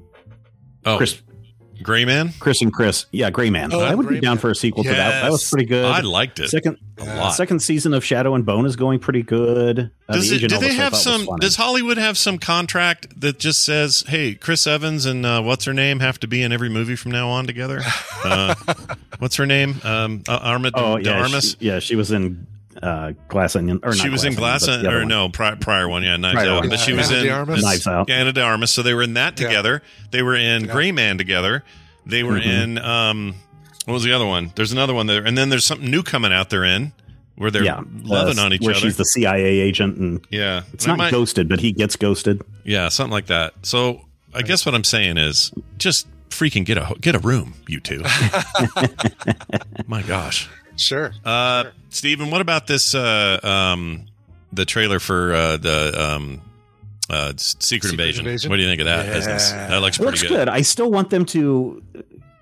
Oh, 0.87 0.97
Chris 0.99 1.23
Gray 1.85 2.05
Man. 2.05 2.33
Chris 2.41 2.61
and 2.63 2.73
Chris 2.73 3.07
yeah 3.13 3.31
Gray 3.31 3.51
Man 3.51 3.73
Oh, 3.73 3.81
I 3.81 3.95
would 3.95 4.07
Gray 4.07 4.17
be 4.17 4.21
down 4.21 4.33
Man. 4.35 4.39
for 4.39 4.51
a 4.51 4.55
sequel 4.57 4.83
to 4.83 4.91
that 4.91 5.23
that 5.23 5.31
was 5.31 5.49
pretty 5.49 5.67
good 5.67 5.85
I 5.85 6.01
liked 6.01 6.41
it 6.41 6.49
second 6.49 6.79
a 6.99 7.05
lot. 7.05 7.31
second 7.31 7.61
season 7.61 7.95
of 7.95 8.05
Shadow 8.05 8.35
and 8.35 8.45
Bone 8.47 8.67
is 8.67 8.75
going 8.77 8.99
pretty 8.99 9.23
good 9.23 9.91
uh, 10.09 10.13
Does, 10.15 10.31
the 10.31 10.37
it, 10.45 10.49
do 10.49 10.59
they 10.59 10.75
have 10.75 10.95
some? 10.97 11.27
Does 11.41 11.57
Hollywood 11.57 11.97
have 11.99 12.19
some 12.19 12.39
contract 12.39 13.21
that 13.21 13.39
just 13.39 13.63
says, 13.63 14.05
"Hey, 14.07 14.35
Chris 14.35 14.67
Evans 14.67 15.07
and 15.07 15.25
uh, 15.25 15.41
what's 15.43 15.65
her 15.65 15.73
name 15.73 16.01
have 16.01 16.21
to 16.21 16.27
be 16.29 16.43
in 16.43 16.53
every 16.53 16.69
movie 16.69 16.95
from 16.97 17.11
now 17.13 17.29
on 17.31 17.47
together"? 17.47 17.81
Uh, 18.25 18.55
what's 19.19 19.37
her 19.37 19.45
name? 19.45 19.75
Um, 19.85 20.23
uh, 20.27 20.39
Arma 20.43 20.71
oh 20.75 20.97
yeah 20.97 21.21
Armas. 21.21 21.57
she, 21.61 21.67
yeah 21.67 21.79
she 21.79 21.95
was 21.95 22.11
in 22.11 22.47
uh 22.83 23.13
Glass 23.29 23.57
Onion 23.57 23.81
or 23.83 23.91
not 23.91 23.97
she 23.99 24.09
was 24.09 24.25
in 24.25 24.35
Glass, 24.35 24.67
Onion, 24.69 24.93
or 24.93 24.99
one. 25.01 25.09
no, 25.09 25.29
prior, 25.29 25.57
prior 25.57 25.89
one, 25.89 26.03
yeah, 26.03 26.17
Knives 26.17 26.35
Prior 26.35 26.51
Out. 26.51 26.61
one. 26.63 26.69
But 26.71 26.81
she 26.81 26.93
Yeah, 26.93 26.97
was 26.99 27.11
Ana 27.11 27.19
in 27.21 27.25
de 27.27 27.31
Armas? 27.33 27.63
Knives 27.63 27.87
Out. 27.87 28.09
Yeah, 28.09 28.17
Ana 28.17 28.33
de 28.33 28.43
Armas. 28.43 28.71
So 28.71 28.83
they 28.83 28.95
were 28.95 29.03
in 29.03 29.15
that 29.15 29.39
Yeah. 29.39 29.47
together. 29.49 29.83
They 30.11 30.23
were 30.23 30.35
in 30.37 30.67
Gray 30.67 30.93
Man 30.93 31.19
together. 31.19 31.63
They 32.07 32.23
were 32.23 32.39
Mhm. 32.41 32.47
in 32.47 32.79
um, 32.79 33.35
what 33.87 33.95
was 33.95 34.03
the 34.05 34.13
other 34.13 34.27
one? 34.27 34.53
There's 34.55 34.73
another 34.73 34.95
one 34.95 35.07
there, 35.07 35.25
and 35.25 35.37
then 35.39 35.49
there's 35.51 35.65
something 35.67 35.91
new 35.91 36.03
coming 36.03 36.33
out. 36.33 36.51
They're 36.51 36.65
in 36.65 36.93
where 37.37 37.51
they're 37.51 37.65
yeah 37.65 37.81
loving 38.03 38.39
uh, 38.39 38.43
on 38.45 38.53
each 38.53 38.61
where 38.61 38.71
other. 38.75 38.81
she's 38.81 38.97
the 38.97 39.05
CIA 39.05 39.61
agent 39.61 39.97
and 39.99 40.21
yeah, 40.31 40.63
it's 40.73 40.87
I 40.87 40.91
not 40.93 40.99
might- 40.99 41.11
ghosted 41.11 41.49
but 41.49 41.59
he 41.61 41.73
gets 41.73 41.97
ghosted 41.97 42.43
Yeah, 42.65 42.89
something 42.89 43.13
like 43.13 43.27
that. 43.27 43.55
So 43.63 44.03
I 44.33 44.43
guess 44.43 44.65
what 44.67 44.75
I'm 44.75 44.85
saying 44.85 45.17
is 45.17 45.51
just 45.79 46.07
freaking 46.31 46.65
get 46.65 46.79
a 46.79 46.95
get 47.01 47.15
a 47.15 47.19
room, 47.21 47.55
you 47.69 47.81
two. 47.81 48.03
My 49.87 50.03
gosh. 50.03 50.49
Sure. 50.77 51.13
Uh, 51.25 51.65
Stephen, 51.91 52.31
what 52.31 52.41
about 52.41 52.67
this? 52.67 52.95
Uh, 52.95 53.39
um, 53.43 54.07
the 54.53 54.65
trailer 54.65 54.99
for 54.99 55.33
uh, 55.35 55.57
the 55.57 55.95
um, 56.17 56.41
uh, 57.11 57.33
Secret, 57.37 57.93
Invasion. 57.93 58.27
Invasion? 58.27 58.51
What 58.51 58.57
do 58.57 58.63
you 58.63 58.69
think 58.69 58.81
of 58.81 58.87
that 58.87 59.07
Yeah. 59.07 59.13
business? 59.15 59.51
That 59.53 59.81
looks 59.81 59.99
pretty 59.99 60.11
looks 60.11 60.23
good. 60.23 60.49
I 60.49 60.63
still 60.63 60.91
want 60.91 61.11
them 61.11 61.25
to 61.27 61.83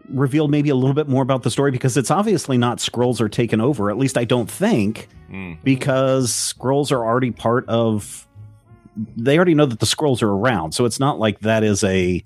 reveal 0.08 0.48
maybe 0.48 0.68
a 0.68 0.74
little 0.74 0.94
bit 0.94 1.08
more 1.08 1.22
about 1.22 1.42
the 1.42 1.50
story 1.50 1.70
because 1.70 1.96
it's 1.96 2.10
obviously 2.10 2.58
not 2.58 2.78
Skrulls 2.78 3.20
are 3.20 3.28
taken 3.28 3.60
over. 3.60 3.90
At 3.90 3.96
least 3.98 4.18
I 4.18 4.24
don't 4.24 4.50
think, 4.50 5.08
Hmm. 5.30 5.54
because 5.64 6.30
Skrulls 6.30 6.92
are 6.92 7.04
already 7.04 7.30
part 7.30 7.66
of. 7.68 8.26
They 9.16 9.36
already 9.36 9.54
know 9.54 9.64
that 9.64 9.80
the 9.80 9.86
Skrulls 9.86 10.22
are 10.22 10.30
around, 10.30 10.72
so 10.72 10.84
it's 10.84 11.00
not 11.00 11.18
like 11.18 11.40
that 11.40 11.64
is 11.64 11.82
a. 11.84 12.22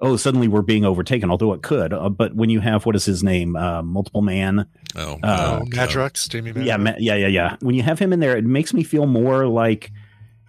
Oh, 0.00 0.16
suddenly 0.16 0.46
we're 0.48 0.62
being 0.62 0.84
overtaken. 0.84 1.30
Although 1.30 1.52
it 1.54 1.62
could, 1.62 1.92
uh, 1.92 2.08
but 2.08 2.34
when 2.34 2.50
you 2.50 2.60
have 2.60 2.84
what 2.84 2.96
is 2.96 3.04
his 3.04 3.22
name, 3.22 3.56
uh, 3.56 3.82
multiple 3.82 4.22
man. 4.22 4.66
Oh, 4.94 5.18
uh, 5.22 5.60
Madrox, 5.60 6.28
Jamie 6.28 6.52
Madrox. 6.52 6.66
yeah, 6.66 6.76
ma- 6.76 6.94
yeah, 6.98 7.14
yeah, 7.14 7.26
yeah. 7.28 7.56
When 7.60 7.74
you 7.74 7.82
have 7.82 7.98
him 7.98 8.12
in 8.12 8.20
there, 8.20 8.36
it 8.36 8.44
makes 8.44 8.74
me 8.74 8.82
feel 8.82 9.06
more 9.06 9.46
like 9.46 9.90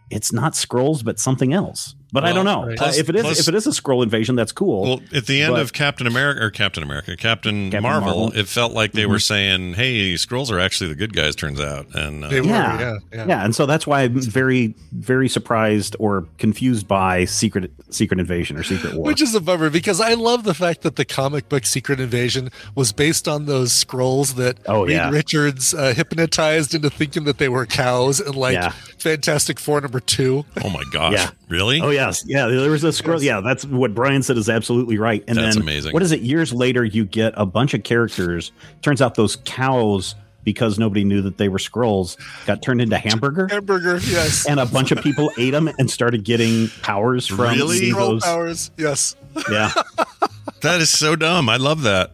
it's 0.09 0.31
not 0.33 0.53
Skrulls, 0.53 1.03
but 1.03 1.19
something 1.19 1.53
else. 1.53 1.95
But 2.11 2.23
I 2.23 2.31
don't 2.31 2.45
know. 2.45 2.73
plus- 2.77 2.97
Uh, 2.97 2.99
if 3.01 3.09
it 3.09 3.15
is, 3.17 3.21
plus- 3.23 3.39
if 3.41 3.47
it 3.49 3.55
is 3.55 3.67
a 3.67 3.71
Skrull 3.71 4.01
invasion, 4.01 4.35
that's 4.35 4.53
cool. 4.53 4.81
Well, 4.83 5.01
at 5.13 5.25
the 5.25 5.41
end 5.41 5.53
But- 5.55 5.61
of 5.61 5.73
Captain 5.73 6.07
America 6.07 6.41
or 6.41 6.49
Captain 6.49 6.81
America, 6.81 7.17
Captain, 7.17 7.65
Captain 7.69 7.83
Marvel, 7.83 8.21
Marvel. 8.21 8.39
it 8.39 8.47
felt 8.47 8.71
like 8.73 8.93
they 8.93 9.05
were 9.05 9.17
Mhm. 9.17 9.21
saying, 9.21 9.73
"Hey, 9.73 10.13
Skrulls 10.13 10.49
are 10.49 10.59
actually 10.59 10.87
the 10.89 10.95
good 10.95 11.13
guys." 11.13 11.35
Turns 11.35 11.59
out, 11.59 11.87
and 11.93 12.23
uh, 12.23 12.29
yeah, 12.29 12.93
yeah, 13.13 13.43
and 13.43 13.53
so 13.53 13.65
that's 13.65 13.85
why 13.85 14.03
I'm 14.03 14.21
very, 14.21 14.73
very 14.93 15.27
surprised 15.27 15.95
or 15.99 16.25
confused 16.37 16.87
by 16.87 17.25
Secret 17.25 17.71
Secret 17.89 18.19
Invasion 18.19 18.57
or 18.57 18.63
Secret 18.63 18.93
War. 18.95 19.05
Which 19.05 19.21
is 19.21 19.35
a 19.35 19.41
bummer 19.41 19.69
because 19.69 19.99
I 19.99 20.13
love 20.13 20.43
the 20.45 20.53
fact 20.53 20.81
that 20.83 20.95
the 20.95 21.05
comic 21.05 21.49
book 21.49 21.65
Secret 21.65 21.99
Invasion 21.99 22.49
was 22.75 22.91
based 22.93 23.27
on 23.27 23.45
those 23.47 23.71
Skrulls 23.71 24.35
that 24.35 24.57
Oh, 24.65 24.83
Reed 24.83 24.91
yeah. 24.95 25.09
Richards 25.09 25.73
uh, 25.73 25.93
hypnotized 25.93 26.73
into 26.73 26.89
thinking 26.89 27.25
that 27.25 27.37
they 27.37 27.49
were 27.49 27.65
cows 27.65 28.19
and 28.21 28.35
like 28.35 28.53
Yeah. 28.53 28.71
Fantastic 28.97 29.59
Four 29.59 29.81
number 29.81 29.99
two. 29.99 30.45
Oh 30.63 30.69
my 30.69 30.83
gosh! 30.91 31.13
Yeah. 31.13 31.29
Really? 31.49 31.79
Oh 31.81 31.89
yes, 31.97 32.23
yeah. 32.27 32.47
There 32.47 32.71
was 32.71 32.83
a 32.83 32.87
Skrull. 32.89 33.21
Yeah, 33.21 33.41
that's 33.41 33.65
what 33.65 33.93
Brian 33.93 34.23
said 34.23 34.37
is 34.37 34.49
absolutely 34.49 34.97
right. 34.97 35.23
And 35.27 35.37
That's 35.37 35.55
then 35.55 35.63
amazing. 35.63 35.93
What 35.93 36.01
is 36.03 36.11
it? 36.11 36.21
Years 36.21 36.53
later, 36.53 36.83
you 36.83 37.05
get 37.05 37.33
a 37.35 37.45
bunch 37.45 37.73
of 37.73 37.83
characters. 37.83 38.51
Turns 38.81 39.01
out 39.01 39.15
those 39.15 39.37
cows, 39.45 40.15
because 40.43 40.79
nobody 40.79 41.03
knew 41.03 41.21
that 41.23 41.37
they 41.37 41.49
were 41.49 41.57
Skrulls, 41.57 42.15
got 42.45 42.61
turned 42.61 42.79
into 42.79 42.97
hamburger. 42.97 43.47
Hamburger, 43.49 43.97
yes. 43.97 44.45
And 44.47 44.59
a 44.61 44.65
bunch 44.65 44.91
of 44.91 45.01
people 45.01 45.29
ate 45.37 45.51
them 45.51 45.69
and 45.77 45.91
started 45.91 46.23
getting 46.23 46.69
powers 46.81 47.27
from 47.27 47.41
Really? 47.41 47.77
eating 47.77 47.93
Skrull 47.95 48.09
those. 48.11 48.23
powers, 48.23 48.71
yes. 48.77 49.15
Yeah, 49.51 49.71
that 50.61 50.79
is 50.81 50.89
so 50.89 51.15
dumb. 51.17 51.49
I 51.49 51.57
love 51.57 51.81
that. 51.83 52.11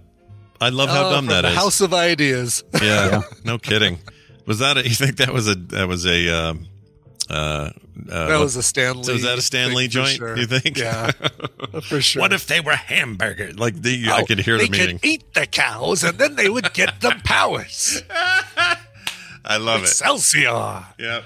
I 0.59 0.69
love 0.69 0.89
how 0.89 1.07
Oh, 1.07 1.11
dumb 1.11 1.25
from 1.25 1.33
that 1.35 1.41
the 1.41 1.49
is. 1.49 1.55
House 1.55 1.81
of 1.81 1.93
Ideas. 1.93 2.63
yeah, 2.81 3.21
no 3.43 3.57
kidding. 3.59 3.99
Was 4.45 4.59
that? 4.59 4.77
A, 4.77 4.83
you 4.83 4.95
think 4.95 5.17
that 5.17 5.31
was 5.31 5.47
a 5.47 5.55
that 5.55 5.87
was 5.87 6.05
a 6.07 6.29
um, 6.29 6.67
uh, 7.29 7.33
uh, 7.33 8.27
That 8.27 8.39
was 8.39 8.55
a 8.55 8.63
Stanley. 8.63 9.03
So 9.03 9.13
was 9.13 9.23
that 9.23 9.33
a 9.33 9.35
Lee 9.35 9.41
Stan 9.41 9.67
thing 9.69 9.77
Lee 9.77 9.87
for 9.87 9.91
joint? 9.91 10.17
sure. 10.17 10.37
You 10.37 10.45
think? 10.45 10.77
Yeah, 10.77 11.11
for 11.83 12.01
sure. 12.01 12.21
What 12.21 12.33
if 12.33 12.47
they 12.47 12.59
were 12.59 12.75
hamburgers? 12.75 13.57
Like 13.57 13.81
the, 13.81 14.07
I 14.09 14.21
Oh, 14.21 14.25
could 14.25 14.39
hear 14.39 14.57
they 14.57 14.65
the 14.65 14.71
meeting. 14.71 14.99
could 14.99 15.07
eat 15.07 15.33
the 15.33 15.45
cows 15.45 16.03
and 16.03 16.17
then 16.17 16.35
they 16.35 16.49
would 16.49 16.73
get 16.73 16.99
the 17.01 17.15
powers. 17.23 18.01
I 19.45 19.57
love 19.57 19.81
it. 19.81 19.83
Excelsior. 19.83 20.85
Yeah. 20.99 21.21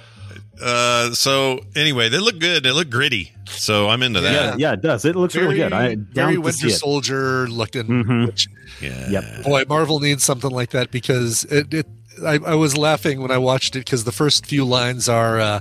Uh, 0.62 1.12
so 1.14 1.60
anyway, 1.76 2.10
they 2.10 2.18
look 2.20 2.40
good. 2.40 2.64
They 2.64 2.72
look 2.72 2.90
gritty. 2.90 3.32
So 3.48 3.90
I'm 3.90 4.02
into 4.04 4.22
that. 4.22 4.58
yeah. 4.60 4.74
It 4.74 4.82
does. 4.82 5.06
It 5.06 5.16
looks 5.16 5.36
really 5.36 5.56
good. 5.56 5.72
I 5.74 5.96
very 5.96 6.36
down 6.36 6.44
to 6.44 6.52
see 6.54 6.66
Winter. 6.66 6.70
Soldier 6.78 7.48
looking. 7.48 7.84
Mhm. 7.84 8.26
Which, 8.28 8.48
Yeah. 8.82 9.10
Yep. 9.10 9.44
boy, 9.44 9.64
Marvel 9.70 10.00
needs 10.00 10.24
something 10.24 10.52
like 10.52 10.72
that 10.72 10.92
because 10.92 11.44
it. 11.46 11.74
it 11.74 11.88
I, 12.26 12.40
I 12.46 12.56
was 12.56 12.78
laughing 12.78 13.22
when 13.22 13.32
I 13.32 13.38
watched 13.38 13.76
it 13.76 13.80
because 13.86 14.04
the 14.04 14.12
first 14.12 14.46
few 14.46 14.66
lines 14.66 15.08
are, 15.10 15.40
uh, 15.40 15.60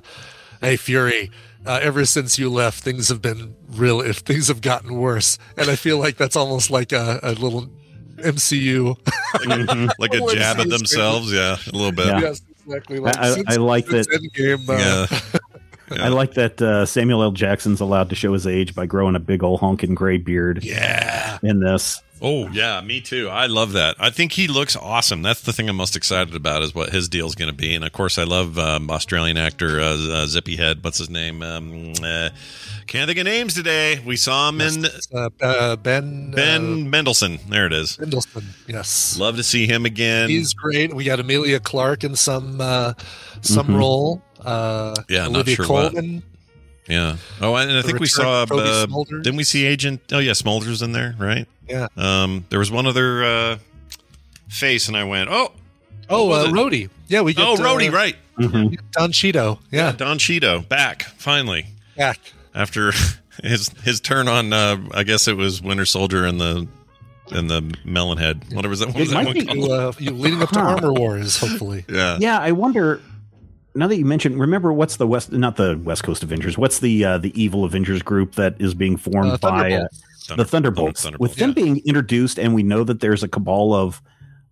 "Hey 0.60 0.76
Fury, 0.76 1.30
uh, 1.64 1.78
ever 1.82 2.04
since 2.04 2.38
you 2.38 2.48
left, 2.50 2.82
things 2.82 3.08
have 3.08 3.20
been 3.22 3.54
real. 3.70 4.00
If 4.00 4.18
things 4.30 4.48
have 4.48 4.60
gotten 4.60 4.94
worse, 4.96 5.38
and 5.56 5.68
I 5.70 5.76
feel 5.76 5.98
like 5.98 6.16
that's 6.16 6.36
almost 6.36 6.70
like 6.70 6.92
a, 6.92 7.20
a 7.22 7.32
little 7.32 7.68
MCU. 8.18 8.96
Mhm. 9.34 9.90
Like 9.98 10.14
a 10.14 10.22
Well, 10.22 10.34
jab 10.34 10.56
at 10.58 10.66
it's- 10.66 10.78
themselves. 10.78 11.32
Yeah, 11.32 11.56
a 11.66 11.76
little 11.76 11.92
bit. 11.92 12.06
Yeah. 12.06 12.20
yes, 12.20 12.42
exactly. 12.66 12.98
Like 12.98 13.16
I- 13.18 13.28
I- 13.28 13.34
since- 13.34 13.48
I 13.48 13.56
like 13.56 13.86
that- 13.86 14.08
Endgame, 14.08 14.68
uh, 14.68 15.06
Yeah. 15.12 15.38
I 15.90 16.08
like 16.08 16.34
that 16.34 16.60
uh, 16.60 16.84
Samuel 16.86 17.22
L. 17.22 17.30
Jackson's 17.32 17.80
allowed 17.80 18.08
to 18.10 18.14
show 18.16 18.32
his 18.32 18.46
age 18.46 18.74
by 18.74 18.86
growing 18.86 19.14
a 19.16 19.20
big 19.20 19.42
old 19.42 19.60
honking 19.60 19.94
gray 19.94 20.18
beard. 20.18 20.64
Yeah. 20.64 21.38
In 21.42 21.60
this, 21.60 22.02
Oh 22.22 22.48
yeah, 22.48 22.80
me 22.80 23.02
too. 23.02 23.28
I 23.28 23.44
love 23.44 23.72
that. 23.72 23.94
I 23.98 24.08
think 24.08 24.32
he 24.32 24.48
looks 24.48 24.74
awesome. 24.74 25.20
That's 25.20 25.42
the 25.42 25.52
thing 25.52 25.68
I'm 25.68 25.76
most 25.76 25.96
excited 25.96 26.34
about 26.34 26.62
is 26.62 26.74
what 26.74 26.88
his 26.88 27.10
deal's 27.10 27.34
going 27.34 27.50
to 27.50 27.54
be. 27.56 27.74
And 27.74 27.84
of 27.84 27.92
course, 27.92 28.16
I 28.16 28.24
love 28.24 28.58
um, 28.58 28.90
Australian 28.90 29.36
actor 29.36 29.80
uh, 29.82 29.96
uh, 30.12 30.26
Zippy 30.26 30.56
Head. 30.56 30.82
What's 30.82 30.96
his 30.96 31.10
name? 31.10 31.42
Um, 31.42 31.92
uh, 32.02 32.30
can't 32.86 33.06
think 33.06 33.18
of 33.18 33.26
names 33.26 33.52
today. 33.52 34.00
We 34.02 34.16
saw 34.16 34.48
him 34.48 34.62
in 34.62 34.86
uh, 35.14 35.28
uh, 35.42 35.76
Ben 35.76 36.30
Ben 36.30 36.88
Mendelsohn. 36.88 37.38
There 37.50 37.66
it 37.66 37.74
is. 37.74 37.98
uh, 37.98 38.02
Mendelsohn. 38.02 38.44
Yes, 38.66 39.18
Love 39.18 39.36
to 39.36 39.42
see 39.42 39.66
him 39.66 39.84
again. 39.84 40.30
he's 40.30 40.54
great. 40.54 40.94
We 40.94 41.04
got 41.04 41.20
Emilia 41.20 41.60
Clarke 41.60 42.02
in 42.02 42.16
some 42.16 42.62
uh, 42.62 42.94
some 43.42 43.66
Mhm. 43.66 43.78
role. 43.78 44.22
Uh, 44.46 44.94
Yeah, 45.08 45.22
not 45.24 45.30
Olivia 45.36 45.56
sure 45.56 45.68
what. 45.68 45.92
Colman. 45.92 46.22
yeah. 46.88 47.16
Oh, 47.40 47.54
and 47.56 47.72
I 47.72 47.82
think 47.82 47.98
we 48.00 48.06
saw. 48.06 48.42
of 48.44 48.52
Uh, 48.52 48.86
didn't 49.22 49.36
we 49.36 49.44
see 49.44 49.66
Agent? 49.66 50.00
Oh 50.12 50.18
yeah, 50.18 50.32
Smulders 50.32 50.82
in 50.82 50.92
there, 50.92 51.14
right? 51.18 51.46
Yeah. 51.68 51.88
Um, 51.96 52.44
there 52.50 52.58
was 52.60 52.70
one 52.70 52.86
other 52.86 53.24
uh, 53.24 53.58
face, 54.48 54.88
and 54.88 54.96
I 54.96 55.04
went, 55.04 55.28
"Oh, 55.30 55.52
Oh, 56.08 56.26
What 56.26 56.46
uh. 56.46 56.50
Rhodey. 56.52 56.88
Yeah, 57.08 57.22
we 57.22 57.34
get 57.34 57.44
oh, 57.46 57.56
Rhodey, 57.56 57.88
uh, 57.88 57.92
right? 57.96 58.16
Mhm. 58.38 58.78
Don 58.92 59.10
Cheadle. 59.12 59.60
Yeah, 59.72 59.92
Don 59.92 60.18
Cheadle 60.18 60.60
back 60.60 61.02
finally 61.16 61.66
back. 61.96 62.20
after 62.54 62.92
his 63.42 63.70
his 63.82 64.00
turn 64.00 64.28
on. 64.28 64.52
Uh, 64.52 64.76
I 64.94 65.02
guess 65.02 65.26
it 65.26 65.36
was 65.36 65.60
Winter 65.60 65.84
Soldier 65.86 66.24
and 66.24 66.40
the 66.40 66.68
and 67.32 67.50
the 67.50 67.74
melon 67.84 68.18
head. 68.18 68.44
Whatever 68.52 68.70
was 68.70 68.78
that? 68.80 68.88
What 68.88 68.98
was 68.98 69.10
It 69.10 69.14
that 69.14 69.24
might 69.24 69.46
one 69.48 69.56
be- 69.66 69.72
uh, 69.72 69.92
you 69.98 70.10
leading 70.12 70.40
up 70.42 70.50
to 70.50 70.60
Huh. 70.60 70.66
Armor 70.76 70.92
Wars, 70.92 71.36
hopefully. 71.38 71.84
Yeah. 71.88 72.18
Yeah, 72.20 72.38
I 72.38 72.52
wonder. 72.52 73.00
Now 73.76 73.86
that 73.86 73.96
you 73.96 74.04
mentioned, 74.04 74.40
remember 74.40 74.72
what's 74.72 74.96
the 74.96 75.06
West? 75.06 75.30
Not 75.32 75.56
the 75.56 75.78
West 75.84 76.02
Coast 76.02 76.22
Avengers. 76.22 76.56
What's 76.58 76.80
the 76.80 77.04
uh, 77.04 77.18
the 77.18 77.40
evil 77.40 77.64
Avengers 77.64 78.02
group 78.02 78.34
that 78.34 78.56
is 78.58 78.74
being 78.74 78.96
formed 78.96 79.32
Uh, 79.32 79.38
by 79.38 79.72
uh, 79.72 79.86
Thunderbolts. 80.24 80.36
the 80.36 80.44
Thunderbolts? 80.44 81.10
With 81.18 81.36
them 81.36 81.52
being 81.52 81.82
introduced, 81.84 82.38
and 82.38 82.54
we 82.54 82.62
know 82.62 82.82
that 82.84 83.00
there's 83.00 83.22
a 83.22 83.28
cabal 83.28 83.74
of 83.74 84.02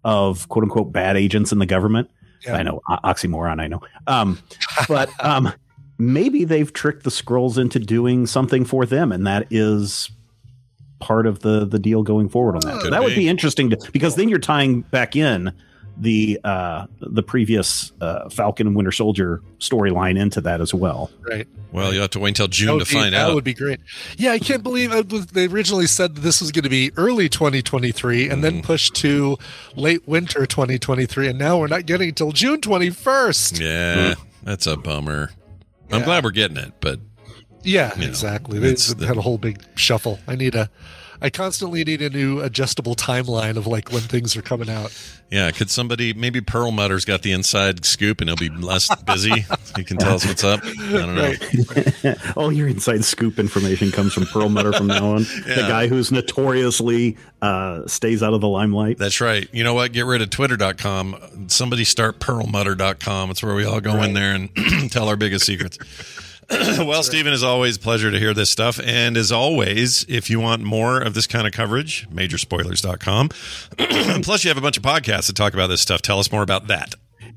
of 0.05 0.49
quote 0.49 0.65
unquote 0.65 0.93
bad 0.93 1.17
agents 1.17 1.51
in 1.53 1.59
the 1.59 1.67
government. 1.67 2.11
Yeah. 2.47 2.57
I 2.57 2.63
know 2.63 2.81
oxymoron. 2.89 3.61
I 3.61 3.67
know, 3.69 3.81
um, 4.07 4.39
but 4.87 5.09
um, 5.25 5.51
maybe 5.97 6.45
they've 6.45 6.71
tricked 6.71 7.05
the 7.05 7.11
scrolls 7.11 7.57
into 7.57 7.79
doing 7.79 8.27
something 8.27 8.67
for 8.67 8.85
them, 8.85 9.11
and 9.11 9.27
that 9.27 9.47
is 9.51 10.11
part 11.01 11.27
of 11.27 11.41
the 11.41 11.65
the 11.65 11.79
deal 11.79 12.03
going 12.03 12.29
forward 12.29 12.57
on 12.57 12.61
that. 12.71 12.83
So 12.83 12.91
that 12.91 13.03
would 13.03 13.11
be. 13.11 13.23
be 13.23 13.29
interesting 13.29 13.71
to 13.71 13.79
because 13.93 14.17
then 14.17 14.29
you're 14.29 14.39
tying 14.39 14.83
back 14.83 15.17
in 15.17 15.53
the 15.97 16.41
uh 16.45 16.87
the 17.01 17.23
previous 17.23 17.93
uh 18.01 18.29
Falcon 18.29 18.67
and 18.67 18.75
Winter 18.75 18.91
Soldier 18.93 19.41
storyline 19.61 20.19
into 20.19 20.41
that 20.41 20.61
as 20.61 20.75
well. 20.75 21.11
Right. 21.21 21.47
Well, 21.73 21.93
you 21.95 22.01
have 22.01 22.11
to 22.11 22.21
wait 22.21 22.31
until 22.31 22.49
June 22.49 22.79
to 22.79 22.85
be- 22.85 22.93
find 22.95 23.15
that 23.15 23.21
out. 23.23 23.29
That 23.29 23.35
would 23.35 23.45
be 23.45 23.55
great. 23.55 23.81
Yeah, 24.17 24.33
I 24.33 24.39
can't 24.39 24.63
believe 24.63 24.93
it 24.93 25.11
was, 25.13 25.27
they 25.27 25.47
originally 25.47 25.87
said 25.87 26.15
that 26.17 26.21
this 26.21 26.41
was 26.41 26.53
going 26.53 26.63
to 26.65 26.69
be 26.69 26.93
early 26.97 27.29
2023 27.29 28.25
and 28.25 28.33
Mm-hmm. 28.33 28.41
then 28.43 28.63
pushed 28.63 28.95
to 28.97 29.37
late 29.77 30.07
winter 30.07 30.47
2023, 30.47 31.29
and 31.29 31.39
now 31.39 31.59
we're 31.59 31.67
not 31.67 31.87
getting 31.87 32.11
it 32.11 32.17
till 32.17 32.31
June 32.33 32.61
21st. 32.61 33.61
yeah, 33.61 34.15
that's 34.43 34.67
a 34.67 34.77
bummer. 34.77 35.31
I'm 35.91 36.03
glad 36.03 36.25
we're 36.25 36.31
getting 36.31 36.57
it, 36.57 36.73
but 36.81 36.99
Yeah, 37.63 37.95
You 37.95 38.03
know, 38.03 38.07
exactly. 38.09 38.59
They 38.59 38.69
it's 38.71 38.93
had 39.03 39.17
a 39.17 39.21
whole 39.23 39.39
big 39.39 39.63
shuffle. 39.77 40.19
I 40.29 40.35
need 40.37 40.55
a. 40.55 40.69
I 41.25 41.31
constantly 41.31 41.83
need 41.85 42.03
a 42.03 42.11
new 42.11 42.41
adjustable 42.43 42.95
timeline 42.95 43.57
of 43.57 43.67
like 43.67 43.91
when 43.91 44.03
things 44.03 44.37
are 44.37 44.43
coming 44.43 44.69
out. 44.69 44.93
yeah, 45.31 45.51
could 45.53 45.71
somebody 45.71 46.13
maybe 46.13 46.43
Perlmutter's 46.43 47.07
got 47.07 47.23
the 47.23 47.33
inside 47.33 47.87
scoop 47.87 48.21
and 48.21 48.29
he'll 48.29 48.37
be 48.37 48.51
less 48.51 48.95
busy. 49.05 49.47
he 49.75 49.85
can 49.85 49.97
tell 49.97 50.17
us 50.17 50.27
what's 50.27 50.45
up. 50.45 50.61
I 50.63 50.93
don't 50.93 51.15
know. 51.15 52.15
All 52.37 52.53
your 52.53 52.69
inside 52.69 53.07
scoop 53.07 53.39
information 53.39 53.91
comes 53.91 54.13
from 54.13 54.27
Pearl 54.27 54.51
Mutter 54.51 54.75
from 54.75 54.89
now 54.89 55.13
on. 55.13 55.25
The 55.55 55.65
guy 55.67 55.87
who's 55.87 56.13
notoriously 56.13 57.17
uh 57.41 57.87
stays 57.87 58.23
out 58.23 58.35
of 58.35 58.43
the 58.43 58.49
limelight. 58.49 58.99
That's 58.99 59.23
right. 59.23 59.49
You 59.51 59.65
know 59.65 59.73
what? 59.73 59.93
Get 59.93 60.05
rid 60.05 60.21
of 60.21 60.29
twitter.com. 60.29 61.47
Somebody 61.49 61.85
start 61.85 62.21
perlmutter.com. 62.21 63.31
It's 63.31 63.43
where 63.43 63.55
we 63.55 63.65
all 63.65 63.81
go 63.81 64.03
in 64.03 64.13
there 64.13 64.35
and 64.35 64.91
tell 64.93 65.09
our 65.09 65.17
biggest 65.17 65.47
secrets. 65.47 65.79
well, 66.51 67.03
Stephen, 67.03 67.33
as 67.33 67.43
always, 67.43 67.79
pleasure 67.79 68.11
to 68.11 68.19
hear 68.19 68.35
this 68.35 68.51
stuff. 68.51 68.79
And 68.85 69.17
as 69.17 69.33
always, 69.33 70.05
if 70.09 70.29
you 70.31 70.41
want 70.41 70.63
more 70.63 71.01
of 71.01 71.15
this 71.15 71.27
kind 71.27 71.47
of 71.47 71.53
coverage, 71.53 72.09
majorspoilers.com. 72.11 73.29
Plus, 74.23 74.45
you 74.45 74.49
have 74.51 74.59
a 74.59 74.61
bunch 74.61 74.77
of 74.77 74.83
podcasts 74.83 75.27
that 75.29 75.37
talk 75.37 75.55
about 75.55 75.69
this 75.69 75.81
stuff. 75.81 76.03
Tell 76.03 76.19
us 76.19 76.31
more 76.31 76.43
about 76.43 76.67
that. 76.69 76.95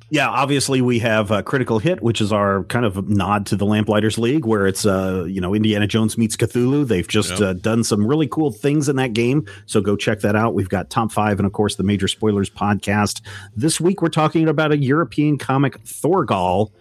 Yeah, 0.09 0.29
obviously 0.29 0.81
we 0.81 0.99
have 0.99 1.33
uh, 1.33 1.41
Critical 1.41 1.79
Hit, 1.79 2.01
which 2.01 2.21
is 2.21 2.31
our 2.31 2.63
kind 2.65 2.85
of 2.85 3.09
nod 3.09 3.45
to 3.47 3.57
the 3.57 3.65
Lamplighters 3.65 4.17
League, 4.17 4.45
where 4.45 4.65
it's 4.65 4.85
uh, 4.85 5.25
you 5.27 5.41
know 5.41 5.53
Indiana 5.53 5.85
Jones 5.85 6.17
meets 6.17 6.37
Cthulhu. 6.37 6.87
They've 6.87 7.07
just 7.07 7.31
Yep. 7.31 7.41
uh, 7.41 7.53
done 7.53 7.83
some 7.83 8.07
really 8.07 8.27
cool 8.27 8.51
things 8.53 8.87
in 8.87 8.95
that 8.95 9.11
game, 9.11 9.45
so 9.65 9.81
go 9.81 9.97
check 9.97 10.21
that 10.21 10.33
out. 10.33 10.53
We've 10.53 10.69
got 10.69 10.89
top 10.89 11.11
five, 11.11 11.39
and 11.39 11.45
of 11.45 11.51
course 11.51 11.75
the 11.75 11.83
Major 11.83 12.07
Spoilers 12.07 12.49
podcast. 12.49 13.19
This 13.57 13.81
week 13.81 14.01
we're 14.01 14.07
talking 14.07 14.47
about 14.47 14.71
a 14.71 14.77
European 14.77 15.37
comic, 15.37 15.83
Thorgal. 15.83 16.71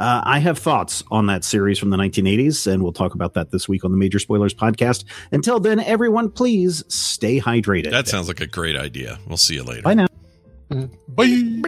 Uh, 0.00 0.22
I 0.24 0.38
have 0.40 0.58
thoughts 0.58 1.02
on 1.10 1.26
that 1.26 1.44
series 1.44 1.78
from 1.78 1.90
the 1.90 1.96
1980s, 1.96 2.66
and 2.70 2.82
we'll 2.82 2.92
talk 2.92 3.14
about 3.14 3.34
that 3.34 3.50
this 3.50 3.68
week 3.68 3.84
on 3.84 3.90
the 3.90 3.96
Major 3.96 4.18
Spoilers 4.18 4.54
podcast. 4.54 5.04
Until 5.30 5.60
then, 5.60 5.78
everyone, 5.80 6.30
please 6.30 6.82
stay 6.88 7.40
hydrated. 7.40 7.90
That 7.90 8.08
sounds 8.08 8.26
like 8.28 8.40
a 8.40 8.46
great 8.46 8.76
idea. 8.76 9.18
We'll 9.26 9.36
see 9.36 9.54
you 9.54 9.62
later. 9.62 9.82
Bye 9.82 9.94
now. 9.94 10.06
Bye. 11.08 11.60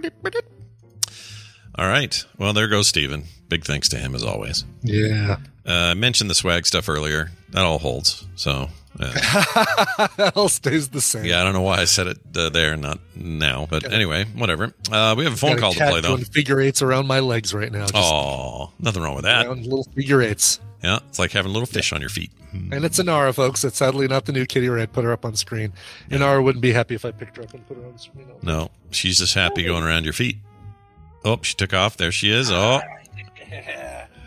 All 1.76 1.86
right. 1.88 2.24
Well, 2.38 2.52
there 2.52 2.68
goes 2.68 2.88
Stephen. 2.88 3.24
Big 3.48 3.64
thanks 3.64 3.88
to 3.90 3.98
him 3.98 4.14
as 4.14 4.22
always. 4.24 4.64
Yeah. 4.82 5.36
Uh, 5.66 5.72
I 5.72 5.94
mentioned 5.94 6.30
the 6.30 6.34
swag 6.34 6.66
stuff 6.66 6.88
earlier. 6.88 7.30
That 7.50 7.64
all 7.64 7.78
holds. 7.78 8.26
So, 8.36 8.68
uh, 9.00 10.06
that 10.16 10.32
all 10.36 10.48
stays 10.48 10.88
the 10.90 11.00
same. 11.00 11.24
yeah, 11.24 11.40
I 11.40 11.44
don't 11.44 11.52
know 11.52 11.62
why 11.62 11.78
I 11.78 11.84
said 11.84 12.06
it 12.06 12.18
uh, 12.36 12.48
there, 12.50 12.76
not 12.76 12.98
now. 13.16 13.66
But 13.68 13.92
anyway, 13.92 14.24
whatever. 14.36 14.72
Uh, 14.90 15.14
we 15.16 15.24
have 15.24 15.32
a 15.34 15.36
phone 15.36 15.52
Got 15.56 15.60
call 15.60 15.72
to 15.72 15.78
cat 15.78 15.90
play, 15.90 16.00
though. 16.00 16.16
doing 16.16 16.24
figure 16.24 16.60
eights 16.60 16.80
around 16.82 17.06
my 17.06 17.20
legs 17.20 17.52
right 17.52 17.72
now. 17.72 17.86
Just 17.86 17.94
Oh, 17.96 18.70
nothing 18.78 19.02
wrong 19.02 19.14
with 19.16 19.24
that. 19.24 19.48
little 19.48 19.84
figure 19.94 20.22
eights. 20.22 20.60
Yeah, 20.82 20.98
it's 21.08 21.18
like 21.18 21.32
having 21.32 21.52
little 21.52 21.66
fish 21.66 21.92
on 21.92 22.00
your 22.00 22.10
feet. 22.10 22.30
And 22.52 22.84
it's 22.84 23.00
Inara, 23.00 23.34
folks. 23.34 23.64
It's 23.64 23.78
sadly 23.78 24.06
not 24.06 24.26
the 24.26 24.32
new 24.32 24.46
Kitty 24.46 24.68
Red. 24.68 24.92
Put 24.92 25.02
her 25.04 25.10
up 25.12 25.24
on 25.24 25.34
screen. 25.34 25.72
Inara 26.10 26.44
wouldn't 26.44 26.62
be 26.62 26.72
happy 26.72 26.94
if 26.94 27.04
I 27.04 27.10
picked 27.10 27.36
her 27.38 27.42
up 27.42 27.52
and 27.52 27.66
put 27.66 27.76
her 27.78 27.84
on 27.84 27.98
screen. 27.98 28.28
No, 28.42 28.70
she's 28.90 29.18
just 29.18 29.34
happy 29.34 29.64
going 29.64 29.82
around 29.82 30.04
your 30.04 30.12
feet. 30.12 30.36
Oh, 31.24 31.38
she 31.42 31.54
took 31.54 31.72
off. 31.74 31.96
There 31.96 32.12
she 32.12 32.30
is. 32.30 32.52
Oh, 32.52 32.80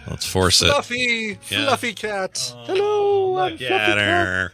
let's 0.10 0.26
force 0.26 0.62
it. 0.62 0.68
Fluffy, 0.68 1.38
Yeah. 1.50 1.66
fluffy 1.66 1.94
cat. 1.94 2.54
Hello, 2.66 3.38
I'm 3.38 3.52
Look 3.52 3.60
fluffy 3.60 3.74
at 3.74 3.96
cat. 3.96 3.98
her. 3.98 4.54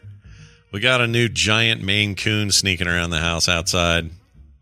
We 0.71 0.79
got 0.79 1.01
a 1.01 1.07
new 1.07 1.29
giant 1.29 1.83
Maine 1.83 2.15
Coon 2.15 2.51
sneaking 2.51 2.87
around 2.87 3.11
the 3.11 3.19
house 3.19 3.47
outside. 3.47 4.09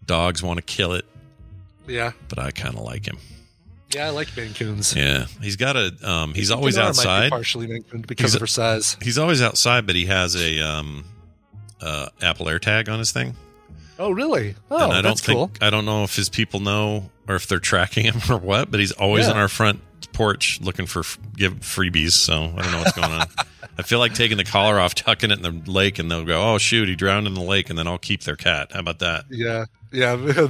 Dogs 0.05 0.43
want 0.43 0.57
to 0.57 0.61
kill 0.63 0.93
it, 0.93 1.05
Yeah, 1.87 2.11
but 2.27 2.37
I 2.39 2.51
kind 2.51 2.75
of 2.75 2.81
like 2.81 3.05
him. 3.07 3.17
yeah, 3.95 4.07
I 4.07 4.09
like 4.09 4.35
Maine 4.35 4.53
Coons. 4.53 4.93
Yeah, 4.95 5.25
he's 5.41 5.55
got 5.55 5.77
a. 5.77 5.93
Um, 6.03 6.33
he's 6.33 6.51
always 6.51 6.75
Inara 6.75 6.79
might 6.79 6.83
be 6.83 6.89
outside. 6.89 7.29
partially 7.29 7.67
Maine 7.67 7.83
Coon 7.83 8.01
because 8.01 8.25
He's 8.31 8.35
of 8.35 8.41
her 8.41 8.47
size. 8.47 8.97
He's 9.01 9.17
always 9.17 9.41
outside, 9.41 9.85
but 9.87 9.95
he 9.95 10.07
has 10.07 10.35
a 10.35 10.59
um, 10.59 11.05
uh, 11.79 12.07
Apple 12.21 12.47
AirTag 12.47 12.89
on 12.89 12.99
his 12.99 13.11
thing. 13.13 13.35
Oh, 13.97 14.11
really? 14.11 14.55
Oh, 14.71 14.83
and 14.83 14.91
I 14.93 14.95
don't 14.95 15.03
that's 15.11 15.21
think 15.21 15.37
cool. 15.37 15.51
I 15.61 15.69
don't 15.69 15.85
know 15.85 16.03
if 16.03 16.15
his 16.15 16.27
people 16.27 16.59
know 16.59 17.09
or 17.31 17.35
if 17.35 17.47
they're 17.47 17.59
tracking 17.59 18.05
him 18.05 18.15
or 18.29 18.37
what, 18.37 18.69
but 18.71 18.79
he's 18.79 18.91
always 18.91 19.25
Yeah. 19.25 19.31
on 19.33 19.37
our 19.37 19.47
front 19.47 19.79
porch 20.13 20.59
looking 20.61 20.85
for 20.85 20.99
f- 20.99 21.17
give 21.37 21.53
freebies. 21.61 22.11
So 22.11 22.33
I 22.35 22.61
don't 22.61 22.71
know 22.71 22.79
what's 22.79 22.91
going 22.93 23.11
on. 23.11 23.27
I 23.77 23.83
feel 23.83 23.99
like 23.99 24.13
taking 24.13 24.37
the 24.37 24.43
collar 24.43 24.79
off, 24.79 24.93
tucking 24.93 25.31
it 25.31 25.43
in 25.43 25.63
the 25.63 25.71
lake, 25.71 25.97
and 25.97 26.11
they'll 26.11 26.25
go, 26.25 26.53
"Oh 26.53 26.57
shoot, 26.57 26.89
he 26.89 26.95
drowned 26.95 27.25
in 27.25 27.33
the 27.33 27.41
lake," 27.41 27.69
and 27.69 27.79
then 27.79 27.87
I'll 27.87 27.97
keep 27.97 28.23
their 28.23 28.35
cat. 28.35 28.71
How 28.73 28.79
about 28.81 28.99
that? 28.99 29.25
Yeah, 29.29 29.65
yeah. 29.91 30.17
oh 30.19 30.49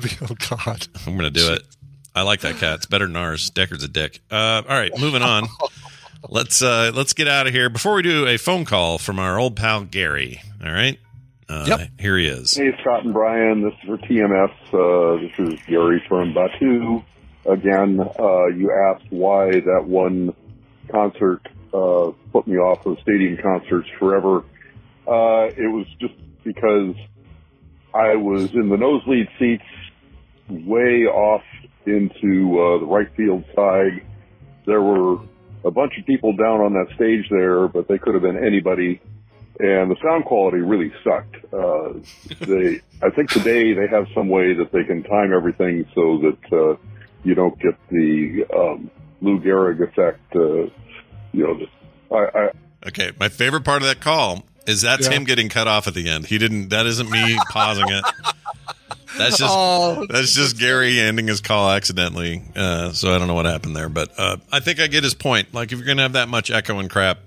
God, 0.49 0.87
I'm 1.05 1.15
gonna 1.15 1.29
do 1.29 1.53
it. 1.53 1.61
I 2.15 2.23
like 2.23 2.41
that 2.41 2.55
cat. 2.57 2.75
It's 2.77 2.87
better 2.87 3.05
than 3.05 3.15
ours. 3.15 3.49
Deckard's 3.51 3.83
a 3.83 3.87
dick. 3.87 4.19
Uh, 4.31 4.63
all 4.67 4.75
right, 4.77 4.91
moving 4.99 5.21
on. 5.21 5.47
let's 6.29 6.61
uh, 6.61 6.91
let's 6.93 7.13
get 7.13 7.27
out 7.27 7.47
of 7.47 7.53
here 7.53 7.69
before 7.69 7.93
we 7.93 8.01
do 8.01 8.27
a 8.27 8.37
phone 8.37 8.65
call 8.65 8.97
from 8.97 9.19
our 9.19 9.39
old 9.39 9.55
pal 9.55 9.83
Gary. 9.83 10.41
All 10.65 10.71
right. 10.71 10.99
Uh, 11.51 11.65
Yep. 11.67 11.89
Here 11.99 12.17
he 12.17 12.27
is. 12.27 12.55
Hey, 12.55 12.71
Scott 12.79 13.03
and 13.03 13.13
Brian. 13.13 13.61
This 13.61 13.73
is 13.73 13.79
for 13.85 13.97
TMS. 13.97 14.53
Uh, 14.71 15.21
this 15.21 15.53
is 15.53 15.59
Gary 15.67 16.01
from 16.07 16.33
Batu. 16.33 17.03
Again, 17.45 17.99
uh, 17.99 18.45
you 18.47 18.71
asked 18.71 19.05
why 19.09 19.51
that 19.51 19.83
one 19.85 20.33
concert 20.89 21.41
uh, 21.73 22.11
put 22.31 22.47
me 22.47 22.55
off 22.55 22.85
of 22.85 22.97
stadium 23.01 23.37
concerts 23.41 23.89
forever. 23.99 24.45
Uh, 25.05 25.47
it 25.57 25.69
was 25.71 25.87
just 25.99 26.13
because 26.45 26.95
I 27.93 28.15
was 28.15 28.53
in 28.53 28.69
the 28.69 28.77
nosebleed 28.77 29.27
seats, 29.37 29.63
way 30.49 31.03
off 31.05 31.43
into 31.85 32.59
uh, 32.61 32.79
the 32.79 32.85
right 32.85 33.07
field 33.17 33.43
side. 33.53 34.05
There 34.65 34.81
were 34.81 35.17
a 35.65 35.71
bunch 35.71 35.93
of 35.99 36.05
people 36.05 36.33
down 36.33 36.61
on 36.61 36.73
that 36.73 36.95
stage 36.95 37.25
there, 37.29 37.67
but 37.67 37.89
they 37.89 37.97
could 37.97 38.13
have 38.13 38.23
been 38.23 38.41
anybody 38.41 39.01
and 39.63 39.91
the 39.91 39.95
sound 40.03 40.25
quality 40.25 40.57
really 40.57 40.91
sucked. 41.03 41.35
Uh, 41.53 41.93
they, 42.45 42.81
I 43.01 43.09
think 43.11 43.29
today 43.29 43.73
they 43.73 43.87
have 43.87 44.07
some 44.15 44.27
way 44.29 44.53
that 44.53 44.71
they 44.71 44.83
can 44.83 45.03
time 45.03 45.33
everything 45.33 45.85
so 45.95 46.17
that 46.19 46.53
uh, 46.53 46.75
you 47.23 47.35
don't 47.35 47.57
get 47.59 47.75
the 47.89 48.45
um, 48.55 48.89
Lou 49.21 49.39
Gehrig 49.39 49.81
effect. 49.81 50.19
Uh, 50.35 50.69
you 51.33 51.43
know, 51.47 51.57
just, 51.59 51.71
I, 52.11 52.15
I, 52.39 52.51
Okay, 52.87 53.11
my 53.19 53.29
favorite 53.29 53.63
part 53.63 53.83
of 53.83 53.87
that 53.87 54.01
call 54.01 54.43
is 54.65 54.81
that's 54.81 55.07
Yeah. 55.07 55.13
him 55.13 55.23
getting 55.25 55.49
cut 55.49 55.67
off 55.67 55.87
at 55.87 55.93
the 55.93 56.09
end. 56.09 56.25
He 56.25 56.37
didn't. 56.39 56.69
That 56.69 56.85
isn't 56.87 57.09
me 57.11 57.37
pausing 57.49 57.87
it. 57.89 58.03
That's 59.17 59.37
just 59.37 59.53
Oh, 59.55 60.05
that's 60.09 60.33
just 60.33 60.57
Gary 60.57 60.99
ending 60.99 61.27
his 61.27 61.41
call 61.41 61.69
accidentally. 61.69 62.41
Uh, 62.55 62.91
so 62.91 63.13
I 63.13 63.19
don't 63.19 63.27
know 63.27 63.33
what 63.35 63.45
happened 63.45 63.75
there, 63.75 63.89
but 63.89 64.09
uh, 64.17 64.37
I 64.51 64.61
think 64.61 64.79
I 64.79 64.87
get 64.87 65.03
his 65.03 65.13
point. 65.13 65.53
Like 65.53 65.71
if 65.71 65.77
you're 65.77 65.87
gonna 65.87 66.01
have 66.03 66.13
that 66.13 66.29
much 66.29 66.49
echo 66.49 66.79
and 66.79 66.89
crap, 66.89 67.19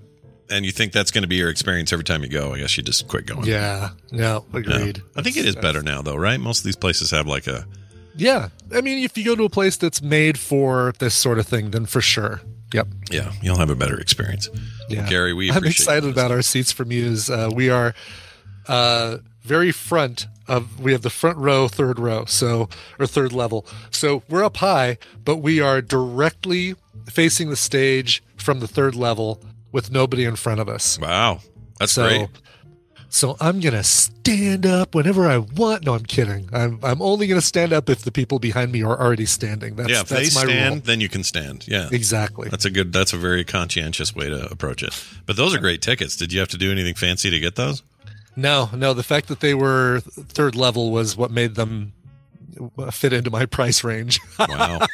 and 0.49 0.65
you 0.65 0.71
think 0.71 0.91
that's 0.93 1.11
going 1.11 1.23
to 1.23 1.27
be 1.27 1.35
your 1.35 1.49
experience 1.49 1.91
every 1.93 2.05
time 2.05 2.23
you 2.23 2.29
go, 2.29 2.53
I 2.53 2.59
guess 2.59 2.75
you 2.77 2.83
just 2.83 3.07
quit 3.07 3.25
going. 3.25 3.45
Yeah, 3.45 3.89
no, 4.11 4.45
Yeah. 4.53 4.59
agreed. 4.59 5.01
I 5.15 5.21
think 5.21 5.37
it 5.37 5.45
is 5.45 5.55
better 5.55 5.81
now, 5.81 6.01
though, 6.01 6.15
right? 6.15 6.39
Most 6.39 6.59
of 6.59 6.65
these 6.65 6.75
places 6.75 7.11
have 7.11 7.27
like 7.27 7.47
a 7.47 7.65
Yeah, 8.15 8.49
I 8.73 8.81
mean, 8.81 9.03
if 9.03 9.17
you 9.17 9.25
go 9.25 9.35
to 9.35 9.43
a 9.43 9.49
place 9.49 9.75
that's 9.77 10.01
made 10.01 10.37
for 10.39 10.93
this 10.99 11.13
sort 11.15 11.39
of 11.39 11.47
thing, 11.47 11.71
then 11.71 11.85
for 11.85 12.01
sure. 12.01 12.41
Yep. 12.73 12.87
yeah. 13.11 13.31
You'll 13.41 13.57
have 13.57 13.69
a 13.69 13.75
better 13.75 13.97
experience. 13.99 14.49
Yeah. 14.89 15.01
Well, 15.01 15.09
Gary, 15.09 15.33
we 15.33 15.51
I'm 15.51 15.63
excited 15.65 16.09
about 16.09 16.31
our 16.31 16.41
seats 16.41 16.71
for 16.71 16.83
Muse. 16.85 17.29
Uh, 17.29 17.49
we 17.53 17.69
are 17.69 17.93
uh, 18.67 19.17
very 19.43 19.71
front 19.71 20.27
of. 20.47 20.79
We 20.79 20.91
have 20.91 21.01
the 21.01 21.09
front 21.09 21.37
row, 21.37 21.67
third 21.67 21.99
row, 21.99 22.25
so 22.25 22.69
or 22.99 23.07
third 23.07 23.31
level. 23.33 23.65
So 23.91 24.23
we're 24.29 24.43
up 24.43 24.57
high, 24.57 24.97
but 25.23 25.37
we 25.37 25.59
are 25.61 25.81
directly 25.81 26.75
facing 27.09 27.49
the 27.49 27.55
stage 27.55 28.23
from 28.35 28.59
the 28.59 28.67
third 28.67 28.95
level 28.95 29.41
with 29.75 29.91
nobody 29.91 30.23
in 30.23 30.37
front 30.37 30.61
of 30.61 30.69
us. 30.69 30.97
Wow, 30.97 31.41
that's 31.77 31.91
so, 31.91 32.07
great. 32.07 32.29
So 33.09 33.35
I'm 33.39 33.59
gonna 33.59 33.83
stand 33.83 34.65
up 34.65 34.95
whenever 34.95 35.27
I 35.27 35.37
want. 35.37 35.85
No, 35.85 35.93
I'm 35.93 36.05
kidding. 36.05 36.49
I'm 36.53 36.79
I'm 36.81 37.01
only 37.01 37.27
gonna 37.27 37.41
stand 37.41 37.73
up 37.73 37.89
if 37.89 38.01
the 38.01 38.11
people 38.11 38.39
behind 38.39 38.71
me 38.71 38.83
are 38.83 38.97
already 38.99 39.25
standing. 39.25 39.75
That's 39.75 39.89
yeah, 39.89 40.01
if 40.01 40.07
that's 40.07 40.33
they 40.33 40.39
my 40.39 40.51
stand, 40.51 40.75
rule. 40.75 40.81
then 40.85 41.01
you 41.01 41.09
can 41.09 41.23
stand. 41.23 41.67
Yeah, 41.67 41.89
Exactly. 41.91 42.47
That's 42.49 42.65
a 42.65 42.71
good. 42.71 42.93
That's 42.93 43.11
a 43.11 43.17
very 43.17 43.43
conscientious 43.43 44.15
way 44.15 44.29
to 44.29 44.49
approach 44.49 44.81
it. 44.81 45.01
But 45.25 45.35
those 45.35 45.53
are 45.53 45.59
great 45.59 45.81
tickets. 45.81 46.15
Did 46.15 46.31
you 46.31 46.39
have 46.39 46.49
to 46.49 46.57
do 46.57 46.71
anything 46.71 46.95
fancy 46.95 47.29
to 47.29 47.39
get 47.39 47.55
those? 47.55 47.83
No, 48.37 48.69
no. 48.73 48.93
The 48.93 49.03
fact 49.03 49.27
that 49.27 49.41
they 49.41 49.53
were 49.53 49.99
third 49.99 50.55
level 50.55 50.91
was 50.91 51.17
what 51.17 51.31
made 51.31 51.55
them 51.55 51.93
fit 52.91 53.11
into 53.11 53.29
my 53.29 53.45
price 53.45 53.83
range. 53.83 54.19
Wow, 54.39 54.85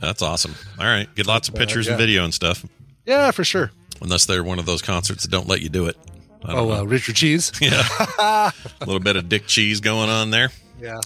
that's 0.00 0.22
awesome. 0.22 0.54
All 0.78 0.86
right, 0.86 1.12
get 1.16 1.26
lots 1.26 1.48
of 1.48 1.54
pictures 1.54 1.88
uh, 1.88 1.90
yeah. 1.90 1.94
and 1.94 2.00
video 2.00 2.24
and 2.24 2.34
stuff. 2.34 2.64
yeah, 3.06 3.30
for 3.32 3.44
sure. 3.44 3.70
Unless 4.00 4.26
they're 4.26 4.42
one 4.44 4.58
of 4.58 4.66
those 4.66 4.82
concerts 4.82 5.24
that 5.24 5.30
don't 5.30 5.46
let 5.48 5.60
you 5.60 5.68
do 5.68 5.86
it. 5.86 5.96
I 6.44 6.52
don't 6.52 6.58
Oh, 6.58 6.68
know. 6.68 6.80
uh, 6.80 6.82
Richard 6.84 7.16
Cheese. 7.16 7.52
Yeah. 7.60 7.82
a 8.18 8.52
little 8.86 9.00
bit 9.00 9.16
of 9.16 9.28
dick 9.28 9.46
cheese 9.46 9.80
going 9.80 10.08
on 10.08 10.30
there. 10.30 10.50
Yeah. 10.80 11.00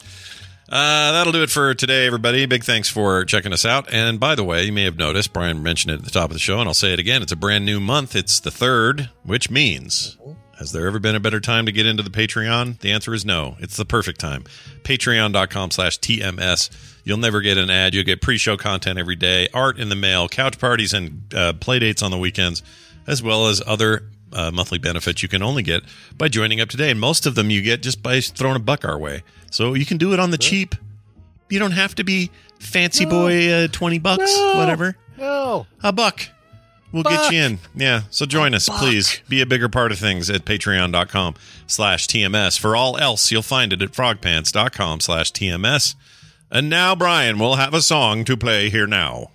Uh, 0.68 1.12
that'll 1.12 1.32
do 1.32 1.42
it 1.42 1.50
for 1.50 1.74
today, 1.74 2.06
everybody. 2.06 2.46
Big 2.46 2.64
thanks 2.64 2.88
for 2.88 3.24
checking 3.24 3.52
us 3.52 3.64
out. 3.66 3.92
And 3.92 4.18
by 4.18 4.34
the 4.34 4.44
way, 4.44 4.64
you 4.64 4.72
may 4.72 4.84
have 4.84 4.96
noticed, 4.96 5.32
Brian 5.32 5.62
mentioned 5.62 5.92
it 5.92 5.98
at 5.98 6.04
the 6.04 6.10
top 6.10 6.30
of 6.30 6.32
the 6.34 6.38
show, 6.38 6.58
and 6.58 6.68
I'll 6.68 6.74
say 6.74 6.92
it 6.92 6.98
again. 6.98 7.20
It's 7.20 7.32
a 7.32 7.36
brand 7.36 7.66
new 7.66 7.80
month. 7.80 8.16
It's 8.16 8.40
the 8.40 8.50
third, 8.50 9.10
which 9.24 9.50
means, 9.50 10.16
has 10.58 10.72
there 10.72 10.86
ever 10.86 10.98
been 10.98 11.14
a 11.14 11.20
better 11.20 11.40
time 11.40 11.66
to 11.66 11.72
get 11.72 11.86
into 11.86 12.02
the 12.02 12.10
Patreon? 12.10 12.78
The 12.80 12.92
answer 12.92 13.12
is 13.14 13.24
no. 13.24 13.56
It's 13.60 13.76
the 13.76 13.84
perfect 13.84 14.20
time. 14.20 14.44
Patreon.com 14.84 15.70
slash 15.70 15.98
TMS. 15.98 16.70
You'll 17.04 17.18
never 17.18 17.40
get 17.40 17.58
an 17.58 17.70
ad. 17.70 17.94
You'll 17.94 18.04
get 18.04 18.20
pre-show 18.22 18.56
content 18.56 18.98
every 18.98 19.16
day, 19.16 19.48
art 19.52 19.78
in 19.78 19.88
the 19.88 19.96
mail, 19.96 20.28
couch 20.28 20.58
parties, 20.58 20.94
and 20.94 21.32
uh, 21.34 21.52
play 21.54 21.78
dates 21.78 22.02
on 22.02 22.10
the 22.10 22.18
weekends, 22.18 22.62
as 23.06 23.22
well 23.22 23.48
as 23.48 23.62
other 23.66 24.04
uh, 24.32 24.50
monthly 24.50 24.78
benefits 24.78 25.22
you 25.22 25.28
can 25.28 25.42
only 25.42 25.62
get 25.62 25.82
by 26.16 26.28
joining 26.28 26.60
up 26.60 26.68
today. 26.68 26.90
And 26.90 26.98
most 27.00 27.26
of 27.26 27.34
them 27.34 27.50
you 27.50 27.60
get 27.62 27.82
just 27.82 28.02
by 28.02 28.20
throwing 28.20 28.56
a 28.56 28.60
buck 28.60 28.84
our 28.84 28.98
way. 28.98 29.22
So 29.50 29.74
you 29.74 29.84
can 29.86 29.98
do 29.98 30.12
it 30.12 30.20
on 30.20 30.30
the 30.30 30.38
cheap. 30.38 30.74
You 31.50 31.58
don't 31.58 31.72
have 31.72 31.94
to 31.96 32.04
be 32.04 32.30
fancy 32.58 33.04
boy 33.04 33.52
uh, 33.52 33.68
20 33.68 33.98
bucks, 33.98 34.34
No. 34.34 34.54
whatever. 34.56 34.96
No. 35.18 35.66
A 35.82 35.92
buck. 35.92 36.26
We'll 36.94 37.02
get 37.02 37.32
you 37.32 37.40
in. 37.40 37.58
Yeah. 37.74 38.02
So 38.10 38.22
oh, 38.22 38.26
join 38.26 38.54
us, 38.54 38.68
please. 38.68 39.20
Be 39.28 39.40
a 39.40 39.46
bigger 39.46 39.68
part 39.68 39.90
of 39.90 39.98
things 39.98 40.30
at 40.30 40.44
patreon.com 40.44 41.34
slash 41.66 42.06
TMS. 42.06 42.56
For 42.56 42.76
all 42.76 42.96
else, 42.98 43.32
you'll 43.32 43.42
find 43.42 43.72
it 43.72 43.82
at 43.82 43.90
frogpants.com 43.90 45.00
slash 45.00 45.32
TMS. 45.32 45.96
And 46.52 46.70
now, 46.70 46.94
Brian, 46.94 47.40
we'll 47.40 47.56
have 47.56 47.74
a 47.74 47.82
song 47.82 48.24
to 48.26 48.36
play 48.36 48.70
here 48.70 48.86
now. 48.86 49.32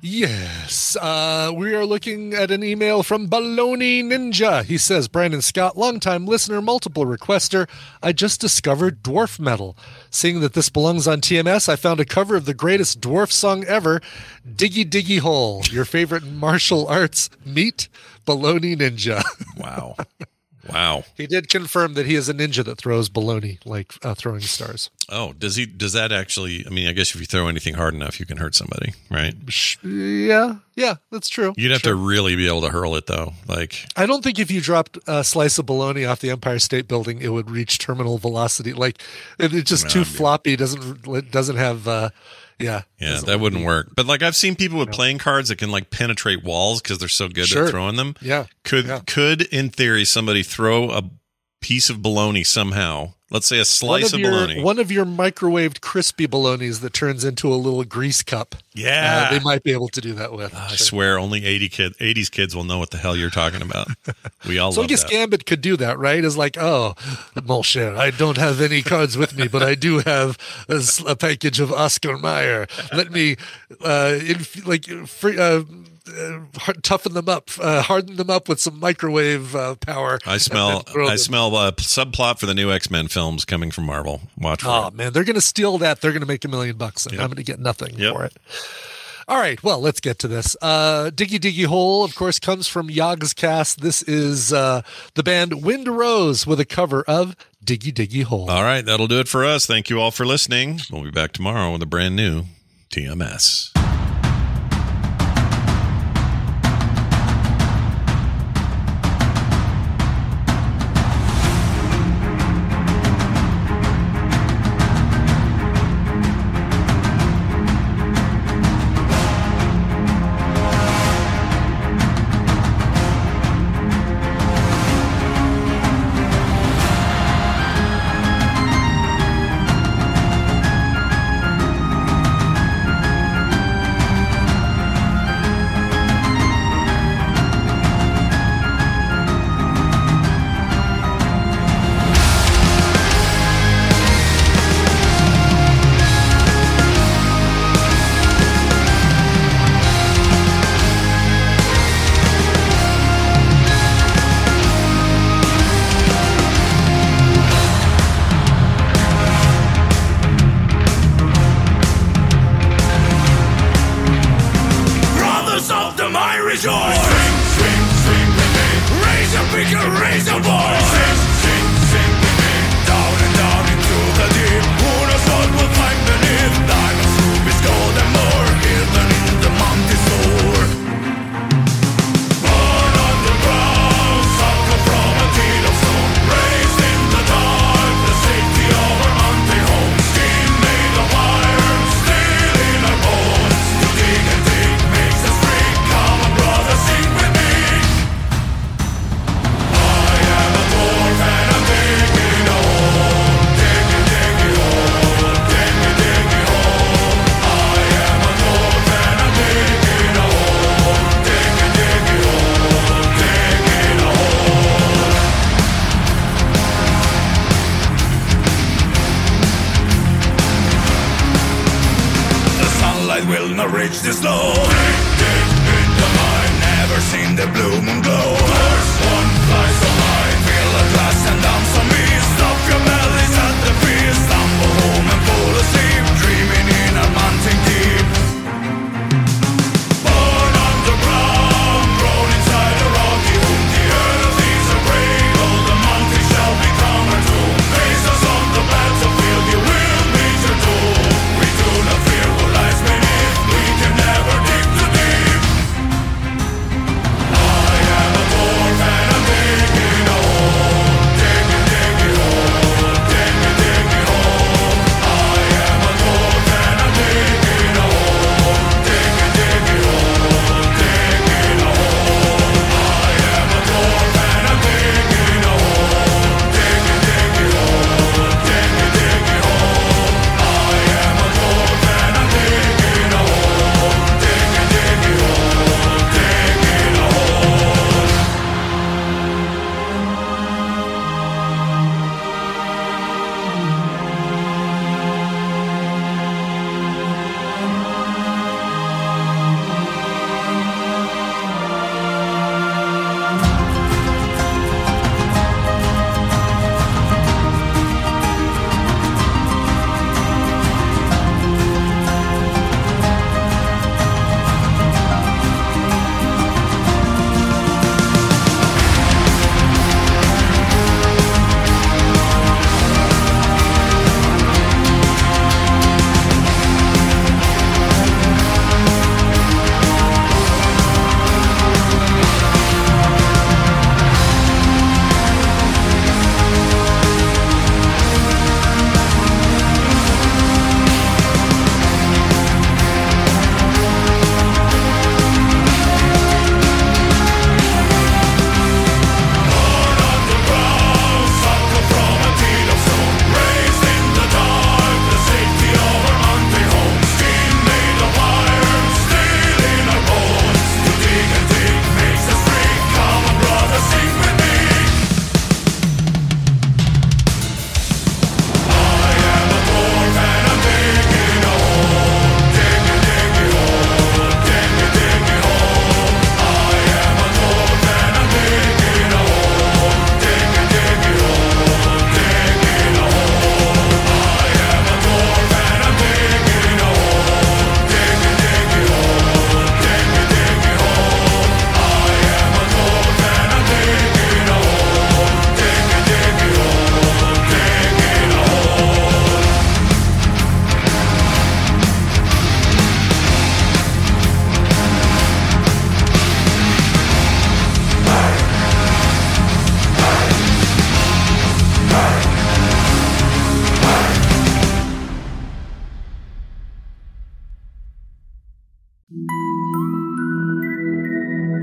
Yes. 0.00 0.96
Uh, 0.96 1.50
we 1.54 1.74
are 1.74 1.84
looking 1.84 2.32
at 2.32 2.52
an 2.52 2.62
email 2.62 3.02
from 3.02 3.28
Baloney 3.28 4.04
Ninja. 4.04 4.62
He 4.64 4.78
says, 4.78 5.08
Brandon 5.08 5.42
Scott, 5.42 5.76
longtime 5.76 6.24
listener, 6.24 6.62
multiple 6.62 7.04
requester. 7.04 7.68
I 8.00 8.12
just 8.12 8.40
discovered 8.40 9.02
dwarf 9.02 9.40
metal. 9.40 9.76
Seeing 10.10 10.40
that 10.40 10.52
this 10.52 10.68
belongs 10.68 11.08
on 11.08 11.20
TMS, 11.20 11.68
I 11.68 11.74
found 11.74 11.98
a 11.98 12.04
cover 12.04 12.36
of 12.36 12.44
the 12.44 12.54
greatest 12.54 13.00
dwarf 13.00 13.32
song 13.32 13.64
ever, 13.64 14.00
Diggy 14.48 14.88
Diggy 14.88 15.18
Hole. 15.18 15.62
Your 15.70 15.84
favorite 15.84 16.24
martial 16.26 16.86
arts 16.86 17.28
meet 17.44 17.88
Baloney 18.24 18.76
Ninja. 18.76 19.22
Wow. 19.56 19.96
Wow. 20.72 21.04
he 21.16 21.26
did 21.26 21.48
confirm 21.48 21.94
that 21.94 22.06
he 22.06 22.14
is 22.14 22.28
a 22.28 22.34
ninja 22.34 22.64
that 22.64 22.78
throws 22.78 23.08
baloney 23.08 23.58
like 23.64 23.94
uh, 24.04 24.14
throwing 24.14 24.40
stars. 24.40 24.90
Oh, 25.10 25.32
does 25.32 25.56
he? 25.56 25.64
Does 25.66 25.94
that 25.94 26.12
actually? 26.12 26.64
I 26.66 26.70
mean, 26.70 26.86
I 26.88 26.92
guess 26.92 27.14
if 27.14 27.20
you 27.20 27.26
throw 27.26 27.48
anything 27.48 27.74
hard 27.74 27.94
enough, 27.94 28.20
you 28.20 28.26
can 28.26 28.36
hurt 28.36 28.54
somebody, 28.54 28.92
right? 29.10 29.34
Yeah, 29.82 30.56
yeah, 30.76 30.96
that's 31.10 31.28
true. 31.28 31.54
You'd 31.56 31.72
have 31.72 31.82
to 31.82 31.94
really 31.94 32.36
be 32.36 32.46
able 32.46 32.60
to 32.62 32.68
hurl 32.68 32.94
it, 32.96 33.06
though. 33.06 33.32
Like, 33.46 33.86
I 33.96 34.06
don't 34.06 34.22
think 34.22 34.38
if 34.38 34.50
you 34.50 34.60
dropped 34.60 34.98
a 35.06 35.24
slice 35.24 35.58
of 35.58 35.66
bologna 35.66 36.04
off 36.04 36.20
the 36.20 36.30
Empire 36.30 36.58
State 36.58 36.88
Building, 36.88 37.20
it 37.20 37.28
would 37.28 37.50
reach 37.50 37.78
terminal 37.78 38.18
velocity. 38.18 38.72
Like 38.72 39.00
it- 39.38 39.54
it's 39.54 39.70
just 39.70 39.88
too 39.90 40.04
floppy. 40.04 40.56
Doesn't 40.56 41.06
it 41.08 41.30
doesn't 41.30 41.56
have. 41.56 41.88
Uh, 41.88 42.10
yeah, 42.58 42.82
yeah, 43.00 43.20
that 43.26 43.40
wouldn't 43.40 43.64
work. 43.64 43.90
But 43.94 44.06
like, 44.06 44.22
I've 44.22 44.36
seen 44.36 44.56
people 44.56 44.78
with 44.78 44.90
playing 44.90 45.18
cards 45.18 45.48
that 45.48 45.56
can 45.56 45.70
like 45.70 45.90
penetrate 45.90 46.42
walls 46.42 46.80
because 46.82 46.98
they're 46.98 47.08
so 47.08 47.28
good 47.28 47.46
Sure. 47.46 47.64
at 47.66 47.70
throwing 47.70 47.96
them. 47.96 48.14
Yeah, 48.20 48.46
Could 48.64 48.86
yeah. 48.86 49.00
could 49.06 49.42
in 49.42 49.70
theory 49.70 50.04
somebody 50.04 50.42
throw 50.42 50.90
a 50.90 51.02
piece 51.60 51.90
of 51.90 52.02
bologna 52.02 52.44
somehow? 52.44 53.12
Let's 53.30 53.46
say 53.46 53.58
a 53.58 53.64
slice 53.66 54.14
of, 54.14 54.14
of, 54.14 54.20
your 54.20 54.30
bologna. 54.30 54.62
one 54.62 54.78
of 54.78 54.90
your 54.90 55.04
microwaved 55.04 55.82
crispy 55.82 56.26
bolognas 56.26 56.80
that 56.80 56.94
turns 56.94 57.24
into 57.24 57.52
a 57.52 57.56
little 57.56 57.84
grease 57.84 58.22
cup. 58.22 58.54
Yeah. 58.72 59.26
Uh, 59.26 59.30
they 59.34 59.44
might 59.44 59.62
be 59.62 59.72
able 59.72 59.88
to 59.88 60.00
do 60.00 60.14
that 60.14 60.32
with. 60.32 60.54
I 60.54 60.76
swear, 60.76 61.18
only 61.18 61.44
eighty 61.44 61.68
kid, 61.68 61.92
eighties 62.00 62.30
kids 62.30 62.56
will 62.56 62.64
know 62.64 62.78
what 62.78 62.90
the 62.90 62.96
hell 62.96 63.14
you're 63.14 63.30
talking 63.30 63.62
about. 63.62 63.88
We 64.46 64.58
all 64.58 64.72
So 64.72 64.82
I 64.82 64.86
guess 64.86 65.02
that. 65.02 65.10
Gambit 65.10 65.44
could 65.46 65.60
do 65.60 65.76
that, 65.76 65.98
right? 65.98 66.24
Is 66.24 66.36
like, 66.36 66.56
oh, 66.58 66.94
mon 67.44 67.62
cher, 67.62 67.94
I 67.96 68.10
don't 68.10 68.38
have 68.38 68.60
any 68.60 68.82
cards 68.82 69.18
with 69.18 69.36
me, 69.36 69.48
but 69.48 69.62
I 69.62 69.74
do 69.74 69.98
have 69.98 70.38
a 70.68 71.16
package 71.16 71.60
of 71.60 71.72
Oscar 71.72 72.16
Mayer. 72.16 72.66
Let 72.94 73.10
me, 73.10 73.36
uh, 73.84 74.18
inf- 74.22 74.66
like, 74.66 74.86
free, 75.06 75.38
uh, 76.08 76.40
uh, 76.66 76.72
toughen 76.82 77.14
them 77.14 77.28
up, 77.28 77.50
uh, 77.60 77.82
harden 77.82 78.16
them 78.16 78.30
up 78.30 78.48
with 78.48 78.60
some 78.60 78.78
microwave 78.80 79.54
uh, 79.54 79.74
power. 79.76 80.18
I 80.26 80.38
smell. 80.38 80.84
I 80.88 81.08
them. 81.08 81.18
smell 81.18 81.56
a 81.56 81.72
subplot 81.72 82.38
for 82.38 82.46
the 82.46 82.54
new 82.54 82.70
X 82.72 82.90
Men 82.90 83.08
films 83.08 83.44
coming 83.44 83.70
from 83.70 83.84
Marvel. 83.84 84.20
Watch 84.38 84.62
Oh 84.64 84.90
man, 84.90 85.12
they're 85.12 85.24
going 85.24 85.34
to 85.34 85.40
steal 85.40 85.78
that. 85.78 86.00
They're 86.00 86.12
going 86.12 86.20
to 86.22 86.26
make 86.26 86.44
a 86.44 86.48
million 86.48 86.76
bucks, 86.76 87.04
and 87.06 87.14
Yep. 87.14 87.22
I'm 87.22 87.28
going 87.28 87.36
to 87.36 87.42
get 87.42 87.60
nothing 87.60 87.98
Yep. 87.98 88.14
for 88.14 88.24
it. 88.24 88.36
All 89.28 89.36
right, 89.38 89.62
well, 89.62 89.78
let's 89.78 90.00
get 90.00 90.18
to 90.20 90.28
this. 90.28 90.56
Uh, 90.62 91.10
Diggy 91.14 91.38
Diggy 91.38 91.66
Hole, 91.66 92.02
of 92.02 92.14
course, 92.14 92.38
comes 92.38 92.66
from 92.66 92.88
Yogscast. 92.88 93.76
This 93.76 94.02
is 94.04 94.54
uh, 94.54 94.80
the 95.16 95.22
band 95.22 95.62
Wind 95.62 95.86
Rose 95.86 96.46
with 96.46 96.58
a 96.60 96.64
cover 96.64 97.02
of 97.02 97.36
Diggy 97.62 97.92
Diggy 97.92 98.24
Hole. 98.24 98.50
All 98.50 98.62
right, 98.62 98.82
that'll 98.86 99.06
do 99.06 99.20
it 99.20 99.28
for 99.28 99.44
us. 99.44 99.66
Thank 99.66 99.90
you 99.90 100.00
all 100.00 100.10
for 100.12 100.24
listening. 100.24 100.80
We'll 100.90 101.04
be 101.04 101.10
back 101.10 101.32
tomorrow 101.32 101.72
with 101.72 101.82
a 101.82 101.86
brand 101.86 102.16
new 102.16 102.44
TMS. 102.90 103.87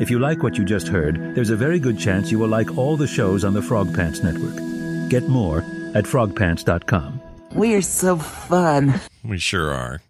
If 0.06 0.12
you 0.12 0.20
like 0.20 0.44
what 0.44 0.56
you 0.56 0.64
just 0.64 0.88
heard, 0.88 1.34
there's 1.34 1.50
a 1.50 1.56
very 1.56 1.80
good 1.80 1.98
chance 1.98 2.32
you 2.32 2.38
will 2.38 2.48
like 2.48 2.78
all 2.78 2.96
the 2.96 3.08
shows 3.08 3.44
on 3.44 3.56
the 3.56 3.62
Frog 3.64 3.92
Pants 3.92 4.22
Network. 4.22 4.56
Get 5.10 5.28
more 5.28 5.66
at 5.96 6.06
frogpants.com. 6.06 7.20
We're 7.56 7.82
so 7.82 8.18
fun. 8.18 9.02
We 9.24 9.40
sure 9.40 9.74
are. 9.74 10.04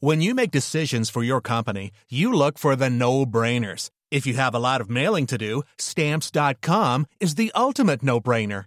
When 0.00 0.20
you 0.20 0.34
make 0.34 0.50
decisions 0.50 1.08
for 1.08 1.22
your 1.22 1.40
company, 1.40 1.92
you 2.10 2.34
look 2.34 2.58
for 2.58 2.76
the 2.76 2.90
no 2.90 3.24
brainers. 3.24 3.88
If 4.10 4.26
you 4.26 4.34
have 4.34 4.54
a 4.54 4.58
lot 4.58 4.82
of 4.82 4.90
mailing 4.90 5.24
to 5.28 5.38
do, 5.38 5.62
stamps.com 5.78 7.06
is 7.18 7.36
the 7.36 7.50
ultimate 7.54 8.02
no 8.02 8.20
brainer. 8.20 8.66